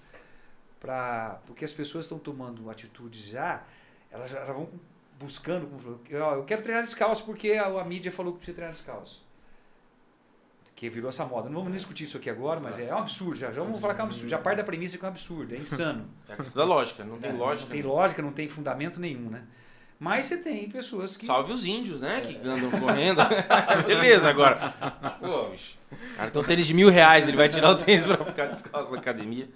Pra, 0.80 1.40
porque 1.46 1.64
as 1.66 1.74
pessoas 1.74 2.06
estão 2.06 2.18
tomando 2.18 2.70
atitudes 2.70 3.26
já, 3.26 3.64
elas 4.10 4.30
já, 4.30 4.44
já 4.46 4.54
vão 4.54 4.68
buscando. 5.20 5.70
ó, 6.14 6.36
Eu 6.36 6.44
quero 6.46 6.64
treinar 6.64 6.84
descalço 6.84 7.24
porque 7.26 7.52
a, 7.52 7.66
a 7.68 7.84
mídia 7.84 8.12
falou 8.12 8.34
que 8.34 8.40
precisa 8.40 8.56
treinar 8.56 8.74
descalço. 8.74 9.22
Que 10.76 10.90
virou 10.90 11.10
essa 11.10 11.24
moda. 11.26 11.48
Não 11.50 11.62
vamos 11.62 11.78
discutir 11.78 12.06
isso 12.06 12.18
aqui 12.18 12.28
agora, 12.30 12.60
mas 12.60 12.80
é, 12.80 12.86
é 12.88 12.96
um 12.96 13.00
absurdo. 13.00 13.36
Já, 13.36 13.52
já 13.52 13.62
vamos 13.62 13.80
falar 13.80 13.94
que 13.94 14.02
é 14.02 14.04
um 14.04 14.08
absurdo. 14.08 14.30
Já 14.30 14.40
parte 14.40 14.58
da 14.58 14.64
premissa 14.64 14.98
que 14.98 15.06
é 15.06 15.08
um 15.08 15.12
absurdo. 15.12 15.54
É 15.54 15.58
insano. 15.58 16.10
É 16.28 16.34
a 16.34 16.38
questão 16.38 16.66
da 16.66 16.74
lógica. 16.74 17.04
Não 17.04 17.20
tem 17.20 17.30
É, 17.30 17.34
lógica. 17.34 17.66
Não 17.66 17.72
tem 17.72 17.84
né? 17.84 17.88
lógica, 17.88 18.22
não 18.24 18.32
tem 18.32 18.48
fundamento 18.50 19.00
nenhum, 19.00 19.30
né? 19.30 19.46
Mas 20.02 20.26
você 20.26 20.38
tem 20.38 20.68
pessoas 20.68 21.16
que. 21.16 21.28
Salve 21.28 21.54
os 21.54 21.64
índios, 21.64 22.02
né? 22.02 22.22
Que 22.22 22.36
andam 22.48 22.72
correndo. 22.72 23.22
Beleza, 23.86 24.28
agora. 24.28 24.74
Pô, 25.20 25.50
bicho. 25.50 25.78
Cara 26.18 26.32
tem 26.32 26.42
um 26.42 26.44
tênis 26.44 26.66
de 26.66 26.74
mil 26.74 26.90
reais, 26.90 27.28
ele 27.28 27.38
vai 27.38 27.48
tirar 27.48 27.70
o 27.70 27.76
tênis 27.76 28.08
pra 28.08 28.26
ficar 28.26 28.48
descalço 28.48 28.92
na 28.94 28.98
academia. 28.98 29.48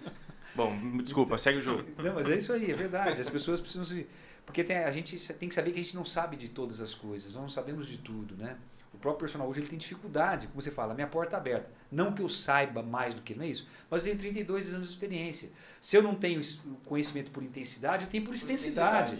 Bom, 0.53 0.71
desculpa, 0.97 1.35
segue 1.39 1.57
o 1.57 1.61
jogo. 1.63 1.83
Não, 1.97 2.13
mas 2.13 2.29
é 2.29 2.37
isso 2.37 2.53
aí, 2.53 2.69
é 2.69 2.75
verdade. 2.75 3.19
As 3.19 3.27
pessoas 3.27 3.59
precisam 3.59 3.83
se. 3.83 4.05
Porque 4.45 4.63
tem, 4.63 4.77
a 4.77 4.91
gente 4.91 5.17
tem 5.33 5.49
que 5.49 5.55
saber 5.55 5.71
que 5.71 5.79
a 5.79 5.81
gente 5.81 5.95
não 5.95 6.05
sabe 6.05 6.37
de 6.37 6.47
todas 6.47 6.79
as 6.79 6.93
coisas, 6.93 7.33
nós 7.33 7.41
não 7.41 7.49
sabemos 7.49 7.87
de 7.87 7.97
tudo, 7.97 8.35
né? 8.37 8.55
O 8.93 8.99
próprio 8.99 9.21
personal 9.21 9.49
hoje 9.49 9.61
ele 9.61 9.67
tem 9.67 9.79
dificuldade, 9.79 10.45
como 10.45 10.61
você 10.61 10.69
fala, 10.69 10.93
minha 10.93 11.07
porta 11.07 11.29
está 11.29 11.37
aberta. 11.37 11.71
Não 11.91 12.13
que 12.13 12.21
eu 12.21 12.29
saiba 12.29 12.83
mais 12.83 13.15
do 13.15 13.21
que, 13.21 13.33
não 13.33 13.43
é 13.43 13.47
isso, 13.47 13.67
mas 13.89 14.01
eu 14.01 14.05
tenho 14.05 14.17
32 14.19 14.75
anos 14.75 14.89
de 14.89 14.93
experiência. 14.93 15.49
Se 15.81 15.97
eu 15.97 16.03
não 16.03 16.13
tenho 16.13 16.39
conhecimento 16.85 17.31
por 17.31 17.41
intensidade, 17.41 18.05
eu 18.05 18.09
tenho 18.11 18.23
por 18.23 18.35
extensidade. 18.35 19.17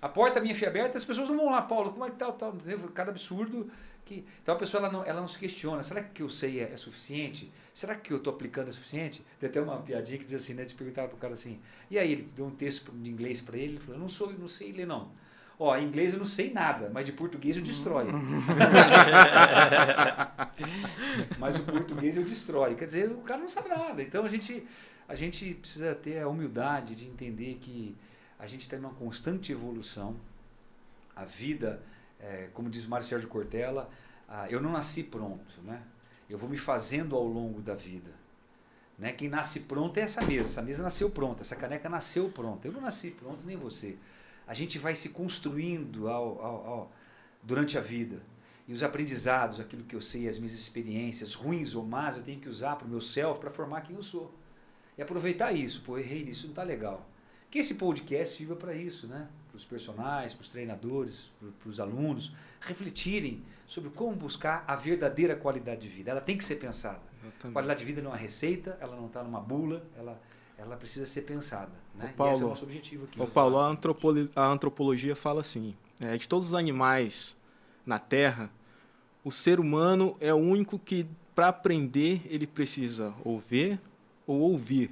A 0.00 0.08
porta 0.08 0.40
minha 0.40 0.54
foi 0.54 0.68
aberta, 0.68 0.96
as 0.96 1.04
pessoas 1.04 1.28
não 1.28 1.36
vão 1.36 1.50
lá, 1.50 1.62
Paulo, 1.62 1.90
como 1.90 2.04
é 2.04 2.10
que 2.10 2.16
tal, 2.16 2.32
tal, 2.32 2.54
entendeu? 2.54 2.78
Cada 2.94 3.10
absurdo 3.10 3.68
que. 4.04 4.24
Então 4.42 4.54
a 4.54 4.58
pessoa 4.58 4.82
ela 4.82 4.92
não, 4.92 5.04
ela 5.04 5.20
não 5.20 5.28
se 5.28 5.38
questiona, 5.38 5.82
será 5.82 6.02
que 6.02 6.10
o 6.10 6.12
que 6.12 6.22
eu 6.22 6.30
sei 6.30 6.60
é, 6.60 6.72
é 6.72 6.76
suficiente? 6.76 7.50
Será 7.74 7.94
que 7.94 8.12
o 8.12 8.14
eu 8.14 8.18
estou 8.18 8.32
aplicando 8.32 8.68
é 8.68 8.72
suficiente? 8.72 9.24
Tem 9.38 9.48
até 9.48 9.60
uma 9.60 9.78
piadinha 9.78 10.18
que 10.18 10.24
diz 10.24 10.34
assim, 10.34 10.54
né? 10.54 10.62
Eles 10.62 10.72
perguntaram 10.72 11.08
pro 11.08 11.18
cara 11.18 11.34
assim, 11.34 11.60
e 11.90 11.98
aí, 11.98 12.12
ele 12.12 12.22
deu 12.34 12.46
um 12.46 12.50
texto 12.50 12.90
de 12.92 13.10
inglês 13.10 13.40
para 13.40 13.56
ele, 13.56 13.72
ele 13.74 13.80
falou, 13.80 13.96
eu 13.96 14.00
não 14.00 14.08
sou, 14.08 14.32
não 14.32 14.48
sei 14.48 14.72
ler 14.72 14.86
não. 14.86 15.10
Ó, 15.60 15.76
em 15.76 15.84
inglês 15.84 16.12
eu 16.12 16.20
não 16.20 16.26
sei 16.26 16.52
nada, 16.52 16.88
mas 16.94 17.04
de 17.04 17.10
português 17.10 17.56
eu 17.56 17.62
destrói. 17.62 18.06
mas 21.36 21.56
o 21.56 21.64
português 21.64 22.16
eu 22.16 22.22
destrói. 22.22 22.76
Quer 22.76 22.86
dizer, 22.86 23.10
o 23.10 23.22
cara 23.22 23.40
não 23.40 23.48
sabe 23.48 23.68
nada. 23.68 24.00
Então 24.00 24.24
a 24.24 24.28
gente, 24.28 24.64
a 25.08 25.16
gente 25.16 25.54
precisa 25.54 25.96
ter 25.96 26.20
a 26.20 26.28
humildade 26.28 26.94
de 26.94 27.08
entender 27.08 27.58
que 27.60 27.96
a 28.38 28.46
gente 28.46 28.62
está 28.62 28.76
em 28.76 28.80
uma 28.80 28.94
constante 28.94 29.52
evolução. 29.52 30.16
A 31.16 31.24
vida, 31.24 31.82
é, 32.20 32.48
como 32.54 32.70
diz 32.70 32.84
Mário 32.86 33.06
Sérgio 33.06 33.28
Cortella, 33.28 33.90
eu 34.48 34.60
não 34.60 34.70
nasci 34.70 35.02
pronto, 35.02 35.60
né? 35.62 35.82
Eu 36.28 36.36
vou 36.36 36.48
me 36.48 36.58
fazendo 36.58 37.16
ao 37.16 37.24
longo 37.24 37.60
da 37.62 37.74
vida. 37.74 38.10
Né? 38.98 39.12
Quem 39.12 39.28
nasce 39.28 39.60
pronto 39.60 39.96
é 39.96 40.02
essa 40.02 40.20
mesa. 40.20 40.48
Essa 40.48 40.62
mesa 40.62 40.82
nasceu 40.82 41.08
pronta, 41.08 41.42
essa 41.42 41.56
caneca 41.56 41.88
nasceu 41.88 42.28
pronta. 42.28 42.68
Eu 42.68 42.72
não 42.72 42.80
nasci 42.82 43.10
pronto, 43.12 43.46
nem 43.46 43.56
você. 43.56 43.96
A 44.46 44.52
gente 44.52 44.78
vai 44.78 44.94
se 44.94 45.08
construindo 45.10 46.08
ao, 46.08 46.42
ao, 46.42 46.66
ao- 46.66 46.92
durante 47.42 47.78
a 47.78 47.80
vida. 47.80 48.20
E 48.66 48.72
os 48.72 48.82
aprendizados, 48.82 49.58
aquilo 49.60 49.84
que 49.84 49.96
eu 49.96 50.00
sei, 50.00 50.28
as 50.28 50.36
minhas 50.36 50.52
experiências, 50.52 51.32
ruins 51.32 51.74
ou 51.74 51.82
más, 51.86 52.18
eu 52.18 52.22
tenho 52.22 52.38
que 52.38 52.48
usar 52.48 52.76
para 52.76 52.86
o 52.86 52.90
meu 52.90 53.00
self 53.00 53.40
para 53.40 53.48
formar 53.50 53.80
quem 53.80 53.96
eu 53.96 54.02
sou. 54.02 54.34
E 54.98 55.00
aproveitar 55.02 55.52
isso. 55.52 55.80
Pô, 55.82 55.96
errei 55.96 56.24
nisso, 56.24 56.42
não 56.44 56.50
está 56.50 56.62
legal. 56.62 57.08
Que 57.50 57.58
esse 57.58 57.76
podcast 57.76 58.36
sirva 58.36 58.54
para 58.56 58.74
isso, 58.74 59.06
né? 59.06 59.28
Para 59.48 59.56
os 59.56 59.64
personagens, 59.64 60.34
para 60.34 60.42
os 60.42 60.48
treinadores, 60.48 61.30
para 61.60 61.68
os 61.68 61.80
alunos, 61.80 62.32
refletirem 62.60 63.42
sobre 63.66 63.90
como 63.90 64.14
buscar 64.14 64.64
a 64.66 64.76
verdadeira 64.76 65.34
qualidade 65.34 65.80
de 65.80 65.88
vida. 65.88 66.10
Ela 66.10 66.20
tem 66.20 66.36
que 66.36 66.44
ser 66.44 66.56
pensada. 66.56 67.00
Qualidade 67.52 67.80
de 67.80 67.84
vida 67.84 68.00
não 68.02 68.10
é 68.10 68.14
uma 68.14 68.18
receita, 68.18 68.76
ela 68.80 68.96
não 68.96 69.06
está 69.06 69.22
numa 69.22 69.40
bula, 69.40 69.84
ela, 69.96 70.20
ela 70.56 70.76
precisa 70.76 71.06
ser 71.06 71.22
pensada. 71.22 71.72
Né? 71.94 72.10
Ô, 72.12 72.16
Paulo, 72.16 72.32
e 72.32 72.34
esse 72.34 72.42
é 72.42 72.46
o 72.46 72.48
nosso 72.50 72.64
objetivo 72.64 73.04
aqui. 73.04 73.20
Ô, 73.20 73.26
Paulo, 73.26 73.58
a, 73.58 73.68
antropolo- 73.68 74.30
a 74.36 74.46
antropologia 74.46 75.16
fala 75.16 75.40
assim: 75.40 75.74
é, 76.00 76.16
de 76.16 76.28
todos 76.28 76.48
os 76.48 76.54
animais 76.54 77.36
na 77.84 77.98
Terra, 77.98 78.50
o 79.24 79.32
ser 79.32 79.58
humano 79.58 80.16
é 80.20 80.32
o 80.32 80.36
único 80.36 80.78
que, 80.78 81.06
para 81.34 81.48
aprender, 81.48 82.22
ele 82.26 82.46
precisa 82.46 83.14
ouvir 83.24 83.80
ou 84.26 84.40
ouvir. 84.40 84.90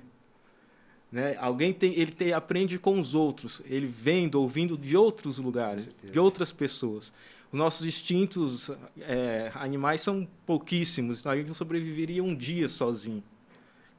Né? 1.11 1.37
Alguém 1.39 1.73
tem, 1.73 1.93
ele 1.99 2.11
tem, 2.11 2.33
aprende 2.33 2.79
com 2.79 2.99
os 2.99 3.15
outros, 3.15 3.63
ele 3.67 3.87
vendo, 3.87 4.41
ouvindo 4.41 4.77
de 4.77 4.97
outros 4.97 5.39
lugares, 5.39 5.89
de 6.03 6.19
outras 6.19 6.51
pessoas. 6.51 7.13
Os 7.53 7.59
nossos 7.59 7.87
instintos 7.87 8.71
é, 9.01 9.51
animais 9.55 10.01
são 10.01 10.27
pouquíssimos, 10.45 11.21
então 11.21 11.31
a 11.31 11.37
gente 11.37 11.47
não 11.47 11.55
sobreviveria 11.55 12.23
um 12.23 12.35
dia 12.35 12.69
sozinho, 12.69 13.23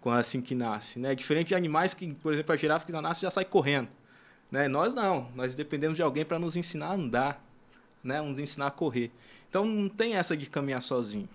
quando 0.02 0.20
assim 0.20 0.42
que 0.42 0.54
nasce. 0.54 1.00
Né? 1.00 1.16
Diferente 1.16 1.48
de 1.48 1.56
animais 1.56 1.94
que, 1.94 2.14
por 2.16 2.34
exemplo, 2.34 2.54
a 2.54 2.58
girafa 2.58 2.86
que 2.86 2.92
já 2.92 3.02
nasce 3.02 3.22
já 3.22 3.32
sai 3.32 3.46
correndo. 3.46 3.88
Né? 4.52 4.68
Nós 4.68 4.94
não, 4.94 5.30
nós 5.34 5.56
dependemos 5.56 5.96
de 5.96 6.02
alguém 6.02 6.26
para 6.26 6.38
nos 6.38 6.58
ensinar 6.58 6.88
a 6.88 6.94
andar, 6.94 7.44
né? 8.04 8.22
nos 8.22 8.38
ensinar 8.38 8.68
a 8.68 8.72
correr. 8.72 9.12
Então 9.50 9.66
não 9.66 9.88
tem 9.88 10.16
essa 10.16 10.36
de 10.36 10.46
caminhar 10.46 10.82
sozinho, 10.82 11.28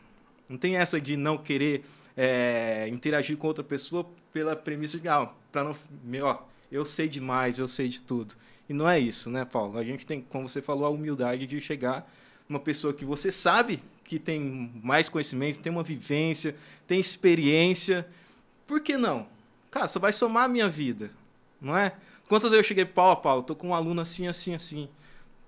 não 0.49 0.59
tem 0.59 0.77
essa 0.77 1.01
de 1.01 1.17
não 1.17 1.39
querer 1.39 1.83
é, 2.17 2.89
interagir 2.89 3.37
com 3.37 3.47
outra 3.47 3.65
pessoa 3.65 4.07
pela 4.33 4.57
premissa 4.57 4.99
de, 4.99 5.09
ah, 5.09 5.31
para 5.51 5.65
não, 5.65 5.77
ó, 6.23 6.39
eu 6.71 6.85
sei 6.85 7.09
demais, 7.09 7.59
eu 7.59 7.69
sei 7.69 7.89
de 7.89 8.01
tudo. 8.03 8.35
E 8.69 8.73
não 8.73 8.89
é 8.89 8.99
isso, 8.99 9.31
né, 9.31 9.45
Paulo? 9.45 9.79
A 9.79 9.85
gente 9.85 10.07
tem, 10.07 10.21
como 10.21 10.49
você 10.49 10.63
falou, 10.63 10.87
a 10.87 10.91
humildade 10.91 11.47
de 11.47 11.61
chegar 11.61 12.11
numa 12.49 12.61
pessoa 12.61 12.93
que 12.93 13.05
você 13.05 13.31
sabe 13.31 13.83
que 14.05 14.19
tem 14.19 14.71
mais 14.83 15.09
conhecimento, 15.09 15.61
tem 15.61 15.73
uma 15.73 15.83
vivência, 15.83 16.55
tem 16.87 17.01
experiência. 17.01 18.07
Por 18.67 18.81
que 18.81 18.97
não? 18.97 19.27
Cara, 19.71 19.89
só 19.89 19.99
vai 19.99 20.13
somar 20.13 20.45
a 20.45 20.49
minha 20.49 20.69
vida, 20.69 21.11
não 21.61 21.77
é? 21.77 21.95
Quantas 22.29 22.51
vezes 22.51 22.65
eu 22.65 22.69
cheguei, 22.69 22.85
Paulo, 22.85 23.17
Paulo, 23.17 23.43
tô 23.43 23.55
com 23.55 23.69
um 23.69 23.75
aluno 23.75 24.01
assim, 24.01 24.27
assim, 24.27 24.55
assim. 24.55 24.89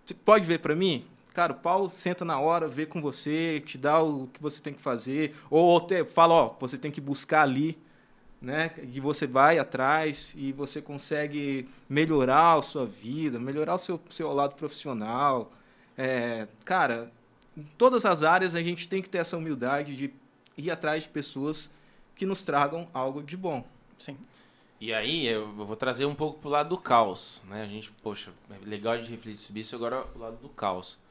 Você 0.04 0.14
pode 0.14 0.44
ver 0.44 0.58
para 0.60 0.74
mim? 0.74 1.04
Cara, 1.34 1.52
o 1.52 1.56
Paulo 1.56 1.90
senta 1.90 2.24
na 2.24 2.38
hora, 2.38 2.68
vê 2.68 2.86
com 2.86 3.02
você, 3.02 3.60
te 3.66 3.76
dá 3.76 4.00
o 4.00 4.28
que 4.28 4.40
você 4.40 4.62
tem 4.62 4.72
que 4.72 4.80
fazer, 4.80 5.34
ou 5.50 5.76
até 5.76 6.04
fala, 6.04 6.32
ó, 6.32 6.56
você 6.60 6.78
tem 6.78 6.92
que 6.92 7.00
buscar 7.00 7.42
ali, 7.42 7.76
né? 8.40 8.70
E 8.92 9.00
você 9.00 9.26
vai 9.26 9.58
atrás 9.58 10.32
e 10.36 10.52
você 10.52 10.80
consegue 10.80 11.68
melhorar 11.88 12.58
a 12.58 12.62
sua 12.62 12.86
vida, 12.86 13.36
melhorar 13.40 13.74
o 13.74 13.78
seu, 13.78 14.00
seu 14.08 14.32
lado 14.32 14.54
profissional. 14.54 15.52
É, 15.98 16.46
cara, 16.64 17.10
em 17.56 17.64
todas 17.76 18.06
as 18.06 18.22
áreas 18.22 18.54
a 18.54 18.62
gente 18.62 18.88
tem 18.88 19.02
que 19.02 19.08
ter 19.08 19.18
essa 19.18 19.36
humildade 19.36 19.96
de 19.96 20.14
ir 20.56 20.70
atrás 20.70 21.02
de 21.02 21.08
pessoas 21.08 21.68
que 22.14 22.24
nos 22.24 22.42
tragam 22.42 22.88
algo 22.94 23.20
de 23.20 23.36
bom. 23.36 23.66
Sim. 23.98 24.16
E 24.80 24.94
aí, 24.94 25.26
eu 25.26 25.52
vou 25.52 25.74
trazer 25.74 26.04
um 26.04 26.14
pouco 26.14 26.38
pro 26.38 26.48
lado 26.50 26.68
do 26.68 26.78
caos, 26.78 27.42
né? 27.48 27.62
A 27.62 27.66
gente, 27.66 27.90
poxa, 28.02 28.30
é 28.50 28.64
legal 28.64 28.92
a 28.92 28.98
gente 28.98 29.10
refletir 29.10 29.40
sobre 29.40 29.62
isso 29.62 29.74
agora 29.74 30.02
pro 30.02 30.20
lado 30.20 30.36
do 30.36 30.48
caos. 30.48 31.02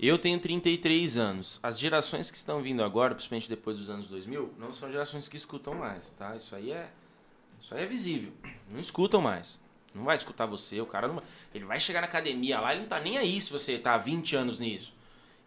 Eu 0.00 0.16
tenho 0.16 0.38
33 0.38 1.18
anos. 1.18 1.58
As 1.60 1.76
gerações 1.78 2.30
que 2.30 2.36
estão 2.36 2.62
vindo 2.62 2.84
agora, 2.84 3.16
principalmente 3.16 3.48
depois 3.48 3.78
dos 3.78 3.90
anos 3.90 4.08
2000, 4.08 4.54
não 4.56 4.72
são 4.72 4.90
gerações 4.92 5.28
que 5.28 5.36
escutam 5.36 5.74
mais, 5.74 6.10
tá? 6.10 6.36
Isso 6.36 6.54
aí 6.54 6.70
é 6.70 6.88
isso 7.60 7.74
aí 7.74 7.82
é 7.82 7.86
visível. 7.86 8.32
Não 8.70 8.78
escutam 8.78 9.20
mais. 9.20 9.58
Não 9.92 10.04
vai 10.04 10.14
escutar 10.14 10.46
você, 10.46 10.80
o 10.80 10.86
cara 10.86 11.08
não, 11.08 11.20
ele 11.52 11.64
vai 11.64 11.80
chegar 11.80 12.00
na 12.00 12.06
academia 12.06 12.60
lá, 12.60 12.72
ele 12.72 12.82
não 12.82 12.88
tá 12.88 13.00
nem 13.00 13.18
aí 13.18 13.40
se 13.40 13.50
você 13.50 13.76
tá 13.76 13.94
há 13.94 13.98
20 13.98 14.36
anos 14.36 14.60
nisso. 14.60 14.94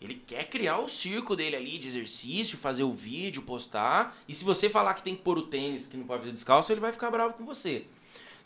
Ele 0.02 0.16
quer 0.16 0.50
criar 0.50 0.80
o 0.80 0.88
circo 0.90 1.36
dele 1.36 1.56
ali 1.56 1.78
de 1.78 1.88
exercício, 1.88 2.58
fazer 2.58 2.84
o 2.84 2.92
vídeo, 2.92 3.44
postar. 3.44 4.18
E 4.28 4.34
se 4.34 4.44
você 4.44 4.70
falar 4.70 4.96
que 4.96 5.04
tem 5.04 5.16
que 5.16 5.22
pôr 5.22 5.38
o 5.38 5.44
tênis, 5.44 5.88
que 5.88 5.96
não 5.96 6.06
pode 6.06 6.22
fazer 6.24 6.34
descalço, 6.34 6.74
ele 6.74 6.82
vai 6.82 6.92
ficar 6.92 7.12
bravo 7.12 7.36
com 7.36 7.46
você. 7.46 7.86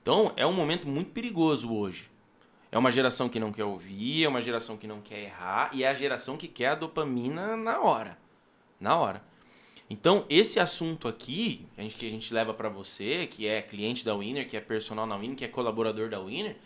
Então, 0.01 0.33
é 0.35 0.45
um 0.45 0.53
momento 0.53 0.85
muito 0.85 1.11
perigoso 1.11 1.73
hoje. 1.73 2.09
É 2.71 2.77
uma 2.77 2.91
geração 2.91 3.29
que 3.29 3.39
não 3.39 3.51
quer 3.51 3.63
ouvir, 3.63 4.25
é 4.25 4.27
uma 4.27 4.41
geração 4.41 4.75
que 4.75 4.87
não 4.87 4.99
quer 5.01 5.19
errar, 5.23 5.69
e 5.73 5.83
é 5.83 5.87
a 5.87 5.93
geração 5.93 6.35
que 6.35 6.47
quer 6.47 6.67
a 6.69 6.75
dopamina 6.75 7.55
na 7.55 7.79
hora. 7.79 8.17
Na 8.79 8.97
hora. 8.97 9.23
Então, 9.89 10.25
esse 10.29 10.59
assunto 10.59 11.07
aqui, 11.07 11.67
que 11.75 11.79
a 11.79 11.83
gente, 11.83 11.95
que 11.95 12.07
a 12.07 12.09
gente 12.09 12.33
leva 12.33 12.53
para 12.53 12.67
você, 12.69 13.27
que 13.27 13.47
é 13.47 13.61
cliente 13.61 14.03
da 14.03 14.15
Winner, 14.15 14.49
que 14.49 14.57
é 14.57 14.59
personal 14.59 15.05
na 15.05 15.15
Winner, 15.15 15.37
que 15.37 15.45
é 15.45 15.47
colaborador 15.47 16.09
da 16.09 16.19
Winner, 16.19 16.57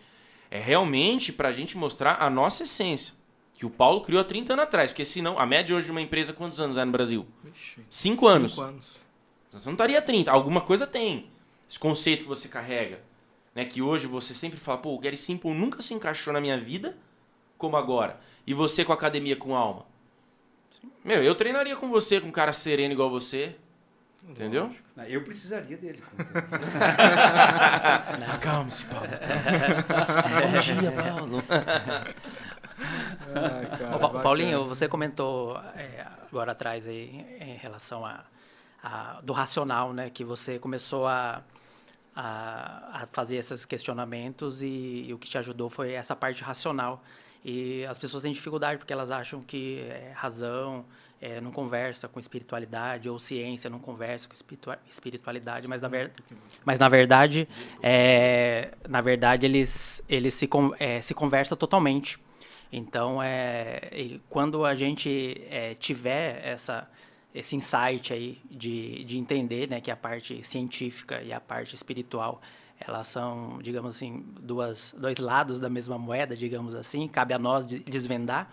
é 0.50 0.58
realmente 0.58 1.32
para 1.34 1.50
a 1.50 1.52
gente 1.52 1.78
mostrar 1.78 2.18
a 2.22 2.30
nossa 2.30 2.64
essência. 2.64 3.14
que 3.56 3.66
o 3.66 3.70
Paulo 3.70 4.00
criou 4.00 4.22
há 4.22 4.24
30 4.24 4.54
anos 4.54 4.64
atrás. 4.64 4.90
Porque 4.92 5.04
senão, 5.04 5.38
a 5.38 5.46
média 5.46 5.76
hoje 5.76 5.86
de 5.86 5.92
uma 5.92 6.02
empresa, 6.02 6.32
quantos 6.32 6.62
anos 6.62 6.78
é 6.78 6.86
no 6.86 6.94
Brasil? 6.94 7.28
Ixi, 7.44 7.82
Cinco 7.90 8.26
anos. 8.26 8.52
Cinco 8.52 8.64
anos. 8.64 9.06
Você 9.52 9.66
não 9.66 9.74
estaria 9.74 10.02
30. 10.02 10.32
Alguma 10.32 10.62
coisa 10.62 10.88
tem. 10.88 11.30
Esse 11.70 11.78
conceito 11.78 12.22
que 12.22 12.28
você 12.30 12.48
carrega. 12.48 13.02
Né? 13.60 13.66
Que 13.66 13.82
hoje 13.82 14.08
você 14.08 14.34
sempre 14.34 14.58
fala, 14.58 14.78
pô, 14.78 14.96
o 14.96 15.00
Gary 15.00 15.18
Simple 15.18 15.52
nunca 15.52 15.82
se 15.82 15.94
encaixou 15.94 16.32
na 16.32 16.40
minha 16.40 16.58
vida 16.58 16.96
como 17.58 17.76
agora. 17.76 18.18
E 18.48 18.54
você 18.54 18.86
com 18.86 18.94
a 18.94 18.96
academia 18.96 19.36
com 19.36 19.54
alma. 19.54 19.86
Meu, 21.04 21.22
eu 21.22 21.36
treinaria 21.36 21.76
com 21.76 21.90
você, 21.90 22.22
com 22.22 22.30
um 22.30 22.32
cara 22.32 22.54
sereno 22.54 22.94
igual 22.94 23.10
você. 23.10 23.58
Entendeu? 24.30 24.74
Não, 24.96 25.04
Eu 25.04 25.24
precisaria 25.26 25.76
dele. 25.76 26.02
Acalme-se, 28.34 28.86
Paulo. 28.86 29.08
acalme-se. 29.12 30.74
Bom 30.74 30.82
dia, 30.82 30.92
Paulo. 30.92 31.44
Ai, 33.36 33.78
cara, 33.78 33.98
Ô. 33.98 34.10
Paulinho, 34.22 34.66
você 34.68 34.88
comentou 34.88 35.58
é, 35.76 36.06
agora 36.32 36.52
atrás 36.54 36.88
aí 36.88 37.26
em 37.42 37.58
relação 37.58 38.06
a, 38.06 38.22
a- 38.82 39.20
do 39.22 39.34
racional, 39.34 39.92
né? 39.94 40.10
Que 40.10 40.24
você 40.24 40.58
começou 40.60 41.06
a, 41.08 41.42
a, 42.16 43.04
a 43.04 43.08
fazer 43.08 43.38
esses 43.38 43.66
questionamentos 43.66 44.62
e, 44.62 45.06
e 45.08 45.14
o 45.14 45.18
que 45.18 45.30
te 45.30 45.38
ajudou 45.38 45.70
foi 45.70 45.94
essa 45.94 46.16
parte 46.16 46.44
racional. 46.44 47.04
E 47.44 47.86
as 47.86 47.98
pessoas 47.98 48.24
têm 48.24 48.32
dificuldade 48.32 48.78
porque 48.78 48.92
elas 48.92 49.12
acham 49.12 49.42
que 49.42 49.80
é, 49.80 50.12
razão 50.14 50.86
é, 51.22 51.42
não 51.42 51.52
conversa 51.52 52.08
com 52.08 52.20
espiritualidade 52.20 53.10
ou 53.10 53.20
ciência 53.20 53.70
não 53.70 53.80
conversa 53.80 54.28
com 54.28 54.34
espiritua- 54.34 54.80
espiritualidade, 54.90 55.68
mas 55.68 55.82
na, 55.82 55.88
ver, 55.88 56.12
mas 56.64 56.80
na 56.80 56.88
verdade, 56.88 57.48
é, 57.82 58.74
na 58.88 59.02
verdade 59.02 59.46
eles, 59.46 60.04
eles 60.08 60.34
se, 60.34 60.50
é, 60.80 61.02
se 61.02 61.14
conversam 61.14 61.58
totalmente. 61.58 62.20
Então, 62.72 63.22
é, 63.22 64.20
quando 64.30 64.64
a 64.64 64.76
gente 64.76 65.42
é, 65.50 65.74
tiver 65.74 66.40
essa, 66.46 66.88
esse 67.34 67.56
insight 67.56 68.14
aí 68.14 68.42
de, 68.50 69.04
de 69.04 69.18
entender 69.18 69.70
né, 69.70 69.80
que 69.80 69.92
a 69.92 69.96
parte 69.96 70.44
científica 70.44 71.22
e 71.22 71.32
a 71.32 71.40
parte 71.40 71.76
espiritual 71.76 72.42
elas 72.80 73.08
são, 73.08 73.60
digamos 73.62 73.96
assim, 73.96 74.26
duas, 74.40 74.96
dois 74.98 75.18
lados 75.18 75.60
da 75.60 75.70
mesma 75.70 75.98
moeda, 75.98 76.36
digamos 76.36 76.74
assim, 76.74 77.08
cabe 77.10 77.34
a 77.34 77.40
nós 77.40 77.66
de- 77.66 77.80
desvendar. 77.80 78.50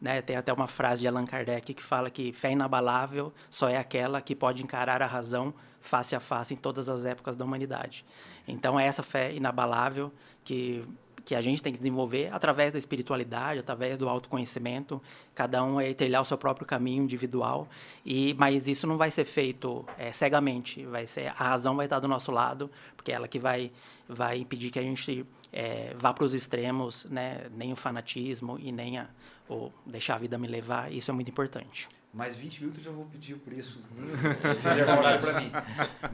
Né? 0.00 0.22
Tem 0.22 0.36
até 0.36 0.52
uma 0.52 0.66
frase 0.66 1.02
de 1.02 1.08
Allan 1.08 1.24
Kardec 1.24 1.74
que 1.74 1.82
fala 1.82 2.10
que 2.10 2.32
fé 2.32 2.52
inabalável 2.52 3.32
só 3.50 3.68
é 3.68 3.76
aquela 3.76 4.20
que 4.20 4.34
pode 4.34 4.62
encarar 4.62 5.02
a 5.02 5.06
razão 5.06 5.54
face 5.80 6.16
a 6.16 6.20
face 6.20 6.54
em 6.54 6.56
todas 6.56 6.88
as 6.88 7.04
épocas 7.04 7.36
da 7.36 7.44
humanidade. 7.44 8.04
Então, 8.48 8.80
é 8.80 8.86
essa 8.86 9.02
fé 9.02 9.32
inabalável 9.32 10.12
que 10.42 10.82
que 11.26 11.34
a 11.34 11.40
gente 11.40 11.60
tem 11.60 11.72
que 11.72 11.78
desenvolver 11.78 12.32
através 12.32 12.72
da 12.72 12.78
espiritualidade, 12.78 13.58
através 13.58 13.98
do 13.98 14.08
autoconhecimento, 14.08 15.02
cada 15.34 15.62
um 15.64 15.80
é 15.80 15.92
trilhar 15.92 16.22
o 16.22 16.24
seu 16.24 16.38
próprio 16.38 16.64
caminho 16.64 17.02
individual, 17.02 17.68
e 18.04 18.32
mas 18.34 18.68
isso 18.68 18.86
não 18.86 18.96
vai 18.96 19.10
ser 19.10 19.24
feito 19.24 19.84
é, 19.98 20.12
cegamente, 20.12 20.86
vai 20.86 21.04
ser 21.04 21.26
a 21.36 21.48
razão 21.48 21.74
vai 21.74 21.86
estar 21.86 21.98
do 21.98 22.06
nosso 22.06 22.30
lado, 22.30 22.70
porque 22.96 23.10
é 23.10 23.16
ela 23.16 23.26
que 23.26 23.40
vai 23.40 23.72
vai 24.08 24.38
impedir 24.38 24.70
que 24.70 24.78
a 24.78 24.82
gente 24.82 25.26
é, 25.52 25.92
vá 25.96 26.14
para 26.14 26.24
os 26.24 26.32
extremos, 26.32 27.06
né? 27.10 27.46
Nem 27.56 27.72
o 27.72 27.76
fanatismo 27.76 28.56
e 28.60 28.70
nem 28.70 28.98
a 28.98 29.08
ou 29.48 29.72
deixar 29.84 30.14
a 30.14 30.18
vida 30.18 30.38
me 30.38 30.46
levar, 30.46 30.92
isso 30.92 31.10
é 31.10 31.14
muito 31.14 31.30
importante. 31.30 31.88
Mais 32.16 32.34
20 32.34 32.60
minutos 32.60 32.78
eu 32.86 32.90
já 32.90 32.96
vou 32.96 33.04
pedir 33.04 33.34
o 33.34 33.38
preço. 33.38 33.78
Você 33.92 34.74
já 34.84 34.96
guarda 34.96 35.18
pra 35.18 35.38
mim. 35.38 35.52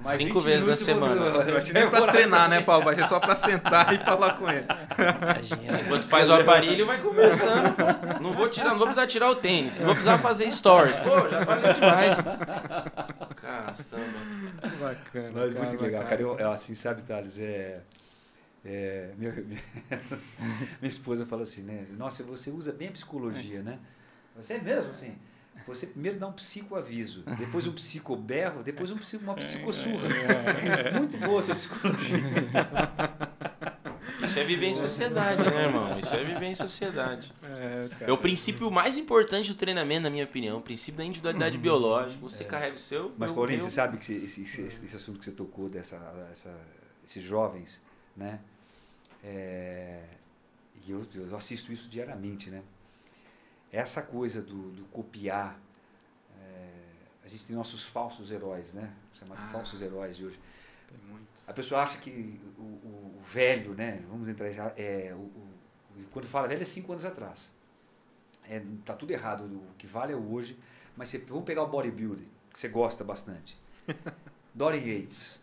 Mais 0.02 0.18
Cinco 0.18 0.40
20 0.40 0.44
vezes 0.44 0.66
na 0.66 0.74
semana. 0.74 1.30
Vai 1.44 1.60
ser 1.60 1.72
nem 1.74 1.88
pra 1.88 2.08
treinar, 2.08 2.48
né, 2.48 2.60
Paulo? 2.60 2.84
Vai 2.84 2.96
ser 2.96 3.04
só 3.06 3.20
pra 3.20 3.36
sentar 3.36 3.94
e 3.94 3.98
falar 3.98 4.32
com 4.36 4.50
ele. 4.50 4.66
Imagina. 5.22 5.80
Enquanto 5.80 6.04
faz 6.08 6.28
o 6.28 6.34
aparelho, 6.34 6.86
vai 6.86 7.00
conversando. 7.00 7.72
Não 8.20 8.32
vou 8.32 8.48
tirar, 8.48 8.70
não 8.70 8.78
vou 8.78 8.88
precisar 8.88 9.06
tirar 9.06 9.30
o 9.30 9.36
tênis. 9.36 9.78
Não 9.78 9.84
vou 9.86 9.94
precisar 9.94 10.18
fazer 10.18 10.50
stories. 10.50 10.96
Pô, 10.96 11.28
já 11.28 11.44
valeu 11.44 11.72
demais. 11.72 12.16
Caçamba. 13.36 14.04
Bacana. 14.80 15.30
Mas 15.34 15.54
cara, 15.54 15.66
muito 15.68 15.82
legal, 15.82 16.02
bacana. 16.02 16.04
cara. 16.04 16.20
Eu, 16.22 16.36
eu, 16.36 16.50
assim, 16.52 16.74
sabe, 16.74 17.02
Thales, 17.02 17.38
é, 17.38 17.80
é, 18.64 19.10
meu- 19.16 19.32
minha 19.46 19.56
esposa 20.82 21.24
fala 21.24 21.42
assim, 21.42 21.62
né? 21.62 21.84
Nossa, 21.90 22.24
você 22.24 22.50
usa 22.50 22.72
bem 22.72 22.88
a 22.88 22.92
psicologia, 22.92 23.62
né? 23.62 23.78
Você 24.36 24.54
é 24.54 24.58
mesmo, 24.60 24.90
assim. 24.90 25.14
Você 25.66 25.86
primeiro 25.86 26.18
dá 26.18 26.26
um 26.26 26.32
psicoaviso, 26.32 27.22
depois 27.38 27.66
um 27.66 27.72
psicoberro, 27.72 28.62
depois 28.62 28.90
um, 28.90 28.96
psico- 28.96 29.22
uma 29.24 29.34
psicossurra. 29.34 30.08
Muito 30.98 31.16
boa 31.18 31.40
a 31.40 31.42
sua 31.42 31.54
psicologia. 31.54 32.18
Isso 34.22 34.38
é 34.38 34.44
viver 34.44 34.66
em 34.66 34.74
sociedade, 34.74 35.42
né, 35.42 35.64
irmão? 35.64 35.98
Isso 35.98 36.14
é 36.14 36.24
viver 36.24 36.46
em 36.46 36.54
sociedade. 36.54 37.32
É. 37.42 37.88
É 38.08 38.12
o 38.12 38.18
princípio 38.18 38.70
mais 38.70 38.96
importante 38.96 39.48
do 39.52 39.56
treinamento, 39.56 40.02
na 40.02 40.10
minha 40.10 40.24
opinião. 40.24 40.58
O 40.58 40.62
princípio 40.62 40.98
da 40.98 41.04
individualidade 41.04 41.58
biológica. 41.58 42.20
Você 42.20 42.44
carrega 42.44 42.76
o 42.76 42.78
seu. 42.78 43.12
Mas, 43.18 43.32
Paulinho, 43.32 43.58
eu- 43.58 43.64
você 43.64 43.70
sabe 43.70 43.96
que 43.98 44.04
esse, 44.04 44.42
esse, 44.42 44.42
esse, 44.66 44.84
esse 44.86 44.96
assunto 44.96 45.18
que 45.18 45.24
você 45.24 45.32
tocou, 45.32 45.68
dessa, 45.68 45.96
essa, 46.30 46.54
esses 47.04 47.22
jovens, 47.22 47.82
né? 48.16 48.38
É, 49.24 50.00
e 50.86 50.90
eu, 50.90 51.06
eu 51.14 51.36
assisto 51.36 51.72
isso 51.72 51.88
diariamente, 51.88 52.50
né? 52.50 52.62
Essa 53.72 54.02
coisa 54.02 54.42
do, 54.42 54.70
do 54.70 54.84
copiar. 54.86 55.58
é, 56.38 56.68
a 57.24 57.28
gente 57.28 57.44
tem 57.44 57.56
nossos 57.56 57.86
falsos 57.86 58.30
heróis, 58.30 58.74
né? 58.74 58.92
Chamados 59.14 59.42
Ah. 59.44 59.48
falsos 59.48 59.80
heróis 59.80 60.16
de 60.16 60.26
hoje. 60.26 60.38
Tem 60.88 60.98
muito. 61.10 61.26
A 61.46 61.52
pessoa 61.52 61.82
acha 61.82 61.98
que 61.98 62.38
o, 62.58 62.62
o- 62.62 63.16
o 63.18 63.20
velho, 63.22 63.72
né? 63.74 64.04
Vamos 64.08 64.28
entrar 64.28 64.50
já. 64.50 64.72
É, 64.76 65.14
o, 65.14 65.30
quando 66.12 66.26
fala 66.26 66.46
velho 66.48 66.62
é 66.62 66.64
cinco 66.64 66.92
anos 66.92 67.04
atrás. 67.04 67.50
É, 68.48 68.60
tá 68.84 68.94
tudo 68.94 69.10
errado. 69.12 69.44
O 69.44 69.74
que 69.78 69.86
vale 69.86 70.12
é 70.12 70.16
o 70.16 70.32
hoje. 70.32 70.58
Mas 70.96 71.08
você, 71.08 71.18
vamos 71.18 71.44
pegar 71.44 71.62
o 71.62 71.68
bodybuilding, 71.68 72.28
que 72.52 72.60
você 72.60 72.68
gosta 72.68 73.02
bastante. 73.02 73.58
Dorian 74.54 74.80
Yates. 74.80 75.40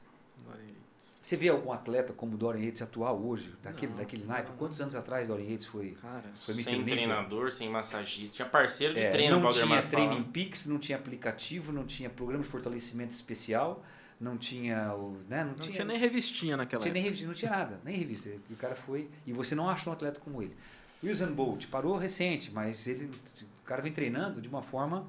Você 1.30 1.38
vê 1.38 1.48
algum 1.50 1.72
atleta 1.72 2.12
como 2.12 2.34
o 2.34 2.38
Dorian 2.40 2.66
Yates 2.66 2.82
atual 2.82 3.22
hoje, 3.22 3.54
daquele, 3.62 3.92
Não, 3.92 4.00
daquele 4.00 4.24
não, 4.24 4.30
naipe? 4.30 4.50
não. 4.50 4.58
Quantos 4.58 4.82
anos 4.82 4.96
atrás 4.96 5.28
Dorian 5.28 5.52
Yates 5.52 5.68
foi? 5.68 5.92
Cara, 5.92 6.24
Foi 6.36 6.56
Mr. 6.56 6.72
Sem 6.72 6.84
treinador, 6.84 7.52
sem 7.52 7.70
massagista. 7.70 8.38
Tinha 8.38 8.48
parceiro 8.48 8.96
de 8.96 9.02
É, 9.02 9.10
treino, 9.12 9.38
o 9.38 9.40
não 9.40 9.52
tinha. 9.52 9.84
Training 9.84 10.24
Peaks, 10.24 10.66
não 10.66 10.80
tinha 10.80 10.98
aplicativo, 10.98 11.72
não 11.72 11.86
tinha 11.86 12.10
programa 12.10 12.44
de 12.44 12.50
fortalecimento 12.50 13.14
especial, 13.14 13.86
não 14.20 14.40
tinha 14.40 14.92
o, 14.96 15.20
né, 15.30 15.44
não, 15.44 15.50
não 15.50 15.54
tinha 15.54 15.86
nem 15.86 16.00
revistinha 16.00 16.58
naquela 16.58 16.82
tinha 16.82 16.94
nem 16.96 17.04
época. 17.04 17.12
revista, 17.12 17.28
não 17.28 17.34
tinha 17.36 17.52
nada, 17.52 17.80
nem 17.86 17.96
revista. 17.96 18.30
E 18.50 18.54
o 18.54 18.58
cara 18.58 18.74
foi 18.74 19.08
e 19.28 19.32
você 19.32 19.54
não 19.54 19.70
achou 19.70 19.94
um 19.94 19.96
atleta 19.96 20.20
como 20.20 20.42
ele. 20.42 20.58
O 21.04 21.08
Usain 21.08 21.32
Bolt 21.32 21.68
parou 21.68 21.96
recente, 21.96 22.50
mas 22.50 22.88
ele, 22.88 23.06
o 23.06 23.66
cara 23.66 23.84
vem 23.84 23.92
treinando 23.94 24.42
de 24.42 24.50
uma 24.50 24.64
forma, 24.64 25.06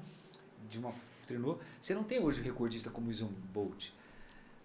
de 0.69 0.77
uma 0.77 0.93
treinou. 1.25 1.59
Você 1.81 1.95
não 1.95 2.03
tem 2.03 2.19
hoje 2.19 2.41
um 2.41 2.43
recordista 2.43 2.91
como 2.91 3.07
o 3.07 3.09
Usain 3.09 3.27
Bolt, 3.51 3.89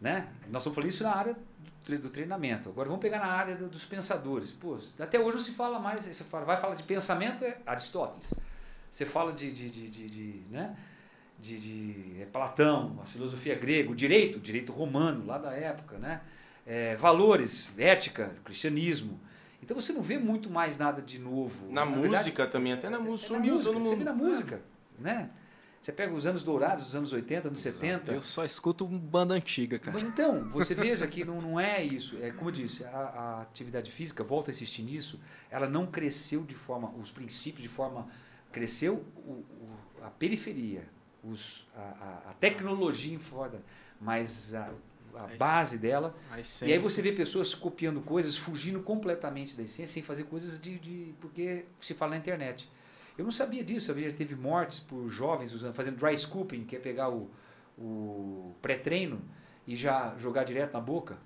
né? 0.00 0.28
Nós 0.50 0.62
estamos 0.62 0.74
falando 0.76 0.90
isso 0.90 1.02
na 1.04 1.14
área 1.14 1.34
do, 1.34 1.40
tre- 1.84 1.98
do 1.98 2.08
treinamento. 2.10 2.68
Agora 2.68 2.88
vamos 2.88 3.00
pegar 3.02 3.18
na 3.18 3.26
área 3.32 3.56
do- 3.56 3.68
dos 3.68 3.84
pensadores. 3.84 4.50
Pô, 4.52 4.78
até 4.98 5.18
hoje 5.18 5.36
não 5.36 5.44
se 5.44 5.52
fala 5.52 5.78
mais. 5.78 6.02
Você 6.02 6.24
fala, 6.24 6.44
vai 6.44 6.56
falar 6.60 6.74
de 6.74 6.82
pensamento 6.82 7.44
é 7.44 7.58
Aristóteles. 7.66 8.32
Você 8.90 9.04
fala 9.06 9.32
de, 9.32 9.50
de, 9.52 9.68
de, 9.70 9.88
de, 9.88 10.08
de, 10.10 10.42
né? 10.50 10.76
de, 11.38 11.58
de 11.58 12.22
é 12.22 12.24
Platão, 12.26 12.98
a 13.02 13.04
filosofia 13.04 13.54
grega, 13.54 13.90
o 13.90 13.94
direito, 13.94 14.38
direito 14.40 14.72
romano 14.72 15.26
lá 15.26 15.36
da 15.38 15.52
época, 15.52 15.98
né? 15.98 16.20
É, 16.66 16.96
valores, 16.96 17.68
ética, 17.76 18.32
cristianismo. 18.44 19.20
Então 19.62 19.78
você 19.78 19.92
não 19.92 20.00
vê 20.02 20.16
muito 20.18 20.48
mais 20.50 20.78
nada 20.78 21.02
de 21.02 21.18
novo. 21.18 21.70
Na, 21.70 21.84
verdade, 21.84 22.08
música 22.08 22.46
também, 22.46 22.72
até 22.72 22.88
na 22.88 22.96
é 22.96 23.00
música. 23.00 23.32
na 23.32 23.38
Sumiu 23.38 23.54
música, 23.56 23.72
todo 23.74 23.82
Você 23.84 23.90
mundo. 23.90 23.98
vê 23.98 24.04
na 24.04 24.12
música, 24.12 24.60
né? 24.98 25.30
Você 25.86 25.92
pega 25.92 26.12
os 26.12 26.26
anos 26.26 26.42
dourados, 26.42 26.84
os 26.88 26.96
anos 26.96 27.12
80, 27.12 27.46
anos 27.46 27.60
70. 27.60 28.10
Eu 28.10 28.20
só 28.20 28.44
escuto 28.44 28.84
banda 28.84 29.34
antiga, 29.34 29.78
cara. 29.78 29.96
Mas 29.96 30.02
então, 30.02 30.42
você 30.50 30.74
veja 30.74 31.06
que 31.06 31.24
não, 31.24 31.40
não 31.40 31.60
é 31.60 31.80
isso. 31.80 32.18
É 32.20 32.32
como 32.32 32.48
eu 32.48 32.52
disse, 32.52 32.82
a, 32.84 32.88
a 32.88 33.42
atividade 33.42 33.88
física, 33.92 34.24
volta 34.24 34.50
a 34.50 34.52
insistir 34.52 34.82
nisso, 34.82 35.20
ela 35.48 35.68
não 35.68 35.86
cresceu 35.86 36.42
de 36.42 36.56
forma, 36.56 36.90
os 37.00 37.12
princípios 37.12 37.62
de 37.62 37.68
forma, 37.68 38.08
cresceu 38.50 39.04
o, 39.14 39.30
o- 39.30 39.76
a 40.02 40.10
periferia, 40.10 40.88
os, 41.22 41.68
a, 41.76 42.30
a- 42.30 42.34
tecnologia 42.40 43.14
em 43.14 43.20
fora, 43.20 43.62
mas 44.00 44.56
a, 44.56 44.68
a 45.14 45.28
base 45.38 45.78
dela. 45.78 46.16
E 46.66 46.72
aí 46.72 46.78
você 46.80 47.00
vê 47.00 47.12
pessoas 47.12 47.54
copiando 47.54 48.00
coisas, 48.00 48.36
fugindo 48.36 48.80
completamente 48.82 49.56
da 49.56 49.62
essência, 49.62 49.86
sem 49.86 50.02
fazer 50.02 50.24
coisas 50.24 50.60
de, 50.60 50.80
de 50.80 51.14
porque 51.20 51.64
se 51.78 51.94
fala 51.94 52.10
na 52.10 52.16
internet. 52.16 52.68
Eu 53.18 53.24
não 53.24 53.30
sabia 53.30 53.64
disso, 53.64 53.86
sabia 53.86 54.10
que 54.10 54.16
teve 54.16 54.34
mortes 54.34 54.78
por 54.80 55.08
jovens 55.08 55.52
usando, 55.52 55.72
fazendo 55.72 55.96
dry 55.96 56.16
scooping, 56.16 56.64
que 56.64 56.76
é 56.76 56.78
pegar 56.78 57.08
o, 57.10 57.30
o 57.78 58.54
pré-treino 58.60 59.20
e 59.66 59.74
já 59.74 60.14
jogar 60.18 60.44
direto 60.44 60.74
na 60.74 60.80
boca. 60.80 61.16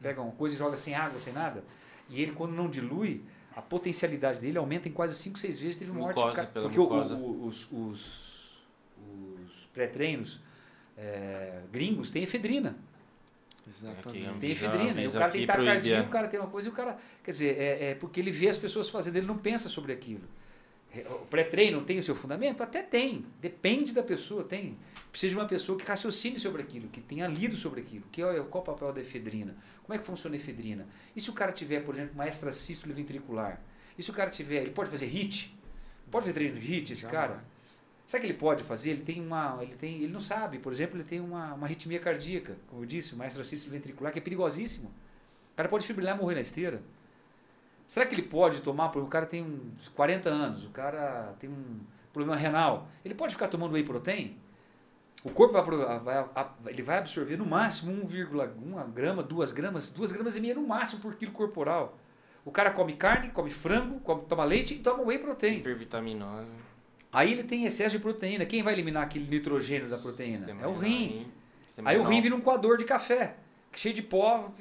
Pega 0.00 0.20
uma 0.20 0.32
coisa 0.32 0.54
e 0.54 0.58
joga 0.58 0.76
sem 0.76 0.94
água, 0.94 1.18
sem 1.20 1.32
nada. 1.32 1.64
E 2.08 2.20
ele, 2.22 2.32
quando 2.32 2.52
não 2.52 2.68
dilui, 2.68 3.22
a 3.54 3.62
potencialidade 3.62 4.40
dele 4.40 4.58
aumenta 4.58 4.88
em 4.88 4.92
quase 4.92 5.14
5, 5.14 5.38
6 5.38 5.58
vezes. 5.58 5.78
Teve 5.78 5.92
morte. 5.92 6.16
Cara, 6.34 6.46
pela 6.46 6.68
porque 6.68 6.80
o- 6.80 6.84
o- 6.88 7.46
os, 7.46 7.68
os, 7.72 8.62
os 8.98 9.68
pré-treinos 9.72 10.40
é, 10.96 11.60
gringos 11.72 12.10
têm 12.10 12.22
efedrina. 12.22 12.76
Exatamente. 13.68 14.08
Aqui, 14.08 14.18
Tem 14.18 14.28
Avisa- 14.28 14.66
efedrina. 14.66 15.02
E 15.02 15.06
o 15.06 15.12
cara 15.12 15.30
tem 15.30 15.46
proibir. 15.46 16.00
o 16.00 16.08
cara 16.08 16.28
tem 16.28 16.40
uma 16.40 16.48
coisa 16.48 16.68
e 16.68 16.70
o 16.70 16.74
cara. 16.74 16.98
Quer 17.22 17.30
dizer, 17.30 17.58
é, 17.58 17.90
é 17.90 17.94
porque 17.94 18.20
ele 18.20 18.30
vê 18.30 18.48
as 18.48 18.58
pessoas 18.58 18.88
fazendo, 18.88 19.16
ele 19.16 19.26
não 19.26 19.38
pensa 19.38 19.68
sobre 19.68 19.92
aquilo. 19.92 20.24
O 20.92 21.26
pré-treino 21.26 21.82
tem 21.82 21.98
o 21.98 22.02
seu 22.02 22.16
fundamento? 22.16 22.62
Até 22.62 22.82
tem. 22.82 23.24
Depende 23.40 23.94
da 23.94 24.02
pessoa, 24.02 24.42
tem. 24.42 24.76
Precisa 25.10 25.34
de 25.34 25.40
uma 25.40 25.46
pessoa 25.46 25.78
que 25.78 25.84
raciocine 25.84 26.38
sobre 26.38 26.62
aquilo, 26.62 26.88
que 26.88 27.00
tenha 27.00 27.28
lido 27.28 27.54
sobre 27.54 27.80
aquilo. 27.80 28.04
Que, 28.10 28.22
qual 28.22 28.32
é 28.34 28.40
o 28.40 28.74
papel 28.74 28.92
da 28.92 29.00
efedrina? 29.00 29.56
Como 29.84 29.94
é 29.94 29.98
que 29.98 30.04
funciona 30.04 30.34
a 30.34 30.38
efedrina? 30.38 30.86
E 31.14 31.20
se 31.20 31.30
o 31.30 31.32
cara 31.32 31.52
tiver, 31.52 31.80
por 31.84 31.94
exemplo, 31.94 32.14
uma 32.14 32.26
extracístole 32.26 32.92
ventricular? 32.92 33.60
E 33.96 34.02
se 34.02 34.10
o 34.10 34.12
cara 34.12 34.30
tiver, 34.30 34.62
ele 34.62 34.72
pode 34.72 34.90
fazer 34.90 35.06
HIT? 35.06 35.56
Pode 36.10 36.24
fazer 36.24 36.34
treino 36.34 36.58
de 36.58 36.72
HIT 36.72 36.92
esse 36.92 37.06
cara? 37.06 37.44
Sabe 38.04 38.24
o 38.24 38.26
que 38.26 38.32
ele 38.32 38.38
pode 38.40 38.64
fazer? 38.64 38.90
Ele 38.90 39.02
tem 39.02 39.20
uma, 39.20 39.58
ele 39.62 39.76
tem, 39.76 40.02
ele 40.02 40.12
não 40.12 40.18
sabe, 40.18 40.58
por 40.58 40.72
exemplo, 40.72 40.96
ele 40.96 41.04
tem 41.04 41.20
uma, 41.20 41.54
uma 41.54 41.66
arritmia 41.68 42.00
cardíaca, 42.00 42.56
como 42.66 42.82
eu 42.82 42.86
disse, 42.86 43.14
uma 43.14 43.24
extracístole 43.24 43.76
ventricular, 43.76 44.12
que 44.12 44.18
é 44.18 44.22
perigosíssimo. 44.22 44.88
O 45.52 45.56
cara 45.56 45.68
pode 45.68 45.86
fibrilar 45.86 46.16
e 46.16 46.20
morrer 46.20 46.34
na 46.34 46.40
esteira. 46.40 46.82
Será 47.90 48.06
que 48.06 48.14
ele 48.14 48.22
pode 48.22 48.60
tomar, 48.60 48.90
porque 48.90 49.04
o 49.04 49.10
cara 49.10 49.26
tem 49.26 49.42
uns 49.42 49.88
40 49.88 50.28
anos, 50.28 50.64
o 50.64 50.70
cara 50.70 51.34
tem 51.40 51.50
um 51.50 51.80
problema 52.12 52.36
renal, 52.36 52.86
ele 53.04 53.16
pode 53.16 53.32
ficar 53.32 53.48
tomando 53.48 53.72
whey 53.72 53.82
protein? 53.82 54.38
O 55.24 55.30
corpo 55.30 55.60
vai, 55.60 55.98
vai, 55.98 56.24
ele 56.68 56.82
vai 56.84 56.98
absorver 56.98 57.36
no 57.36 57.44
máximo 57.44 57.92
1,1 58.06 58.92
grama, 58.92 59.24
2 59.24 59.50
gramas, 59.50 59.90
2 59.90 60.12
gramas 60.12 60.36
e 60.36 60.40
meia 60.40 60.54
no 60.54 60.64
máximo 60.64 61.02
por 61.02 61.16
quilo 61.16 61.32
corporal. 61.32 61.98
O 62.44 62.52
cara 62.52 62.70
come 62.70 62.92
carne, 62.92 63.30
come 63.30 63.50
frango, 63.50 63.98
come, 63.98 64.22
toma 64.22 64.44
leite 64.44 64.74
e 64.74 64.78
toma 64.78 65.02
whey 65.02 65.18
protein. 65.18 65.58
Hipervitaminosa. 65.58 66.52
Aí 67.12 67.32
ele 67.32 67.42
tem 67.42 67.64
excesso 67.64 67.96
de 67.96 68.00
proteína. 68.00 68.46
Quem 68.46 68.62
vai 68.62 68.72
eliminar 68.72 69.02
aquele 69.02 69.28
nitrogênio 69.28 69.90
da 69.90 69.98
proteína? 69.98 70.36
Sistema 70.36 70.62
é 70.62 70.66
o 70.68 70.74
rim. 70.74 71.26
Aí 71.84 71.98
o 71.98 72.04
rim 72.04 72.20
vira 72.20 72.36
um 72.36 72.40
coador 72.40 72.76
de 72.76 72.84
café, 72.84 73.34
cheio 73.76 73.94
de 73.94 74.02
pó. 74.02 74.52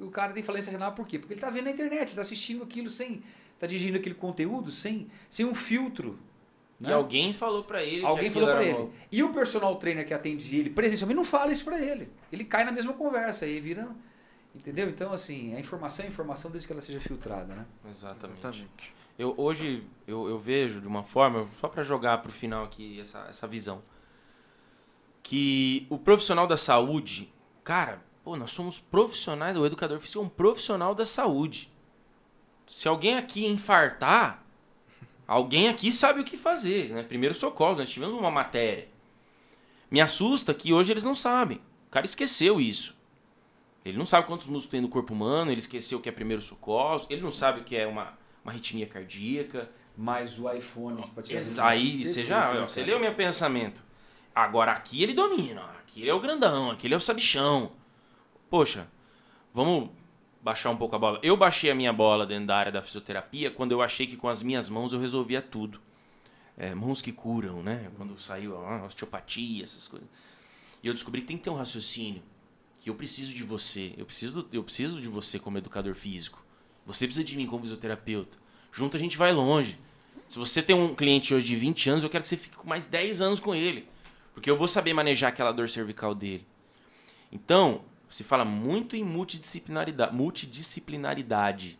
O 0.00 0.10
cara 0.10 0.32
tem 0.32 0.42
falência 0.42 0.70
renal 0.70 0.92
por 0.92 1.06
quê? 1.06 1.18
Porque 1.18 1.34
ele 1.34 1.38
está 1.38 1.50
vendo 1.50 1.64
na 1.64 1.70
internet, 1.70 2.00
ele 2.00 2.10
está 2.10 2.22
assistindo 2.22 2.62
aquilo 2.62 2.88
sem. 2.88 3.22
Está 3.54 3.66
digerindo 3.66 3.98
aquele 3.98 4.14
conteúdo 4.14 4.70
sem, 4.70 5.08
sem 5.30 5.46
um 5.46 5.54
filtro. 5.54 6.18
E 6.80 6.84
né? 6.84 6.92
alguém 6.92 7.32
falou 7.32 7.62
para 7.62 7.82
ele. 7.82 8.04
Alguém 8.04 8.28
falou 8.30 8.48
para 8.48 8.64
ele. 8.64 8.90
E 9.10 9.22
o 9.22 9.32
personal 9.32 9.76
trainer 9.76 10.06
que 10.06 10.12
atende 10.12 10.56
ele 10.56 10.70
presencialmente 10.70 11.16
não 11.16 11.24
fala 11.24 11.52
isso 11.52 11.64
para 11.64 11.80
ele. 11.80 12.10
Ele 12.32 12.44
cai 12.44 12.64
na 12.64 12.72
mesma 12.72 12.92
conversa 12.92 13.46
e 13.46 13.60
vira. 13.60 13.88
Entendeu? 14.54 14.88
Então, 14.88 15.12
assim, 15.12 15.54
a 15.54 15.60
informação 15.60 16.04
é 16.04 16.08
informação 16.08 16.50
desde 16.50 16.66
que 16.66 16.72
ela 16.72 16.82
seja 16.82 17.00
filtrada, 17.00 17.54
né? 17.54 17.64
Exatamente. 17.88 18.38
Exatamente. 18.38 18.94
Eu, 19.18 19.34
hoje 19.36 19.86
eu, 20.06 20.28
eu 20.28 20.38
vejo 20.38 20.80
de 20.80 20.88
uma 20.88 21.02
forma, 21.02 21.48
só 21.60 21.68
para 21.68 21.82
jogar 21.82 22.18
para 22.18 22.28
o 22.28 22.32
final 22.32 22.64
aqui 22.64 23.00
essa, 23.00 23.26
essa 23.30 23.46
visão, 23.46 23.82
que 25.22 25.86
o 25.88 25.96
profissional 25.96 26.46
da 26.46 26.56
saúde, 26.56 27.32
cara, 27.62 28.02
pô, 28.24 28.36
nós 28.36 28.50
somos 28.50 28.80
profissionais, 28.80 29.56
o 29.56 29.66
educador 29.66 29.98
físico 30.00 30.20
é 30.20 30.26
um 30.26 30.28
profissional 30.28 30.94
da 30.94 31.04
saúde. 31.04 31.70
Se 32.66 32.88
alguém 32.88 33.16
aqui 33.16 33.46
infartar, 33.46 34.42
Alguém 35.32 35.68
aqui 35.68 35.90
sabe 35.90 36.20
o 36.20 36.24
que 36.24 36.36
fazer, 36.36 36.90
né? 36.90 37.02
Primeiro 37.02 37.34
socorro, 37.34 37.78
nós 37.78 37.88
tivemos 37.88 38.14
uma 38.14 38.30
matéria. 38.30 38.86
Me 39.90 39.98
assusta 39.98 40.52
que 40.52 40.74
hoje 40.74 40.92
eles 40.92 41.04
não 41.04 41.14
sabem. 41.14 41.56
O 41.86 41.90
cara 41.90 42.04
esqueceu 42.04 42.60
isso. 42.60 42.94
Ele 43.82 43.96
não 43.96 44.04
sabe 44.04 44.26
quantos 44.26 44.46
músculos 44.46 44.70
tem 44.70 44.82
no 44.82 44.90
corpo 44.90 45.14
humano, 45.14 45.50
ele 45.50 45.60
esqueceu 45.60 45.98
o 45.98 46.02
que 46.02 46.08
é 46.10 46.12
primeiro 46.12 46.42
socorro, 46.42 47.06
ele 47.08 47.22
não 47.22 47.32
sabe 47.32 47.60
o 47.60 47.64
que 47.64 47.74
é 47.74 47.86
uma, 47.86 48.12
uma 48.44 48.52
arritmia 48.52 48.86
cardíaca. 48.86 49.70
Mais 49.96 50.38
o 50.38 50.50
iPhone 50.52 51.02
para 51.14 51.22
te 51.22 51.34
Aí 51.60 52.04
você 52.04 52.24
já, 52.24 52.52
você 52.52 52.82
leu 52.82 53.00
meu 53.00 53.14
pensamento. 53.14 53.82
Agora 54.34 54.72
aqui 54.72 55.02
ele 55.02 55.14
domina, 55.14 55.62
aqui 55.80 56.02
ele 56.02 56.10
é 56.10 56.14
o 56.14 56.20
grandão, 56.20 56.70
aqui 56.70 56.86
ele 56.86 56.94
é 56.94 56.96
o 56.96 57.00
sabichão. 57.00 57.72
Poxa, 58.52 58.86
vamos 59.54 59.88
baixar 60.42 60.68
um 60.68 60.76
pouco 60.76 60.94
a 60.94 60.98
bola. 60.98 61.18
Eu 61.22 61.38
baixei 61.38 61.70
a 61.70 61.74
minha 61.74 61.90
bola 61.90 62.26
dentro 62.26 62.48
da 62.48 62.56
área 62.58 62.70
da 62.70 62.82
fisioterapia 62.82 63.50
quando 63.50 63.72
eu 63.72 63.80
achei 63.80 64.06
que 64.06 64.14
com 64.14 64.28
as 64.28 64.42
minhas 64.42 64.68
mãos 64.68 64.92
eu 64.92 65.00
resolvia 65.00 65.40
tudo. 65.40 65.80
É, 66.54 66.74
mãos 66.74 67.00
que 67.00 67.12
curam, 67.12 67.62
né? 67.62 67.90
Quando 67.96 68.20
saiu 68.20 68.54
a 68.58 68.84
osteopatia, 68.84 69.62
essas 69.62 69.88
coisas. 69.88 70.06
E 70.82 70.86
eu 70.86 70.92
descobri 70.92 71.22
que 71.22 71.28
tem 71.28 71.38
que 71.38 71.44
ter 71.44 71.48
um 71.48 71.54
raciocínio. 71.54 72.22
Que 72.78 72.90
eu 72.90 72.94
preciso 72.94 73.32
de 73.32 73.42
você. 73.42 73.94
Eu 73.96 74.04
preciso, 74.04 74.42
do, 74.42 74.48
eu 74.54 74.62
preciso 74.62 75.00
de 75.00 75.08
você 75.08 75.38
como 75.38 75.56
educador 75.56 75.94
físico. 75.94 76.44
Você 76.84 77.06
precisa 77.06 77.24
de 77.24 77.34
mim 77.38 77.46
como 77.46 77.62
fisioterapeuta. 77.62 78.36
Junto 78.70 78.98
a 78.98 79.00
gente 79.00 79.16
vai 79.16 79.32
longe. 79.32 79.78
Se 80.28 80.38
você 80.38 80.60
tem 80.60 80.76
um 80.76 80.94
cliente 80.94 81.34
hoje 81.34 81.46
de 81.46 81.56
20 81.56 81.88
anos, 81.88 82.02
eu 82.02 82.10
quero 82.10 82.20
que 82.20 82.28
você 82.28 82.36
fique 82.36 82.56
mais 82.66 82.86
10 82.86 83.22
anos 83.22 83.40
com 83.40 83.54
ele. 83.54 83.88
Porque 84.34 84.50
eu 84.50 84.58
vou 84.58 84.68
saber 84.68 84.92
manejar 84.92 85.28
aquela 85.28 85.52
dor 85.52 85.70
cervical 85.70 86.14
dele. 86.14 86.46
Então, 87.32 87.82
se 88.14 88.24
fala 88.24 88.44
muito 88.44 88.94
em 88.96 89.04
multidisciplinaridade, 89.04 90.14
multidisciplinaridade 90.14 91.78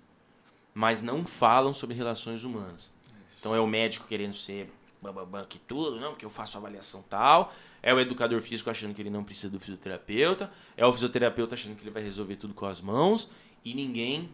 mas 0.75 1.03
não 1.03 1.25
falam 1.25 1.75
sobre 1.75 1.95
relações 1.95 2.45
humanas. 2.45 2.91
Isso. 3.27 3.39
Então 3.41 3.55
é 3.55 3.61
o 3.61 3.67
médico 3.67 4.07
querendo 4.07 4.35
ser 4.35 4.71
bababã 5.01 5.45
que 5.45 5.59
tudo, 5.59 6.01
não, 6.01 6.15
que 6.15 6.25
eu 6.25 6.31
faço 6.31 6.57
avaliação 6.57 7.03
tal. 7.03 7.53
É 7.83 7.93
o 7.93 8.01
educador 8.01 8.41
físico 8.41 8.71
achando 8.71 8.95
que 8.95 9.03
ele 9.03 9.11
não 9.11 9.25
precisa 9.25 9.51
do 9.51 9.59
fisioterapeuta. 9.59 10.51
É 10.77 10.87
o 10.87 10.93
fisioterapeuta 10.93 11.55
achando 11.55 11.77
que 11.77 11.83
ele 11.83 11.91
vai 11.91 12.03
resolver 12.03 12.37
tudo 12.37 12.55
com 12.55 12.67
as 12.67 12.81
mãos. 12.81 13.29
E 13.65 13.75
ninguém 13.75 14.31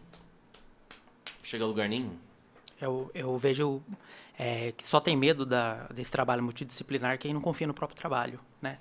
chega 1.43 1.63
a 1.63 1.67
lugar 1.67 1.89
nenhum. 1.89 2.15
Eu, 2.79 3.11
eu 3.13 3.37
vejo 3.37 3.81
é, 4.37 4.71
que 4.71 4.87
só 4.87 5.01
tem 5.01 5.17
medo 5.17 5.45
da, 5.45 5.87
desse 5.87 6.11
trabalho 6.11 6.41
multidisciplinar 6.41 7.17
quem 7.17 7.33
não 7.33 7.41
confia 7.41 7.67
no 7.67 7.73
próprio 7.73 7.99
trabalho, 7.99 8.39
né? 8.61 8.77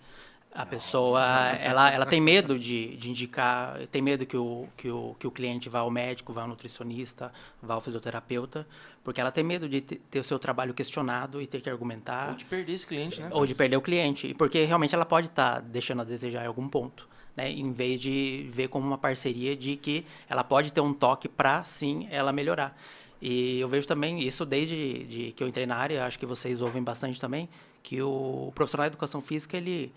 A 0.55 0.67
pessoa, 0.67 1.23
ela, 1.61 1.91
ela 1.93 2.07
tem 2.07 2.21
medo 2.21 2.59
de, 2.59 2.97
de 2.97 3.11
indicar, 3.11 3.79
tem 3.93 4.01
medo 4.01 4.27
que 4.27 4.37
o, 4.37 4.67
que, 4.77 4.91
o, 4.91 5.15
que 5.19 5.27
o 5.27 5.31
cliente 5.31 5.69
vá 5.69 5.81
ao 5.81 5.91
médico, 5.91 6.33
vá 6.33 6.43
ao 6.43 6.49
nutricionista, 6.49 7.33
vá 7.63 7.75
ao 7.75 7.81
fisioterapeuta, 7.81 8.67
porque 9.05 9.21
ela 9.21 9.31
tem 9.31 9.45
medo 9.45 9.69
de 9.69 9.81
ter 9.81 10.19
o 10.19 10.25
seu 10.25 10.39
trabalho 10.39 10.75
questionado 10.75 11.41
e 11.41 11.47
ter 11.47 11.61
que 11.61 11.71
argumentar. 11.71 12.31
Ou 12.31 12.35
de 12.35 12.45
perder 12.45 12.73
esse 12.73 12.87
cliente, 12.87 13.21
né? 13.21 13.29
Ou 13.31 13.47
de 13.47 13.55
perder 13.55 13.77
o 13.77 13.81
cliente, 13.81 14.35
porque 14.35 14.65
realmente 14.65 14.95
ela 14.95 15.05
pode 15.05 15.29
estar 15.29 15.57
tá 15.57 15.61
deixando 15.61 16.03
a 16.03 16.05
desejar 16.05 16.45
em 16.45 16.49
algum 16.49 16.69
ponto. 16.69 17.09
Né, 17.37 17.53
em 17.53 17.71
vez 17.71 18.01
de 18.01 18.49
ver 18.51 18.67
como 18.67 18.85
uma 18.85 18.99
parceria 18.99 19.55
de 19.55 19.77
que 19.77 20.05
ela 20.29 20.43
pode 20.43 20.73
ter 20.73 20.81
um 20.81 20.93
toque 20.93 21.29
para 21.29 21.63
sim 21.63 22.09
ela 22.11 22.33
melhorar. 22.33 22.77
E 23.23 23.61
eu 23.61 23.69
vejo 23.69 23.87
também 23.87 24.21
isso 24.21 24.45
desde 24.45 25.05
de 25.05 25.33
que 25.33 25.45
eu 25.45 25.47
entrei 25.47 25.65
na 25.65 25.77
área, 25.77 26.05
acho 26.05 26.19
que 26.19 26.27
vocês 26.27 26.61
ouvem 26.61 26.83
bastante 26.83 27.21
também, 27.21 27.49
que 27.81 28.03
o 28.03 28.51
profissional 28.57 28.89
de 28.89 28.95
educação 28.95 29.21
física 29.21 29.57
ele 29.57 29.93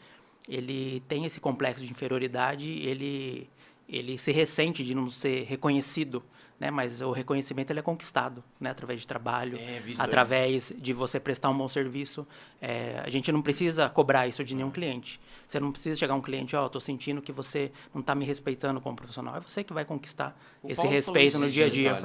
ele 0.47 1.01
tem 1.07 1.25
esse 1.25 1.39
complexo 1.39 1.83
de 1.83 1.91
inferioridade, 1.91 2.69
ele 2.69 3.49
ele 3.91 4.17
se 4.17 4.31
ressente 4.31 4.85
de 4.85 4.95
não 4.95 5.09
ser 5.09 5.43
reconhecido, 5.43 6.23
né? 6.57 6.71
Mas 6.71 7.01
o 7.01 7.11
reconhecimento 7.11 7.71
ele 7.71 7.79
é 7.79 7.83
conquistado, 7.83 8.41
né? 8.57 8.69
Através 8.69 9.01
de 9.01 9.07
trabalho, 9.07 9.57
é, 9.57 9.81
através 9.97 10.71
de 10.77 10.93
você 10.93 11.19
prestar 11.19 11.49
um 11.49 11.57
bom 11.57 11.67
serviço. 11.67 12.25
É, 12.61 13.01
a 13.03 13.09
gente 13.09 13.31
não 13.33 13.41
precisa 13.41 13.89
cobrar 13.89 14.27
isso 14.27 14.45
de 14.45 14.55
nenhum 14.55 14.71
cliente. 14.71 15.19
Você 15.45 15.59
não 15.59 15.73
precisa 15.73 15.97
chegar 15.97 16.13
um 16.13 16.21
cliente, 16.21 16.55
ó, 16.55 16.63
oh, 16.63 16.65
estou 16.67 16.79
sentindo 16.79 17.21
que 17.21 17.33
você 17.33 17.69
não 17.93 17.99
está 17.99 18.15
me 18.15 18.23
respeitando 18.23 18.79
como 18.79 18.95
profissional. 18.95 19.35
É 19.35 19.41
você 19.41 19.61
que 19.61 19.73
vai 19.73 19.83
conquistar 19.83 20.39
o 20.63 20.67
esse 20.67 20.77
Paulo 20.77 20.91
respeito 20.91 21.37
no 21.37 21.49
dia 21.49 21.65
a 21.65 21.69
dia. 21.69 21.99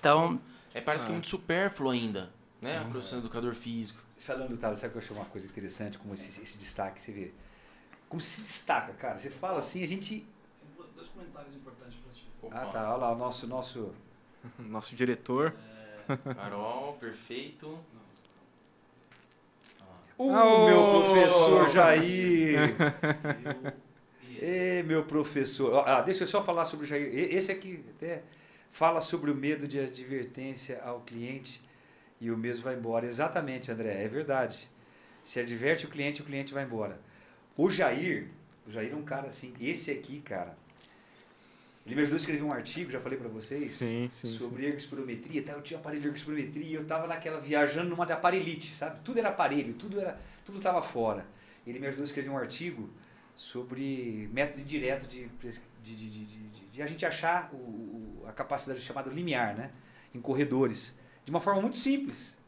Então, 0.00 0.40
é 0.74 0.80
parece 0.80 1.04
que 1.04 1.10
é 1.10 1.12
muito 1.12 1.28
supérfluo 1.28 1.92
ainda, 1.92 2.32
né? 2.60 2.72
Sim, 2.72 2.84
a 2.84 2.90
profissão 2.90 3.20
de 3.20 3.26
educador 3.26 3.54
físico. 3.54 4.02
Falando, 4.16 4.56
tá, 4.56 4.74
sabe 4.74 4.92
que 4.92 4.98
eu 4.98 5.02
achei 5.02 5.16
uma 5.16 5.26
coisa 5.26 5.46
interessante 5.46 5.96
como 5.98 6.14
esse, 6.14 6.42
esse 6.42 6.58
destaque, 6.58 7.00
você 7.00 7.12
vê 7.12 7.32
como 8.08 8.20
se 8.20 8.40
destaca, 8.40 8.92
cara. 8.94 9.16
Você 9.16 9.30
fala 9.30 9.58
assim, 9.58 9.82
a 9.82 9.86
gente. 9.86 10.26
Tem 10.60 10.86
dois 10.94 11.08
comentários 11.08 11.54
importantes 11.54 11.98
para 11.98 12.12
ti. 12.12 12.28
Opa. 12.42 12.62
Ah, 12.62 12.66
tá. 12.66 12.90
Olha 12.90 12.96
lá, 12.96 13.12
o 13.12 13.16
nosso. 13.16 13.46
Nosso, 13.46 13.94
nosso 14.58 14.96
diretor. 14.96 15.54
É... 16.08 16.34
Carol, 16.34 16.94
perfeito. 17.00 17.78
O 20.16 20.30
oh, 20.30 20.66
meu 20.66 20.90
professor 20.90 21.68
Jair! 21.68 22.74
Ê, 24.42 24.82
meu 24.82 25.04
professor. 25.04 25.86
Ah, 25.86 26.00
deixa 26.00 26.24
eu 26.24 26.26
só 26.26 26.42
falar 26.42 26.64
sobre 26.64 26.86
o 26.86 26.88
Jair. 26.88 27.32
Esse 27.32 27.52
aqui 27.52 27.84
até 27.96 28.24
fala 28.70 29.00
sobre 29.00 29.30
o 29.30 29.34
medo 29.34 29.68
de 29.68 29.78
advertência 29.78 30.82
ao 30.82 31.02
cliente 31.02 31.62
e 32.20 32.32
o 32.32 32.36
mesmo 32.36 32.64
vai 32.64 32.74
embora. 32.74 33.06
Exatamente, 33.06 33.70
André, 33.70 34.02
é 34.02 34.08
verdade. 34.08 34.68
Se 35.22 35.38
adverte 35.38 35.86
o 35.86 35.88
cliente, 35.88 36.20
o 36.20 36.24
cliente 36.24 36.52
vai 36.52 36.64
embora. 36.64 37.00
O 37.58 37.68
Jair, 37.68 38.28
o 38.68 38.70
Jair 38.70 38.92
é 38.92 38.94
um 38.94 39.02
cara 39.02 39.26
assim, 39.26 39.52
esse 39.60 39.90
aqui, 39.90 40.20
cara. 40.20 40.56
Ele 41.84 41.96
me 41.96 42.02
ajudou 42.02 42.14
a 42.14 42.20
escrever 42.20 42.42
um 42.42 42.52
artigo, 42.52 42.88
já 42.88 43.00
falei 43.00 43.18
para 43.18 43.28
vocês, 43.28 43.64
sim, 43.64 44.06
sim, 44.08 44.28
sobre 44.28 44.62
sim. 44.62 44.68
ergospirometria. 44.68 45.42
Tá? 45.42 45.52
Eu 45.52 45.62
tinha 45.62 45.80
aparelho 45.80 46.02
de 46.02 46.06
ergospirometria 46.06 46.64
e 46.64 46.74
eu 46.74 46.84
tava 46.84 47.08
naquela 47.08 47.40
viajando 47.40 47.90
numa 47.90 48.06
de 48.06 48.12
aparelhite, 48.12 48.72
sabe? 48.72 49.00
Tudo 49.02 49.18
era 49.18 49.30
aparelho, 49.30 49.74
tudo 49.74 49.98
era, 50.00 50.20
tudo 50.44 50.60
tava 50.60 50.80
fora. 50.80 51.26
Ele 51.66 51.80
me 51.80 51.88
ajudou 51.88 52.04
a 52.04 52.06
escrever 52.06 52.28
um 52.28 52.38
artigo 52.38 52.88
sobre 53.34 54.30
método 54.32 54.64
direto 54.64 55.08
de, 55.08 55.26
de, 55.82 55.96
de, 55.96 56.26
de, 56.70 56.80
a 56.80 56.86
gente 56.86 57.04
achar 57.04 57.52
o, 57.52 58.24
a 58.28 58.32
capacidade 58.32 58.80
chamada 58.80 59.10
limiar, 59.10 59.56
né? 59.56 59.72
Em 60.14 60.20
corredores, 60.20 60.96
de 61.24 61.32
uma 61.32 61.40
forma 61.40 61.60
muito 61.60 61.76
simples. 61.76 62.38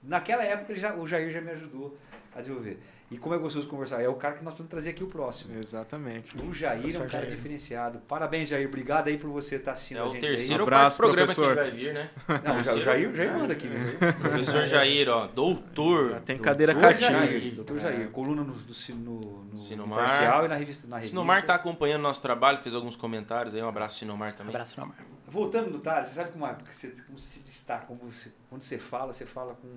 Naquela 0.00 0.44
época 0.44 0.76
já, 0.76 0.94
o 0.94 1.04
Jair 1.04 1.32
já 1.32 1.40
me 1.40 1.50
ajudou 1.50 1.98
a 2.36 2.40
desenvolver. 2.40 2.78
E 3.08 3.16
como 3.16 3.36
é 3.36 3.38
gostoso 3.38 3.68
conversar. 3.68 4.02
É 4.02 4.08
o 4.08 4.14
cara 4.14 4.34
que 4.34 4.44
nós 4.44 4.54
vamos 4.54 4.68
trazer 4.68 4.90
aqui 4.90 5.04
o 5.04 5.06
próximo. 5.06 5.56
Exatamente. 5.56 6.36
O 6.42 6.52
Jair 6.52 6.84
é 6.84 6.98
um 6.98 7.02
cara 7.02 7.08
Jair. 7.08 7.28
diferenciado. 7.30 8.00
Parabéns, 8.00 8.48
Jair. 8.48 8.66
Obrigado 8.66 9.06
aí 9.06 9.16
por 9.16 9.30
você 9.30 9.56
estar 9.56 9.72
assistindo 9.72 9.98
É 9.98 10.00
a 10.00 10.06
o 10.06 10.10
gente 10.10 10.20
terceiro 10.22 10.54
aí. 10.54 10.60
ou 10.60 10.66
Abraço, 10.66 10.98
quarto 10.98 11.14
programa 11.14 11.34
professor. 11.34 11.54
que 11.54 11.60
ele 11.60 11.70
vai 11.70 11.78
vir, 11.78 11.94
né? 11.94 12.10
Não, 12.44 12.58
o 12.58 12.80
Jair, 12.80 13.10
o 13.10 13.14
Jair, 13.14 13.30
o 13.36 13.38
manda 13.38 13.52
aqui. 13.52 13.68
Né? 13.68 13.84
Professor 14.20 14.66
Jair, 14.66 15.08
ó, 15.08 15.28
doutor. 15.28 16.20
Tem 16.20 16.36
cadeira 16.36 16.74
cativa. 16.74 17.26
Doutor 17.54 17.78
Jair. 17.78 18.10
Coluna 18.10 18.42
no, 18.42 18.52
do, 18.52 18.94
no, 18.94 19.44
no, 19.52 19.58
Sinomar. 19.58 19.88
no 19.88 19.94
Parcial 19.94 20.44
e 20.44 20.48
na 20.48 20.56
revista. 20.56 20.88
Na 20.88 20.96
revista. 20.96 21.12
Sinomar 21.12 21.46
tá 21.46 21.54
acompanhando 21.54 22.02
nosso 22.02 22.20
trabalho, 22.20 22.58
fez 22.58 22.74
alguns 22.74 22.96
comentários 22.96 23.54
aí. 23.54 23.62
Um 23.62 23.68
abraço, 23.68 24.00
Sinomar, 24.00 24.34
também. 24.34 24.52
Abraço, 24.52 24.80
Nomar. 24.80 24.96
Voltando 25.28 25.70
no 25.70 25.78
Thales, 25.78 26.08
você 26.08 26.14
sabe 26.16 26.32
como, 26.32 26.46
você, 26.70 26.88
como 27.06 27.18
você 27.18 27.38
se 27.38 27.44
destaca, 27.44 27.86
como 27.86 28.00
você, 28.10 28.32
quando 28.48 28.62
você 28.62 28.78
fala, 28.78 29.12
você 29.12 29.26
fala 29.26 29.54
com. 29.54 29.68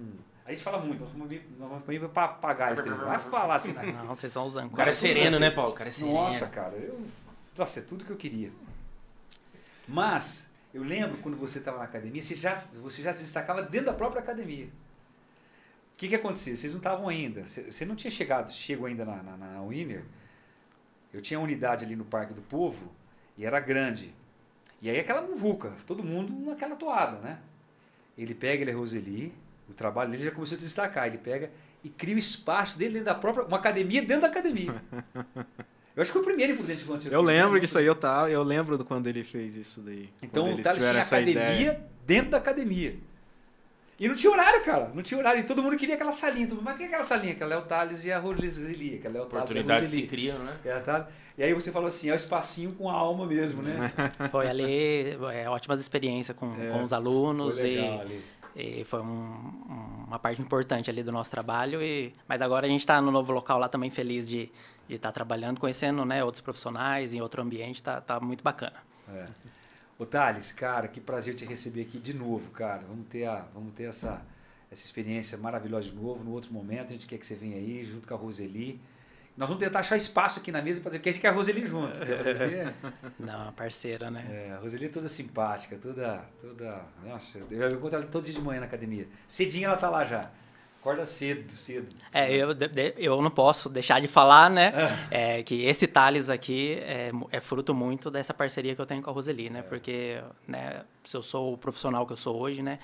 A 0.49 0.51
gente 0.51 0.63
fala 0.63 0.79
muito, 0.83 0.99
nós 1.01 1.11
vamos 1.11 1.29
vir- 1.29 1.47
nós 1.59 1.69
isso 2.73 2.89
aí. 2.89 2.97
Vai 2.97 3.19
falar 3.19 3.53
assim, 3.53 3.71
né? 3.71 3.83
Não, 3.91 4.15
vocês 4.15 4.33
são 4.33 4.47
os 4.47 4.55
O 4.55 4.69
cara 4.71 4.89
é 4.89 4.93
sereno, 4.93 5.37
né, 5.39 5.51
Paulo? 5.51 5.73
O 5.73 5.75
cara 5.75 5.89
é 5.89 5.91
sereno. 5.91 6.15
Nossa, 6.15 6.47
cara, 6.47 6.75
eu. 6.75 6.99
Nossa, 7.55 7.79
é 7.79 7.83
tudo 7.83 8.03
que 8.03 8.09
eu 8.09 8.17
queria. 8.17 8.51
Mas, 9.87 10.49
eu 10.73 10.83
lembro 10.83 11.19
quando 11.19 11.37
você 11.37 11.59
estava 11.59 11.77
na 11.77 11.83
academia, 11.83 12.19
você 12.19 12.33
já, 12.33 12.63
você 12.81 12.99
já 12.99 13.13
se 13.13 13.21
destacava 13.21 13.61
dentro 13.61 13.85
da 13.87 13.93
própria 13.93 14.21
academia. 14.23 14.65
O 15.93 15.97
que, 15.99 16.07
que 16.07 16.15
acontecia? 16.15 16.55
Vocês 16.55 16.73
não 16.73 16.79
estavam 16.79 17.07
ainda. 17.07 17.45
Você 17.45 17.71
você 17.71 17.85
não 17.85 17.95
tinha 17.95 18.09
chegado, 18.09 18.51
chego 18.51 18.87
ainda 18.87 19.05
na, 19.05 19.21
na, 19.21 19.37
na 19.37 19.61
Winner. 19.61 20.03
Eu 21.13 21.21
tinha 21.21 21.39
uma 21.39 21.43
unidade 21.45 21.85
ali 21.85 21.95
no 21.95 22.05
Parque 22.05 22.33
do 22.33 22.41
Povo 22.41 22.91
e 23.37 23.45
era 23.45 23.59
grande. 23.59 24.15
E 24.81 24.89
aí 24.89 24.99
aquela 24.99 25.21
muvuca, 25.21 25.73
todo 25.85 26.03
mundo 26.03 26.33
naquela 26.49 26.75
toada, 26.75 27.19
né? 27.19 27.37
Ele 28.17 28.33
pega, 28.33 28.63
ele 28.63 28.71
é 28.71 28.73
Roseli, 28.73 29.31
o 29.69 29.73
trabalho 29.73 30.11
dele 30.11 30.23
já 30.23 30.31
começou 30.31 30.55
a 30.57 30.59
se 30.59 30.65
destacar. 30.65 31.07
Ele 31.07 31.17
pega 31.17 31.51
e 31.83 31.89
cria 31.89 32.15
o 32.15 32.19
espaço 32.19 32.77
dele 32.77 32.93
dentro 32.93 33.05
da 33.05 33.15
própria. 33.15 33.45
Uma 33.45 33.57
academia 33.57 34.01
dentro 34.01 34.21
da 34.21 34.27
academia. 34.27 34.73
Eu 35.95 36.01
acho 36.01 36.11
que 36.11 36.13
foi 36.13 36.21
o 36.21 36.25
primeiro 36.25 36.53
imprudente 36.53 36.79
que 36.79 36.85
aconteceu. 36.85 37.11
Eu 37.11 37.21
lembro 37.21 37.59
disso 37.59 37.77
aí, 37.77 37.85
eu, 37.85 37.93
tá, 37.95 38.29
eu 38.29 38.41
lembro 38.41 38.77
do 38.77 38.85
quando 38.85 39.07
ele 39.07 39.21
fez 39.21 39.57
isso 39.57 39.81
daí. 39.81 40.09
Então 40.23 40.53
o 40.53 40.57
Thales 40.57 40.79
tinha 40.81 41.01
academia 41.01 41.31
ideia. 41.61 41.85
dentro 42.05 42.31
da 42.31 42.37
academia. 42.37 42.95
E 43.99 44.07
não 44.07 44.15
tinha 44.15 44.31
horário, 44.31 44.63
cara. 44.63 44.91
Não 44.95 45.03
tinha 45.03 45.17
horário. 45.17 45.41
E 45.41 45.43
todo 45.43 45.61
mundo 45.61 45.75
queria 45.75 45.95
aquela 45.95 46.13
salinha. 46.13 46.47
Todo 46.47 46.57
mundo, 46.59 46.65
Mas 46.65 46.77
que 46.77 46.83
é 46.83 46.85
aquela 46.85 47.03
salinha? 47.03 47.33
Aquela 47.33 47.53
é 47.53 47.57
o 47.57 47.63
Thales 47.63 48.05
e 48.05 48.11
a 48.13 48.17
Roseli. 48.17 48.95
Aquela 48.95 49.17
é 49.17 49.21
o 49.21 49.25
Thales 49.25 49.31
e 49.33 49.35
a 49.35 49.39
Oportunidade 49.43 49.79
se 49.81 49.85
Roseli. 49.87 50.07
cria, 50.07 50.37
né? 50.37 50.57
É 50.63 50.79
Thales- 50.79 51.07
E 51.37 51.43
aí 51.43 51.53
você 51.53 51.69
falou 51.69 51.89
assim, 51.89 52.07
é 52.09 52.13
o 52.13 52.15
espacinho 52.15 52.71
com 52.71 52.89
a 52.89 52.93
alma 52.93 53.25
mesmo, 53.25 53.61
né? 53.61 53.91
Foi 54.31 54.47
ali, 54.47 55.17
é, 55.33 55.49
ótimas 55.49 55.81
experiências 55.81 56.37
com, 56.37 56.49
É, 56.61 56.67
com 56.69 56.81
os 56.81 56.93
alunos 56.93 57.59
Foi 57.59 57.69
e, 57.71 57.75
legal 57.75 57.99
ali. 58.01 58.21
E 58.61 58.83
foi 58.83 59.01
um- 59.01 60.05
uma 60.07 60.19
parte 60.19 60.41
importante 60.41 60.89
ali 60.89 61.03
do 61.03 61.11
nosso 61.11 61.31
trabalho. 61.31 61.81
E, 61.81 62.13
mas 62.27 62.41
agora 62.41 62.65
a 62.65 62.69
gente 62.69 62.81
está 62.81 63.01
no 63.01 63.11
novo 63.11 63.31
local 63.31 63.59
lá 63.59 63.67
também 63.69 63.89
feliz 63.89 64.27
de 64.27 64.51
estar 64.89 65.11
trabalhando, 65.11 65.59
conhecendo 65.59 66.03
né, 66.05 66.23
outros 66.23 66.41
profissionais 66.41 67.13
em 67.13 67.21
outro 67.21 67.41
ambiente, 67.41 67.81
tá, 67.81 68.01
tá 68.01 68.19
muito 68.19 68.43
bacana. 68.43 68.77
É. 69.07 69.25
Ô 69.97 70.05
Thales, 70.05 70.51
cara, 70.51 70.87
que 70.87 70.99
prazer 70.99 71.35
te 71.35 71.45
receber 71.45 71.81
aqui 71.81 71.99
de 71.99 72.13
novo, 72.13 72.51
cara. 72.51 72.83
Vamos 72.87 73.05
ter, 73.07 73.25
a, 73.25 73.45
vamos 73.53 73.73
ter 73.73 73.83
essa, 73.83 74.21
essa 74.71 74.83
experiência 74.83 75.37
maravilhosa 75.37 75.89
de 75.89 75.95
novo, 75.95 76.23
no 76.23 76.31
outro 76.31 76.53
momento. 76.53 76.87
A 76.87 76.91
gente 76.91 77.05
quer 77.05 77.17
que 77.17 77.25
você 77.25 77.35
venha 77.35 77.57
aí, 77.57 77.83
junto 77.83 78.07
com 78.07 78.13
a 78.13 78.17
Roseli. 78.17 78.79
Nós 79.39 79.47
vamos 79.47 79.63
tentar 79.63 79.79
achar 79.79 79.95
espaço 79.95 80.37
aqui 80.37 80.51
na 80.51 80.61
mesa 80.61 80.81
para 80.81 80.89
dizer 80.89 81.01
que 81.01 81.07
a 81.07 81.11
gente 81.13 81.21
quer 81.21 81.29
a 81.29 81.31
Roseli 81.31 81.65
junto. 81.65 81.97
é, 82.03 82.73
Não, 83.17 83.53
parceira, 83.53 84.11
né? 84.11 84.25
é, 84.29 84.51
a 84.51 84.57
Roseli 84.57 84.87
é 84.87 84.89
toda 84.89 85.07
simpática, 85.07 85.77
toda. 85.77 86.25
toda 86.41 86.81
nossa, 87.05 87.39
eu 87.49 87.71
encontro 87.71 87.95
ela 87.95 88.05
todo 88.05 88.25
dia 88.25 88.33
de 88.33 88.41
manhã 88.41 88.59
na 88.59 88.65
academia. 88.65 89.07
Cedinho 89.25 89.67
ela 89.67 89.77
tá 89.77 89.89
lá 89.89 90.03
já. 90.03 90.29
Acorda 90.81 91.05
cedo, 91.05 91.49
cedo. 91.53 91.87
É, 92.13 92.29
eu, 92.35 92.49
eu 92.97 93.21
não 93.21 93.31
posso 93.31 93.69
deixar 93.69 94.01
de 94.01 94.09
falar, 94.09 94.49
né? 94.49 94.73
é, 95.09 95.41
que 95.41 95.63
esse 95.65 95.87
Thales 95.87 96.29
aqui 96.29 96.73
é, 96.81 97.11
é 97.31 97.39
fruto 97.39 97.73
muito 97.73 98.11
dessa 98.11 98.33
parceria 98.33 98.75
que 98.75 98.81
eu 98.81 98.85
tenho 98.85 99.01
com 99.01 99.09
a 99.09 99.13
Roseli, 99.13 99.49
né? 99.49 99.61
Porque 99.61 100.21
né, 100.45 100.83
se 101.05 101.15
eu 101.15 101.21
sou 101.21 101.53
o 101.53 101.57
profissional 101.57 102.05
que 102.05 102.11
eu 102.11 102.17
sou 102.17 102.37
hoje, 102.37 102.61
né? 102.61 102.77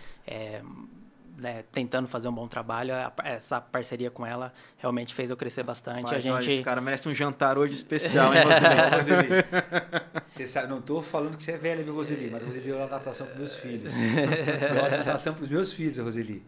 Né, 1.37 1.63
tentando 1.71 2.07
fazer 2.07 2.27
um 2.27 2.33
bom 2.33 2.47
trabalho, 2.47 2.93
a- 2.93 3.11
essa 3.23 3.59
parceria 3.59 4.09
com 4.09 4.25
ela 4.25 4.53
realmente 4.77 5.13
fez 5.13 5.29
eu 5.29 5.37
crescer 5.37 5.63
bastante. 5.63 6.03
Mas 6.03 6.25
a 6.27 6.31
olha, 6.33 6.41
gente 6.41 6.53
esse 6.55 6.63
cara 6.63 6.79
merece 6.81 7.07
um 7.09 7.13
jantar 7.13 7.57
hoje 7.57 7.73
especial, 7.73 8.33
hein, 8.33 8.41
Roseli? 8.43 9.29
Você 10.25 10.45
sabe, 10.47 10.67
não 10.67 10.79
estou 10.79 11.01
falando 11.01 11.35
que 11.37 11.43
você 11.43 11.51
é 11.53 11.57
velha, 11.57 11.83
viu, 11.83 11.93
Roseli? 11.93 12.29
Mas 12.31 12.43
a 12.43 12.45
Roseli 12.47 12.65
deu 12.65 12.83
de 12.85 12.91
natação 12.91 13.27
para 13.27 13.35
meus 13.35 13.55
filhos. 13.55 13.93
Deu 13.93 14.97
natação 14.97 15.33
para 15.33 15.43
os 15.43 15.49
meus 15.49 15.71
filhos, 15.71 15.99
a 15.99 16.03
Roseli. 16.03 16.43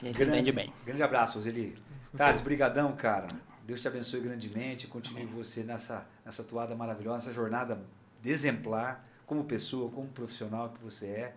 a 0.00 0.04
gente 0.04 0.16
se 0.18 0.24
entende 0.24 0.52
bem. 0.52 0.72
Grande 0.84 1.02
abraço, 1.02 1.36
Roseli. 1.38 1.76
Thales, 2.16 2.40
brigadão, 2.40 2.92
cara. 2.92 3.28
Deus 3.64 3.80
te 3.80 3.86
abençoe 3.88 4.20
grandemente. 4.20 4.86
Continue 4.86 5.26
você 5.26 5.62
nessa, 5.62 6.04
nessa 6.24 6.42
toada 6.42 6.74
maravilhosa, 6.74 7.26
nessa 7.26 7.32
jornada 7.32 7.80
de 8.22 8.30
exemplar, 8.30 9.06
como 9.26 9.44
pessoa, 9.44 9.90
como 9.90 10.08
profissional 10.08 10.70
que 10.70 10.82
você 10.82 11.06
é. 11.06 11.34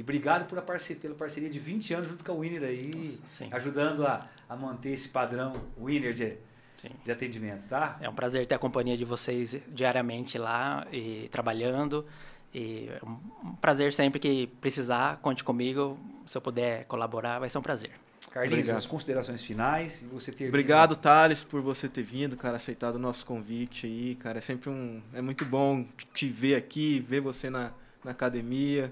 E 0.00 0.02
obrigado 0.02 0.46
por 0.48 0.58
a 0.58 0.62
parce- 0.62 0.94
pela 0.94 1.14
parceria 1.14 1.50
de 1.50 1.58
20 1.58 1.92
anos 1.92 2.08
junto 2.08 2.24
com 2.24 2.32
a 2.32 2.34
Winner 2.34 2.62
aí, 2.62 3.18
Sim. 3.28 3.48
ajudando 3.52 4.06
a, 4.06 4.20
a 4.48 4.56
manter 4.56 4.92
esse 4.92 5.10
padrão 5.10 5.52
Winner 5.78 6.14
de, 6.14 6.36
Sim. 6.78 6.88
de 7.04 7.12
atendimento, 7.12 7.68
tá? 7.68 7.98
É 8.00 8.08
um 8.08 8.14
prazer 8.14 8.46
ter 8.46 8.54
a 8.54 8.58
companhia 8.58 8.96
de 8.96 9.04
vocês 9.04 9.58
diariamente 9.68 10.38
lá 10.38 10.86
e 10.90 11.28
trabalhando. 11.30 12.06
E 12.54 12.88
é 12.88 12.98
um 13.44 13.54
prazer 13.60 13.92
sempre 13.92 14.18
que 14.18 14.46
precisar, 14.58 15.18
conte 15.18 15.44
comigo. 15.44 15.98
Se 16.24 16.34
eu 16.38 16.40
puder 16.40 16.86
colaborar, 16.86 17.38
vai 17.38 17.50
ser 17.50 17.58
um 17.58 17.62
prazer. 17.62 17.90
Carlinhos, 18.30 18.60
Obrigado. 18.60 18.76
as 18.78 18.86
considerações 18.86 19.42
finais 19.42 20.00
e 20.00 20.06
você 20.06 20.32
ter 20.32 20.48
Obrigado, 20.48 20.96
Thales, 20.96 21.44
por 21.44 21.60
você 21.60 21.90
ter 21.90 22.02
vindo, 22.04 22.38
cara, 22.38 22.56
aceitado 22.56 22.94
o 22.94 22.98
nosso 22.98 23.26
convite 23.26 23.86
aí, 23.86 24.14
cara. 24.14 24.38
É 24.38 24.40
sempre 24.40 24.70
um. 24.70 25.02
É 25.12 25.20
muito 25.20 25.44
bom 25.44 25.84
te 26.14 26.26
ver 26.26 26.54
aqui, 26.54 27.00
ver 27.00 27.20
você 27.20 27.50
na, 27.50 27.70
na 28.02 28.12
academia. 28.12 28.90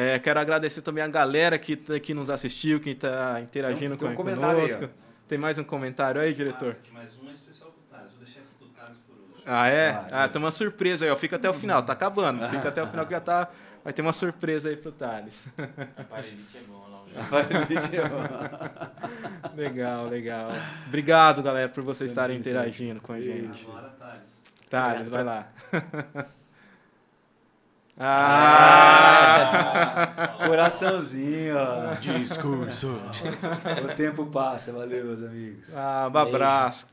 É, 0.00 0.16
quero 0.20 0.38
agradecer 0.38 0.80
também 0.82 1.02
a 1.02 1.08
galera 1.08 1.58
que, 1.58 1.74
tá- 1.74 1.98
que 1.98 2.14
nos 2.14 2.30
assistiu, 2.30 2.78
que 2.78 2.90
está 2.90 3.40
interagindo 3.40 3.96
Tem 3.96 3.96
um- 3.96 3.98
tem 3.98 4.08
um 4.08 4.10
com, 4.12 4.16
comentário 4.16 4.60
aí, 4.60 4.68
conosco. 4.72 4.88
tem 5.26 5.36
mais 5.38 5.58
um 5.58 5.64
comentário 5.64 6.20
aí, 6.20 6.32
diretor? 6.32 6.76
Ah, 6.88 6.92
mais 6.94 7.18
um 7.18 7.28
é 7.28 7.32
especial 7.32 7.72
pro 7.72 7.82
Thales. 7.98 8.12
Vou 8.12 8.20
deixar 8.24 8.40
esse 8.42 8.56
do 8.58 8.66
Thales 8.66 8.98
por 8.98 9.16
último. 9.16 9.42
Ah, 9.44 9.66
é? 9.66 9.90
Ah, 9.90 10.22
Ah, 10.24 10.28
tem 10.28 10.40
uma 10.40 10.52
surpresa 10.52 11.04
aí, 11.04 11.10
ó. 11.10 11.16
Fica 11.16 11.34
até 11.34 11.50
o 11.50 11.52
final, 11.52 11.82
tá 11.82 11.94
acabando. 11.94 12.48
Fica 12.48 12.68
até 12.68 12.80
o 12.80 12.86
final 12.86 13.06
que 13.06 13.12
já 13.12 13.20
tá. 13.20 13.48
Vai 13.82 13.92
ter 13.92 14.02
uma 14.02 14.12
surpresa 14.12 14.68
aí 14.68 14.76
pro 14.76 14.92
Thales. 14.92 15.48
Aparelhite 15.98 16.58
é 16.58 16.60
bom 16.68 16.86
lá, 16.88 17.02
o 17.02 17.08
legal, 19.56 20.06
legal. 20.06 20.50
Obrigado, 20.86 21.42
galera, 21.42 21.68
por 21.68 21.82
vocês 21.82 22.08
estarem 22.10 22.38
interagindo 22.38 23.00
com 23.00 23.12
a 23.14 23.20
gente. 23.20 23.66
Agora, 23.68 23.88
Thales. 23.98 24.42
Thales, 24.70 25.08
vai 25.08 25.24
lá. 25.24 25.48
Ah! 28.00 29.48
Coraçãozinho, 30.46 31.56
ó. 31.56 31.94
Discurso. 31.94 33.00
O 33.84 33.88
tempo 33.96 34.26
passa, 34.26 34.72
valeu, 34.72 35.04
meus 35.04 35.22
amigos. 35.22 35.74
Ah, 35.74 36.08
um 36.12 36.18
abraço. 36.18 36.86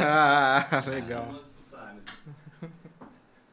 ah, 0.00 0.64
legal. 0.86 1.34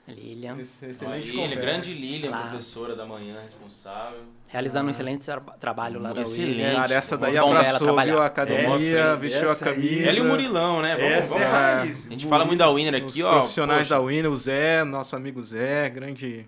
Lilian, 0.08 0.58
Excelente 0.60 1.30
Lilian, 1.30 1.56
grande 1.56 1.94
Lilian, 1.94 2.32
professora 2.32 2.96
da 2.96 3.06
manhã, 3.06 3.36
responsável. 3.44 4.24
Realizando 4.50 4.88
um 4.88 4.92
excelente 4.92 5.24
tra- 5.26 5.40
trabalho 5.40 6.00
lá 6.00 6.12
da 6.12 6.24
Excelente. 6.24 6.76
Cara, 6.76 6.94
essa 6.96 7.18
daí 7.18 7.36
Vamos 7.36 7.52
abraçou, 7.52 8.02
viu, 8.02 8.20
a 8.20 8.26
academia, 8.26 9.00
Essa- 9.00 9.16
vestiu 9.16 9.50
essa 9.50 9.70
a 9.70 9.74
camisa. 9.74 10.10
Ela 10.10 10.18
e 10.18 10.22
o 10.22 10.26
Murilão, 10.26 10.82
né? 10.82 10.96
Vamos, 10.96 11.12
Essa 11.12 11.36
é 11.36 11.40
vamos- 11.40 11.54
a 11.56 11.78
raiz. 11.80 12.08
A 12.08 12.10
gente 12.10 12.28
fala 12.28 12.46
muito 12.46 12.60
da 12.60 12.70
Winner 12.72 13.04
Os 13.06 13.12
aqui, 13.14 13.24
ó. 13.24 13.32
profissionais 13.32 13.88
poxa, 13.88 14.00
da 14.02 14.06
Winner, 14.06 14.30
o 14.32 14.36
Zé, 14.36 14.84
nosso 14.84 15.16
amigo 15.16 15.42
Zé, 15.42 15.90
grande. 15.90 16.46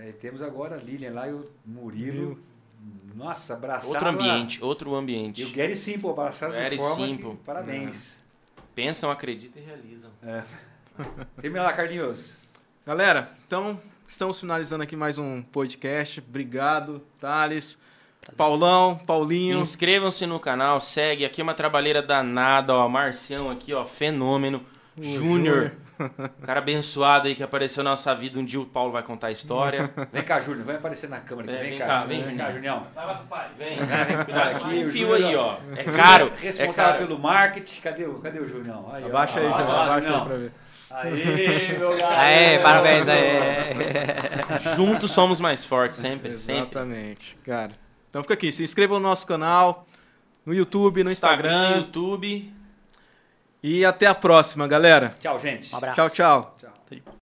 É, 0.00 0.08
e 0.08 0.12
temos 0.12 0.40
agora 0.42 0.76
a 0.76 0.78
Lilian 0.78 1.12
lá 1.12 1.28
e 1.28 1.32
o 1.32 1.44
Murilo. 1.66 2.38
Nossa, 3.14 3.54
abraçaram. 3.54 3.92
Outro 3.94 4.08
ambiente, 4.08 4.64
outro 4.64 4.90
E 4.90 4.92
o 4.92 4.96
ambiente. 4.96 5.44
Gary 5.52 5.74
Simple 5.74 6.08
abraçaram 6.10 6.52
Gary 6.54 6.70
de 6.76 6.82
forma 6.82 6.94
Simple. 7.06 7.30
que, 7.30 7.36
parabéns. 7.44 8.24
Pensam, 8.74 9.10
acreditam 9.10 9.60
e 9.62 9.66
realizam. 9.66 10.10
Termina 11.40 11.62
lá, 11.64 11.72
Carlinhos. 11.72 12.38
Galera, 12.86 13.30
então 13.46 13.78
estamos 14.12 14.38
finalizando 14.38 14.82
aqui 14.82 14.94
mais 14.94 15.16
um 15.16 15.40
podcast. 15.40 16.20
Obrigado, 16.20 17.02
Thales, 17.18 17.78
Paulão, 18.36 18.96
Paulinho. 19.06 19.58
Inscrevam-se 19.58 20.26
no 20.26 20.38
canal, 20.38 20.80
segue. 20.82 21.24
Aqui 21.24 21.40
é 21.40 21.44
uma 21.44 21.54
trabalheira 21.54 22.02
danada, 22.02 22.74
ó. 22.74 22.86
Marcião 22.90 23.50
aqui, 23.50 23.72
ó. 23.72 23.86
Fenômeno. 23.86 24.62
Júnior. 25.00 25.72
Cara 26.44 26.58
abençoado 26.58 27.28
aí 27.28 27.34
que 27.34 27.42
apareceu 27.42 27.82
na 27.82 27.90
nossa 27.90 28.14
vida. 28.14 28.38
Um 28.38 28.44
dia 28.44 28.60
o 28.60 28.66
Paulo 28.66 28.92
vai 28.92 29.02
contar 29.02 29.28
a 29.28 29.30
história. 29.30 29.90
Vem 30.12 30.22
cá, 30.22 30.38
Júnior, 30.40 30.66
vai 30.66 30.76
aparecer 30.76 31.08
na 31.08 31.20
câmera 31.20 31.50
aqui. 31.52 31.58
É, 31.58 31.62
vem, 31.62 31.70
vem 31.70 31.78
cá, 31.78 31.86
cá, 31.86 32.04
vem, 32.04 32.22
vem 32.22 32.36
cá, 32.36 32.50
Junião. 32.50 32.86
Vai 32.94 33.06
lá 33.06 33.14
com 33.14 33.24
o 33.24 33.26
pai. 33.28 33.48
Vem, 33.56 33.78
Cuidado 33.78 34.56
aqui, 34.56 34.64
aqui. 34.66 34.84
o 34.84 34.88
Um 34.88 34.90
fio 34.90 35.10
Júnior, 35.10 35.28
aí, 35.28 35.36
ó. 35.36 35.56
É 35.74 35.84
caro. 35.84 36.32
É 36.38 36.44
Responsável 36.44 36.92
caro. 36.94 37.06
pelo 37.06 37.18
marketing. 37.18 37.80
Cadê 37.80 38.04
o, 38.04 38.14
cadê 38.18 38.40
o 38.40 38.46
Junião? 38.46 38.90
Aí, 38.92 39.04
ó. 39.04 39.06
Abaixa 39.06 39.40
aí, 39.40 39.46
Abaixa 39.46 39.64
já, 39.64 39.72
lá, 39.72 39.84
abaixa 39.84 40.08
aí 40.18 40.24
pra 40.26 40.36
ver. 40.36 40.52
Aí, 40.92 41.72
meu 41.78 41.96
garoto. 41.96 42.04
Aê, 42.06 42.58
parabéns 42.58 43.06
aí. 43.08 44.74
Juntos 44.76 45.10
somos 45.10 45.40
mais 45.40 45.64
fortes, 45.64 45.96
sempre, 45.98 46.36
sempre. 46.36 46.62
Exatamente, 46.62 47.36
cara. 47.44 47.72
Então 48.10 48.22
fica 48.22 48.34
aqui, 48.34 48.52
se 48.52 48.62
inscreva 48.62 48.94
no 48.94 49.00
nosso 49.00 49.26
canal, 49.26 49.86
no 50.44 50.52
YouTube, 50.52 51.02
no 51.02 51.10
Instagram. 51.10 51.78
YouTube. 51.78 52.52
E 53.62 53.84
até 53.84 54.06
a 54.06 54.14
próxima, 54.14 54.66
galera. 54.66 55.14
Tchau, 55.18 55.38
gente. 55.38 55.72
Um 55.72 55.78
abraço. 55.78 55.96
Tchau, 55.96 56.10
tchau. 56.10 56.56
Tchau. 56.58 57.21